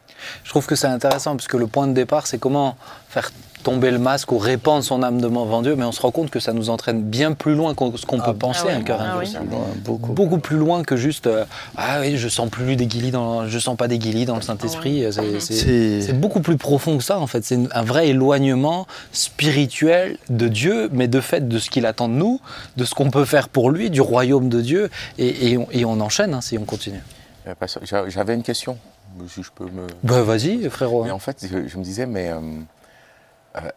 Je 0.44 0.50
trouve 0.50 0.66
que 0.66 0.76
c'est 0.76 0.86
intéressant 0.86 1.34
parce 1.36 1.48
que 1.48 1.56
le 1.56 1.66
point 1.66 1.86
de 1.86 1.92
départ, 1.92 2.26
c'est 2.26 2.38
comment 2.38 2.76
faire 3.08 3.32
tomber 3.62 3.90
le 3.90 3.98
masque 3.98 4.32
ou 4.32 4.38
répandre 4.38 4.82
son 4.84 5.02
âme 5.02 5.20
devant 5.20 5.62
Dieu, 5.62 5.76
mais 5.76 5.84
on 5.84 5.92
se 5.92 6.00
rend 6.00 6.10
compte 6.10 6.30
que 6.30 6.40
ça 6.40 6.52
nous 6.52 6.70
entraîne 6.70 7.02
bien 7.02 7.32
plus 7.32 7.54
loin 7.54 7.74
que 7.74 7.84
ce 7.96 8.06
qu'on 8.06 8.20
peut 8.20 8.34
penser, 8.34 8.64
ouais. 8.66 8.72
un 8.72 8.82
cœur 8.82 8.98
Ah 9.00 9.16
impur. 9.16 9.20
oui. 9.40 9.48
Loin, 9.50 9.60
beaucoup. 9.84 10.12
Beaucoup 10.12 10.38
plus 10.38 10.56
loin 10.56 10.82
que 10.82 10.96
juste 10.96 11.26
euh, 11.26 11.44
ah 11.76 11.98
oui 12.00 12.16
je 12.16 12.28
sens 12.28 12.48
plus 12.50 12.76
des 12.76 12.86
guilis 12.86 13.10
dans 13.10 13.46
je 13.48 13.58
sens 13.58 13.76
pas 13.76 13.88
des 13.88 13.98
guilis 13.98 14.24
dans 14.26 14.36
le 14.36 14.42
Saint 14.42 14.56
Esprit 14.58 15.04
c'est 15.12 15.40
c'est- 15.40 15.54
C'est- 15.54 16.00
c'est 16.02 16.12
beaucoup 16.20 16.40
plus 16.40 16.56
profond 16.56 16.96
que 16.98 17.04
ça 17.04 17.18
en 17.18 17.26
fait 17.26 17.44
c'est 17.44 17.58
un 17.72 17.82
vrai 17.82 18.08
éloignement 18.08 18.86
spirituel 19.12 20.16
de 20.28 20.48
Dieu 20.48 20.88
mais 20.92 21.08
de 21.08 21.20
fait 21.20 21.48
de 21.48 21.58
ce 21.58 21.70
qu'il 21.70 21.86
attend 21.86 22.08
de 22.08 22.14
nous 22.14 22.40
de 22.76 22.84
ce 22.84 22.94
qu'on 22.94 23.10
peut 23.10 23.24
faire 23.24 23.48
pour 23.48 23.70
lui 23.70 23.90
du 23.90 24.00
royaume 24.00 24.48
de 24.48 24.60
Dieu 24.60 24.90
et, 25.18 25.50
et 25.52 25.58
on, 25.58 25.66
et 25.70 25.84
on 25.84 26.00
enchaîne 26.00 26.34
hein, 26.34 26.40
si 26.40 26.58
on 26.58 26.64
continue 26.64 27.00
Euh, 27.46 27.54
J'avais 28.08 28.34
une 28.34 28.42
question, 28.42 28.76
si 29.28 29.42
je 29.42 29.50
peux 29.54 29.64
me... 29.64 29.86
bah 30.02 30.22
vas-y 30.22 30.68
frérot 30.68 31.04
Mais 31.04 31.10
en 31.10 31.18
fait, 31.18 31.38
je, 31.50 31.68
je 31.68 31.78
me 31.78 31.82
disais, 31.84 32.06
mais 32.06 32.28
euh, 32.30 32.40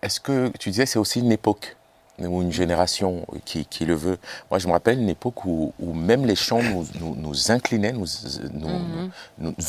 est-ce 0.02 0.20
que 0.20 0.50
tu 0.60 0.70
disais 0.70 0.86
c'est 0.86 1.00
aussi 1.00 1.20
une 1.20 1.32
époque 1.32 1.76
ou 2.20 2.42
une 2.44 2.52
génération 2.52 3.26
qui, 3.44 3.66
qui 3.66 3.86
le 3.86 3.96
veut? 3.96 4.18
Moi, 4.52 4.60
je 4.60 4.68
me 4.68 4.72
rappelle 4.74 5.00
une 5.00 5.10
époque 5.10 5.46
où, 5.46 5.74
où 5.80 5.94
même 5.94 6.26
les 6.26 6.36
chants 6.36 6.62
nous, 6.62 6.86
nous, 7.00 7.16
nous 7.16 7.52
inclinaient, 7.52 7.92
nous, 7.94 8.06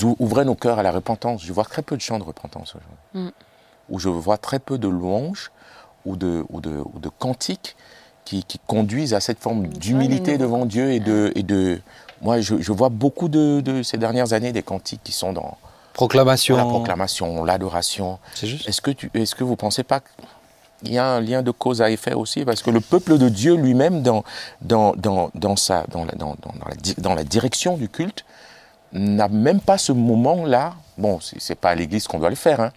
ou- 0.03 0.17
ouvraient 0.19 0.45
nos 0.45 0.55
cœurs 0.55 0.79
à 0.79 0.83
la 0.83 0.91
repentance. 0.93 1.43
Je 1.43 1.53
vois 1.53 1.65
très 1.65 1.83
peu 1.83 1.97
de 1.97 2.03
chants 2.03 2.19
de 2.19 2.25
repentance 2.25 2.75
aujourd'hui. 2.77 3.33
Où 3.91 3.99
je 3.99 4.09
vois 4.09 4.39
très 4.39 4.59
peu 4.59 4.79
de 4.79 4.89
louanges 4.89 5.51
ou 6.05 6.17
de, 6.17 6.45
ou 6.51 6.61
de, 6.61 6.71
ou 6.95 6.99
de 6.99 7.09
cantiques 7.09 7.77
qui, 8.25 8.45
qui 8.45 8.59
conduisent 8.67 9.15
à 9.15 9.21
cette 9.21 9.39
forme 9.39 9.67
d'humilité 9.67 10.33
mais- 10.33 10.39
devant 10.39 10.67
Dieu 10.67 10.93
et 10.93 11.01
de... 11.01 11.33
Et 11.35 11.43
de 11.43 11.81
moi, 12.23 12.41
je, 12.41 12.61
je 12.61 12.73
vois 12.73 12.89
beaucoup 12.89 13.29
de, 13.29 13.61
de 13.61 13.83
ces 13.83 13.99
dernières 13.99 14.33
années 14.33 14.53
des 14.53 14.63
cantiques 14.63 15.03
qui 15.05 15.13
sont 15.13 15.33
dans, 15.35 15.59
proclamation 15.95 16.57
la 16.57 16.65
proclamation, 16.65 17.45
l'adoration. 17.45 18.19
c'est 18.35 18.47
juste 18.47 18.69
Est-ce 18.69 18.81
que, 18.81 18.91
tu, 18.91 19.11
est-ce 19.15 19.35
que 19.35 19.45
vous 19.45 19.53
ne 19.53 19.57
pensez 19.57 19.83
pas 19.85 20.01
qu'il 20.83 20.93
y 20.93 20.99
a 20.99 21.07
un 21.07 21.21
lien 21.21 21.43
de 21.43 21.51
cause 21.51 21.81
à 21.81 21.91
effet 21.91 22.13
aussi? 22.15 22.45
Parce 22.45 22.63
que 22.63 22.71
le 22.71 22.81
peuple 22.81 23.17
de 23.19 23.29
Dieu 23.29 23.55
lui-même, 23.55 24.03
dans, 24.03 24.23
dans, 24.61 24.93
dans, 24.97 25.31
dans, 25.35 25.57
sa, 25.57 25.85
dans, 25.89 26.05
la, 26.05 26.13
dans, 26.13 26.37
dans, 26.43 26.53
dans 26.59 26.69
la, 26.69 26.75
di- 26.75 26.95
dans 26.99 27.15
la 27.15 27.25
direction 27.25 27.77
du 27.77 27.89
culte, 27.89 28.25
n'a 28.93 29.29
même 29.29 29.61
pas 29.61 29.79
ce 29.79 29.93
moment-là. 29.93 30.75
Bon, 30.99 31.19
c'est, 31.21 31.41
c'est 31.41 31.55
pas 31.57 31.71
à 31.71 31.75
l'église 31.75 32.07
qu'on 32.07 32.19
doit 32.21 32.31
le 32.31 32.37
faire, 32.37 32.61
hein, 32.61 32.71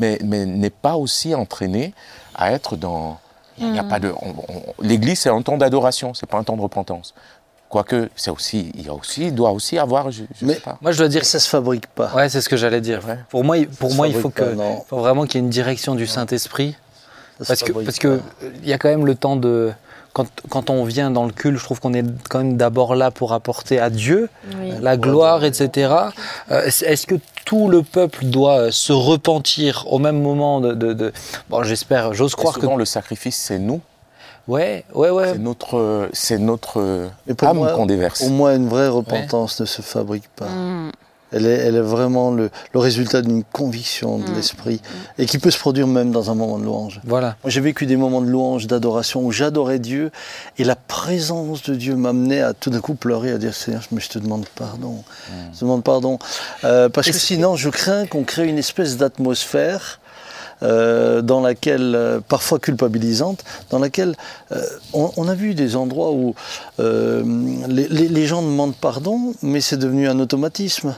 mais, 0.00 0.18
mais 0.24 0.44
n'est 0.46 0.70
pas 0.70 0.96
aussi 0.96 1.34
entraîné 1.34 1.94
à 2.34 2.50
être 2.52 2.76
dans. 2.76 3.18
Il 3.58 3.70
n'y 3.72 3.78
a 3.78 3.84
pas 3.84 4.00
de. 4.00 4.10
on- 4.22 4.30
on- 4.48 4.82
l'église, 4.82 5.20
c'est 5.20 5.28
un 5.28 5.42
temps 5.42 5.58
d'adoration, 5.58 6.14
c'est 6.14 6.26
pas 6.28 6.38
un 6.38 6.44
temps 6.44 6.56
de 6.56 6.62
repentance. 6.62 7.14
Quoique, 7.70 8.08
c'est 8.16 8.30
aussi, 8.32 8.72
il 8.74 8.84
y 8.84 8.88
a 8.88 8.92
aussi, 8.92 9.26
il 9.28 9.34
doit 9.34 9.52
aussi 9.52 9.78
avoir, 9.78 10.10
je, 10.10 10.24
je 10.38 10.44
Mais- 10.44 10.54
sais 10.54 10.60
pas. 10.60 10.76
moi 10.82 10.90
je 10.90 10.98
dois 10.98 11.06
dire 11.08 11.24
Ça 11.24 11.38
se 11.38 11.48
fabrique 11.48 11.86
pas. 11.86 12.12
Ouais, 12.14 12.28
c'est 12.28 12.40
ce 12.40 12.48
que 12.48 12.56
j'allais 12.56 12.80
dire. 12.80 13.00
Ouais. 13.06 13.16
Pour 13.30 13.44
moi, 13.44 13.58
il- 13.58 13.68
pour 13.68 13.90
Ça 13.90 13.96
moi, 13.96 14.08
il 14.08 14.14
faut 14.14 14.28
que, 14.30 14.42
vraiment 14.90 15.24
qu'il 15.24 15.36
y 15.36 15.38
ait 15.38 15.46
une 15.46 15.50
direction 15.50 15.94
du 15.94 16.06
Saint-Esprit, 16.08 16.74
Ça 17.38 17.44
se 17.44 17.48
parce 17.48 17.62
que 17.62 17.72
parce 17.84 17.98
que 17.98 18.16
pas. 18.16 18.24
il 18.64 18.68
y 18.68 18.72
a 18.72 18.78
quand 18.78 18.88
même 18.88 19.06
le 19.06 19.14
temps 19.14 19.36
de 19.36 19.70
quand, 20.12 20.26
quand 20.48 20.68
on 20.70 20.82
vient 20.82 21.12
dans 21.12 21.24
le 21.24 21.30
culte, 21.30 21.56
je 21.58 21.62
trouve 21.64 21.78
qu'on 21.78 21.94
est 21.94 22.04
quand 22.28 22.38
même 22.38 22.56
d'abord 22.56 22.96
là 22.96 23.12
pour 23.12 23.32
apporter 23.32 23.78
à 23.78 23.88
Dieu 23.90 24.28
Oui. 24.60 24.72
la 24.82 24.96
gloire, 24.96 25.44
etc. 25.44 25.94
Euh, 26.50 26.62
est-ce 26.66 27.06
que 27.06 27.14
tout 27.44 27.68
le 27.68 27.84
peuple 27.84 28.24
doit 28.24 28.58
euh, 28.58 28.70
se 28.72 28.92
repentir 28.92 29.84
au 29.88 30.00
même 30.00 30.20
moment 30.20 30.60
de, 30.60 30.74
de- 30.74 30.92
de- 30.92 31.12
bon, 31.48 31.62
j'espère, 31.62 32.12
j'ose 32.14 32.34
croire 32.34 32.54
que 32.56 32.62
souvent, 32.62 32.74
le 32.74 32.84
sacrifice, 32.84 33.36
c'est 33.36 33.60
nous. 33.60 33.80
Ouais, 34.50 34.84
ouais, 34.94 35.10
ouais. 35.10 35.32
C'est 35.32 35.38
notre, 35.38 36.08
c'est 36.12 36.38
notre 36.38 37.08
pour 37.36 37.48
âme 37.48 37.56
moi, 37.56 37.72
qu'on 37.72 37.86
déverse. 37.86 38.22
Au 38.22 38.30
moins, 38.30 38.54
une 38.56 38.68
vraie 38.68 38.88
repentance 38.88 39.60
ne 39.60 39.66
se 39.66 39.82
fabrique 39.82 40.28
pas. 40.36 40.48
Mm. 40.48 40.90
Elle 41.32 41.46
est, 41.46 41.58
elle 41.58 41.76
est 41.76 41.80
vraiment 41.80 42.32
le, 42.32 42.50
le 42.72 42.80
résultat 42.80 43.22
d'une 43.22 43.44
conviction 43.44 44.18
de 44.18 44.32
l'esprit 44.32 44.82
et 45.16 45.26
qui 45.26 45.38
peut 45.38 45.52
se 45.52 45.58
produire 45.60 45.86
même 45.86 46.10
dans 46.10 46.28
un 46.32 46.34
moment 46.34 46.58
de 46.58 46.64
louange. 46.64 47.00
Voilà. 47.04 47.36
Moi, 47.44 47.50
j'ai 47.50 47.60
vécu 47.60 47.86
des 47.86 47.94
moments 47.94 48.20
de 48.20 48.26
louange, 48.26 48.66
d'adoration 48.66 49.24
où 49.24 49.30
j'adorais 49.30 49.78
Dieu 49.78 50.10
et 50.58 50.64
la 50.64 50.74
présence 50.74 51.62
de 51.62 51.76
Dieu 51.76 51.94
m'amenait 51.94 52.40
à 52.40 52.52
tout 52.52 52.70
d'un 52.70 52.80
coup 52.80 52.94
pleurer, 52.94 53.30
à 53.30 53.38
dire 53.38 53.54
Seigneur, 53.54 53.82
mais 53.92 54.00
je 54.00 54.08
te 54.08 54.18
demande 54.18 54.44
pardon. 54.56 55.04
Je 55.52 55.60
te 55.60 55.64
demande 55.64 55.84
pardon. 55.84 56.18
Euh, 56.64 56.88
parce 56.88 57.06
que 57.06 57.12
sinon, 57.16 57.54
je 57.54 57.70
crains 57.70 58.06
qu'on 58.06 58.24
crée 58.24 58.48
une 58.48 58.58
espèce 58.58 58.96
d'atmosphère. 58.96 59.99
Euh, 60.62 61.22
dans 61.22 61.40
laquelle, 61.40 61.94
euh, 61.94 62.20
parfois 62.20 62.58
culpabilisante, 62.58 63.44
dans 63.70 63.78
laquelle 63.78 64.14
euh, 64.52 64.62
on, 64.92 65.10
on 65.16 65.28
a 65.28 65.34
vu 65.34 65.54
des 65.54 65.76
endroits 65.76 66.12
où 66.12 66.34
les, 66.78 67.88
les- 67.88 68.08
les 68.08 68.26
gens 68.26 68.42
demandent 68.42 68.76
pardon, 68.76 69.34
mais 69.42 69.60
c'est 69.60 69.76
devenu 69.76 70.08
un 70.08 70.18
automatisme. 70.20 70.94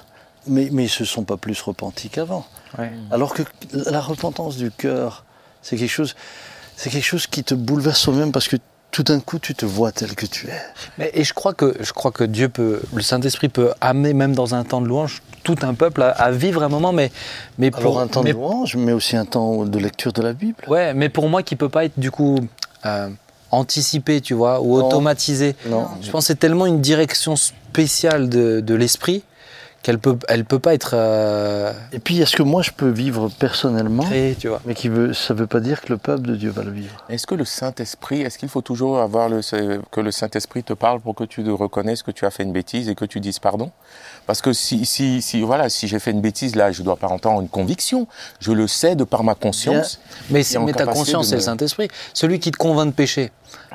mais, 0.47 0.69
mais 0.73 0.85
ils 0.85 0.89
se 0.89 1.05
sont 1.05 1.25
pas 1.25 1.37
plus 1.37 1.61
repentis 1.63 2.09
qu'avant. 2.09 2.45
Ouais. 2.79 2.91
Alors 3.11 3.33
que 3.35 3.43
la 3.73 4.01
repentance 4.01 4.57
du 4.57 4.71
cœur, 4.71 5.25
c'est 5.63 5.77
quelque 5.77 5.91
chose, 5.91 6.15
c'est 6.77 6.91
quelque 6.91 7.05
chose 7.05 7.27
qui 7.27 7.45
te 7.45 7.55
bouleverse 7.55 8.01
soi-même 8.01 8.33
parce 8.33 8.49
que 8.49 8.57
tout 8.91 9.03
d'un 9.05 9.21
coup, 9.21 9.39
tu 9.39 9.55
te 9.55 9.65
vois 9.65 9.91
tel 9.93 10.15
que 10.15 10.27
tu 10.27 10.49
es. 10.49 10.61
Mais, 10.99 11.11
et 11.15 11.25
je 11.25 11.33
crois 11.33 11.55
que 11.55 11.75
je 11.81 11.93
crois 11.93 12.11
que 12.13 12.25
Dieu 12.25 12.49
peut, 12.49 12.81
le 12.95 13.01
Saint-Esprit 13.03 13.49
peut 13.49 13.73
amener 13.81 14.13
même 14.15 14.35
dans 14.35 14.55
un 14.55 14.65
temps 14.65 14.81
de 14.83 14.87
louange 14.89 15.23
tout 15.43 15.57
un 15.63 15.75
peuple 15.75 16.03
à, 16.03 16.11
à 16.11 16.31
vivre 16.31 16.63
un 16.63 16.69
moment, 16.69 16.93
mais 16.93 17.11
mais 17.59 17.71
pour 17.71 17.81
Alors 17.81 18.01
un 18.01 18.07
temps 18.07 18.23
mais, 18.23 18.33
de 18.33 18.37
louange, 18.37 18.77
mais 18.77 18.93
aussi 18.93 19.17
un 19.17 19.25
temps 19.25 19.65
de 19.65 19.79
lecture 19.79 20.13
de 20.13 20.23
la 20.23 20.33
Bible. 20.33 20.65
ouais, 20.69 20.95
mais 20.95 21.09
pour 21.09 21.29
moi 21.29 21.43
qui 21.43 21.57
peut 21.57 21.69
pas 21.69 21.85
être 21.85 21.99
du 21.99 22.11
coup 22.11 22.39
euh, 22.87 23.09
anticipé, 23.51 24.21
tu 24.21 24.35
vois, 24.35 24.61
ou 24.61 24.79
Non. 24.79 24.87
automatisé. 24.87 25.55
Non. 25.67 25.87
Je 26.01 26.11
pense 26.11 26.25
que 26.25 26.29
c'est 26.29 26.39
tellement 26.39 26.67
une 26.67 26.81
direction 26.81 27.37
spéciale 27.37 28.29
de, 28.29 28.61
de 28.61 28.75
l'esprit 28.75 29.23
qu'elle 29.83 29.99
peut 29.99 30.17
elle 30.29 30.45
peut 30.45 30.61
pas 30.61 30.75
être 30.75 30.93
euh, 30.95 31.73
Et 31.93 31.99
puis, 31.99 32.15
il 32.15 32.19
y 32.21 32.23
a 32.23 32.27
ce 32.27 32.37
que 32.37 32.45
moi 32.45 32.63
je 32.63 32.71
peux 32.71 32.89
vivre 32.89 33.29
personnellement, 33.41 34.05
tu 34.39 34.47
vois. 34.47 34.61
mais 34.65 34.75
qui 34.75 34.89
veut, 34.89 35.13
ça 35.13 35.35
ne 35.35 35.41
veut 35.41 35.49
pas 35.49 35.59
dire 35.59 35.81
que 35.81 35.89
le 35.93 35.99
peuple 35.99 36.23
de 36.29 36.37
Dieu 36.37 36.51
va 36.51 36.63
le 36.63 36.71
vivre? 36.71 37.05
Est-ce 37.09 37.27
que 37.27 37.35
le 37.35 37.45
Saint-Esprit, 37.45 38.21
est-ce 38.23 38.39
qu'il 38.39 38.49
faut 38.49 38.61
toujours 38.63 39.01
avoir 39.01 39.29
le, 39.29 39.41
que 39.91 40.01
le 40.01 40.11
Saint-Esprit 40.13 40.63
te 40.63 40.73
parle 40.73 41.01
pour 41.01 41.17
que 41.17 41.25
tu 41.25 41.43
te 41.43 41.51
reconnaisses 41.51 42.05
que 42.05 42.13
tu 42.13 42.27
as 42.27 42.31
fait 42.31 42.45
une 42.45 42.53
bêtise 42.53 42.89
et 42.89 42.95
que 42.95 43.05
tu 43.05 43.19
dises 43.19 43.41
pardon? 43.41 43.73
Parce 44.27 44.41
que 44.41 44.53
si, 44.53 44.87
si, 44.87 45.21
si, 45.21 45.41
voilà, 45.41 45.69
si 45.69 45.89
j'ai 45.89 45.99
fait 45.99 46.13
une 46.13 46.21
bêtise, 46.21 46.55
là, 46.55 46.71
je 46.73 46.81
ne 46.81 46.85
dois 46.85 46.97
pas 46.97 47.09
entendre 47.09 47.41
une 47.41 47.49
conviction. 47.49 48.07
Je 48.41 48.53
le 48.53 48.67
sais 48.67 48.95
de 48.95 49.05
par 49.05 49.25
ma 49.25 49.35
conscience. 49.35 50.01
Mais, 50.31 50.45
ta 50.45 50.87
conscience, 50.87 51.29
c'est 51.29 51.37
le 51.37 51.41
Saint-Esprit. 51.41 51.89
Celui 52.15 52.39
qui 52.39 52.51
te 52.51 52.57
convainc 52.57 52.87
de 52.87 52.95
pécher, 52.95 53.33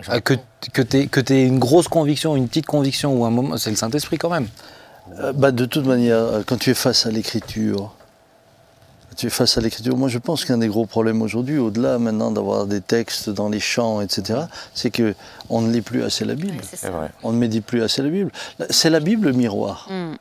euh, 0.10 0.20
que, 0.20 0.36
que 0.72 0.82
tu 0.82 1.34
aies, 1.34 1.46
une 1.46 1.60
grosse 1.60 1.88
conviction, 1.88 2.36
une 2.36 2.48
petite 2.48 2.66
conviction 2.66 3.14
ou 3.14 3.26
un 3.26 3.30
moment, 3.30 3.58
c'est 3.58 3.70
le 3.70 3.76
Saint-Esprit 3.76 4.18
quand 4.18 4.30
même. 4.30 4.48
Euh, 5.20 5.34
bah, 5.34 5.52
de 5.52 5.66
toute 5.66 5.86
manière, 5.86 6.18
euh, 6.18 6.44
quand 6.46 6.58
tu 6.58 6.70
es 6.70 6.74
face 6.74 7.06
à 7.06 7.12
l'écriture, 7.12 7.94
tu 9.16 9.28
es 9.28 9.30
face 9.30 9.58
à 9.58 9.62
l'écriture, 9.62 9.98
moi 9.98 10.10
je 10.10 10.20
pense 10.20 10.46
qu'un 10.46 10.60
des 10.60 10.68
gros 10.68 10.86
problèmes 10.86 11.22
aujourd'hui, 11.24 11.58
au-delà 11.58 11.98
maintenant 11.98 12.30
d'avoir 12.30 12.68
des 12.68 12.82
textes 12.82 13.30
dans 13.30 13.50
les 13.50 13.60
chants, 13.60 14.00
etc., 14.00 14.42
c'est 14.76 14.92
que 14.92 15.16
on 15.50 15.62
ne 15.62 15.72
lit 15.72 15.82
plus 15.82 16.04
assez 16.04 16.24
la 16.24 16.36
Bible. 16.36 16.62
On 17.24 17.32
ne 17.32 17.38
médite 17.38 17.66
plus 17.66 17.82
assez 17.82 18.04
la 18.04 18.10
Bible. 18.10 18.32
C'est 18.70 18.92
la 18.92 19.00
Bible 19.00 19.28
le 19.28 19.34
miroir. 19.34 19.88
Mm. 19.90 20.16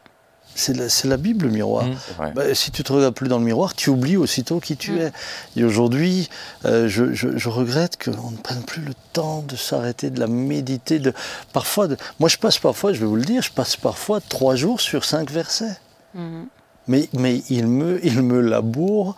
C'est 0.59 1.05
la, 1.05 1.17
Bible 1.19 1.47
le 1.47 1.53
miroir. 1.53 1.85
Mm. 1.87 1.95
Vrai. 2.17 2.33
Bah, 2.35 2.55
si 2.55 2.71
tu 2.71 2.83
te 2.83 2.93
regardes 2.93 3.15
plus 3.15 3.29
dans 3.29 3.39
le 3.39 3.45
miroir, 3.45 3.75
tu 3.75 3.91
oublies 3.91 4.17
aussitôt 4.17 4.59
qui 4.59 4.77
tu 4.77 4.93
Mm. 4.93 4.99
es. 4.99 5.13
Et 5.57 5.65
aujourd'hui, 5.65 6.29
euh, 6.65 6.89
je, 6.89 7.13
je- 7.13 7.37
je 7.37 7.49
regrette 7.49 8.03
qu'on 8.03 8.31
ne 8.31 8.37
prenne 8.37 8.63
plus 8.63 8.83
le 8.83 8.95
temps 9.13 9.45
de 9.47 9.55
s'arrêter, 9.57 10.11
de 10.11 10.19
la 10.19 10.27
méditer. 10.27 10.99
De, 10.99 11.13
parfois, 11.53 11.89
de- 11.89 11.97
moi 12.21 12.29
je 12.29 12.39
passe 12.39 12.59
parfois, 12.59 12.93
je 12.93 13.01
vais 13.01 13.07
vous 13.07 13.17
le 13.17 13.25
dire, 13.25 13.43
je 13.43 13.53
passe 13.53 13.77
parfois 13.77 14.21
trois 14.21 14.57
jours 14.57 14.81
sur 14.81 15.05
cinq 15.05 15.31
versets. 15.31 15.77
Mhm. 16.15 16.47
Mais, 16.89 17.09
mais 17.15 17.43
il, 17.51 17.67
me, 17.67 17.99
il 18.07 18.23
me 18.23 18.41
laboure, 18.41 19.17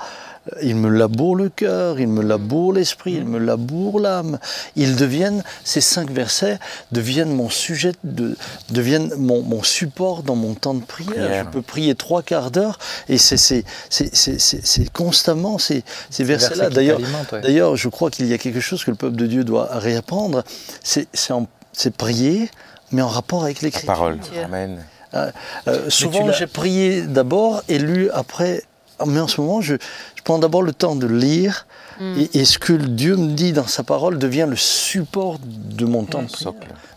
il 0.62 0.76
me 0.76 0.88
laboure 0.88 1.36
le 1.36 1.48
cœur, 1.48 2.00
il 2.00 2.08
me 2.08 2.22
laboure 2.22 2.72
l'esprit, 2.72 3.14
il 3.14 3.24
me 3.24 3.38
laboure 3.38 4.00
l'âme. 4.00 4.38
Ils 4.76 4.96
deviennent, 4.96 5.42
ces 5.64 5.80
cinq 5.80 6.10
versets 6.10 6.58
deviennent 6.92 7.32
mon 7.34 7.48
sujet, 7.50 7.92
de, 8.04 8.36
deviennent 8.70 9.12
mon, 9.16 9.42
mon 9.42 9.62
support 9.62 10.22
dans 10.22 10.36
mon 10.36 10.54
temps 10.54 10.74
de 10.74 10.82
prière. 10.84 11.12
Prière. 11.12 11.44
Je 11.44 11.50
peux 11.50 11.62
prier 11.62 11.94
trois 11.94 12.22
quarts 12.22 12.50
d'heure 12.50 12.78
et 13.08 13.18
c'est 13.18 13.64
constamment 14.92 15.58
ces, 15.58 15.84
ces 16.10 16.24
versets-là. 16.24 16.70
D'ailleurs. 16.70 17.00
D'ailleurs, 17.32 17.76
je 17.76 17.88
crois 17.88 18.10
qu'il 18.10 18.26
y 18.26 18.34
a 18.34 18.38
quelque 18.38 18.60
chose 18.60 18.84
que 18.84 18.90
le 18.90 18.96
peuple 18.96 19.16
de 19.16 19.26
Dieu 19.26 19.44
doit 19.44 19.68
réapprendre, 19.72 20.44
c'est 20.82 21.96
prier, 21.96 22.50
mais 22.92 23.02
en 23.02 23.08
rapport 23.08 23.44
avec 23.44 23.62
l'écriture. 23.62 23.86
parole. 23.86 24.18
Amen. 24.44 24.84
Euh, 25.14 25.30
souvent, 25.88 26.26
l'as- 26.26 26.32
j'ai 26.34 26.46
prié 26.46 27.02
d'abord 27.02 27.62
et 27.68 27.78
lu 27.78 28.10
après. 28.10 28.62
Mais 29.06 29.20
en 29.20 29.28
ce 29.28 29.40
moment, 29.40 29.60
je 29.60 29.76
prends 30.28 30.38
d'abord 30.38 30.62
le 30.62 30.72
temps 30.74 30.94
de 30.94 31.06
lire. 31.06 31.66
Et, 32.18 32.40
et 32.40 32.44
ce 32.44 32.58
que 32.58 32.74
Dieu 32.74 33.16
me 33.16 33.32
dit 33.32 33.52
dans 33.52 33.66
sa 33.66 33.82
parole 33.82 34.18
devient 34.18 34.46
le 34.48 34.56
support 34.56 35.38
de 35.42 35.84
mon 35.86 36.04
temps. 36.04 36.20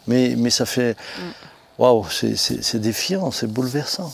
Mais, 0.06 0.36
mais 0.38 0.49
ça 0.49 0.66
fait. 0.66 0.95
Waouh, 1.80 2.06
c'est- 2.10 2.36
c'est 2.36 2.62
c'est 2.62 2.80
défiant, 2.80 3.32
c'est 3.32 3.48
bouleversant. 3.48 4.12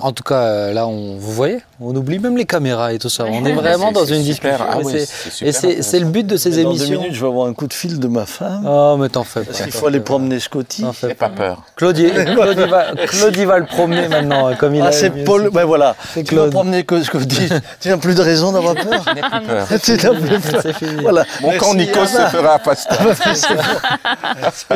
En 0.00 0.12
tout 0.12 0.22
cas, 0.22 0.40
euh, 0.42 0.72
là, 0.72 0.86
on, 0.86 1.16
vous 1.16 1.32
voyez, 1.32 1.58
on 1.80 1.94
oublie 1.94 2.18
même 2.18 2.36
les 2.36 2.44
caméras 2.46 2.92
et 2.92 2.98
tout 2.98 3.08
ça. 3.08 3.24
On 3.30 3.44
est 3.44 3.52
vraiment 3.54 3.92
dans 3.92 4.04
une 4.04 4.22
super. 4.24 4.58
discussion. 4.58 4.66
Ah 4.70 4.80
et 4.80 4.84
ouais, 4.84 4.92
c'est- 4.92 5.06
c'est 5.06 5.30
super 5.30 5.48
et 5.48 5.52
c'est 5.52 5.82
c'est 5.82 5.98
le 6.00 6.06
but 6.06 6.26
de 6.26 6.36
ces 6.36 6.50
Mais 6.50 6.62
dans 6.64 6.70
deux 6.72 6.76
émissions. 6.78 7.00
minutes, 7.00 7.14
je 7.14 7.20
vais 7.20 7.26
avoir 7.28 7.46
un 7.46 7.52
coup 7.54 7.66
de 7.66 7.72
fil 7.72 7.98
de 8.00 8.08
ma 8.08 8.26
femme. 8.26 8.64
Oh, 8.68 8.96
mais 8.98 9.08
t'en 9.08 9.24
fais 9.24 9.40
pas. 9.40 9.46
parce 9.46 9.62
qu'il 9.62 9.72
faut 9.72 9.86
aller 9.86 10.00
promener 10.00 10.40
Scotty. 10.40 10.82
T'en 10.82 10.92
fais 10.92 11.14
pas. 11.14 11.28
peur. 11.28 11.62
Claudie, 11.76 12.10
Claudie, 12.34 12.64
va, 12.68 12.86
Claudie 13.06 13.44
va 13.44 13.58
le 13.58 13.66
promener 13.66 14.08
maintenant, 14.08 14.48
hein, 14.48 14.54
comme 14.56 14.74
il 14.74 14.82
Ah, 14.82 14.86
a 14.86 14.92
c'est 14.92 15.10
Paul. 15.10 15.42
aussi. 15.42 15.50
Ben 15.54 15.64
voilà. 15.64 15.94
C'est 16.14 16.24
Tu 16.24 16.34
vas 16.34 16.48
promener 16.48 16.84
que 16.84 17.02
Scotty. 17.02 17.48
tu 17.80 17.88
n'as 17.88 17.96
plus 17.98 18.14
de 18.14 18.22
raison 18.22 18.52
d'avoir 18.52 18.74
peur. 18.74 19.04
N'aie 19.14 19.20
plus 19.22 19.46
peur. 19.46 19.66
tu 19.82 19.92
n'as 19.92 20.10
plus 20.14 20.40
peur. 20.40 20.60
C'est 20.62 20.72
fini. 20.74 21.02
Voilà. 21.02 21.24
Mon 21.42 21.56
camp 21.58 21.74
Nico 21.74 22.04
se 22.06 22.16
fera 22.18 22.58
pasteur. 22.58 22.98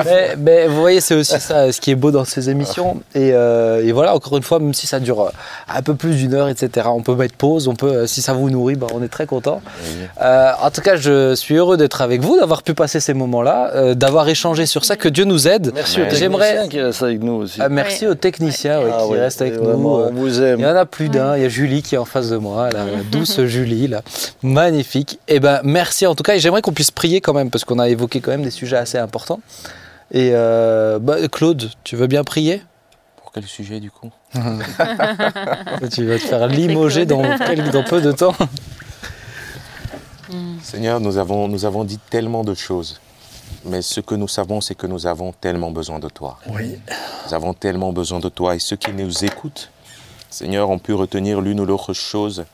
mais, 0.05 0.37
mais 0.39 0.67
vous 0.69 0.81
voyez, 0.81 1.01
c'est 1.01 1.15
aussi 1.15 1.39
ça, 1.41 1.73
ce 1.73 1.81
qui 1.81 1.91
est 1.91 1.95
beau 1.97 2.11
dans 2.11 2.25
ces 2.25 2.51
émissions. 2.51 3.01
Et, 3.15 3.31
euh, 3.33 3.85
et 3.85 3.93
voilà, 3.93 4.15
encore 4.15 4.37
une 4.37 4.43
fois, 4.43 4.59
même 4.61 4.75
si 4.75 4.87
ça 4.87 5.01
dure 5.01 5.23
euh, 5.23 5.31
un 5.69 5.83
peu 5.83 5.95
plus 5.95 6.17
d'une 6.17 6.35
heure, 6.35 6.49
etc., 6.49 6.87
on 6.91 7.03
peut 7.03 7.15
mettre 7.15 7.35
pause, 7.37 7.69
on 7.69 7.75
peut, 7.75 7.91
euh, 7.93 8.07
si 8.07 8.23
ça 8.23 8.33
vous 8.33 8.51
nourrit, 8.51 8.77
bah, 8.77 8.87
on 8.95 9.03
est 9.03 9.09
très 9.09 9.27
content. 9.27 9.61
Oui. 9.83 9.91
Euh, 10.23 10.53
en 10.63 10.71
tout 10.71 10.81
cas, 10.81 10.97
je 10.97 11.35
suis 11.35 11.55
heureux 11.57 11.77
d'être 11.77 12.01
avec 12.03 12.21
vous, 12.23 12.39
d'avoir 12.39 12.63
pu 12.63 12.75
passer 12.75 13.01
ces 13.01 13.15
moments-là, 13.15 13.71
euh, 13.75 13.95
d'avoir 13.95 14.29
échangé 14.29 14.67
sur 14.67 14.85
ça. 14.85 14.97
Que 14.97 15.09
Dieu 15.09 15.25
nous 15.25 15.49
aide. 15.49 15.73
Merci 15.75 16.01
aux 16.01 16.05
techniciens 16.05 16.19
J'aimerais- 16.21 16.69
qui 16.69 16.81
restent 16.81 17.03
avec 17.03 17.23
nous 17.23 17.33
aussi. 17.33 17.61
Euh, 17.63 17.69
merci 17.71 18.07
aux 18.07 18.15
techniciens 18.15 18.81
ouais, 18.81 18.91
Ah 18.93 19.03
qui 19.07 19.13
oui, 19.13 19.19
restent 19.19 19.43
avec 19.43 19.55
nous. 19.57 19.65
vraiment, 19.65 19.95
on 19.97 20.13
vous 20.13 20.39
Il 20.39 20.45
aime. 20.45 20.61
y 20.61 20.67
en 20.67 20.77
a 20.77 20.87
plus 20.87 21.09
d'un. 21.09 21.37
Il 21.37 21.43
y 21.43 21.47
a 21.47 21.49
Julie 21.49 21.83
qui 21.83 21.95
est 21.95 21.99
en 21.99 22.05
face 22.05 22.29
de 22.31 22.37
moi, 22.37 22.69
la 22.71 22.85
douce 23.11 23.41
Julie, 23.47 23.89
là. 23.89 24.03
Magnifique. 24.43 25.19
Et 25.29 25.41
ben, 25.41 25.61
merci 25.65 26.07
en 26.07 26.15
tout 26.15 26.23
cas. 26.23 26.35
Et 26.35 26.41
j'aimerais 26.41 26.63
qu'on 26.63 26.73
puisse 26.73 26.91
prier 26.91 27.21
quand 27.21 27.33
même, 27.35 27.51
parce 27.51 27.65
qu'on 27.65 27.79
a 27.79 27.89
évoqué 27.89 28.21
quand 28.21 28.31
même 28.31 28.43
des 28.43 28.51
sujets 28.51 28.77
assez 28.77 28.99
importants. 28.99 29.41
Et 30.13 30.31
euh, 30.35 30.99
bah, 30.99 31.17
Claude, 31.31 31.71
tu 31.85 31.95
veux 31.97 32.07
bien 32.09 32.25
prier? 32.25 32.63
Pour 33.31 33.35
quel 33.43 33.49
sujet 33.49 33.79
du 33.79 33.93
coup 33.93 34.11
Tu 34.35 34.41
vas 36.05 36.19
te 36.19 36.25
faire 36.25 36.49
limoger 36.49 37.07
dans, 37.07 37.23
quel- 37.39 37.71
dans 37.71 37.85
peu 37.85 38.01
de 38.01 38.11
temps. 38.11 38.35
Seigneur, 40.65 40.99
nous 40.99 41.17
avons, 41.17 41.47
nous 41.47 41.65
avons 41.65 41.85
dit 41.85 42.01
tellement 42.11 42.43
de 42.43 42.55
choses. 42.55 43.01
Mais 43.65 43.83
ce 43.83 44.01
que 44.01 44.17
nous 44.17 44.27
savons, 44.27 44.61
c'est 44.61 44.75
que 44.75 44.89
nous 44.89 45.07
avons 45.07 45.31
tellement 45.33 45.71
besoin 45.71 46.01
de 46.01 46.09
toi. 46.09 46.39
Oui. 46.49 46.81
Nous 47.29 47.35
avons 47.35 47.55
tellement 47.55 47.93
besoin 47.93 48.19
de 48.19 48.29
toi. 48.29 48.57
Et 48.57 48.59
ceux 48.59 48.75
qui 48.77 48.91
nous 48.93 49.25
écoutent, 49.25 49.71
Seigneur, 50.29 50.69
ont 50.69 50.81
pu 50.81 50.93
retenir 50.93 51.41
l'une 51.41 51.61
ou 51.61 51.65
l'autre 51.67 51.93
chose. 51.93 52.45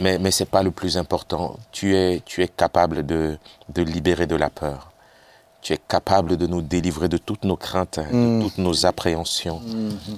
Mais, 0.00 0.18
mais 0.20 0.30
ce 0.30 0.44
n'est 0.44 0.48
pas 0.48 0.62
le 0.62 0.70
plus 0.70 0.98
important. 0.98 1.56
Tu 1.72 1.96
es, 1.96 2.22
tu 2.24 2.44
es 2.44 2.48
capable 2.48 3.04
de, 3.04 3.38
de 3.74 3.82
libérer 3.82 4.28
de 4.28 4.36
la 4.36 4.50
peur. 4.50 4.92
Tu 5.66 5.72
es 5.72 5.78
capable 5.88 6.36
de 6.36 6.46
nous 6.46 6.62
délivrer 6.62 7.08
de 7.08 7.16
toutes 7.18 7.44
nos 7.44 7.56
craintes, 7.56 7.98
Mm. 8.12 8.38
de 8.38 8.44
toutes 8.44 8.58
nos 8.58 8.86
appréhensions. 8.86 9.60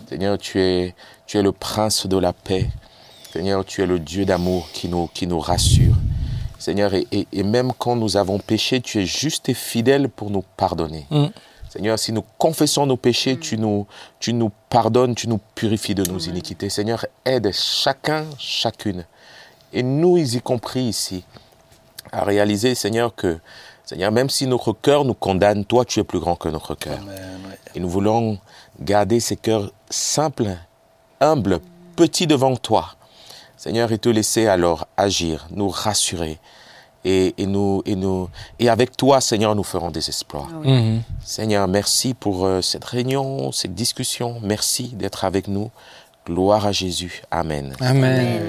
Seigneur, 0.06 0.36
tu 0.36 0.60
es, 0.60 0.94
tu 1.26 1.38
es 1.38 1.42
le 1.42 1.52
prince 1.52 2.06
de 2.06 2.18
la 2.18 2.34
paix. 2.34 2.68
Seigneur, 3.32 3.64
tu 3.64 3.80
es 3.82 3.86
le 3.86 3.98
Dieu 3.98 4.26
d'amour 4.26 4.68
qui 4.74 4.88
nous, 4.90 5.06
qui 5.06 5.26
nous 5.26 5.40
rassure. 5.40 5.94
Seigneur, 6.58 6.92
et, 6.92 7.06
et- 7.12 7.26
et 7.32 7.42
même 7.44 7.72
quand 7.78 7.96
nous 7.96 8.18
avons 8.18 8.38
péché, 8.38 8.82
tu 8.82 9.00
es 9.00 9.06
juste 9.06 9.48
et 9.48 9.54
fidèle 9.54 10.10
pour 10.10 10.28
nous 10.28 10.44
pardonner. 10.58 11.06
Mm. 11.10 11.28
Seigneur, 11.70 11.98
si 11.98 12.12
nous 12.12 12.24
confessons 12.36 12.84
nos 12.84 12.98
péchés, 12.98 13.38
tu 13.38 13.56
nous, 13.56 13.86
tu 14.20 14.34
nous 14.34 14.50
pardonnes, 14.68 15.14
tu 15.14 15.28
nous 15.28 15.40
purifies 15.54 15.94
de 15.94 16.04
nos 16.04 16.18
iniquités. 16.18 16.68
Seigneur, 16.68 17.06
aide 17.24 17.52
chacun, 17.54 18.26
chacune, 18.38 19.06
et 19.72 19.82
nous 19.82 20.18
y 20.18 20.42
compris 20.42 20.82
ici, 20.82 21.24
à 22.12 22.24
réaliser, 22.24 22.74
Seigneur, 22.74 23.14
que, 23.14 23.38
Seigneur, 23.88 24.12
même 24.12 24.28
si 24.28 24.46
notre 24.46 24.74
cœur 24.74 25.06
nous 25.06 25.14
condamne, 25.14 25.64
toi, 25.64 25.82
tu 25.82 25.98
es 25.98 26.04
plus 26.04 26.20
grand 26.20 26.36
que 26.36 26.50
notre 26.50 26.74
cœur. 26.74 26.98
Et 27.74 27.80
nous 27.80 27.88
voulons 27.88 28.36
garder 28.78 29.18
ces 29.18 29.34
cœurs 29.34 29.72
simples, 29.88 30.58
humbles, 31.22 31.60
petits 31.96 32.26
devant 32.26 32.54
toi. 32.54 32.96
Seigneur, 33.56 33.90
et 33.90 33.96
te 33.96 34.10
laisser 34.10 34.46
alors 34.46 34.86
agir, 34.98 35.46
nous 35.52 35.70
rassurer. 35.70 36.38
Et, 37.06 37.32
et 37.38 37.46
nous, 37.46 37.82
et, 37.86 37.96
nous, 37.96 38.28
et 38.58 38.68
avec 38.68 38.94
toi, 38.94 39.22
Seigneur, 39.22 39.54
nous 39.54 39.64
ferons 39.64 39.90
des 39.90 40.06
exploits. 40.06 40.48
Mhm. 40.64 41.00
Seigneur, 41.24 41.66
merci 41.66 42.12
pour 42.12 42.44
euh, 42.44 42.60
cette 42.60 42.84
réunion, 42.84 43.52
cette 43.52 43.74
discussion. 43.74 44.38
Merci 44.42 44.88
d'être 44.88 45.24
avec 45.24 45.48
nous. 45.48 45.70
Gloire 46.28 46.66
à 46.66 46.72
Jésus. 46.72 47.22
Amen. 47.30 47.72
Amen. 47.80 48.42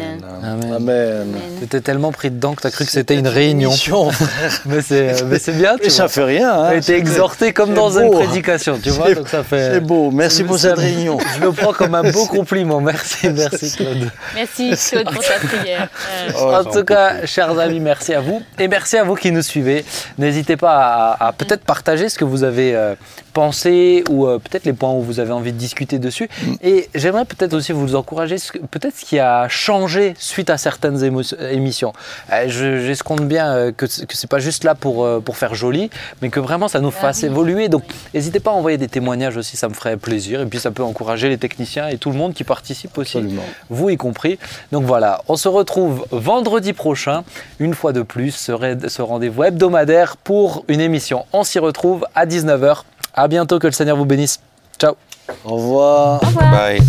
Amen. 0.43 0.43
Amen. 0.43 0.73
Amen. 0.73 1.27
T'étais 1.61 1.79
tellement 1.79 2.11
pris 2.11 2.29
dedans 2.29 2.53
que 2.53 2.61
t'as 2.61 2.71
cru 2.71 2.83
que 2.85 2.91
c'était 2.91 3.15
une 3.17 3.27
réunion. 3.27 3.69
Mission. 3.71 4.09
Mais 4.65 4.81
c'est 4.81 5.23
mais 5.23 5.39
c'est 5.39 5.53
bien, 5.53 5.77
tu 5.77 5.85
Et 5.87 5.89
ça 5.89 6.07
fait 6.09 6.23
rien. 6.23 6.49
T'as 6.49 6.69
Hein. 6.69 6.71
été 6.73 6.95
exhorté 6.95 7.53
comme 7.53 7.73
dans 7.73 7.97
une 7.97 8.11
prédication, 8.11 8.77
tu 8.81 8.89
vois. 8.89 9.07
C'est- 9.07 9.15
Donc 9.15 9.29
ça 9.29 9.43
fait. 9.43 9.73
C'est 9.75 9.79
beau. 9.79 10.11
Merci 10.11 10.43
pour 10.43 10.59
cette 10.59 10.77
réunion. 10.77 11.17
Je 11.37 11.41
le 11.41 11.51
prends 11.53 11.71
comme 11.73 11.95
un 11.95 12.11
beau 12.11 12.25
compliment. 12.37 12.81
Merci, 12.81 13.29
merci 13.29 13.71
Claude. 13.77 14.09
Merci 14.35 14.71
Claude 14.91 15.11
pour 15.13 15.23
ta 15.23 15.47
prière. 15.47 15.87
Euh, 16.11 16.29
Oh, 16.37 16.53
en 16.55 16.63
tout 16.65 16.83
cas, 16.83 17.25
chers 17.25 17.57
amis, 17.59 17.79
merci 17.79 18.13
à 18.13 18.19
vous. 18.21 18.41
Et 18.59 18.67
merci 18.67 18.97
à 18.97 19.03
vous 19.03 19.15
qui 19.15 19.31
nous 19.31 19.41
suivez. 19.41 19.85
N'hésitez 20.17 20.57
pas 20.57 21.15
à, 21.19 21.27
à 21.27 21.33
peut-être 21.33 21.63
partager 21.63 22.09
ce 22.09 22.17
que 22.17 22.25
vous 22.25 22.43
avez 22.43 22.75
ou 24.09 24.27
euh, 24.27 24.39
peut-être 24.39 24.65
les 24.65 24.73
points 24.73 24.91
où 24.91 25.01
vous 25.01 25.19
avez 25.19 25.31
envie 25.31 25.51
de 25.53 25.57
discuter 25.57 25.99
dessus. 25.99 26.29
Mm. 26.43 26.53
Et 26.61 26.89
j'aimerais 26.95 27.25
peut-être 27.25 27.53
aussi 27.53 27.71
vous 27.71 27.95
encourager, 27.95 28.35
peut-être 28.71 28.95
ce 28.97 29.05
qui 29.05 29.19
a 29.19 29.47
changé 29.47 30.13
suite 30.17 30.49
à 30.49 30.57
certaines 30.57 31.03
émissions. 31.03 31.93
Euh, 32.31 32.45
je- 32.47 32.79
J'escompte 32.85 33.23
bien 33.23 33.51
euh, 33.53 33.71
que 33.71 33.85
que 33.85 34.15
c'est 34.15 34.29
pas 34.29 34.39
juste 34.39 34.63
là 34.63 34.75
pour, 34.75 35.03
euh, 35.03 35.19
pour 35.19 35.37
faire 35.37 35.53
joli, 35.55 35.89
mais 36.21 36.29
que 36.29 36.39
vraiment 36.39 36.67
ça 36.67 36.79
nous 36.79 36.91
fasse 36.91 37.23
évoluer. 37.23 37.69
Donc 37.69 37.83
n'hésitez 38.13 38.39
pas 38.39 38.51
à 38.51 38.53
envoyer 38.53 38.77
des 38.77 38.87
témoignages 38.87 39.37
aussi, 39.37 39.57
ça 39.57 39.67
me 39.69 39.73
ferait 39.73 39.97
plaisir. 39.97 40.41
Et 40.41 40.45
puis 40.45 40.59
ça 40.59 40.71
peut 40.71 40.83
encourager 40.83 41.29
les 41.29 41.37
techniciens 41.37 41.87
et 41.87 41.97
tout 41.97 42.09
le 42.11 42.17
monde 42.17 42.33
qui 42.33 42.43
participe 42.43 42.97
aussi 42.97 43.17
Absolument. 43.17 43.43
vous 43.69 43.89
y 43.89 43.97
compris. 43.97 44.37
Donc 44.71 44.85
voilà, 44.85 45.21
on 45.27 45.35
se 45.35 45.47
retrouve 45.47 46.05
vendredi 46.11 46.73
prochain, 46.73 47.23
une 47.59 47.73
fois 47.73 47.93
de 47.93 48.01
plus, 48.01 48.31
ce, 48.31 48.51
raid- 48.51 48.87
ce 48.89 49.01
rendez-vous 49.01 49.43
hebdomadaire 49.43 50.17
pour 50.17 50.63
une 50.67 50.81
émission. 50.81 51.25
On 51.33 51.43
s'y 51.43 51.59
retrouve 51.59 52.05
à 52.15 52.25
19h. 52.25 52.83
À 53.13 53.27
bientôt, 53.27 53.59
que 53.59 53.67
le 53.67 53.73
Seigneur 53.73 53.97
vous 53.97 54.05
bénisse. 54.05 54.39
Ciao 54.79 54.95
Au 55.43 55.55
revoir. 55.55 56.21
Au 56.23 56.27
revoir. 56.27 56.51
Bye. 56.51 56.79